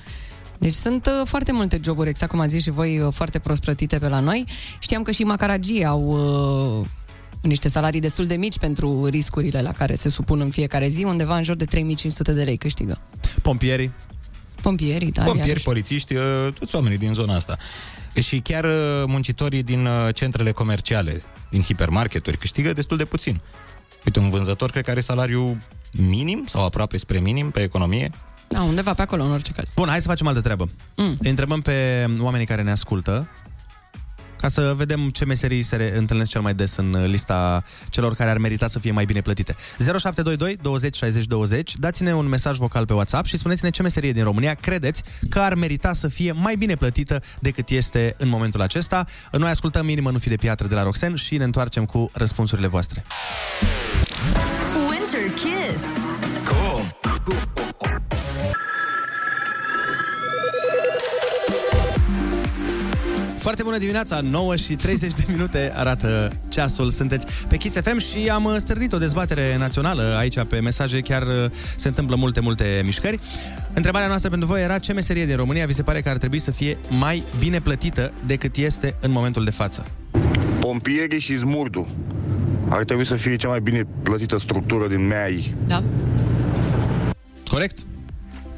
Deci 0.58 0.74
sunt 0.74 1.06
uh, 1.06 1.26
foarte 1.26 1.52
multe 1.52 1.80
joburi, 1.84 2.08
exact 2.08 2.30
cum 2.30 2.40
ați 2.40 2.50
zis 2.50 2.62
și 2.62 2.70
voi, 2.70 2.98
uh, 3.00 3.12
foarte 3.12 3.38
prost 3.38 3.60
plătite 3.60 3.98
pe 3.98 4.08
la 4.08 4.20
noi. 4.20 4.44
Știam 4.78 5.02
că 5.02 5.10
și 5.10 5.22
macaragii 5.22 5.84
au 5.84 6.02
uh, 6.80 6.86
niște 7.40 7.68
salarii 7.68 8.00
destul 8.00 8.26
de 8.26 8.34
mici 8.34 8.58
pentru 8.58 9.06
riscurile 9.06 9.62
la 9.62 9.72
care 9.72 9.94
se 9.94 10.08
supun 10.08 10.40
în 10.40 10.50
fiecare 10.50 10.88
zi, 10.88 11.04
undeva 11.04 11.36
în 11.36 11.42
jur 11.42 11.56
de 11.56 11.64
3500 11.64 12.32
de 12.32 12.42
lei 12.42 12.56
câștigă. 12.56 13.00
Pompierii. 13.42 13.92
Pompierii, 14.62 15.10
da. 15.10 15.22
Pompieri, 15.22 15.48
iarăși. 15.48 15.64
polițiști, 15.64 16.14
uh, 16.14 16.24
toți 16.58 16.74
oamenii 16.74 16.98
din 16.98 17.12
zona 17.12 17.34
asta. 17.34 17.56
Și 18.22 18.38
chiar 18.38 18.64
uh, 18.64 18.72
muncitorii 19.06 19.62
din 19.62 19.86
uh, 19.86 20.14
centrele 20.14 20.52
comerciale, 20.52 21.22
din 21.50 21.62
hipermarketuri, 21.62 22.36
câștigă 22.36 22.72
destul 22.72 22.96
de 22.96 23.04
puțin. 23.04 23.40
Uite, 24.04 24.18
un 24.18 24.30
vânzător 24.30 24.70
cred 24.70 24.84
că 24.84 24.90
are 24.90 25.00
salariu 25.00 25.58
minim 25.92 26.44
sau 26.46 26.64
aproape 26.64 26.96
spre 26.96 27.18
minim 27.18 27.50
pe 27.50 27.62
economie. 27.62 28.10
Da, 28.48 28.62
undeva 28.62 28.94
pe 28.94 29.02
acolo, 29.02 29.24
în 29.24 29.32
orice 29.32 29.52
caz. 29.52 29.72
Bun, 29.74 29.88
hai 29.88 30.00
să 30.00 30.08
facem 30.08 30.26
altă 30.26 30.40
treabă. 30.40 30.68
Mm. 30.96 31.14
Îi 31.18 31.30
întrebăm 31.30 31.60
pe 31.60 32.06
oamenii 32.20 32.46
care 32.46 32.62
ne 32.62 32.70
ascultă 32.70 33.28
ca 34.40 34.48
să 34.48 34.72
vedem 34.76 35.08
ce 35.08 35.24
meserii 35.24 35.62
se 35.62 35.76
re- 35.76 35.96
întâlnesc 35.96 36.30
cel 36.30 36.40
mai 36.40 36.54
des 36.54 36.76
în 36.76 36.94
uh, 36.94 37.04
lista 37.06 37.64
celor 37.88 38.14
care 38.14 38.30
ar 38.30 38.38
merita 38.38 38.66
să 38.66 38.78
fie 38.78 38.90
mai 38.90 39.04
bine 39.04 39.20
plătite. 39.20 39.56
0722 39.78 40.58
20 40.62 40.96
60 40.96 41.24
20. 41.24 41.76
Dați-ne 41.76 42.14
un 42.14 42.26
mesaj 42.26 42.56
vocal 42.56 42.86
pe 42.86 42.92
WhatsApp 42.92 43.26
și 43.26 43.36
spuneți-ne 43.36 43.70
ce 43.70 43.82
meserie 43.82 44.12
din 44.12 44.24
România 44.24 44.54
credeți 44.54 45.02
că 45.28 45.38
ar 45.40 45.54
merita 45.54 45.92
să 45.92 46.08
fie 46.08 46.32
mai 46.32 46.56
bine 46.56 46.74
plătită 46.74 47.22
decât 47.40 47.68
este 47.68 48.14
în 48.18 48.28
momentul 48.28 48.60
acesta. 48.60 49.04
Noi 49.32 49.50
ascultăm 49.50 49.88
Inimă 49.88 50.10
nu 50.10 50.18
fi 50.18 50.28
de 50.28 50.36
piatră 50.36 50.66
de 50.66 50.74
la 50.74 50.82
Roxen 50.82 51.14
și 51.14 51.36
ne 51.36 51.44
întoarcem 51.44 51.84
cu 51.84 52.10
răspunsurile 52.12 52.66
voastre. 52.66 53.04
Winter 54.90 55.34
Kiss. 55.34 55.89
Foarte 63.40 63.62
bună 63.62 63.78
dimineața, 63.78 64.20
9 64.20 64.56
și 64.56 64.74
30 64.74 65.12
de 65.12 65.24
minute 65.28 65.72
arată 65.74 66.32
ceasul. 66.48 66.90
Sunteți 66.90 67.46
pe 67.48 67.56
Kiss 67.56 67.76
FM 67.80 67.98
și 67.98 68.28
am 68.28 68.44
uh, 68.44 68.54
stârnit 68.56 68.92
o 68.92 68.98
dezbatere 68.98 69.56
națională 69.56 70.16
aici 70.18 70.42
pe 70.42 70.60
mesaje, 70.60 71.00
chiar 71.00 71.22
uh, 71.22 71.50
se 71.76 71.88
întâmplă 71.88 72.16
multe, 72.16 72.40
multe 72.40 72.82
mișcări. 72.84 73.20
Întrebarea 73.74 74.08
noastră 74.08 74.30
pentru 74.30 74.48
voi 74.48 74.62
era 74.62 74.78
ce 74.78 74.92
meserie 74.92 75.26
din 75.26 75.36
România 75.36 75.66
vi 75.66 75.72
se 75.72 75.82
pare 75.82 76.00
că 76.00 76.08
ar 76.08 76.16
trebui 76.16 76.38
să 76.38 76.50
fie 76.50 76.78
mai 76.88 77.24
bine 77.38 77.60
plătită 77.60 78.12
decât 78.26 78.56
este 78.56 78.96
în 79.00 79.10
momentul 79.10 79.44
de 79.44 79.50
față? 79.50 79.86
Pompierii 80.58 81.20
și 81.20 81.36
zmurdul. 81.36 81.88
Ar 82.68 82.84
trebui 82.84 83.06
să 83.06 83.14
fie 83.14 83.36
cea 83.36 83.48
mai 83.48 83.60
bine 83.60 83.86
plătită 84.02 84.38
structură 84.38 84.88
din 84.88 85.06
MEAI. 85.06 85.54
Da. 85.66 85.82
Corect? 87.50 87.78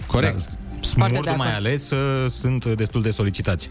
Corect. 0.07 0.35
Da. 0.35 0.57
Smurdul 0.80 1.35
mai 1.37 1.55
ales 1.55 1.91
uh, 1.91 2.30
sunt 2.30 2.64
destul 2.64 3.03
de 3.03 3.11
solicitați. 3.11 3.68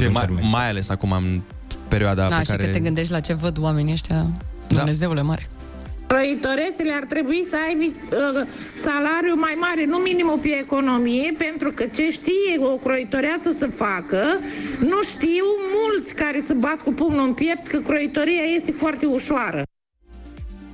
Și 0.00 0.06
mai, 0.08 0.26
mai 0.50 0.68
ales 0.68 0.88
acum 0.88 1.10
în 1.10 1.40
perioada 1.88 2.28
Da, 2.28 2.36
pe 2.36 2.42
și 2.42 2.50
care... 2.50 2.64
că 2.64 2.70
te 2.70 2.78
gândești 2.80 3.12
la 3.12 3.20
ce 3.20 3.34
văd 3.34 3.58
oamenii 3.60 3.92
ăștia, 3.92 4.26
Dumnezeule 4.68 5.22
mare. 5.22 5.48
Croitoresele 6.06 6.92
ar 6.92 7.04
trebui 7.04 7.44
să 7.50 7.56
aibă 7.68 7.84
uh, 7.84 8.46
salariu 8.74 9.34
mai 9.36 9.56
mare, 9.60 9.84
nu 9.86 9.96
minimul 9.96 10.38
pe 10.42 10.48
economie, 10.60 11.34
pentru 11.38 11.70
că 11.70 11.84
ce 11.96 12.10
știe 12.10 12.54
o 12.58 12.76
croitoreasă 12.76 13.50
să 13.58 13.66
facă, 13.66 14.22
nu 14.78 15.02
știu 15.02 15.46
mulți 15.78 16.14
care 16.14 16.40
se 16.40 16.54
bat 16.54 16.80
cu 16.82 16.92
pumnul 16.92 17.26
în 17.26 17.32
piept 17.32 17.66
că 17.66 17.78
croitoria 17.78 18.44
este 18.56 18.72
foarte 18.72 19.06
ușoară. 19.06 19.62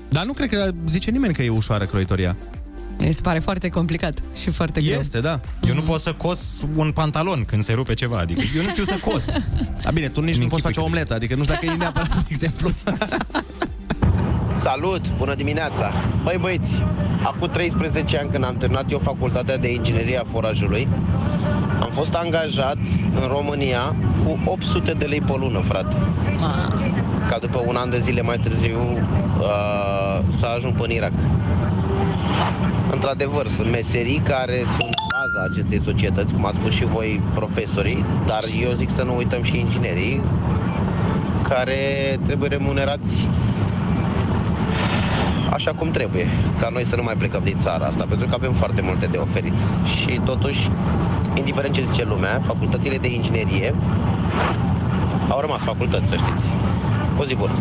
Dar 0.09 0.25
nu 0.25 0.33
cred 0.33 0.49
că 0.49 0.71
zice 0.89 1.11
nimeni 1.11 1.35
că 1.35 1.43
e 1.43 1.49
ușoară 1.49 1.85
croitoria. 1.85 2.37
Mi 3.01 3.13
se 3.13 3.21
pare 3.21 3.39
foarte 3.39 3.69
complicat 3.69 4.23
și 4.35 4.51
foarte 4.51 4.81
greu. 4.81 4.99
Este, 4.99 5.21
da. 5.21 5.41
Eu 5.69 5.75
nu 5.75 5.81
pot 5.81 6.01
să 6.01 6.13
cos 6.13 6.63
un 6.75 6.91
pantalon 6.91 7.45
când 7.45 7.63
se 7.63 7.73
rupe 7.73 7.95
ceva, 7.95 8.19
adică 8.19 8.41
eu 8.57 8.63
nu 8.63 8.69
știu 8.69 8.85
să 8.85 8.99
cos. 9.05 9.25
A, 9.87 9.91
bine, 9.91 10.09
tu 10.09 10.21
nici 10.21 10.37
nu 10.37 10.47
poți 10.47 10.63
face 10.63 10.81
o 10.81 10.85
omletă, 10.85 11.15
adică 11.15 11.35
nu 11.35 11.43
știu 11.43 11.55
dacă 11.55 11.67
e 11.75 11.77
neapărat 11.77 12.15
un 12.17 12.23
exemplu. 12.29 12.71
Salut, 14.61 15.13
bună 15.17 15.35
dimineața! 15.35 15.93
Băi 16.23 16.39
băieți, 16.41 16.73
acum 17.23 17.49
13 17.49 18.19
ani 18.19 18.31
când 18.31 18.45
am 18.45 18.57
terminat 18.57 18.91
eu 18.91 18.99
facultatea 18.99 19.57
de 19.57 19.73
inginerie 19.73 20.19
a 20.19 20.25
forajului, 20.31 20.89
am 21.81 21.91
fost 21.95 22.15
angajat 22.15 22.77
în 23.15 23.29
România 23.29 23.97
cu 24.25 24.39
800 24.51 24.93
de 24.93 25.05
lei 25.05 25.21
pe 25.21 25.33
lună, 25.39 25.63
frate. 25.69 25.97
Ca 27.29 27.39
după 27.41 27.63
un 27.67 27.77
an 27.77 27.91
de 27.91 28.01
zile 28.01 28.23
mai 28.23 28.39
târziu 28.39 28.79
uh, 28.81 30.21
să 30.39 30.47
ajung 30.47 30.75
până 30.75 30.87
în 30.89 30.95
Irak. 30.95 31.13
Într-adevăr, 32.91 33.49
sunt 33.49 33.71
meserii 33.71 34.19
care 34.19 34.63
sunt 34.77 34.95
baza 35.13 35.45
acestei 35.45 35.81
societăți, 35.81 36.35
cum 36.35 36.45
ați 36.47 36.57
spus 36.57 36.73
și 36.73 36.85
voi 36.85 37.21
profesorii, 37.35 38.05
dar 38.27 38.43
eu 38.63 38.73
zic 38.73 38.91
să 38.91 39.03
nu 39.03 39.17
uităm 39.17 39.43
și 39.43 39.59
inginerii 39.59 40.21
care 41.43 42.19
trebuie 42.25 42.49
remunerați 42.49 43.29
așa 45.53 45.73
cum 45.73 45.91
trebuie, 45.91 46.27
ca 46.59 46.69
noi 46.69 46.85
să 46.85 46.97
nu 46.97 47.03
mai 47.03 47.15
plecăm 47.15 47.41
din 47.45 47.59
țara 47.59 47.87
asta, 47.87 48.05
pentru 48.09 48.27
că 48.27 48.35
avem 48.35 48.53
foarte 48.53 48.81
multe 48.81 49.07
de 49.07 49.17
oferit. 49.17 49.59
Și 49.97 50.21
totuși, 50.25 50.71
indiferent 51.35 51.75
ce 51.75 51.85
zice 51.91 52.05
lumea, 52.05 52.43
facultățile 52.47 52.99
de 52.99 53.13
inginerie 53.13 53.75
au 55.29 55.41
rămas 55.41 55.63
facultăți, 55.63 56.09
să 56.09 56.17
știți. 56.17 56.45
O 57.19 57.25
zi 57.25 57.35
bună! 57.35 57.53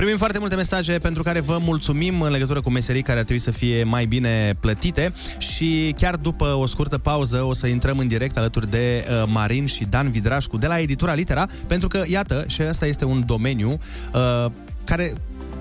Primim 0.00 0.18
foarte 0.18 0.38
multe 0.38 0.54
mesaje 0.54 0.98
pentru 0.98 1.22
care 1.22 1.40
vă 1.40 1.58
mulțumim 1.60 2.20
în 2.20 2.30
legătură 2.30 2.60
cu 2.60 2.70
meserii 2.70 3.02
care 3.02 3.18
ar 3.18 3.24
trebui 3.24 3.42
să 3.42 3.50
fie 3.50 3.84
mai 3.84 4.04
bine 4.04 4.56
plătite 4.60 5.12
și 5.38 5.94
chiar 5.96 6.16
după 6.16 6.44
o 6.44 6.66
scurtă 6.66 6.98
pauză 6.98 7.42
o 7.42 7.54
să 7.54 7.66
intrăm 7.66 7.98
în 7.98 8.08
direct 8.08 8.36
alături 8.36 8.70
de 8.70 9.04
uh, 9.08 9.22
Marin 9.26 9.66
și 9.66 9.84
Dan 9.84 10.10
Vidrașcu 10.10 10.56
de 10.56 10.66
la 10.66 10.78
editura 10.78 11.14
Litera, 11.14 11.46
pentru 11.66 11.88
că, 11.88 12.02
iată, 12.06 12.44
și 12.46 12.62
ăsta 12.68 12.86
este 12.86 13.04
un 13.04 13.22
domeniu 13.26 13.78
uh, 14.14 14.50
care 14.84 15.12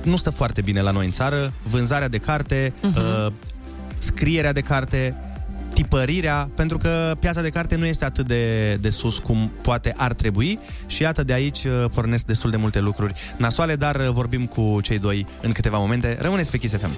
nu 0.04 0.16
stă 0.16 0.30
foarte 0.30 0.62
bine 0.62 0.82
la 0.82 0.92
noi 0.92 1.06
în 1.06 1.12
țară, 1.12 1.54
vânzarea 1.64 2.08
de 2.08 2.18
carte, 2.18 2.74
uh-huh. 2.74 3.26
uh, 3.26 3.32
scrierea 3.98 4.54
de 4.54 4.62
carte, 4.62 5.16
tipărirea, 5.82 6.50
pentru 6.56 6.78
că 6.78 7.16
piața 7.20 7.42
de 7.42 7.50
carte 7.50 7.76
nu 7.76 7.86
este 7.86 8.06
atât 8.06 8.28
de, 8.28 8.74
de 8.76 8.90
sus 8.90 9.18
cum 9.18 9.52
poate 9.62 9.94
ar 9.98 10.14
trebui 10.14 10.60
și 10.88 11.02
iată 11.02 11.24
de 11.24 11.34
aici 11.34 11.64
uh, 11.64 11.86
pornesc 11.94 12.26
destul 12.26 12.50
de 12.50 12.58
multe 12.58 12.80
lucruri 12.80 13.14
nasoale, 13.38 13.76
dar 13.76 13.96
uh, 13.96 14.08
vorbim 14.08 14.46
cu 14.46 14.80
cei 14.82 15.00
doi 15.00 15.26
în 15.42 15.52
câteva 15.52 15.78
momente. 15.78 16.18
Rămâneți 16.20 16.52
pe 16.52 16.58
Kiss 16.58 16.76
FM. 16.78 16.92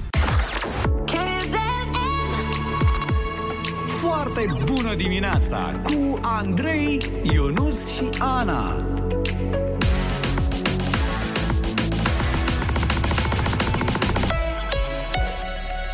Foarte 3.85 4.45
bună 4.65 4.95
dimineața 4.95 5.81
cu 5.83 6.19
Andrei, 6.21 7.01
Ionus 7.21 7.93
și 7.95 8.09
Ana. 8.19 8.85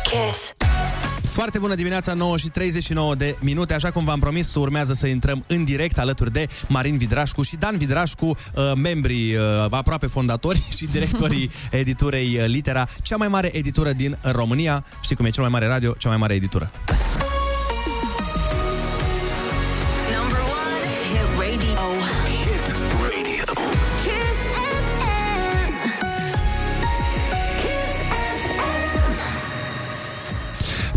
Kiss. 0.02 0.57
Foarte 1.38 1.58
bună 1.58 1.74
dimineața, 1.74 2.12
9 2.12 2.36
și 2.36 2.48
39 2.48 3.14
de 3.14 3.36
minute. 3.40 3.74
Așa 3.74 3.90
cum 3.90 4.04
v-am 4.04 4.20
promis, 4.20 4.54
urmează 4.54 4.92
să 4.92 5.06
intrăm 5.06 5.44
în 5.46 5.64
direct 5.64 5.98
alături 5.98 6.32
de 6.32 6.46
Marin 6.68 6.96
Vidrașcu 6.96 7.42
și 7.42 7.56
Dan 7.56 7.76
Vidrașcu, 7.76 8.26
uh, 8.26 8.72
membrii 8.76 9.34
uh, 9.34 9.42
aproape 9.70 10.06
fondatori 10.06 10.62
și 10.76 10.86
directorii 10.86 11.50
editurei 11.70 12.38
uh, 12.38 12.44
Litera, 12.46 12.88
cea 13.02 13.16
mai 13.16 13.28
mare 13.28 13.56
editură 13.56 13.92
din 13.92 14.16
România. 14.22 14.84
Știi 15.00 15.16
cum 15.16 15.24
e 15.24 15.30
cel 15.30 15.42
mai 15.42 15.52
mare 15.52 15.66
radio, 15.66 15.92
cea 15.92 16.08
mai 16.08 16.18
mare 16.18 16.34
editură. 16.34 16.70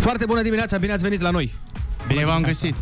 Foarte 0.01 0.25
bună 0.25 0.41
dimineața, 0.41 0.77
bine 0.77 0.93
ați 0.93 1.03
venit 1.03 1.21
la 1.21 1.29
noi! 1.29 1.53
Bine 2.07 2.25
v-am 2.25 2.41
găsit! 2.41 2.75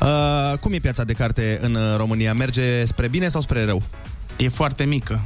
Uh, 0.00 0.58
cum 0.58 0.72
e 0.72 0.78
piața 0.78 1.04
de 1.04 1.12
carte 1.12 1.58
în 1.62 1.74
uh, 1.74 1.96
România? 1.96 2.34
Merge 2.34 2.84
spre 2.84 3.08
bine 3.08 3.28
sau 3.28 3.40
spre 3.40 3.64
rău? 3.64 3.82
E 4.36 4.48
foarte 4.48 4.84
mică. 4.84 5.20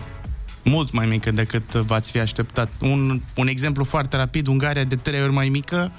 Mult 0.64 0.92
mai 0.92 1.06
mică 1.06 1.30
decât 1.30 1.72
v-ați 1.72 2.10
fi 2.10 2.18
așteptat. 2.18 2.72
Un, 2.80 3.20
un 3.36 3.46
exemplu 3.48 3.84
foarte 3.84 4.16
rapid, 4.16 4.46
Ungaria 4.46 4.84
de 4.84 4.96
trei 4.96 5.22
ori 5.22 5.32
mai 5.32 5.48
mică, 5.48 5.90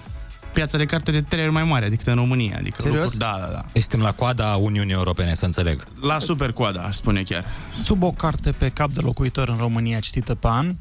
piața 0.54 0.78
de 0.78 0.86
carte 0.86 1.12
de 1.12 1.22
trei 1.22 1.44
ori 1.44 1.54
mai 1.54 1.64
mare 1.64 1.90
decât 1.90 2.08
în 2.08 2.16
România. 2.16 2.56
Adică 2.58 2.76
Serios? 2.80 3.02
Lucruri, 3.02 3.18
da, 3.18 3.38
da, 3.40 3.52
da. 3.52 3.66
Suntem 3.74 4.02
la 4.02 4.12
coada 4.12 4.56
Uniunii 4.56 4.94
Europene, 4.94 5.34
să 5.34 5.46
înțeleg. 5.46 5.84
La 6.02 6.20
super 6.20 6.52
coada, 6.52 6.82
aș 6.82 6.96
spune 6.96 7.24
chiar. 7.24 7.46
Sub 7.84 8.04
o 8.04 8.12
carte 8.12 8.52
pe 8.52 8.70
cap 8.70 8.92
de 8.92 9.02
locuitor 9.02 9.50
în 9.50 9.58
România 9.58 10.00
citită 10.00 10.36
pe 10.36 10.48
an. 10.48 10.76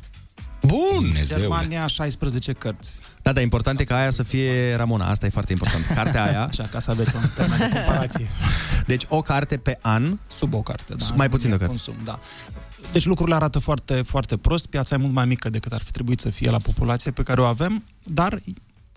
Bun! 0.66 1.14
Germania 1.24 1.86
16 1.86 2.52
cărți. 2.52 3.00
Da, 3.24 3.32
da, 3.32 3.40
important 3.40 3.80
e 3.80 3.84
ca 3.84 3.96
aia 3.96 4.10
să 4.10 4.22
fie 4.22 4.74
Ramona, 4.74 5.08
asta 5.08 5.26
e 5.26 5.28
foarte 5.28 5.52
important. 5.52 5.84
Cartea 5.84 6.24
aia. 6.24 6.44
Așa, 6.50 6.68
ca 6.70 6.78
să 6.78 6.90
aveți 6.90 7.16
un 7.16 7.22
termen 7.34 7.58
de 7.58 7.68
comparație. 7.74 8.28
Deci 8.92 9.04
o 9.08 9.22
carte 9.22 9.56
pe 9.56 9.78
an. 9.80 10.18
Sub 10.38 10.54
o 10.54 10.62
carte, 10.62 10.94
da. 10.94 11.04
Mai 11.14 11.28
puțin 11.28 11.48
de 11.48 11.54
o 11.54 11.58
carte. 11.58 11.74
Consum, 11.74 11.94
da. 12.04 12.20
Deci 12.92 13.04
lucrurile 13.04 13.36
arată 13.36 13.58
foarte, 13.58 14.02
foarte 14.02 14.36
prost. 14.36 14.66
Piața 14.66 14.94
e 14.94 14.98
mult 14.98 15.12
mai 15.12 15.26
mică 15.26 15.50
decât 15.50 15.72
ar 15.72 15.82
fi 15.82 15.90
trebuit 15.90 16.20
să 16.20 16.30
fie 16.30 16.50
la 16.50 16.58
populație 16.58 17.10
pe 17.10 17.22
care 17.22 17.40
o 17.40 17.44
avem, 17.44 17.84
dar 18.02 18.38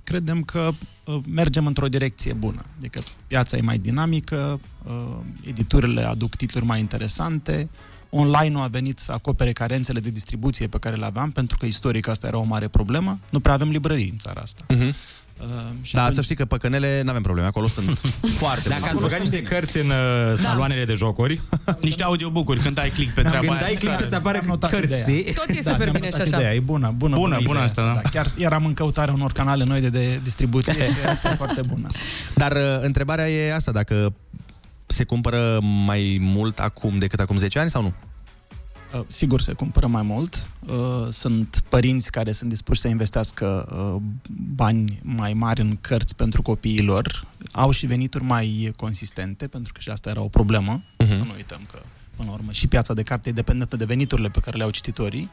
credem 0.04 0.42
că 0.42 0.70
uh, 1.06 1.18
mergem 1.30 1.66
într-o 1.66 1.88
direcție 1.88 2.34
bună. 2.34 2.62
Adică 2.78 3.00
piața 3.28 3.58
e 3.58 3.62
mai 3.62 3.78
dinamică, 3.78 4.60
uh, 4.84 5.18
editurile 5.46 6.02
aduc 6.02 6.36
titluri 6.36 6.66
mai 6.66 6.80
interesante, 6.80 7.70
online-ul 8.10 8.62
a 8.64 8.68
venit 8.68 9.00
să 9.00 9.12
acopere 9.12 9.52
carențele 9.52 10.00
de 10.00 10.10
distribuție 10.10 10.68
pe 10.68 10.78
care 10.80 10.96
le 10.96 11.06
aveam, 11.06 11.32
pentru 11.32 11.58
că 11.58 11.66
istoric 11.66 12.08
asta 12.08 12.28
era 12.28 12.38
o 12.38 12.44
mare 12.44 12.68
problemă. 12.68 13.20
Nu 13.30 13.40
prea 13.40 13.54
avem 13.54 13.70
librării 13.70 14.10
în 14.12 14.18
țara 14.18 14.42
asta. 14.42 14.66
Uh-huh. 14.76 14.94
Uh, 15.42 15.46
și 15.82 15.94
Da, 15.94 16.04
când- 16.04 16.16
să 16.16 16.22
știi 16.22 16.36
că 16.36 16.46
păcănele 16.46 17.02
nu 17.04 17.10
avem 17.10 17.22
probleme, 17.22 17.48
acolo 17.48 17.68
sunt 17.68 18.00
foarte 18.42 18.70
Dacă 18.70 18.80
multe. 18.82 18.94
ați 18.94 19.02
băgat 19.02 19.20
niște 19.20 19.42
cărți 19.42 19.78
în 19.78 19.90
uh, 19.90 20.38
saloanele 20.38 20.86
de 20.86 20.94
jocuri, 20.94 21.42
Niște 21.82 22.04
audiobook-uri, 22.04 22.60
când 22.60 22.80
ai 22.80 22.90
click 22.90 23.14
pe 23.14 23.22
Mi-am 23.22 23.34
treaba 23.34 23.54
gândit- 23.56 23.66
aia. 23.68 23.78
click 23.78 23.96
să-ți 24.00 24.16
apară 24.16 24.38
Am 24.38 24.46
notat 24.48 24.70
cărți, 24.70 24.86
ideea. 24.86 25.02
știi? 25.02 25.34
Tot 25.34 25.50
e 25.50 25.54
Da, 25.64 25.72
super 25.72 25.78
mi-am 25.78 25.92
bine 25.94 26.06
și 26.10 26.12
notat 26.18 26.28
așa. 26.28 26.36
Ideea, 26.38 26.54
e 26.54 26.60
bună, 26.60 26.94
bună, 26.98 27.16
Bună, 27.16 27.36
bună 27.36 27.50
ideea 27.50 27.64
asta, 27.64 28.00
da. 28.04 28.10
Chiar 28.10 28.28
eram 28.38 28.66
în 28.66 28.74
căutarea 28.74 29.14
unor 29.14 29.32
canale 29.32 29.64
noi 29.64 29.82
de, 29.82 29.90
de 29.90 30.20
distribuție 30.24 30.74
și 31.02 31.08
asta 31.08 31.30
e 31.32 31.36
foarte 31.36 31.62
bună. 31.62 31.88
Dar 32.36 32.52
uh, 32.52 32.62
întrebarea 32.82 33.30
e 33.30 33.54
asta, 33.54 33.72
dacă 33.72 34.14
se 34.88 35.04
cumpără 35.04 35.60
mai 35.86 36.18
mult 36.22 36.60
acum 36.60 36.98
decât 36.98 37.20
acum 37.20 37.38
10 37.38 37.60
ani 37.60 37.70
sau 37.70 37.82
nu? 37.82 37.94
Uh, 38.94 39.02
Sigur 39.08 39.42
se 39.42 39.54
cumpără 39.54 39.88
mai 39.88 40.02
mult. 40.02 40.50
Uh, 40.68 41.08
Sunt 41.10 41.64
părinți 41.70 42.12
care 42.12 42.32
sunt 42.32 42.50
dispuși 42.50 42.82
să 42.82 42.88
investească 42.88 43.68
uh, 43.96 44.02
bani 44.56 45.00
mai 45.04 45.34
mari 45.34 45.62
în 45.62 45.78
cărți 45.82 46.16
pentru 46.16 46.42
copiii 46.42 46.84
lor. 46.84 47.28
Au 47.52 47.72
și 47.72 47.86
venituri 47.86 48.24
mai 48.24 48.72
consistente, 48.76 49.48
pentru 49.48 49.74
că 49.74 49.80
și 49.80 49.90
asta 49.90 50.10
era 50.10 50.22
o 50.22 50.28
problemă. 50.28 50.84
Mhm. 50.98 51.08
Uh-huh. 51.08 51.20
Să 51.20 51.24
nu 51.26 51.34
uităm 51.36 51.62
că, 51.72 51.80
până 52.16 52.30
la 52.30 52.36
urmă, 52.36 52.52
și 52.52 52.68
piața 52.68 52.94
de 52.94 53.04
carte 53.04 53.30
e 53.30 53.32
dependentă 53.32 53.76
de 53.76 53.86
veniturile 53.86 54.30
pe 54.30 54.40
care 54.40 54.58
le 54.58 54.64
au 54.64 54.70
cititorii. 54.70 55.30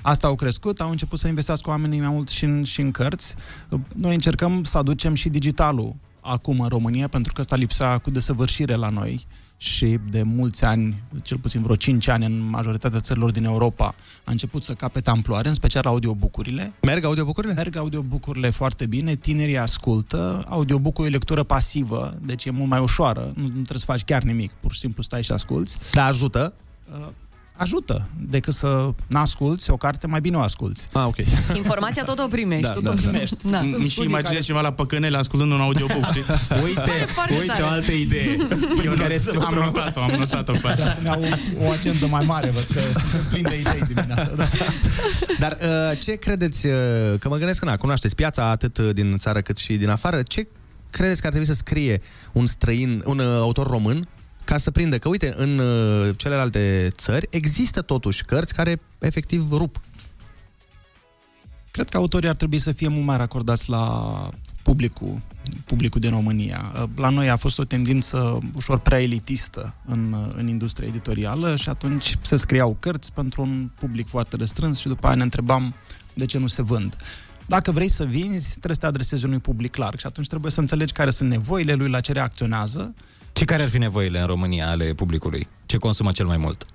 Asta 0.00 0.26
au 0.26 0.34
crescut, 0.34 0.80
au 0.80 0.90
început 0.90 1.18
să 1.18 1.28
investească 1.28 1.70
oamenii 1.70 2.00
mai 2.00 2.08
mult 2.08 2.28
și 2.28 2.44
în, 2.44 2.64
și 2.64 2.80
în 2.80 2.90
cărți. 2.90 3.34
Uh, 3.68 3.80
Noi 3.94 4.14
încercăm 4.14 4.64
să 4.64 4.78
aducem 4.78 5.14
și 5.14 5.28
digitalul 5.28 5.96
acum 6.22 6.60
în 6.60 6.68
România, 6.68 7.08
pentru 7.08 7.32
că 7.32 7.40
ăsta 7.40 7.56
lipsa 7.56 7.98
cu 7.98 8.10
desăvârșire 8.10 8.74
la 8.74 8.88
noi 8.88 9.26
și 9.56 9.98
de 10.10 10.22
mulți 10.22 10.64
ani, 10.64 11.02
cel 11.22 11.38
puțin 11.38 11.62
vreo 11.62 11.76
5 11.76 12.08
ani 12.08 12.24
în 12.24 12.48
majoritatea 12.48 13.00
țărilor 13.00 13.30
din 13.30 13.44
Europa, 13.44 13.94
a 14.24 14.30
început 14.30 14.64
să 14.64 14.72
capete 14.72 15.10
amploare, 15.10 15.48
în 15.48 15.54
special 15.54 15.84
audiobucurile. 15.84 16.72
Merg 16.82 17.04
audiobucurile? 17.04 17.52
Merg 17.52 17.76
audiobucurile 17.76 18.50
foarte 18.50 18.86
bine, 18.86 19.14
tinerii 19.14 19.58
ascultă, 19.58 20.44
audiobook 20.48 20.98
e 20.98 21.02
o 21.02 21.06
lectură 21.06 21.42
pasivă, 21.42 22.18
deci 22.22 22.44
e 22.44 22.50
mult 22.50 22.68
mai 22.68 22.80
ușoară, 22.80 23.32
nu, 23.34 23.42
nu 23.42 23.48
trebuie 23.48 23.78
să 23.78 23.84
faci 23.84 24.04
chiar 24.04 24.22
nimic, 24.22 24.52
pur 24.52 24.72
și 24.72 24.78
simplu 24.78 25.02
stai 25.02 25.22
și 25.22 25.32
asculți. 25.32 25.78
Da, 25.92 26.04
ajută? 26.04 26.52
Uh, 27.54 27.60
ajută, 27.62 28.06
decât 28.28 28.54
să 28.54 28.90
n-asculți 29.06 29.70
o 29.70 29.76
carte, 29.76 30.06
mai 30.06 30.20
bine 30.20 30.36
o 30.36 30.40
asculți. 30.40 30.88
Ah, 30.92 31.04
ok. 31.06 31.16
Informația 31.56 32.02
tot 32.02 32.18
o 32.18 32.26
primești. 32.26 32.62
Da, 32.62 32.70
tot 32.70 32.82
da, 32.82 32.90
o 32.90 32.94
da. 32.94 33.00
primești. 33.00 33.36
Da. 33.50 33.60
Mi 33.78 33.88
și 33.88 34.02
imaginez 34.02 34.44
ceva 34.44 34.60
la 34.60 34.72
păcănele 34.72 35.16
ascultând 35.16 35.52
un 35.52 35.60
audiobook, 35.60 36.06
știi? 36.06 36.22
Uite, 36.64 36.90
foarte 37.06 37.34
uite 37.34 37.46
tare. 37.46 37.62
o 37.62 37.66
altă 37.66 37.92
idee. 37.92 38.36
Eu 38.84 38.92
care 38.92 39.20
nu- 39.32 39.40
am 39.40 39.54
notat-o, 39.54 40.00
am 40.00 40.10
notat-o 40.18 40.52
pe 40.52 40.58
De 40.58 40.68
așa. 40.68 40.84
asta 40.84 40.98
mi-au 41.02 41.24
o 41.58 41.70
agendă 41.70 42.06
mai 42.06 42.24
mare, 42.24 42.50
văd 42.50 42.66
că 42.74 42.80
sunt 43.10 43.22
plin 43.22 43.42
de 43.42 43.58
idei 43.60 43.82
dimineața. 43.86 44.30
Da. 44.36 44.48
Dar 45.38 45.58
uh, 45.62 45.98
ce 45.98 46.12
credeți, 46.12 46.66
uh, 46.66 46.72
că 47.18 47.28
mă 47.28 47.36
gândesc 47.36 47.58
că 47.58 47.64
na, 47.64 47.76
cunoașteți 47.76 48.14
piața 48.14 48.44
atât 48.50 48.78
uh, 48.78 48.88
din 48.92 49.16
țară 49.16 49.40
cât 49.40 49.56
și 49.56 49.76
din 49.76 49.88
afară, 49.88 50.22
ce 50.22 50.48
credeți 50.90 51.20
că 51.20 51.26
ar 51.26 51.32
trebui 51.32 51.48
să 51.54 51.54
scrie 51.54 52.00
un 52.32 52.46
străin, 52.46 53.02
un 53.06 53.18
uh, 53.18 53.24
autor 53.26 53.66
român 53.66 54.08
ca 54.44 54.58
să 54.58 54.70
prindă 54.70 54.98
că, 54.98 55.08
uite, 55.08 55.34
în 55.36 55.58
uh, 55.58 56.14
celelalte 56.16 56.90
țări 56.96 57.26
există 57.30 57.82
totuși 57.82 58.24
cărți 58.24 58.54
care 58.54 58.80
efectiv 58.98 59.52
rup. 59.52 59.80
Cred 61.70 61.88
că 61.88 61.96
autorii 61.96 62.28
ar 62.28 62.36
trebui 62.36 62.58
să 62.58 62.72
fie 62.72 62.88
mult 62.88 63.04
mai 63.04 63.16
racordați 63.16 63.70
la 63.70 64.28
publicul, 64.62 65.20
publicul 65.64 66.00
din 66.00 66.10
România. 66.10 66.88
La 66.96 67.08
noi 67.08 67.30
a 67.30 67.36
fost 67.36 67.58
o 67.58 67.64
tendință 67.64 68.38
ușor 68.54 68.78
prea 68.78 69.02
elitistă 69.02 69.74
în, 69.86 70.30
în 70.36 70.48
industria 70.48 70.88
editorială 70.88 71.56
și 71.56 71.68
atunci 71.68 72.16
se 72.20 72.36
scriau 72.36 72.76
cărți 72.80 73.12
pentru 73.12 73.42
un 73.42 73.70
public 73.74 74.08
foarte 74.08 74.36
restrâns 74.36 74.78
și 74.78 74.88
după 74.88 75.06
aia 75.06 75.16
ne 75.16 75.22
întrebam 75.22 75.74
de 76.14 76.24
ce 76.24 76.38
nu 76.38 76.46
se 76.46 76.62
vând. 76.62 76.96
Dacă 77.46 77.72
vrei 77.72 77.88
să 77.88 78.04
vinzi, 78.04 78.48
trebuie 78.48 78.74
să 78.74 78.80
te 78.80 78.86
adresezi 78.86 79.24
unui 79.24 79.38
public 79.38 79.76
larg 79.76 79.98
și 79.98 80.06
atunci 80.06 80.26
trebuie 80.26 80.52
să 80.52 80.60
înțelegi 80.60 80.92
care 80.92 81.10
sunt 81.10 81.28
nevoile 81.30 81.74
lui, 81.74 81.90
la 81.90 82.00
ce 82.00 82.12
reacționează. 82.12 82.94
Și 83.36 83.44
care 83.44 83.62
ar 83.62 83.68
fi 83.68 83.78
nevoile 83.78 84.20
în 84.20 84.26
România 84.26 84.70
ale 84.70 84.94
publicului? 84.94 85.46
Ce 85.66 85.76
consumă 85.76 86.10
cel 86.10 86.26
mai 86.26 86.36
mult? 86.36 86.66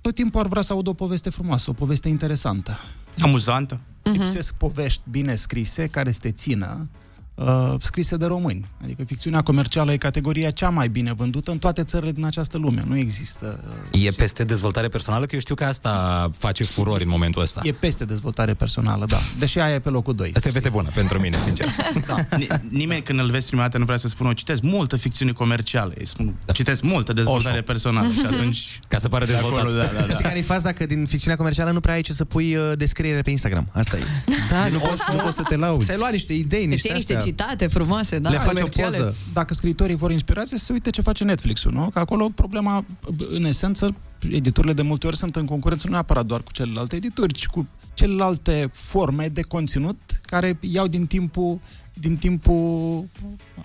Tot 0.00 0.14
timpul 0.14 0.40
ar 0.40 0.46
vrea 0.46 0.62
să 0.62 0.72
audă 0.72 0.90
o 0.90 0.94
poveste 0.94 1.30
frumoasă, 1.30 1.70
o 1.70 1.72
poveste 1.72 2.08
interesantă. 2.08 2.78
Amuzantă. 3.20 3.80
Lipsesc 4.02 4.54
povești 4.54 5.02
bine 5.10 5.34
scrise 5.34 5.86
care 5.86 6.10
să 6.10 6.18
te 6.22 6.30
țină 6.30 6.88
uh, 7.36 7.74
scrise 7.80 8.16
de 8.16 8.26
români. 8.26 8.64
Adică 8.82 9.04
ficțiunea 9.04 9.42
comercială 9.42 9.92
e 9.92 9.96
categoria 9.96 10.50
cea 10.50 10.68
mai 10.68 10.88
bine 10.88 11.12
vândută 11.12 11.50
în 11.50 11.58
toate 11.58 11.84
țările 11.84 12.12
din 12.12 12.24
această 12.24 12.58
lume. 12.58 12.82
Nu 12.86 12.96
există... 12.96 13.60
Uh, 13.92 14.04
E 14.04 14.10
peste 14.10 14.44
dezvoltare 14.44 14.88
personală, 14.88 15.24
că 15.26 15.34
eu 15.34 15.40
știu 15.40 15.54
că 15.54 15.64
asta 15.64 16.30
face 16.38 16.64
furori 16.64 17.02
în 17.02 17.08
momentul 17.08 17.42
ăsta. 17.42 17.60
e 17.64 17.72
peste 17.72 18.04
dezvoltare 18.04 18.54
personală, 18.54 19.04
da. 19.06 19.18
Deși 19.38 19.58
aia 19.58 19.74
e 19.74 19.78
pe 19.78 19.88
locul 19.88 20.14
2. 20.14 20.32
Asta 20.34 20.48
e 20.48 20.50
veste 20.50 20.68
bună 20.68 20.90
pentru 20.94 21.20
mine, 21.20 21.36
sincer. 21.44 21.66
Ni- 22.38 22.46
Nimeni 22.68 23.02
când 23.02 23.18
îl 23.18 23.30
vezi 23.30 23.46
prima 23.46 23.62
dată 23.62 23.78
nu 23.78 23.84
vrea 23.84 23.96
să 23.96 24.08
spună, 24.08 24.32
citesc 24.32 24.62
multă 24.62 24.96
ficțiune 24.96 25.32
comercială. 25.32 25.92
Îi 25.98 26.06
spun, 26.06 26.36
citesc 26.52 26.82
multă 26.82 27.12
dezvoltare 27.12 27.54
Osho. 27.56 27.64
personală. 27.66 28.10
Și 28.12 28.26
atunci... 28.26 28.78
Ca 28.88 28.98
să 28.98 29.08
pară 29.08 29.24
de 29.24 29.34
acolo, 29.36 29.54
dezvoltat. 29.62 29.92
Da, 29.92 30.00
da, 30.00 30.06
da. 30.06 30.12
Știi 30.12 30.24
care 30.24 30.38
e 30.38 30.42
faza? 30.42 30.72
Că 30.72 30.86
din 30.86 31.06
ficțiunea 31.06 31.36
comercială 31.36 31.70
nu 31.70 31.80
prea 31.80 31.94
ai 31.94 32.00
ce 32.00 32.12
să 32.12 32.24
pui 32.24 32.56
uh, 32.56 32.72
descriere 32.76 33.20
pe 33.20 33.30
Instagram. 33.30 33.68
Asta 33.72 33.96
e. 33.96 34.00
Da, 34.48 34.68
nu 34.68 34.78
poți, 34.78 35.02
nu 35.12 35.18
poți 35.18 35.36
să 35.36 35.42
te 35.42 35.56
lauzi. 35.56 35.84
Ți-ai 35.84 35.98
luat 35.98 36.12
niște 36.12 36.32
idei, 36.32 36.60
Îți 36.60 36.68
niște 36.68 36.86
iei 36.88 36.96
niște 36.96 37.14
astea. 37.14 37.30
citate 37.30 37.66
frumoase, 37.66 38.18
da? 38.18 38.30
le 38.30 38.36
faci 38.36 38.46
o 38.46 38.48
comerciale. 38.48 38.96
poză. 38.96 39.14
Dacă 39.32 39.54
scriitorii 39.54 39.96
vor 39.96 40.10
inspirație, 40.10 40.58
să 40.58 40.64
se 40.64 40.72
uite 40.72 40.90
ce 40.90 41.00
face 41.00 41.24
Netflix-ul, 41.24 41.72
nu? 41.72 41.90
Că 41.92 41.98
acolo 41.98 42.28
problema, 42.28 42.84
în 43.30 43.44
esență, 43.44 43.94
editurile 44.30 44.72
de 44.72 44.82
multe 44.82 45.06
ori 45.06 45.16
sunt 45.16 45.36
în 45.36 45.44
concurență 45.44 45.86
nu 45.86 45.92
neapărat 45.92 46.26
doar 46.26 46.42
cu 46.42 46.52
celelalte 46.52 46.96
edituri, 46.96 47.32
ci 47.32 47.46
cu 47.46 47.66
celelalte 47.94 48.70
forme 48.72 49.26
de 49.26 49.42
conținut 49.42 49.98
care 50.22 50.58
iau 50.60 50.86
din 50.86 51.06
timpul 51.06 51.58
din 51.98 52.16
timpul 52.16 53.04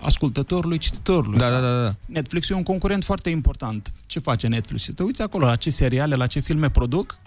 ascultătorului, 0.00 0.78
cititorului. 0.78 1.38
Da, 1.38 1.50
da, 1.50 1.60
da, 1.60 1.82
da. 1.82 1.94
Netflix 2.06 2.48
e 2.48 2.54
un 2.54 2.62
concurent 2.62 3.04
foarte 3.04 3.30
important. 3.30 3.92
Ce 4.06 4.18
face 4.18 4.46
Netflix? 4.46 4.88
Te 4.94 5.02
uiți 5.02 5.22
acolo 5.22 5.46
la 5.46 5.56
ce 5.56 5.70
seriale, 5.70 6.14
la 6.14 6.26
ce 6.26 6.40
filme 6.40 6.70
produc, 6.70 7.18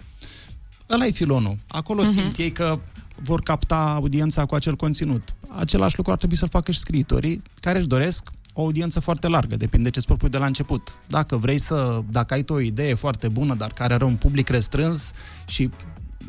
ăla 0.90 1.06
e 1.06 1.10
filonul. 1.10 1.56
Acolo 1.66 2.02
uh-huh. 2.02 2.12
simt 2.12 2.36
ei 2.36 2.50
că 2.50 2.78
vor 3.22 3.42
capta 3.42 3.92
audiența 3.94 4.44
cu 4.44 4.54
acel 4.54 4.74
conținut. 4.76 5.34
Același 5.48 5.96
lucru 5.96 6.12
ar 6.12 6.18
trebui 6.18 6.36
să-l 6.36 6.48
facă 6.48 6.72
și 6.72 6.78
scriitorii, 6.78 7.42
care 7.60 7.78
își 7.78 7.86
doresc 7.86 8.30
o 8.52 8.60
audiență 8.60 9.00
foarte 9.00 9.28
largă, 9.28 9.56
depinde 9.56 9.90
ce 9.90 9.98
îți 9.98 10.06
propui 10.06 10.28
de 10.28 10.38
la 10.38 10.46
început. 10.46 10.98
Dacă 11.06 11.36
vrei 11.36 11.58
să, 11.58 12.00
dacă 12.10 12.34
ai 12.34 12.42
tu 12.42 12.52
o 12.52 12.60
idee 12.60 12.94
foarte 12.94 13.28
bună, 13.28 13.54
dar 13.54 13.72
care 13.72 13.94
are 13.94 14.04
un 14.04 14.16
public 14.16 14.48
restrâns 14.48 15.12
și 15.46 15.70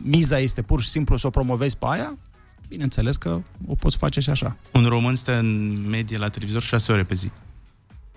miza 0.01 0.39
este 0.39 0.61
pur 0.61 0.81
și 0.81 0.89
simplu 0.89 1.18
să 1.18 1.27
o 1.27 1.30
promovezi 1.30 1.77
pe 1.77 1.85
aia, 1.89 2.18
bineînțeles 2.68 3.18
că 3.18 3.41
o 3.68 3.76
poți 3.76 3.97
face 3.97 4.19
și 4.19 4.30
așa. 4.30 4.57
Un 4.73 4.85
român 4.85 5.15
stă 5.15 5.38
în 5.38 5.81
medie 5.89 6.18
la 6.18 6.30
televizor 6.30 6.61
6 6.61 6.91
ore 6.91 7.03
pe 7.03 7.14
zi. 7.14 7.31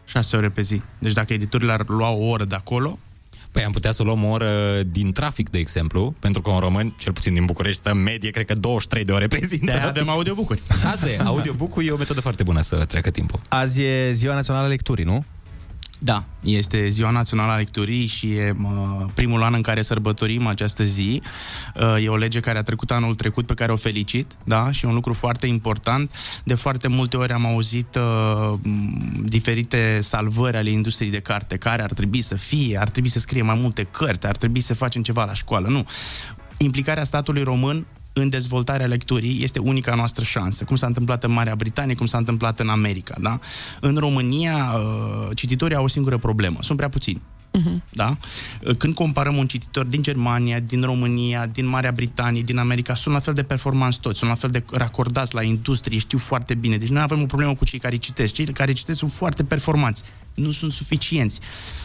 6 0.04 0.36
ore 0.36 0.50
pe 0.50 0.60
zi. 0.60 0.82
Deci 0.98 1.12
dacă 1.12 1.32
editurile 1.32 1.72
ar 1.72 1.88
lua 1.88 2.08
o 2.08 2.24
oră 2.24 2.44
de 2.44 2.54
acolo, 2.54 2.98
Păi 3.52 3.64
am 3.64 3.72
putea 3.72 3.92
să 3.92 4.02
luăm 4.02 4.24
o 4.24 4.28
oră 4.28 4.82
din 4.86 5.12
trafic, 5.12 5.48
de 5.48 5.58
exemplu, 5.58 6.14
pentru 6.18 6.42
că 6.42 6.50
un 6.50 6.58
român, 6.58 6.94
cel 6.98 7.12
puțin 7.12 7.34
din 7.34 7.44
București, 7.44 7.80
stă 7.80 7.90
în 7.90 8.02
medie, 8.02 8.30
cred 8.30 8.46
că 8.46 8.54
23 8.54 9.04
de 9.04 9.12
ore 9.12 9.26
pe 9.26 9.40
zi. 9.42 9.58
de 9.58 9.72
avem 9.72 10.08
audiobook-uri. 10.08 10.62
Asta 10.92 11.10
e, 11.10 11.18
audiobook 11.24 11.74
e 11.82 11.90
o 11.90 11.96
metodă 11.96 12.20
foarte 12.20 12.42
bună 12.42 12.60
să 12.60 12.76
treacă 12.76 13.10
timpul. 13.10 13.40
Azi 13.48 13.82
e 13.82 14.12
Ziua 14.12 14.34
Națională 14.34 14.64
a 14.66 14.68
Lecturii, 14.68 15.04
nu? 15.04 15.24
Da, 16.02 16.24
este 16.40 16.88
Ziua 16.88 17.10
Națională 17.10 17.52
a 17.52 17.56
Lecturii 17.56 18.06
și 18.06 18.34
e 18.34 18.52
mă, 18.56 19.06
primul 19.14 19.42
an 19.42 19.54
în 19.54 19.62
care 19.62 19.82
sărbătorim 19.82 20.46
această 20.46 20.84
zi. 20.84 21.22
Uh, 21.74 22.04
E 22.04 22.08
o 22.08 22.16
lege 22.16 22.40
care 22.40 22.58
a 22.58 22.62
trecut 22.62 22.90
anul 22.90 23.14
trecut, 23.14 23.46
pe 23.46 23.54
care 23.54 23.72
o 23.72 23.76
felicit, 23.76 24.32
da, 24.44 24.70
și 24.70 24.84
e 24.84 24.88
un 24.88 24.94
lucru 24.94 25.12
foarte 25.12 25.46
important. 25.46 26.14
De 26.44 26.54
foarte 26.54 26.88
multe 26.88 27.16
ori 27.16 27.32
am 27.32 27.46
auzit 27.46 27.94
uh, 27.94 28.58
m, 28.62 29.24
diferite 29.24 29.98
salvări 30.02 30.56
ale 30.56 30.70
industriei 30.70 31.10
de 31.10 31.20
carte, 31.20 31.56
care 31.56 31.82
ar 31.82 31.92
trebui 31.92 32.20
să 32.20 32.34
fie, 32.34 32.78
ar 32.80 32.88
trebui 32.88 33.10
să 33.10 33.18
scrie 33.18 33.42
mai 33.42 33.58
multe 33.60 33.82
cărți, 33.82 34.26
ar 34.26 34.36
trebui 34.36 34.60
să 34.60 34.74
facem 34.74 35.02
ceva 35.02 35.24
la 35.24 35.34
școală. 35.34 35.68
Nu. 35.68 35.86
Implicarea 36.56 37.04
statului 37.04 37.42
român 37.42 37.86
în 38.12 38.28
dezvoltarea 38.28 38.86
lecturii 38.86 39.42
este 39.42 39.58
unica 39.58 39.94
noastră 39.94 40.24
șansă, 40.24 40.64
cum 40.64 40.76
s-a 40.76 40.86
întâmplat 40.86 41.24
în 41.24 41.32
Marea 41.32 41.54
Britanie, 41.54 41.94
cum 41.94 42.06
s-a 42.06 42.18
întâmplat 42.18 42.60
în 42.60 42.68
America. 42.68 43.14
Da? 43.20 43.38
În 43.80 43.96
România, 43.96 44.72
uh, 44.72 45.36
cititorii 45.36 45.76
au 45.76 45.84
o 45.84 45.88
singură 45.88 46.18
problemă, 46.18 46.58
sunt 46.60 46.76
prea 46.76 46.88
puțini. 46.88 47.22
Da? 47.90 48.16
Când 48.78 48.94
comparăm 48.94 49.36
un 49.36 49.46
cititor 49.46 49.84
din 49.84 50.02
Germania, 50.02 50.60
din 50.60 50.82
România, 50.82 51.46
din 51.46 51.66
Marea 51.66 51.92
Britanie, 51.92 52.42
din 52.42 52.58
America, 52.58 52.94
sunt 52.94 53.14
la 53.14 53.20
fel 53.20 53.34
de 53.34 53.42
performanți 53.42 54.00
toți, 54.00 54.18
sunt 54.18 54.30
la 54.30 54.36
fel 54.36 54.50
de 54.50 54.62
racordați 54.70 55.34
la 55.34 55.42
industrie, 55.42 55.98
știu 55.98 56.18
foarte 56.18 56.54
bine. 56.54 56.76
Deci 56.76 56.88
noi 56.88 57.02
avem 57.02 57.22
o 57.22 57.26
problemă 57.26 57.54
cu 57.54 57.64
cei 57.64 57.78
care 57.78 57.96
citesc. 57.96 58.32
Cei 58.32 58.46
care 58.46 58.72
citesc 58.72 58.98
sunt 58.98 59.12
foarte 59.12 59.44
performanți, 59.44 60.02
nu 60.34 60.50
sunt 60.50 60.72
suficienți. 60.72 61.40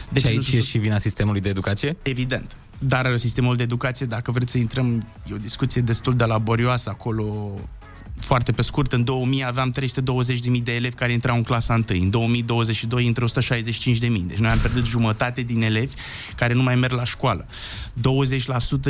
Deci 0.08 0.22
nu 0.22 0.28
aici 0.28 0.42
sunt 0.42 0.56
e 0.56 0.60
și 0.60 0.78
vina 0.78 0.98
sistemului 0.98 1.40
de 1.40 1.48
educație? 1.48 1.96
Evident. 2.02 2.56
Dar 2.78 3.16
sistemul 3.16 3.56
de 3.56 3.62
educație, 3.62 4.06
dacă 4.06 4.30
vreți 4.30 4.52
să 4.52 4.58
intrăm, 4.58 5.06
e 5.30 5.34
o 5.34 5.36
discuție 5.36 5.80
destul 5.80 6.16
de 6.16 6.24
laborioasă 6.24 6.90
acolo, 6.90 7.54
foarte 8.14 8.52
pe 8.52 8.62
scurt, 8.62 8.92
în 8.92 9.04
2000 9.04 9.44
aveam 9.44 9.74
320.000 9.80 10.62
de 10.62 10.74
elevi 10.74 10.94
care 10.94 11.12
intrau 11.12 11.36
în 11.36 11.42
clasa 11.42 11.74
1. 11.74 12.02
În 12.02 12.10
2022 12.10 13.06
intră 13.06 13.24
165.000. 13.26 13.30
Deci 14.26 14.38
noi 14.38 14.50
am 14.50 14.58
pierdut 14.58 14.84
jumătate 14.84 15.42
din 15.42 15.62
elevi 15.62 15.94
care 16.36 16.54
nu 16.54 16.62
mai 16.62 16.74
merg 16.74 16.92
la 16.92 17.04
școală. 17.04 17.46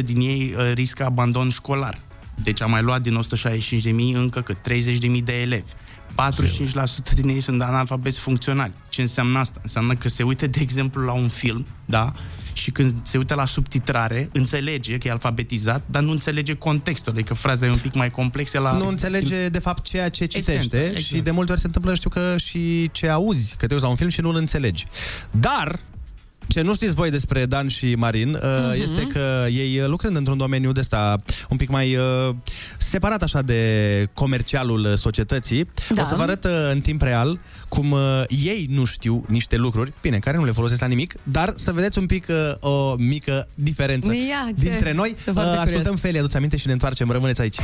20% 0.00 0.04
din 0.04 0.20
ei 0.20 0.54
uh, 0.56 0.72
riscă 0.74 1.04
abandon 1.04 1.48
școlar. 1.48 1.98
Deci 2.42 2.62
am 2.62 2.70
mai 2.70 2.82
luat 2.82 3.02
din 3.02 3.20
165.000 3.38 3.90
încă 4.12 4.40
cât 4.40 4.56
30.000 4.56 5.24
de 5.24 5.40
elevi. 5.40 5.70
45% 7.10 7.12
din 7.14 7.28
ei 7.28 7.40
sunt 7.40 7.62
analfabeti 7.62 8.18
funcționali. 8.18 8.72
Ce 8.88 9.00
înseamnă 9.00 9.38
asta? 9.38 9.58
Înseamnă 9.62 9.94
că 9.94 10.08
se 10.08 10.22
uită, 10.22 10.46
de 10.46 10.60
exemplu, 10.60 11.02
la 11.02 11.12
un 11.12 11.28
film, 11.28 11.66
da? 11.84 12.12
Și 12.56 12.70
când 12.70 12.94
se 13.02 13.18
uită 13.18 13.34
la 13.34 13.44
subtitrare, 13.44 14.28
înțelege 14.32 14.98
că 14.98 15.08
e 15.08 15.10
alfabetizat, 15.10 15.82
dar 15.90 16.02
nu 16.02 16.10
înțelege 16.10 16.54
contextul, 16.54 17.12
adică 17.12 17.34
fraza 17.34 17.66
e 17.66 17.70
un 17.70 17.78
pic 17.78 17.94
mai 17.94 18.10
complexă 18.10 18.58
la... 18.58 18.72
Nu 18.72 18.86
înțelege, 18.86 19.48
de 19.48 19.58
fapt, 19.58 19.84
ceea 19.84 20.08
ce 20.08 20.26
citește 20.26 20.52
Esența, 20.52 20.78
exact. 20.78 21.04
și 21.04 21.20
de 21.20 21.30
multe 21.30 21.52
ori 21.52 21.60
se 21.60 21.66
întâmplă, 21.66 21.94
știu 21.94 22.10
că 22.10 22.34
și 22.36 22.90
ce 22.92 23.08
auzi, 23.08 23.56
că 23.56 23.66
te 23.66 23.72
uiți 23.72 23.84
la 23.84 23.90
un 23.90 23.96
film 23.96 24.08
și 24.08 24.20
nu-l 24.20 24.36
înțelegi. 24.36 24.86
Dar, 25.30 25.80
ce 26.48 26.60
nu 26.60 26.74
știți 26.74 26.94
voi 26.94 27.10
despre 27.10 27.46
Dan 27.46 27.68
și 27.68 27.94
Marin 27.94 28.34
uh, 28.34 28.80
este 28.82 29.02
că 29.02 29.46
ei 29.50 29.78
uh, 29.80 29.86
lucrând 29.88 30.16
într-un 30.16 30.36
domeniu 30.38 30.72
de 30.72 30.80
ăsta 30.80 31.22
un 31.48 31.56
pic 31.56 31.68
mai 31.68 31.96
uh, 31.96 32.34
separat 32.78 33.22
așa 33.22 33.42
de 33.42 34.08
comercialul 34.12 34.96
societății, 34.96 35.68
Da. 35.94 36.02
o 36.02 36.04
să 36.04 36.14
vă 36.14 36.22
arăt 36.22 36.44
uh, 36.44 36.50
în 36.70 36.80
timp 36.80 37.02
real 37.02 37.38
cum 37.68 37.90
uh, 37.90 38.22
ei 38.28 38.66
nu 38.70 38.84
știu 38.84 39.24
niște 39.28 39.56
lucruri, 39.56 39.92
bine, 40.00 40.18
care 40.18 40.36
nu 40.36 40.44
le 40.44 40.50
folosesc 40.52 40.80
la 40.80 40.86
nimic, 40.86 41.14
dar 41.22 41.52
să 41.56 41.72
vedeți 41.72 41.98
un 41.98 42.06
pic 42.06 42.26
uh, 42.28 42.36
o 42.70 42.94
mică 42.98 43.48
diferență 43.54 44.12
Ia, 44.12 44.46
ce- 44.58 44.68
dintre 44.68 44.92
noi. 44.92 45.14
sunt 45.22 45.34
foarte 45.34 45.50
Uh, 45.50 45.56
curios. 45.56 45.64
ascultăm 45.66 45.96
Felia, 45.96 46.20
aduți 46.20 46.36
aminte 46.36 46.56
și 46.56 46.66
ne 46.66 46.72
întoarcem. 46.72 47.10
Rămâneți 47.10 47.40
aici. 47.40 47.56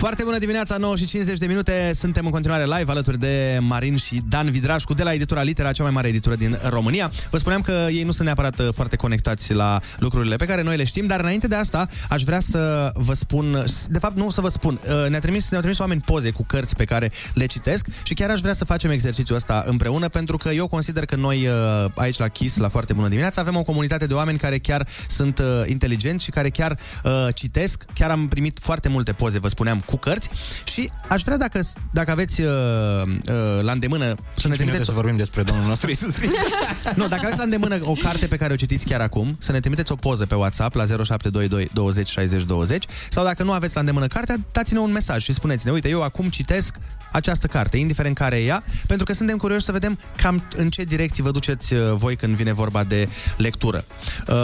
Foarte 0.00 0.24
bună 0.24 0.38
dimineața, 0.38 0.76
9 0.76 0.96
și 0.96 1.04
50 1.04 1.38
de 1.38 1.46
minute. 1.46 1.90
Suntem 1.94 2.24
în 2.24 2.30
continuare 2.30 2.64
live 2.64 2.90
alături 2.90 3.18
de 3.18 3.58
Marin 3.60 3.96
și 3.96 4.20
Dan 4.28 4.50
Vidrașcu 4.50 4.94
de 4.94 5.02
la 5.02 5.12
editura 5.12 5.42
Litera, 5.42 5.72
cea 5.72 5.82
mai 5.82 5.92
mare 5.92 6.08
editură 6.08 6.34
din 6.34 6.58
România. 6.68 7.10
Vă 7.30 7.38
spuneam 7.38 7.60
că 7.60 7.86
ei 7.90 8.02
nu 8.02 8.10
sunt 8.10 8.24
neapărat 8.24 8.58
uh, 8.58 8.68
foarte 8.74 8.96
conectați 8.96 9.54
la 9.54 9.80
lucrurile 9.98 10.36
pe 10.36 10.44
care 10.44 10.62
noi 10.62 10.76
le 10.76 10.84
știm, 10.84 11.06
dar 11.06 11.20
înainte 11.20 11.46
de 11.46 11.54
asta 11.54 11.86
aș 12.08 12.22
vrea 12.22 12.40
să 12.40 12.90
vă 12.94 13.14
spun, 13.14 13.64
de 13.88 13.98
fapt 13.98 14.16
nu 14.16 14.30
să 14.30 14.40
vă 14.40 14.48
spun, 14.48 14.80
uh, 14.84 15.10
ne-a 15.10 15.20
trimis, 15.20 15.48
ne-au 15.48 15.62
trimis 15.62 15.78
oameni 15.80 16.00
poze 16.00 16.30
cu 16.30 16.44
cărți 16.46 16.76
pe 16.76 16.84
care 16.84 17.10
le 17.34 17.46
citesc 17.46 17.86
și 18.02 18.14
chiar 18.14 18.30
aș 18.30 18.40
vrea 18.40 18.54
să 18.54 18.64
facem 18.64 18.90
exercițiul 18.90 19.36
ăsta 19.36 19.64
împreună 19.66 20.08
pentru 20.08 20.36
că 20.36 20.48
eu 20.48 20.66
consider 20.66 21.04
că 21.04 21.16
noi 21.16 21.46
uh, 21.46 21.90
aici 21.94 22.18
la 22.18 22.28
KISS, 22.28 22.56
la 22.56 22.68
Foarte 22.68 22.92
Bună 22.92 23.08
Dimineața, 23.08 23.40
avem 23.40 23.56
o 23.56 23.62
comunitate 23.62 24.06
de 24.06 24.14
oameni 24.14 24.38
care 24.38 24.58
chiar 24.58 24.88
sunt 25.08 25.38
uh, 25.38 25.44
inteligenți 25.66 26.24
și 26.24 26.30
care 26.30 26.48
chiar 26.50 26.78
uh, 27.04 27.26
citesc. 27.34 27.84
Chiar 27.94 28.10
am 28.10 28.28
primit 28.28 28.58
foarte 28.62 28.88
multe 28.88 29.12
poze, 29.12 29.38
vă 29.38 29.48
spuneam, 29.48 29.82
cu 29.90 29.96
cărți 29.96 30.30
și 30.64 30.90
aș 31.08 31.22
vrea 31.22 31.36
dacă, 31.36 31.60
dacă 31.90 32.10
aveți 32.10 32.40
uh, 32.40 32.48
uh, 32.48 33.62
la 33.62 33.72
îndemână 33.72 34.04
să 34.04 34.14
ne 34.14 34.16
minute 34.42 34.56
trimiteți... 34.56 34.84
să 34.84 34.92
vorbim 34.92 35.16
despre 35.16 35.42
Domnul 35.42 35.66
nostru 35.66 35.88
Iisus 35.88 36.14
Hristos. 36.14 36.46
nu, 37.00 37.08
dacă 37.08 37.20
aveți 37.24 37.38
la 37.38 37.44
îndemână 37.44 37.78
o 37.82 37.92
carte 37.92 38.26
pe 38.26 38.36
care 38.36 38.52
o 38.52 38.56
citiți 38.56 38.84
chiar 38.86 39.00
acum, 39.00 39.36
să 39.38 39.52
ne 39.52 39.60
trimiteți 39.60 39.92
o 39.92 39.94
poză 39.94 40.26
pe 40.26 40.34
WhatsApp 40.34 40.74
la 40.74 40.86
0722 40.86 41.68
20 41.72 42.08
60 42.08 42.42
20 42.42 42.84
sau 43.10 43.24
dacă 43.24 43.42
nu 43.42 43.52
aveți 43.52 43.74
la 43.74 43.80
îndemână 43.80 44.06
cartea, 44.06 44.36
dați-ne 44.52 44.78
un 44.78 44.92
mesaj 44.92 45.22
și 45.22 45.32
spuneți-ne, 45.32 45.72
uite, 45.72 45.88
eu 45.88 46.02
acum 46.02 46.28
citesc 46.28 46.76
această 47.12 47.46
carte, 47.46 47.76
indiferent 47.76 48.16
care 48.16 48.36
e 48.36 48.44
ea, 48.44 48.62
pentru 48.86 49.06
că 49.06 49.12
suntem 49.12 49.36
curioși 49.36 49.64
să 49.64 49.72
vedem 49.72 49.98
cam 50.16 50.42
în 50.56 50.70
ce 50.70 50.84
direcții 50.84 51.22
vă 51.22 51.30
duceți 51.30 51.74
uh, 51.74 51.80
voi 51.94 52.16
când 52.16 52.34
vine 52.34 52.52
vorba 52.52 52.84
de 52.84 53.08
lectură. 53.36 53.84
Uh, 54.28 54.36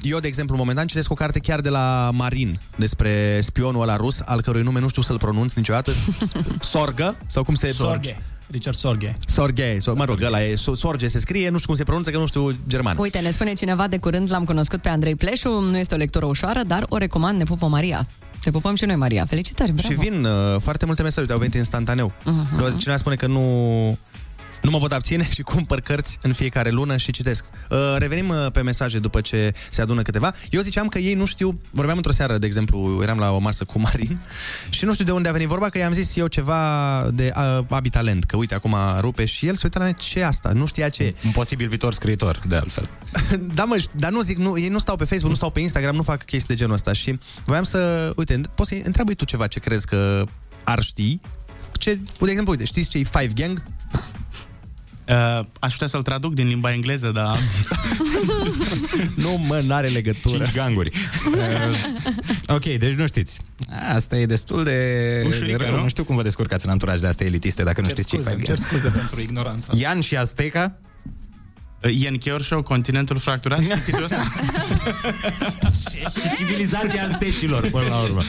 Eu, 0.00 0.18
de 0.18 0.26
exemplu, 0.26 0.56
momentan 0.56 0.86
citesc 0.86 1.10
o 1.10 1.14
carte 1.14 1.38
chiar 1.38 1.60
de 1.60 1.68
la 1.68 2.10
Marin 2.12 2.60
despre 2.76 3.40
spionul 3.42 3.82
ăla 3.82 3.96
rus, 3.96 4.20
al 4.24 4.42
cărui 4.42 4.62
nume 4.62 4.75
nu 4.80 4.88
știu 4.88 5.02
să-l 5.02 5.18
pronunț 5.18 5.52
niciodată, 5.52 5.92
Sorgă, 6.60 7.16
sau 7.26 7.42
cum 7.44 7.54
se... 7.54 7.72
Sorge. 7.72 8.16
Richard 8.50 8.76
Sorge. 8.76 9.12
Sorge, 9.26 9.78
so, 9.78 9.94
mă 9.94 10.04
rog, 10.04 10.22
ăla 10.22 10.42
e, 10.44 10.54
so- 10.54 10.74
Sorge 10.74 11.08
se 11.08 11.18
scrie, 11.18 11.48
nu 11.48 11.56
știu 11.56 11.66
cum 11.66 11.76
se 11.76 11.84
pronunță, 11.84 12.10
că 12.10 12.18
nu 12.18 12.26
știu 12.26 12.56
germană. 12.68 13.00
Uite, 13.00 13.18
ne 13.18 13.30
spune 13.30 13.52
cineva 13.52 13.88
de 13.88 13.98
curând, 13.98 14.30
l-am 14.30 14.44
cunoscut 14.44 14.80
pe 14.80 14.88
Andrei 14.88 15.14
Pleșu, 15.14 15.48
nu 15.48 15.76
este 15.76 15.94
o 15.94 15.96
lectură 15.96 16.24
ușoară, 16.24 16.60
dar 16.66 16.86
o 16.88 16.96
recomand, 16.96 17.38
ne 17.38 17.44
pupă 17.44 17.66
Maria. 17.66 18.06
Te 18.40 18.50
pupăm 18.50 18.74
și 18.74 18.84
noi, 18.84 18.96
Maria. 18.96 19.24
Felicitări, 19.24 19.72
bravo. 19.72 19.88
Și 19.88 19.98
vin 19.98 20.24
uh, 20.24 20.32
foarte 20.60 20.86
multe 20.86 21.02
mesaje, 21.02 21.32
au 21.32 21.38
venit 21.38 21.54
instantaneu. 21.54 22.12
Mhm. 22.24 22.62
Uh-huh. 22.62 22.76
Cineva 22.78 22.98
spune 22.98 23.14
că 23.14 23.26
nu 23.26 23.98
Nu 24.62 24.70
mă 24.70 24.78
pot 24.78 24.92
abține 24.92 25.28
și 25.34 25.42
cumpăr 25.42 25.80
cărți 25.80 26.18
în 26.22 26.32
fiecare 26.32 26.70
lună 26.70 26.96
și 26.96 27.10
citesc. 27.12 27.44
Uh, 27.70 27.78
revenim 27.98 28.28
uh, 28.28 28.46
pe 28.52 28.62
mesaje 28.62 28.98
după 28.98 29.20
ce 29.20 29.52
se 29.70 29.82
adună 29.82 30.02
câteva. 30.02 30.32
Eu 30.50 30.60
ziceam 30.60 30.88
că 30.88 30.98
ei 30.98 31.14
nu 31.14 31.24
știu, 31.24 31.60
vorbeam 31.70 31.96
într-o 31.96 32.12
seară, 32.12 32.38
de 32.38 32.46
exemplu, 32.46 32.98
eram 33.02 33.18
la 33.18 33.32
o 33.32 33.38
masă 33.38 33.64
cu 33.64 33.80
Marin 33.80 34.18
și 34.76 34.84
nu 34.84 34.92
știu 34.92 35.04
de 35.04 35.12
unde 35.12 35.28
a 35.28 35.32
venit 35.32 35.48
vorba, 35.48 35.68
că 35.68 35.78
i-am 35.78 35.92
zis 35.92 36.16
eu 36.16 36.26
ceva 36.26 37.02
de 37.12 37.32
uh, 37.36 37.64
abitalent, 37.68 38.24
că 38.24 38.36
uite, 38.36 38.54
acum 38.54 38.76
rupe 38.98 39.24
și 39.24 39.46
el 39.46 39.54
se 39.54 39.60
uită 39.64 39.78
la 39.78 39.84
mine, 39.84 39.96
ce 40.00 40.18
e 40.18 40.26
asta? 40.26 40.52
Nu 40.54 40.66
știa 40.66 40.88
ce 40.88 41.02
e. 41.02 41.14
Un 41.24 41.30
posibil 41.30 41.68
viitor 41.68 41.92
scriitor, 41.92 42.42
de 42.46 42.56
altfel. 42.56 42.88
da, 43.54 43.64
mă, 43.64 43.84
dar 43.92 44.10
nu 44.10 44.20
zic, 44.20 44.36
nu, 44.36 44.58
ei 44.58 44.68
nu 44.68 44.78
stau 44.78 44.96
pe 44.96 45.04
Facebook, 45.04 45.30
nu 45.30 45.36
stau 45.36 45.50
pe 45.50 45.60
Instagram, 45.60 45.94
nu 45.94 46.02
fac 46.02 46.24
chestii 46.24 46.48
de 46.48 46.54
genul 46.54 46.74
ăsta 46.74 46.92
și 46.92 47.18
voiam 47.44 47.64
să, 47.64 48.12
uite, 48.16 48.40
poți 48.54 48.68
să 48.68 48.76
întreabă 48.84 49.12
tu 49.12 49.24
ceva 49.24 49.46
ce 49.46 49.58
crezi 49.58 49.86
că 49.86 50.24
ar 50.64 50.82
ști. 50.82 51.18
Ce, 51.72 51.94
de 51.94 52.30
exemplu, 52.30 52.52
uite, 52.52 52.64
știți 52.64 52.88
ce 52.88 52.98
e 52.98 53.02
Five 53.02 53.32
Gang? 53.34 53.62
Uh, 55.08 55.44
aș 55.58 55.72
putea 55.72 55.86
să-l 55.86 56.02
traduc 56.02 56.34
din 56.34 56.46
limba 56.46 56.72
engleză, 56.72 57.10
dar... 57.10 57.38
nu, 59.24 59.44
mă, 59.46 59.62
n-are 59.66 59.88
legătură. 59.88 60.36
Cinci 60.36 60.54
ganguri. 60.54 60.90
Uh, 61.26 62.54
ok, 62.56 62.64
deci 62.64 62.94
nu 62.94 63.06
știți. 63.06 63.40
Asta 63.94 64.16
e 64.16 64.26
destul 64.26 64.64
de... 64.64 65.22
Ușurică, 65.26 65.56
de 65.56 65.64
rău. 65.64 65.74
nu? 65.74 65.82
Nu 65.82 65.88
știu 65.88 66.04
cum 66.04 66.16
vă 66.16 66.22
descurcați 66.22 66.66
în 66.66 66.70
anturajele 66.72 67.08
astea 67.08 67.26
elitiste 67.26 67.62
dacă 67.62 67.80
nu 67.80 67.86
Cer 67.86 67.96
știți 67.96 68.08
ce 68.08 68.16
scuze, 68.16 68.30
e 68.30 68.34
îmi 68.34 68.44
cer 68.44 68.56
scuze 68.56 68.88
pentru 68.88 69.20
ignoranța. 69.20 69.72
Ian 69.76 70.00
și 70.00 70.16
Azteca? 70.16 70.78
Uh, 71.82 72.00
Ian 72.02 72.16
Chior 72.16 72.42
Show, 72.42 72.62
Continentul 72.62 73.18
Fracturat? 73.18 73.62
Știți 73.64 73.84
titlul 73.84 74.04
ăsta? 74.04 74.22
Civilizația 76.36 77.08
aztecilor, 77.12 77.70
până 77.70 77.86
la 77.88 77.98
urmă. 77.98 78.22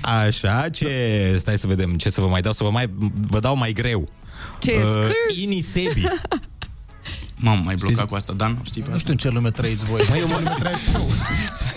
Așa, 0.00 0.68
ce... 0.68 1.36
Stai 1.38 1.58
să 1.58 1.66
vedem 1.66 1.94
ce 1.94 2.10
să 2.10 2.20
vă 2.20 2.26
mai 2.26 2.40
dau, 2.40 2.52
să 2.52 2.64
vă 2.64 2.70
mai... 2.70 2.90
Vă 3.26 3.40
dau 3.40 3.56
mai 3.56 3.72
greu. 3.72 4.08
Ce 4.58 4.72
Uh, 4.72 4.80
scâr? 4.82 5.36
Inisebi. 5.42 6.02
M-am 7.44 7.62
mai 7.64 7.74
blocat 7.74 8.06
cu 8.08 8.14
asta, 8.14 8.32
Dan, 8.32 8.58
știi 8.62 8.82
pe 8.82 8.90
Nu 8.90 8.98
știu 8.98 9.10
în 9.12 9.16
ce 9.18 9.28
lume 9.28 9.50
trăiți 9.50 9.84
voi. 9.84 10.02
Măi, 10.08 10.18
eu 10.20 10.26
mă- 10.26 10.34
Ce 10.34 10.42
lume 10.42 10.56
trăiți 10.58 10.90
tu? 10.92 10.98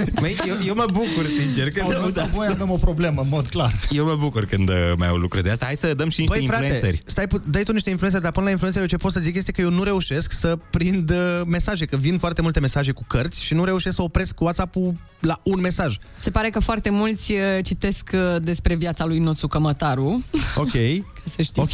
Măi, 0.21 0.35
eu, 0.47 0.55
eu 0.65 0.75
mă 0.75 0.85
bucur, 0.91 1.25
sincer, 1.39 1.69
Sau, 1.71 1.81
când 1.87 1.95
noi 1.95 2.03
aud 2.03 2.13
sau 2.13 2.23
asta. 2.23 2.35
voi 2.37 2.47
avem 2.49 2.71
o 2.71 2.75
problemă, 2.75 3.21
în 3.21 3.27
mod 3.29 3.47
clar. 3.47 3.79
Eu 3.91 4.05
mă 4.05 4.15
bucur 4.15 4.45
când 4.45 4.69
uh, 4.69 4.75
mai 4.97 5.07
au 5.07 5.15
lucruri 5.15 5.43
de 5.43 5.49
asta. 5.51 5.65
Hai 5.65 5.75
să 5.75 5.93
dăm 5.93 6.09
și 6.09 6.19
niște 6.19 6.37
Băi, 6.37 6.47
frate, 6.47 6.63
influenceri. 6.65 7.01
stai, 7.05 7.27
pu- 7.27 7.41
dai 7.49 7.63
tu 7.63 7.71
niște 7.71 7.89
influențări, 7.89 8.23
dar 8.23 8.31
până 8.31 8.45
la 8.45 8.51
influențări 8.51 8.83
eu 8.83 8.89
ce 8.97 9.03
pot 9.03 9.11
să 9.11 9.19
zic 9.19 9.35
este 9.35 9.51
că 9.51 9.61
eu 9.61 9.69
nu 9.69 9.83
reușesc 9.83 10.31
să 10.31 10.57
prind 10.69 11.09
uh, 11.09 11.17
mesaje, 11.47 11.85
că 11.85 11.97
vin 11.97 12.17
foarte 12.17 12.41
multe 12.41 12.59
mesaje 12.59 12.91
cu 12.91 13.03
cărți 13.07 13.43
și 13.43 13.53
nu 13.53 13.63
reușesc 13.63 13.95
să 13.95 14.01
opresc 14.01 14.41
WhatsApp-ul 14.41 14.93
la 15.19 15.39
un 15.43 15.59
mesaj. 15.59 15.97
Se 16.19 16.29
pare 16.31 16.49
că 16.49 16.59
foarte 16.59 16.89
mulți 16.89 17.31
uh, 17.31 17.39
citesc 17.63 18.09
uh, 18.13 18.41
despre 18.41 18.75
viața 18.75 19.05
lui 19.05 19.19
Noțu 19.19 19.47
Cămătaru. 19.47 20.23
Ok. 20.55 20.71
să 21.35 21.41
știți. 21.41 21.59
Ok, 21.59 21.71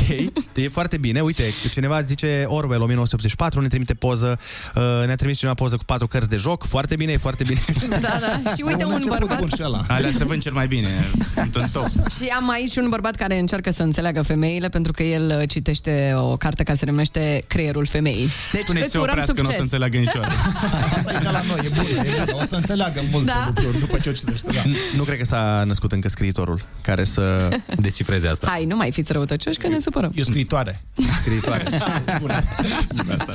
e 0.56 0.68
foarte 0.69 0.98
bine. 0.98 1.22
Uite, 1.22 1.43
cineva 1.72 2.02
zice 2.02 2.43
Orwell 2.48 2.81
1984, 2.81 3.61
ne 3.61 3.68
trimite 3.68 3.93
poză, 3.93 4.39
uh, 4.76 5.06
ne-a 5.06 5.15
trimis 5.15 5.38
cineva 5.38 5.56
poză 5.56 5.76
cu 5.77 5.84
patru 5.85 6.07
cărți 6.07 6.30
de 6.30 6.35
joc. 6.35 6.65
Foarte 6.65 6.95
bine, 6.95 7.11
e 7.11 7.18
foarte 7.18 7.43
bine. 7.43 7.60
Da, 8.02 8.11
da. 8.20 8.54
Și 8.56 8.62
uite 8.66 8.86
un 8.86 9.04
bărbat. 9.08 9.40
Alea 9.88 10.12
se 10.18 10.26
vând 10.26 10.42
cel 10.42 10.54
mai 10.54 10.68
bine. 10.68 10.88
Sunt 11.36 11.56
în 11.56 11.66
top. 11.74 11.86
Și 12.18 12.28
am 12.36 12.50
aici 12.50 12.76
un 12.76 12.90
bărbat 12.90 13.16
care 13.16 13.40
încearcă 13.40 13.72
să 13.72 13.84
înțeleagă 13.84 14.22
femeile 14.22 14.70
pentru 14.70 14.92
că 14.92 15.04
el 15.04 15.38
uh, 15.42 15.50
citește 15.50 16.14
o 16.18 16.38
carte 16.38 16.64
care 16.64 16.78
se 16.78 16.86
numește 16.86 17.44
Creierul 17.48 17.86
femeii. 17.86 18.30
Deci 18.52 18.62
Spune-i 18.62 18.82
îți 18.82 18.92
să 18.92 19.00
urăm 19.00 19.10
oprească, 19.10 19.42
nu 19.42 19.50
o 19.50 19.52
să 19.52 19.58
succes. 19.58 19.64
înțeleagă 19.72 19.98
niciodată. 19.98 20.34
Asta 20.96 21.12
e 21.12 21.24
ca 21.24 21.32
la 21.32 21.42
noi, 21.48 21.60
e 21.66 21.70
bun, 21.76 21.86
e 22.06 22.24
bun. 22.32 22.42
O 22.42 22.46
să 22.46 22.56
înțeleagă 22.56 23.02
multe 23.12 23.26
Da. 23.26 23.46
lucruri 23.48 23.80
după 23.80 23.98
ce 23.98 24.10
o 24.10 24.12
citește. 24.12 24.52
Da. 24.54 24.62
Nu 24.96 25.04
cred 25.04 25.18
că 25.18 25.26
s-a 25.26 25.64
născut 25.66 25.92
încă 25.92 26.10
scriitorul 26.10 26.62
care 26.82 27.04
să 27.04 27.48
descifreze 27.78 28.28
asta. 28.28 28.48
Hai, 28.50 28.66
nu 28.66 28.76
mai 28.76 28.92
fiți 28.92 29.12
răutăcioși 29.12 29.58
că 29.58 29.68
ne 29.68 29.80
supărăm. 29.80 30.12
E 30.16 30.22
o 30.22 30.24
scriitoare. 30.24 30.80
Scriitoare. 31.22 31.64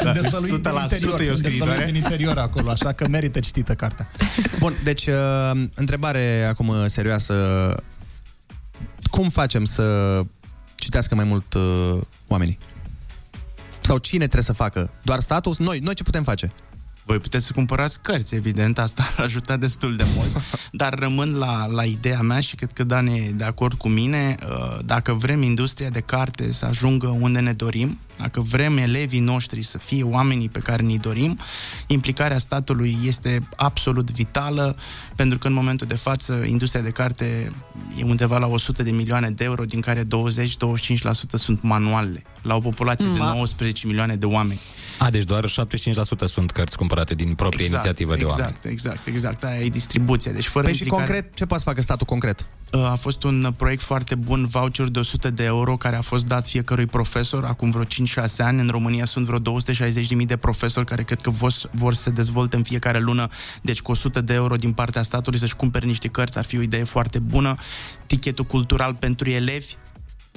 Sunt 0.01 0.12
dezvăluit 0.20 0.53
din 0.53 0.62
100% 0.62 0.82
interior, 0.82 1.20
e 1.20 1.31
o 1.31 1.35
sunt 1.35 1.43
dezvăluit 1.43 1.44
scriitoare. 1.44 1.85
din 1.85 1.94
interior 1.94 2.39
acolo, 2.39 2.70
așa 2.70 2.93
că 2.93 3.09
merită 3.09 3.40
citită 3.40 3.74
cartea. 3.74 4.09
Bun, 4.66 4.76
deci 4.84 5.06
uh, 5.06 5.51
întrebare 5.74 6.44
acum 6.44 6.68
uh, 6.68 6.84
serioasă. 6.86 7.34
Cum 9.10 9.28
facem 9.28 9.64
să 9.64 10.20
citească 10.74 11.14
mai 11.14 11.24
mult 11.24 11.55
uh, 11.55 11.98
oamenii? 12.26 12.59
Sau 13.80 13.98
cine 13.98 14.18
trebuie 14.18 14.43
să 14.43 14.52
facă? 14.52 14.90
Doar 15.02 15.20
statul? 15.20 15.55
Noi, 15.59 15.78
noi 15.78 15.94
ce 15.94 16.02
putem 16.02 16.22
face? 16.22 16.52
Voi 17.05 17.18
puteți 17.18 17.47
să 17.47 17.52
cumpărați 17.52 18.02
cărți, 18.02 18.34
evident, 18.34 18.78
asta 18.78 19.02
ar 19.16 19.24
ajuta 19.24 19.56
destul 19.56 19.97
de 19.97 20.05
mult, 20.14 20.43
dar 20.72 20.98
rămân 20.98 21.34
la, 21.34 21.66
la 21.66 21.84
ideea 21.84 22.20
mea 22.20 22.40
și 22.40 22.55
cred 22.55 22.72
că 22.72 22.84
Dan 22.84 23.06
e 23.06 23.30
de 23.34 23.44
acord 23.44 23.78
cu 23.78 23.88
mine, 23.88 24.34
uh, 24.48 24.78
dacă 24.84 25.12
vrem 25.12 25.43
industria 25.43 25.88
de 25.88 26.01
carte 26.01 26.52
să 26.52 26.64
ajungă 26.64 27.06
unde 27.06 27.40
ne 27.40 27.52
dorim, 27.52 27.98
dacă 28.18 28.40
vrem 28.40 28.76
elevii 28.76 29.20
noștri 29.20 29.62
să 29.62 29.78
fie 29.78 30.02
oamenii 30.02 30.48
pe 30.48 30.59
care 30.59 30.82
ni 30.82 30.98
dorim, 30.98 31.38
implicarea 31.86 32.38
statului 32.38 32.98
este 33.05 33.48
absolut 33.56 34.10
vitală, 34.10 34.76
pentru 35.16 35.38
că 35.38 35.47
în 35.47 35.52
momentul 35.52 35.86
de 35.86 35.94
față 35.94 36.44
industria 36.47 36.82
de 36.82 36.90
carte 36.90 37.52
e 37.97 38.05
undeva 38.05 38.38
la 38.38 38.47
100 38.47 38.82
de 38.82 38.90
milioane 38.90 39.30
de 39.30 39.44
euro, 39.44 39.64
din 39.64 39.80
care 39.80 40.05
20-25% 40.05 40.06
sunt 41.32 41.62
manuale, 41.62 42.22
la 42.43 42.55
o 42.55 42.59
populație 42.59 43.06
de 43.06 43.18
Ma- 43.18 43.32
19 43.34 43.86
milioane 43.86 44.16
de 44.16 44.26
oameni. 44.26 44.60
A, 44.98 45.10
deci 45.10 45.24
doar 45.24 45.44
75% 45.44 45.48
sunt 46.24 46.51
cărți 46.51 46.76
cumpărate 46.76 47.14
din 47.14 47.34
proprie 47.34 47.66
inițiativă 47.66 48.14
de 48.14 48.20
exact, 48.20 48.40
oameni. 48.40 48.59
Exact, 48.62 49.06
exact, 49.06 49.44
aia 49.44 49.60
e 49.60 49.68
distribuția. 49.68 50.32
Deci 50.32 50.47
fără 50.47 50.64
Păi 50.64 50.74
și 50.74 50.82
implicare... 50.82 51.12
concret, 51.12 51.34
ce 51.34 51.47
poate 51.47 51.62
să 51.62 51.68
facă 51.68 51.82
statul 51.82 52.06
concret? 52.06 52.47
A 52.70 52.94
fost 52.94 53.22
un 53.22 53.52
proiect 53.56 53.82
foarte 53.82 54.14
bun, 54.14 54.47
voucher 54.47 54.86
de 54.86 54.98
100 54.98 55.30
de 55.30 55.44
euro, 55.44 55.76
care 55.76 55.97
a 55.97 56.01
fost 56.01 56.26
dat 56.26 56.47
fiecărui 56.47 56.86
profesor 56.86 57.44
acum 57.44 57.70
vreo 57.70 57.84
5-6 57.84 57.86
ani. 58.38 58.60
În 58.60 58.68
România 58.68 59.05
sunt 59.05 59.26
vreo 59.26 59.60
260.000 60.20 60.26
de 60.26 60.36
profesori 60.36 60.86
care 60.86 61.02
cred 61.02 61.20
că 61.20 61.30
vor, 61.30 61.52
vor 61.70 61.94
să 61.94 62.02
se 62.02 62.10
dezvolte 62.10 62.56
în 62.56 62.62
fiecare 62.62 62.98
lună. 62.98 63.28
Deci 63.62 63.80
cu 63.80 63.90
100 63.90 64.20
de 64.20 64.34
euro 64.34 64.56
din 64.56 64.72
partea 64.72 65.02
statului 65.02 65.38
să-și 65.38 65.56
cumpere 65.56 65.86
niște 65.86 66.09
cărți 66.09 66.38
ar 66.38 66.44
fi 66.44 66.59
o 66.59 66.62
idee 66.62 66.84
foarte 66.84 67.18
bună. 67.18 67.56
Tichetul 68.06 68.44
cultural 68.44 68.94
pentru 68.94 69.30
elevi, 69.30 69.74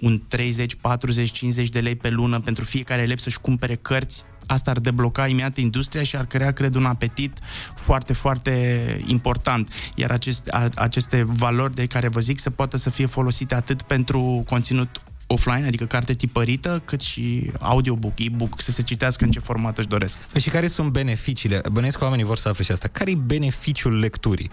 un 0.01 0.21
30, 0.27 0.75
40, 0.75 1.31
50 1.31 1.69
de 1.69 1.79
lei 1.79 1.95
pe 1.95 2.09
lună 2.09 2.39
pentru 2.39 2.63
fiecare 2.63 3.01
elev 3.01 3.17
să-și 3.17 3.39
cumpere 3.39 3.75
cărți. 3.75 4.23
Asta 4.45 4.71
ar 4.71 4.79
debloca 4.79 5.27
imediat 5.27 5.57
industria 5.57 6.03
și 6.03 6.15
ar 6.15 6.25
crea, 6.25 6.51
cred, 6.51 6.75
un 6.75 6.85
apetit 6.85 7.37
foarte, 7.75 8.13
foarte 8.13 9.01
important. 9.05 9.73
Iar 9.95 10.11
aceste, 10.11 10.51
a, 10.51 10.69
aceste 10.75 11.23
valori 11.27 11.75
de 11.75 11.85
care 11.85 12.07
vă 12.07 12.19
zic 12.19 12.39
să 12.39 12.49
poată 12.49 12.77
să 12.77 12.89
fie 12.89 13.05
folosite 13.05 13.55
atât 13.55 13.81
pentru 13.81 14.43
conținut 14.47 15.01
offline, 15.31 15.67
adică 15.67 15.85
carte 15.85 16.13
tipărită, 16.13 16.81
cât 16.85 17.01
și 17.01 17.51
audiobook, 17.59 18.19
e-book, 18.19 18.61
să 18.61 18.71
se 18.71 18.81
citească 18.81 19.23
în 19.23 19.31
ce 19.31 19.39
format 19.39 19.77
își 19.77 19.87
doresc. 19.87 20.17
Păi 20.17 20.41
și 20.41 20.49
care 20.49 20.67
sunt 20.67 20.91
beneficiile? 20.91 21.61
Bănesc 21.71 21.97
că 21.97 22.03
oamenii 22.03 22.25
vor 22.25 22.37
să 22.37 22.49
afle 22.49 22.63
și 22.63 22.71
asta. 22.71 22.87
Care 22.87 23.11
e 23.11 23.15
beneficiul 23.15 23.99
lecturii? 23.99 24.49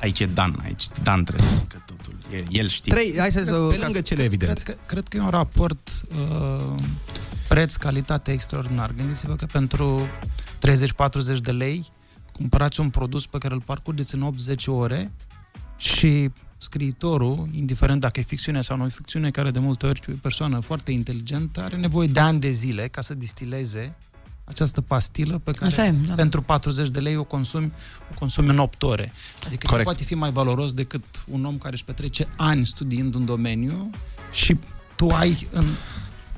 Aici 0.00 0.20
e 0.20 0.26
Dan, 0.26 0.60
aici 0.62 0.84
Dan 1.02 1.24
trebuie 1.24 1.48
să 1.48 1.54
zică 1.54 1.66
totul. 1.76 1.81
El, 2.32 2.44
el 2.50 2.68
știe. 2.68 2.92
Trei, 2.92 3.18
hai 3.18 3.30
să... 3.30 3.68
Pe 3.70 3.76
lângă 3.76 4.00
cele 4.00 4.22
evidente. 4.22 4.60
Cred 4.62 4.76
că, 4.76 4.82
cred 4.86 5.08
că 5.08 5.16
e 5.16 5.20
un 5.20 5.28
raport 5.28 5.90
uh, 6.18 6.74
preț-calitate 7.48 8.32
extraordinar. 8.32 8.92
Gândiți-vă 8.96 9.34
că 9.34 9.46
pentru 9.46 10.08
30-40 11.36 11.38
de 11.42 11.52
lei 11.52 11.86
cumpărați 12.32 12.80
un 12.80 12.90
produs 12.90 13.26
pe 13.26 13.38
care 13.38 13.54
îl 13.54 13.60
parcurgeți 13.60 14.14
în 14.14 14.22
80 14.22 14.66
ore 14.66 15.12
și 15.76 16.30
scriitorul, 16.56 17.48
indiferent 17.52 18.00
dacă 18.00 18.20
e 18.20 18.22
ficțiune 18.22 18.62
sau 18.62 18.76
nu 18.76 18.84
e 18.84 18.88
ficțiune, 18.88 19.30
care 19.30 19.50
de 19.50 19.58
multe 19.58 19.86
ori 19.86 20.02
e 20.08 20.12
o 20.12 20.16
persoană 20.22 20.60
foarte 20.60 20.90
inteligentă, 20.90 21.60
are 21.60 21.76
nevoie 21.76 22.08
de 22.08 22.20
ani 22.20 22.40
de 22.40 22.50
zile 22.50 22.88
ca 22.88 23.00
să 23.00 23.14
distileze 23.14 23.96
această 24.44 24.80
pastilă 24.80 25.40
pe 25.44 25.50
care 25.50 25.66
Așa 25.66 25.86
e, 25.86 25.94
da. 26.06 26.14
pentru 26.14 26.42
40 26.42 26.88
de 26.88 27.00
lei 27.00 27.16
o 27.16 27.24
consumi, 27.24 27.72
o 28.10 28.14
consumi 28.18 28.48
în 28.48 28.58
8 28.58 28.82
ore. 28.82 29.12
Adică 29.46 29.66
Corect. 29.66 29.88
ce 29.88 29.94
poate 29.94 30.04
fi 30.04 30.14
mai 30.14 30.30
valoros 30.32 30.72
decât 30.72 31.04
un 31.30 31.44
om 31.44 31.58
care 31.58 31.72
își 31.74 31.84
petrece 31.84 32.28
ani 32.36 32.66
studiind 32.66 33.14
un 33.14 33.24
domeniu 33.24 33.90
și 34.32 34.56
tu 34.96 35.06
ai 35.06 35.48
în, 35.50 35.64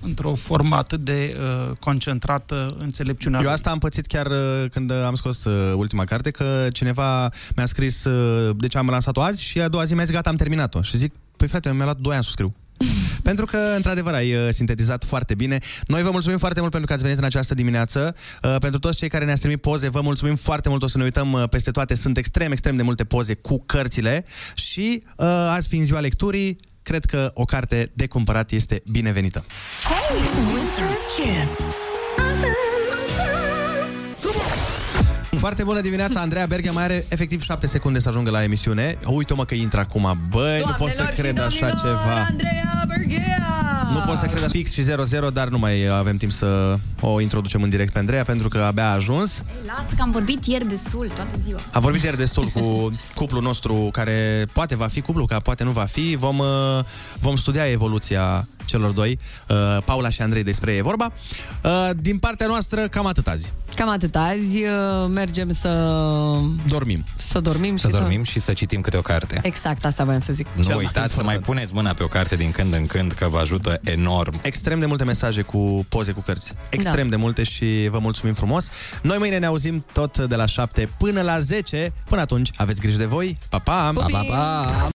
într-o 0.00 0.34
formă 0.34 0.76
atât 0.76 1.00
de 1.04 1.36
uh, 1.68 1.76
concentrată 1.80 2.76
înțelepciunea 2.78 3.38
Eu 3.38 3.44
lui. 3.44 3.54
asta 3.54 3.70
am 3.70 3.78
pățit 3.78 4.06
chiar 4.06 4.26
uh, 4.26 4.64
când 4.70 4.90
uh, 4.90 5.02
am 5.06 5.14
scos 5.14 5.44
uh, 5.44 5.72
ultima 5.76 6.04
carte, 6.04 6.30
că 6.30 6.68
cineva 6.72 7.28
mi-a 7.56 7.66
scris, 7.66 8.04
uh, 8.04 8.56
deci 8.56 8.76
am 8.76 8.86
lansat-o 8.86 9.22
azi 9.22 9.42
și 9.42 9.60
a 9.60 9.68
doua 9.68 9.84
zi 9.84 9.94
mi-a 9.94 10.04
zis, 10.04 10.14
gata, 10.14 10.30
am 10.30 10.36
terminat-o. 10.36 10.82
Și 10.82 10.96
zic, 10.96 11.12
păi 11.36 11.48
frate, 11.48 11.72
mi-a 11.72 11.84
luat 11.84 11.98
2 11.98 12.14
ani 12.14 12.22
să 12.24 12.28
o 12.30 12.32
scriu. 12.32 12.54
pentru 13.22 13.46
că, 13.46 13.58
într-adevăr, 13.76 14.14
ai 14.14 14.34
uh, 14.34 14.48
sintetizat 14.50 15.04
foarte 15.04 15.34
bine. 15.34 15.58
Noi 15.86 16.02
vă 16.02 16.10
mulțumim 16.10 16.38
foarte 16.38 16.60
mult 16.60 16.72
pentru 16.72 16.88
că 16.88 16.94
ați 16.94 17.04
venit 17.04 17.18
în 17.18 17.24
această 17.24 17.54
dimineață. 17.54 18.16
Uh, 18.42 18.56
pentru 18.58 18.80
toți 18.80 18.96
cei 18.96 19.08
care 19.08 19.24
ne-ați 19.24 19.40
trimis 19.40 19.58
poze, 19.60 19.88
vă 19.88 20.00
mulțumim 20.00 20.36
foarte 20.36 20.68
mult. 20.68 20.82
O 20.82 20.88
să 20.88 20.98
ne 20.98 21.04
uităm 21.04 21.32
uh, 21.32 21.48
peste 21.48 21.70
toate. 21.70 21.94
Sunt 21.94 22.16
extrem, 22.16 22.52
extrem 22.52 22.76
de 22.76 22.82
multe 22.82 23.04
poze 23.04 23.34
cu 23.34 23.62
cărțile. 23.66 24.24
Și 24.54 25.02
uh, 25.16 25.26
azi 25.26 25.68
fiind 25.68 25.86
ziua 25.86 26.00
lecturii, 26.00 26.58
cred 26.82 27.04
că 27.04 27.30
o 27.34 27.44
carte 27.44 27.90
de 27.94 28.06
cumpărat 28.06 28.50
este 28.50 28.82
binevenită. 28.90 29.44
Hey, 29.84 30.18
Winter 30.54 30.88
Kiss. 31.16 31.63
Foarte 35.38 35.62
bună 35.62 35.80
dimineața, 35.80 36.20
Andreea 36.20 36.46
Berghia 36.46 36.72
mai 36.72 36.82
are 36.82 37.04
efectiv 37.08 37.42
7 37.42 37.66
secunde 37.66 37.98
să 37.98 38.08
ajungă 38.08 38.30
la 38.30 38.42
emisiune. 38.42 38.98
Uite-mă 39.06 39.44
că 39.44 39.54
intră 39.54 39.80
acum. 39.80 40.18
Băi, 40.28 40.62
nu 40.66 40.72
pot 40.78 40.88
să 40.88 40.96
Doamnelor 40.96 41.14
și 41.14 41.20
cred 41.20 41.38
așa 41.38 41.68
domnilor, 41.68 41.98
ceva. 42.02 42.26
Andreea 42.28 42.84
Berghea! 42.88 43.83
Nu 44.04 44.10
pot 44.10 44.18
să 44.18 44.26
cred 44.26 44.50
fix 44.50 44.72
și 44.72 44.82
0-0, 44.82 45.32
dar 45.32 45.48
nu 45.48 45.58
mai 45.58 45.86
avem 45.86 46.16
timp 46.16 46.32
să 46.32 46.78
o 47.00 47.20
introducem 47.20 47.62
în 47.62 47.68
direct 47.68 47.92
pe 47.92 47.98
Andreea, 47.98 48.24
pentru 48.24 48.48
că 48.48 48.58
abia 48.58 48.88
a 48.90 48.92
ajuns. 48.94 49.42
Lasă 49.66 49.94
că 49.96 50.02
am 50.02 50.10
vorbit 50.10 50.44
ieri 50.44 50.68
destul, 50.68 51.10
toată 51.14 51.36
ziua. 51.38 51.58
Am 51.72 51.82
vorbit 51.82 52.02
ieri 52.02 52.16
destul 52.16 52.44
cu 52.46 52.90
cuplul 53.20 53.42
nostru 53.42 53.88
care 53.92 54.46
poate 54.52 54.76
va 54.76 54.86
fi 54.86 55.00
cuplu, 55.00 55.24
care 55.24 55.40
poate 55.40 55.64
nu 55.64 55.70
va 55.70 55.84
fi. 55.84 56.16
Vom, 56.18 56.38
uh, 56.38 56.46
vom 57.20 57.36
studia 57.36 57.70
evoluția 57.70 58.48
celor 58.64 58.90
doi, 58.90 59.18
uh, 59.48 59.78
Paula 59.84 60.08
și 60.08 60.22
Andrei, 60.22 60.42
despre 60.42 60.72
ei 60.72 60.78
e 60.78 60.82
vorba. 60.82 61.12
Uh, 61.64 61.90
Din 61.96 62.18
partea 62.18 62.46
noastră, 62.46 62.88
cam 62.88 63.06
atât 63.06 63.26
azi. 63.26 63.52
Cam 63.74 63.88
atât 63.88 64.16
azi. 64.16 64.56
uh, 64.56 65.08
Mergem 65.08 65.50
să... 65.50 65.68
Dormim. 66.68 67.04
Să 67.16 67.40
dormim 67.40 67.76
Să 67.76 67.86
și 67.86 67.92
dormim 67.92 68.22
și 68.22 68.40
să 68.40 68.52
citim 68.52 68.80
câte 68.80 68.96
o 68.96 69.00
carte. 69.00 69.34
să... 69.34 69.46
Exact, 69.46 69.84
asta 69.84 70.04
voiam 70.04 70.20
să 70.20 70.32
zic. 70.32 70.46
Nu 70.54 70.76
uitați 70.76 71.14
să 71.14 71.22
mai 71.22 71.38
puneți 71.38 71.74
mâna 71.74 71.92
pe 71.92 72.02
o 72.02 72.06
carte 72.06 72.36
din 72.36 72.50
când 72.50 72.74
în 72.74 72.86
când, 72.86 73.12
că 73.12 73.28
vă 73.28 73.38
ajută 73.38 73.80
enorm. 73.94 74.38
Extrem 74.42 74.78
de 74.78 74.86
multe 74.86 75.04
mesaje 75.04 75.42
cu 75.42 75.86
poze 75.88 76.12
cu 76.12 76.20
cărți. 76.20 76.52
Extrem 76.70 77.04
Da. 77.04 77.10
de 77.10 77.16
multe 77.16 77.42
și 77.42 77.88
vă 77.90 77.98
mulțumim 77.98 78.34
frumos. 78.34 78.68
Noi 79.02 79.16
mâine 79.18 79.38
ne 79.38 79.46
auzim 79.46 79.84
tot 79.92 80.18
de 80.18 80.34
la 80.34 80.46
7 80.46 80.88
până 80.98 81.20
la 81.22 81.38
10. 81.38 81.92
Până 82.08 82.20
atunci, 82.20 82.50
aveți 82.56 82.80
grijă 82.80 82.98
de 82.98 83.04
voi. 83.04 83.38
Pa, 83.48 83.58
pa! 83.58 83.90
Pupi! 83.94 84.12
pa, 84.12 84.18
pa, 84.18 84.34
pa. 84.34 84.92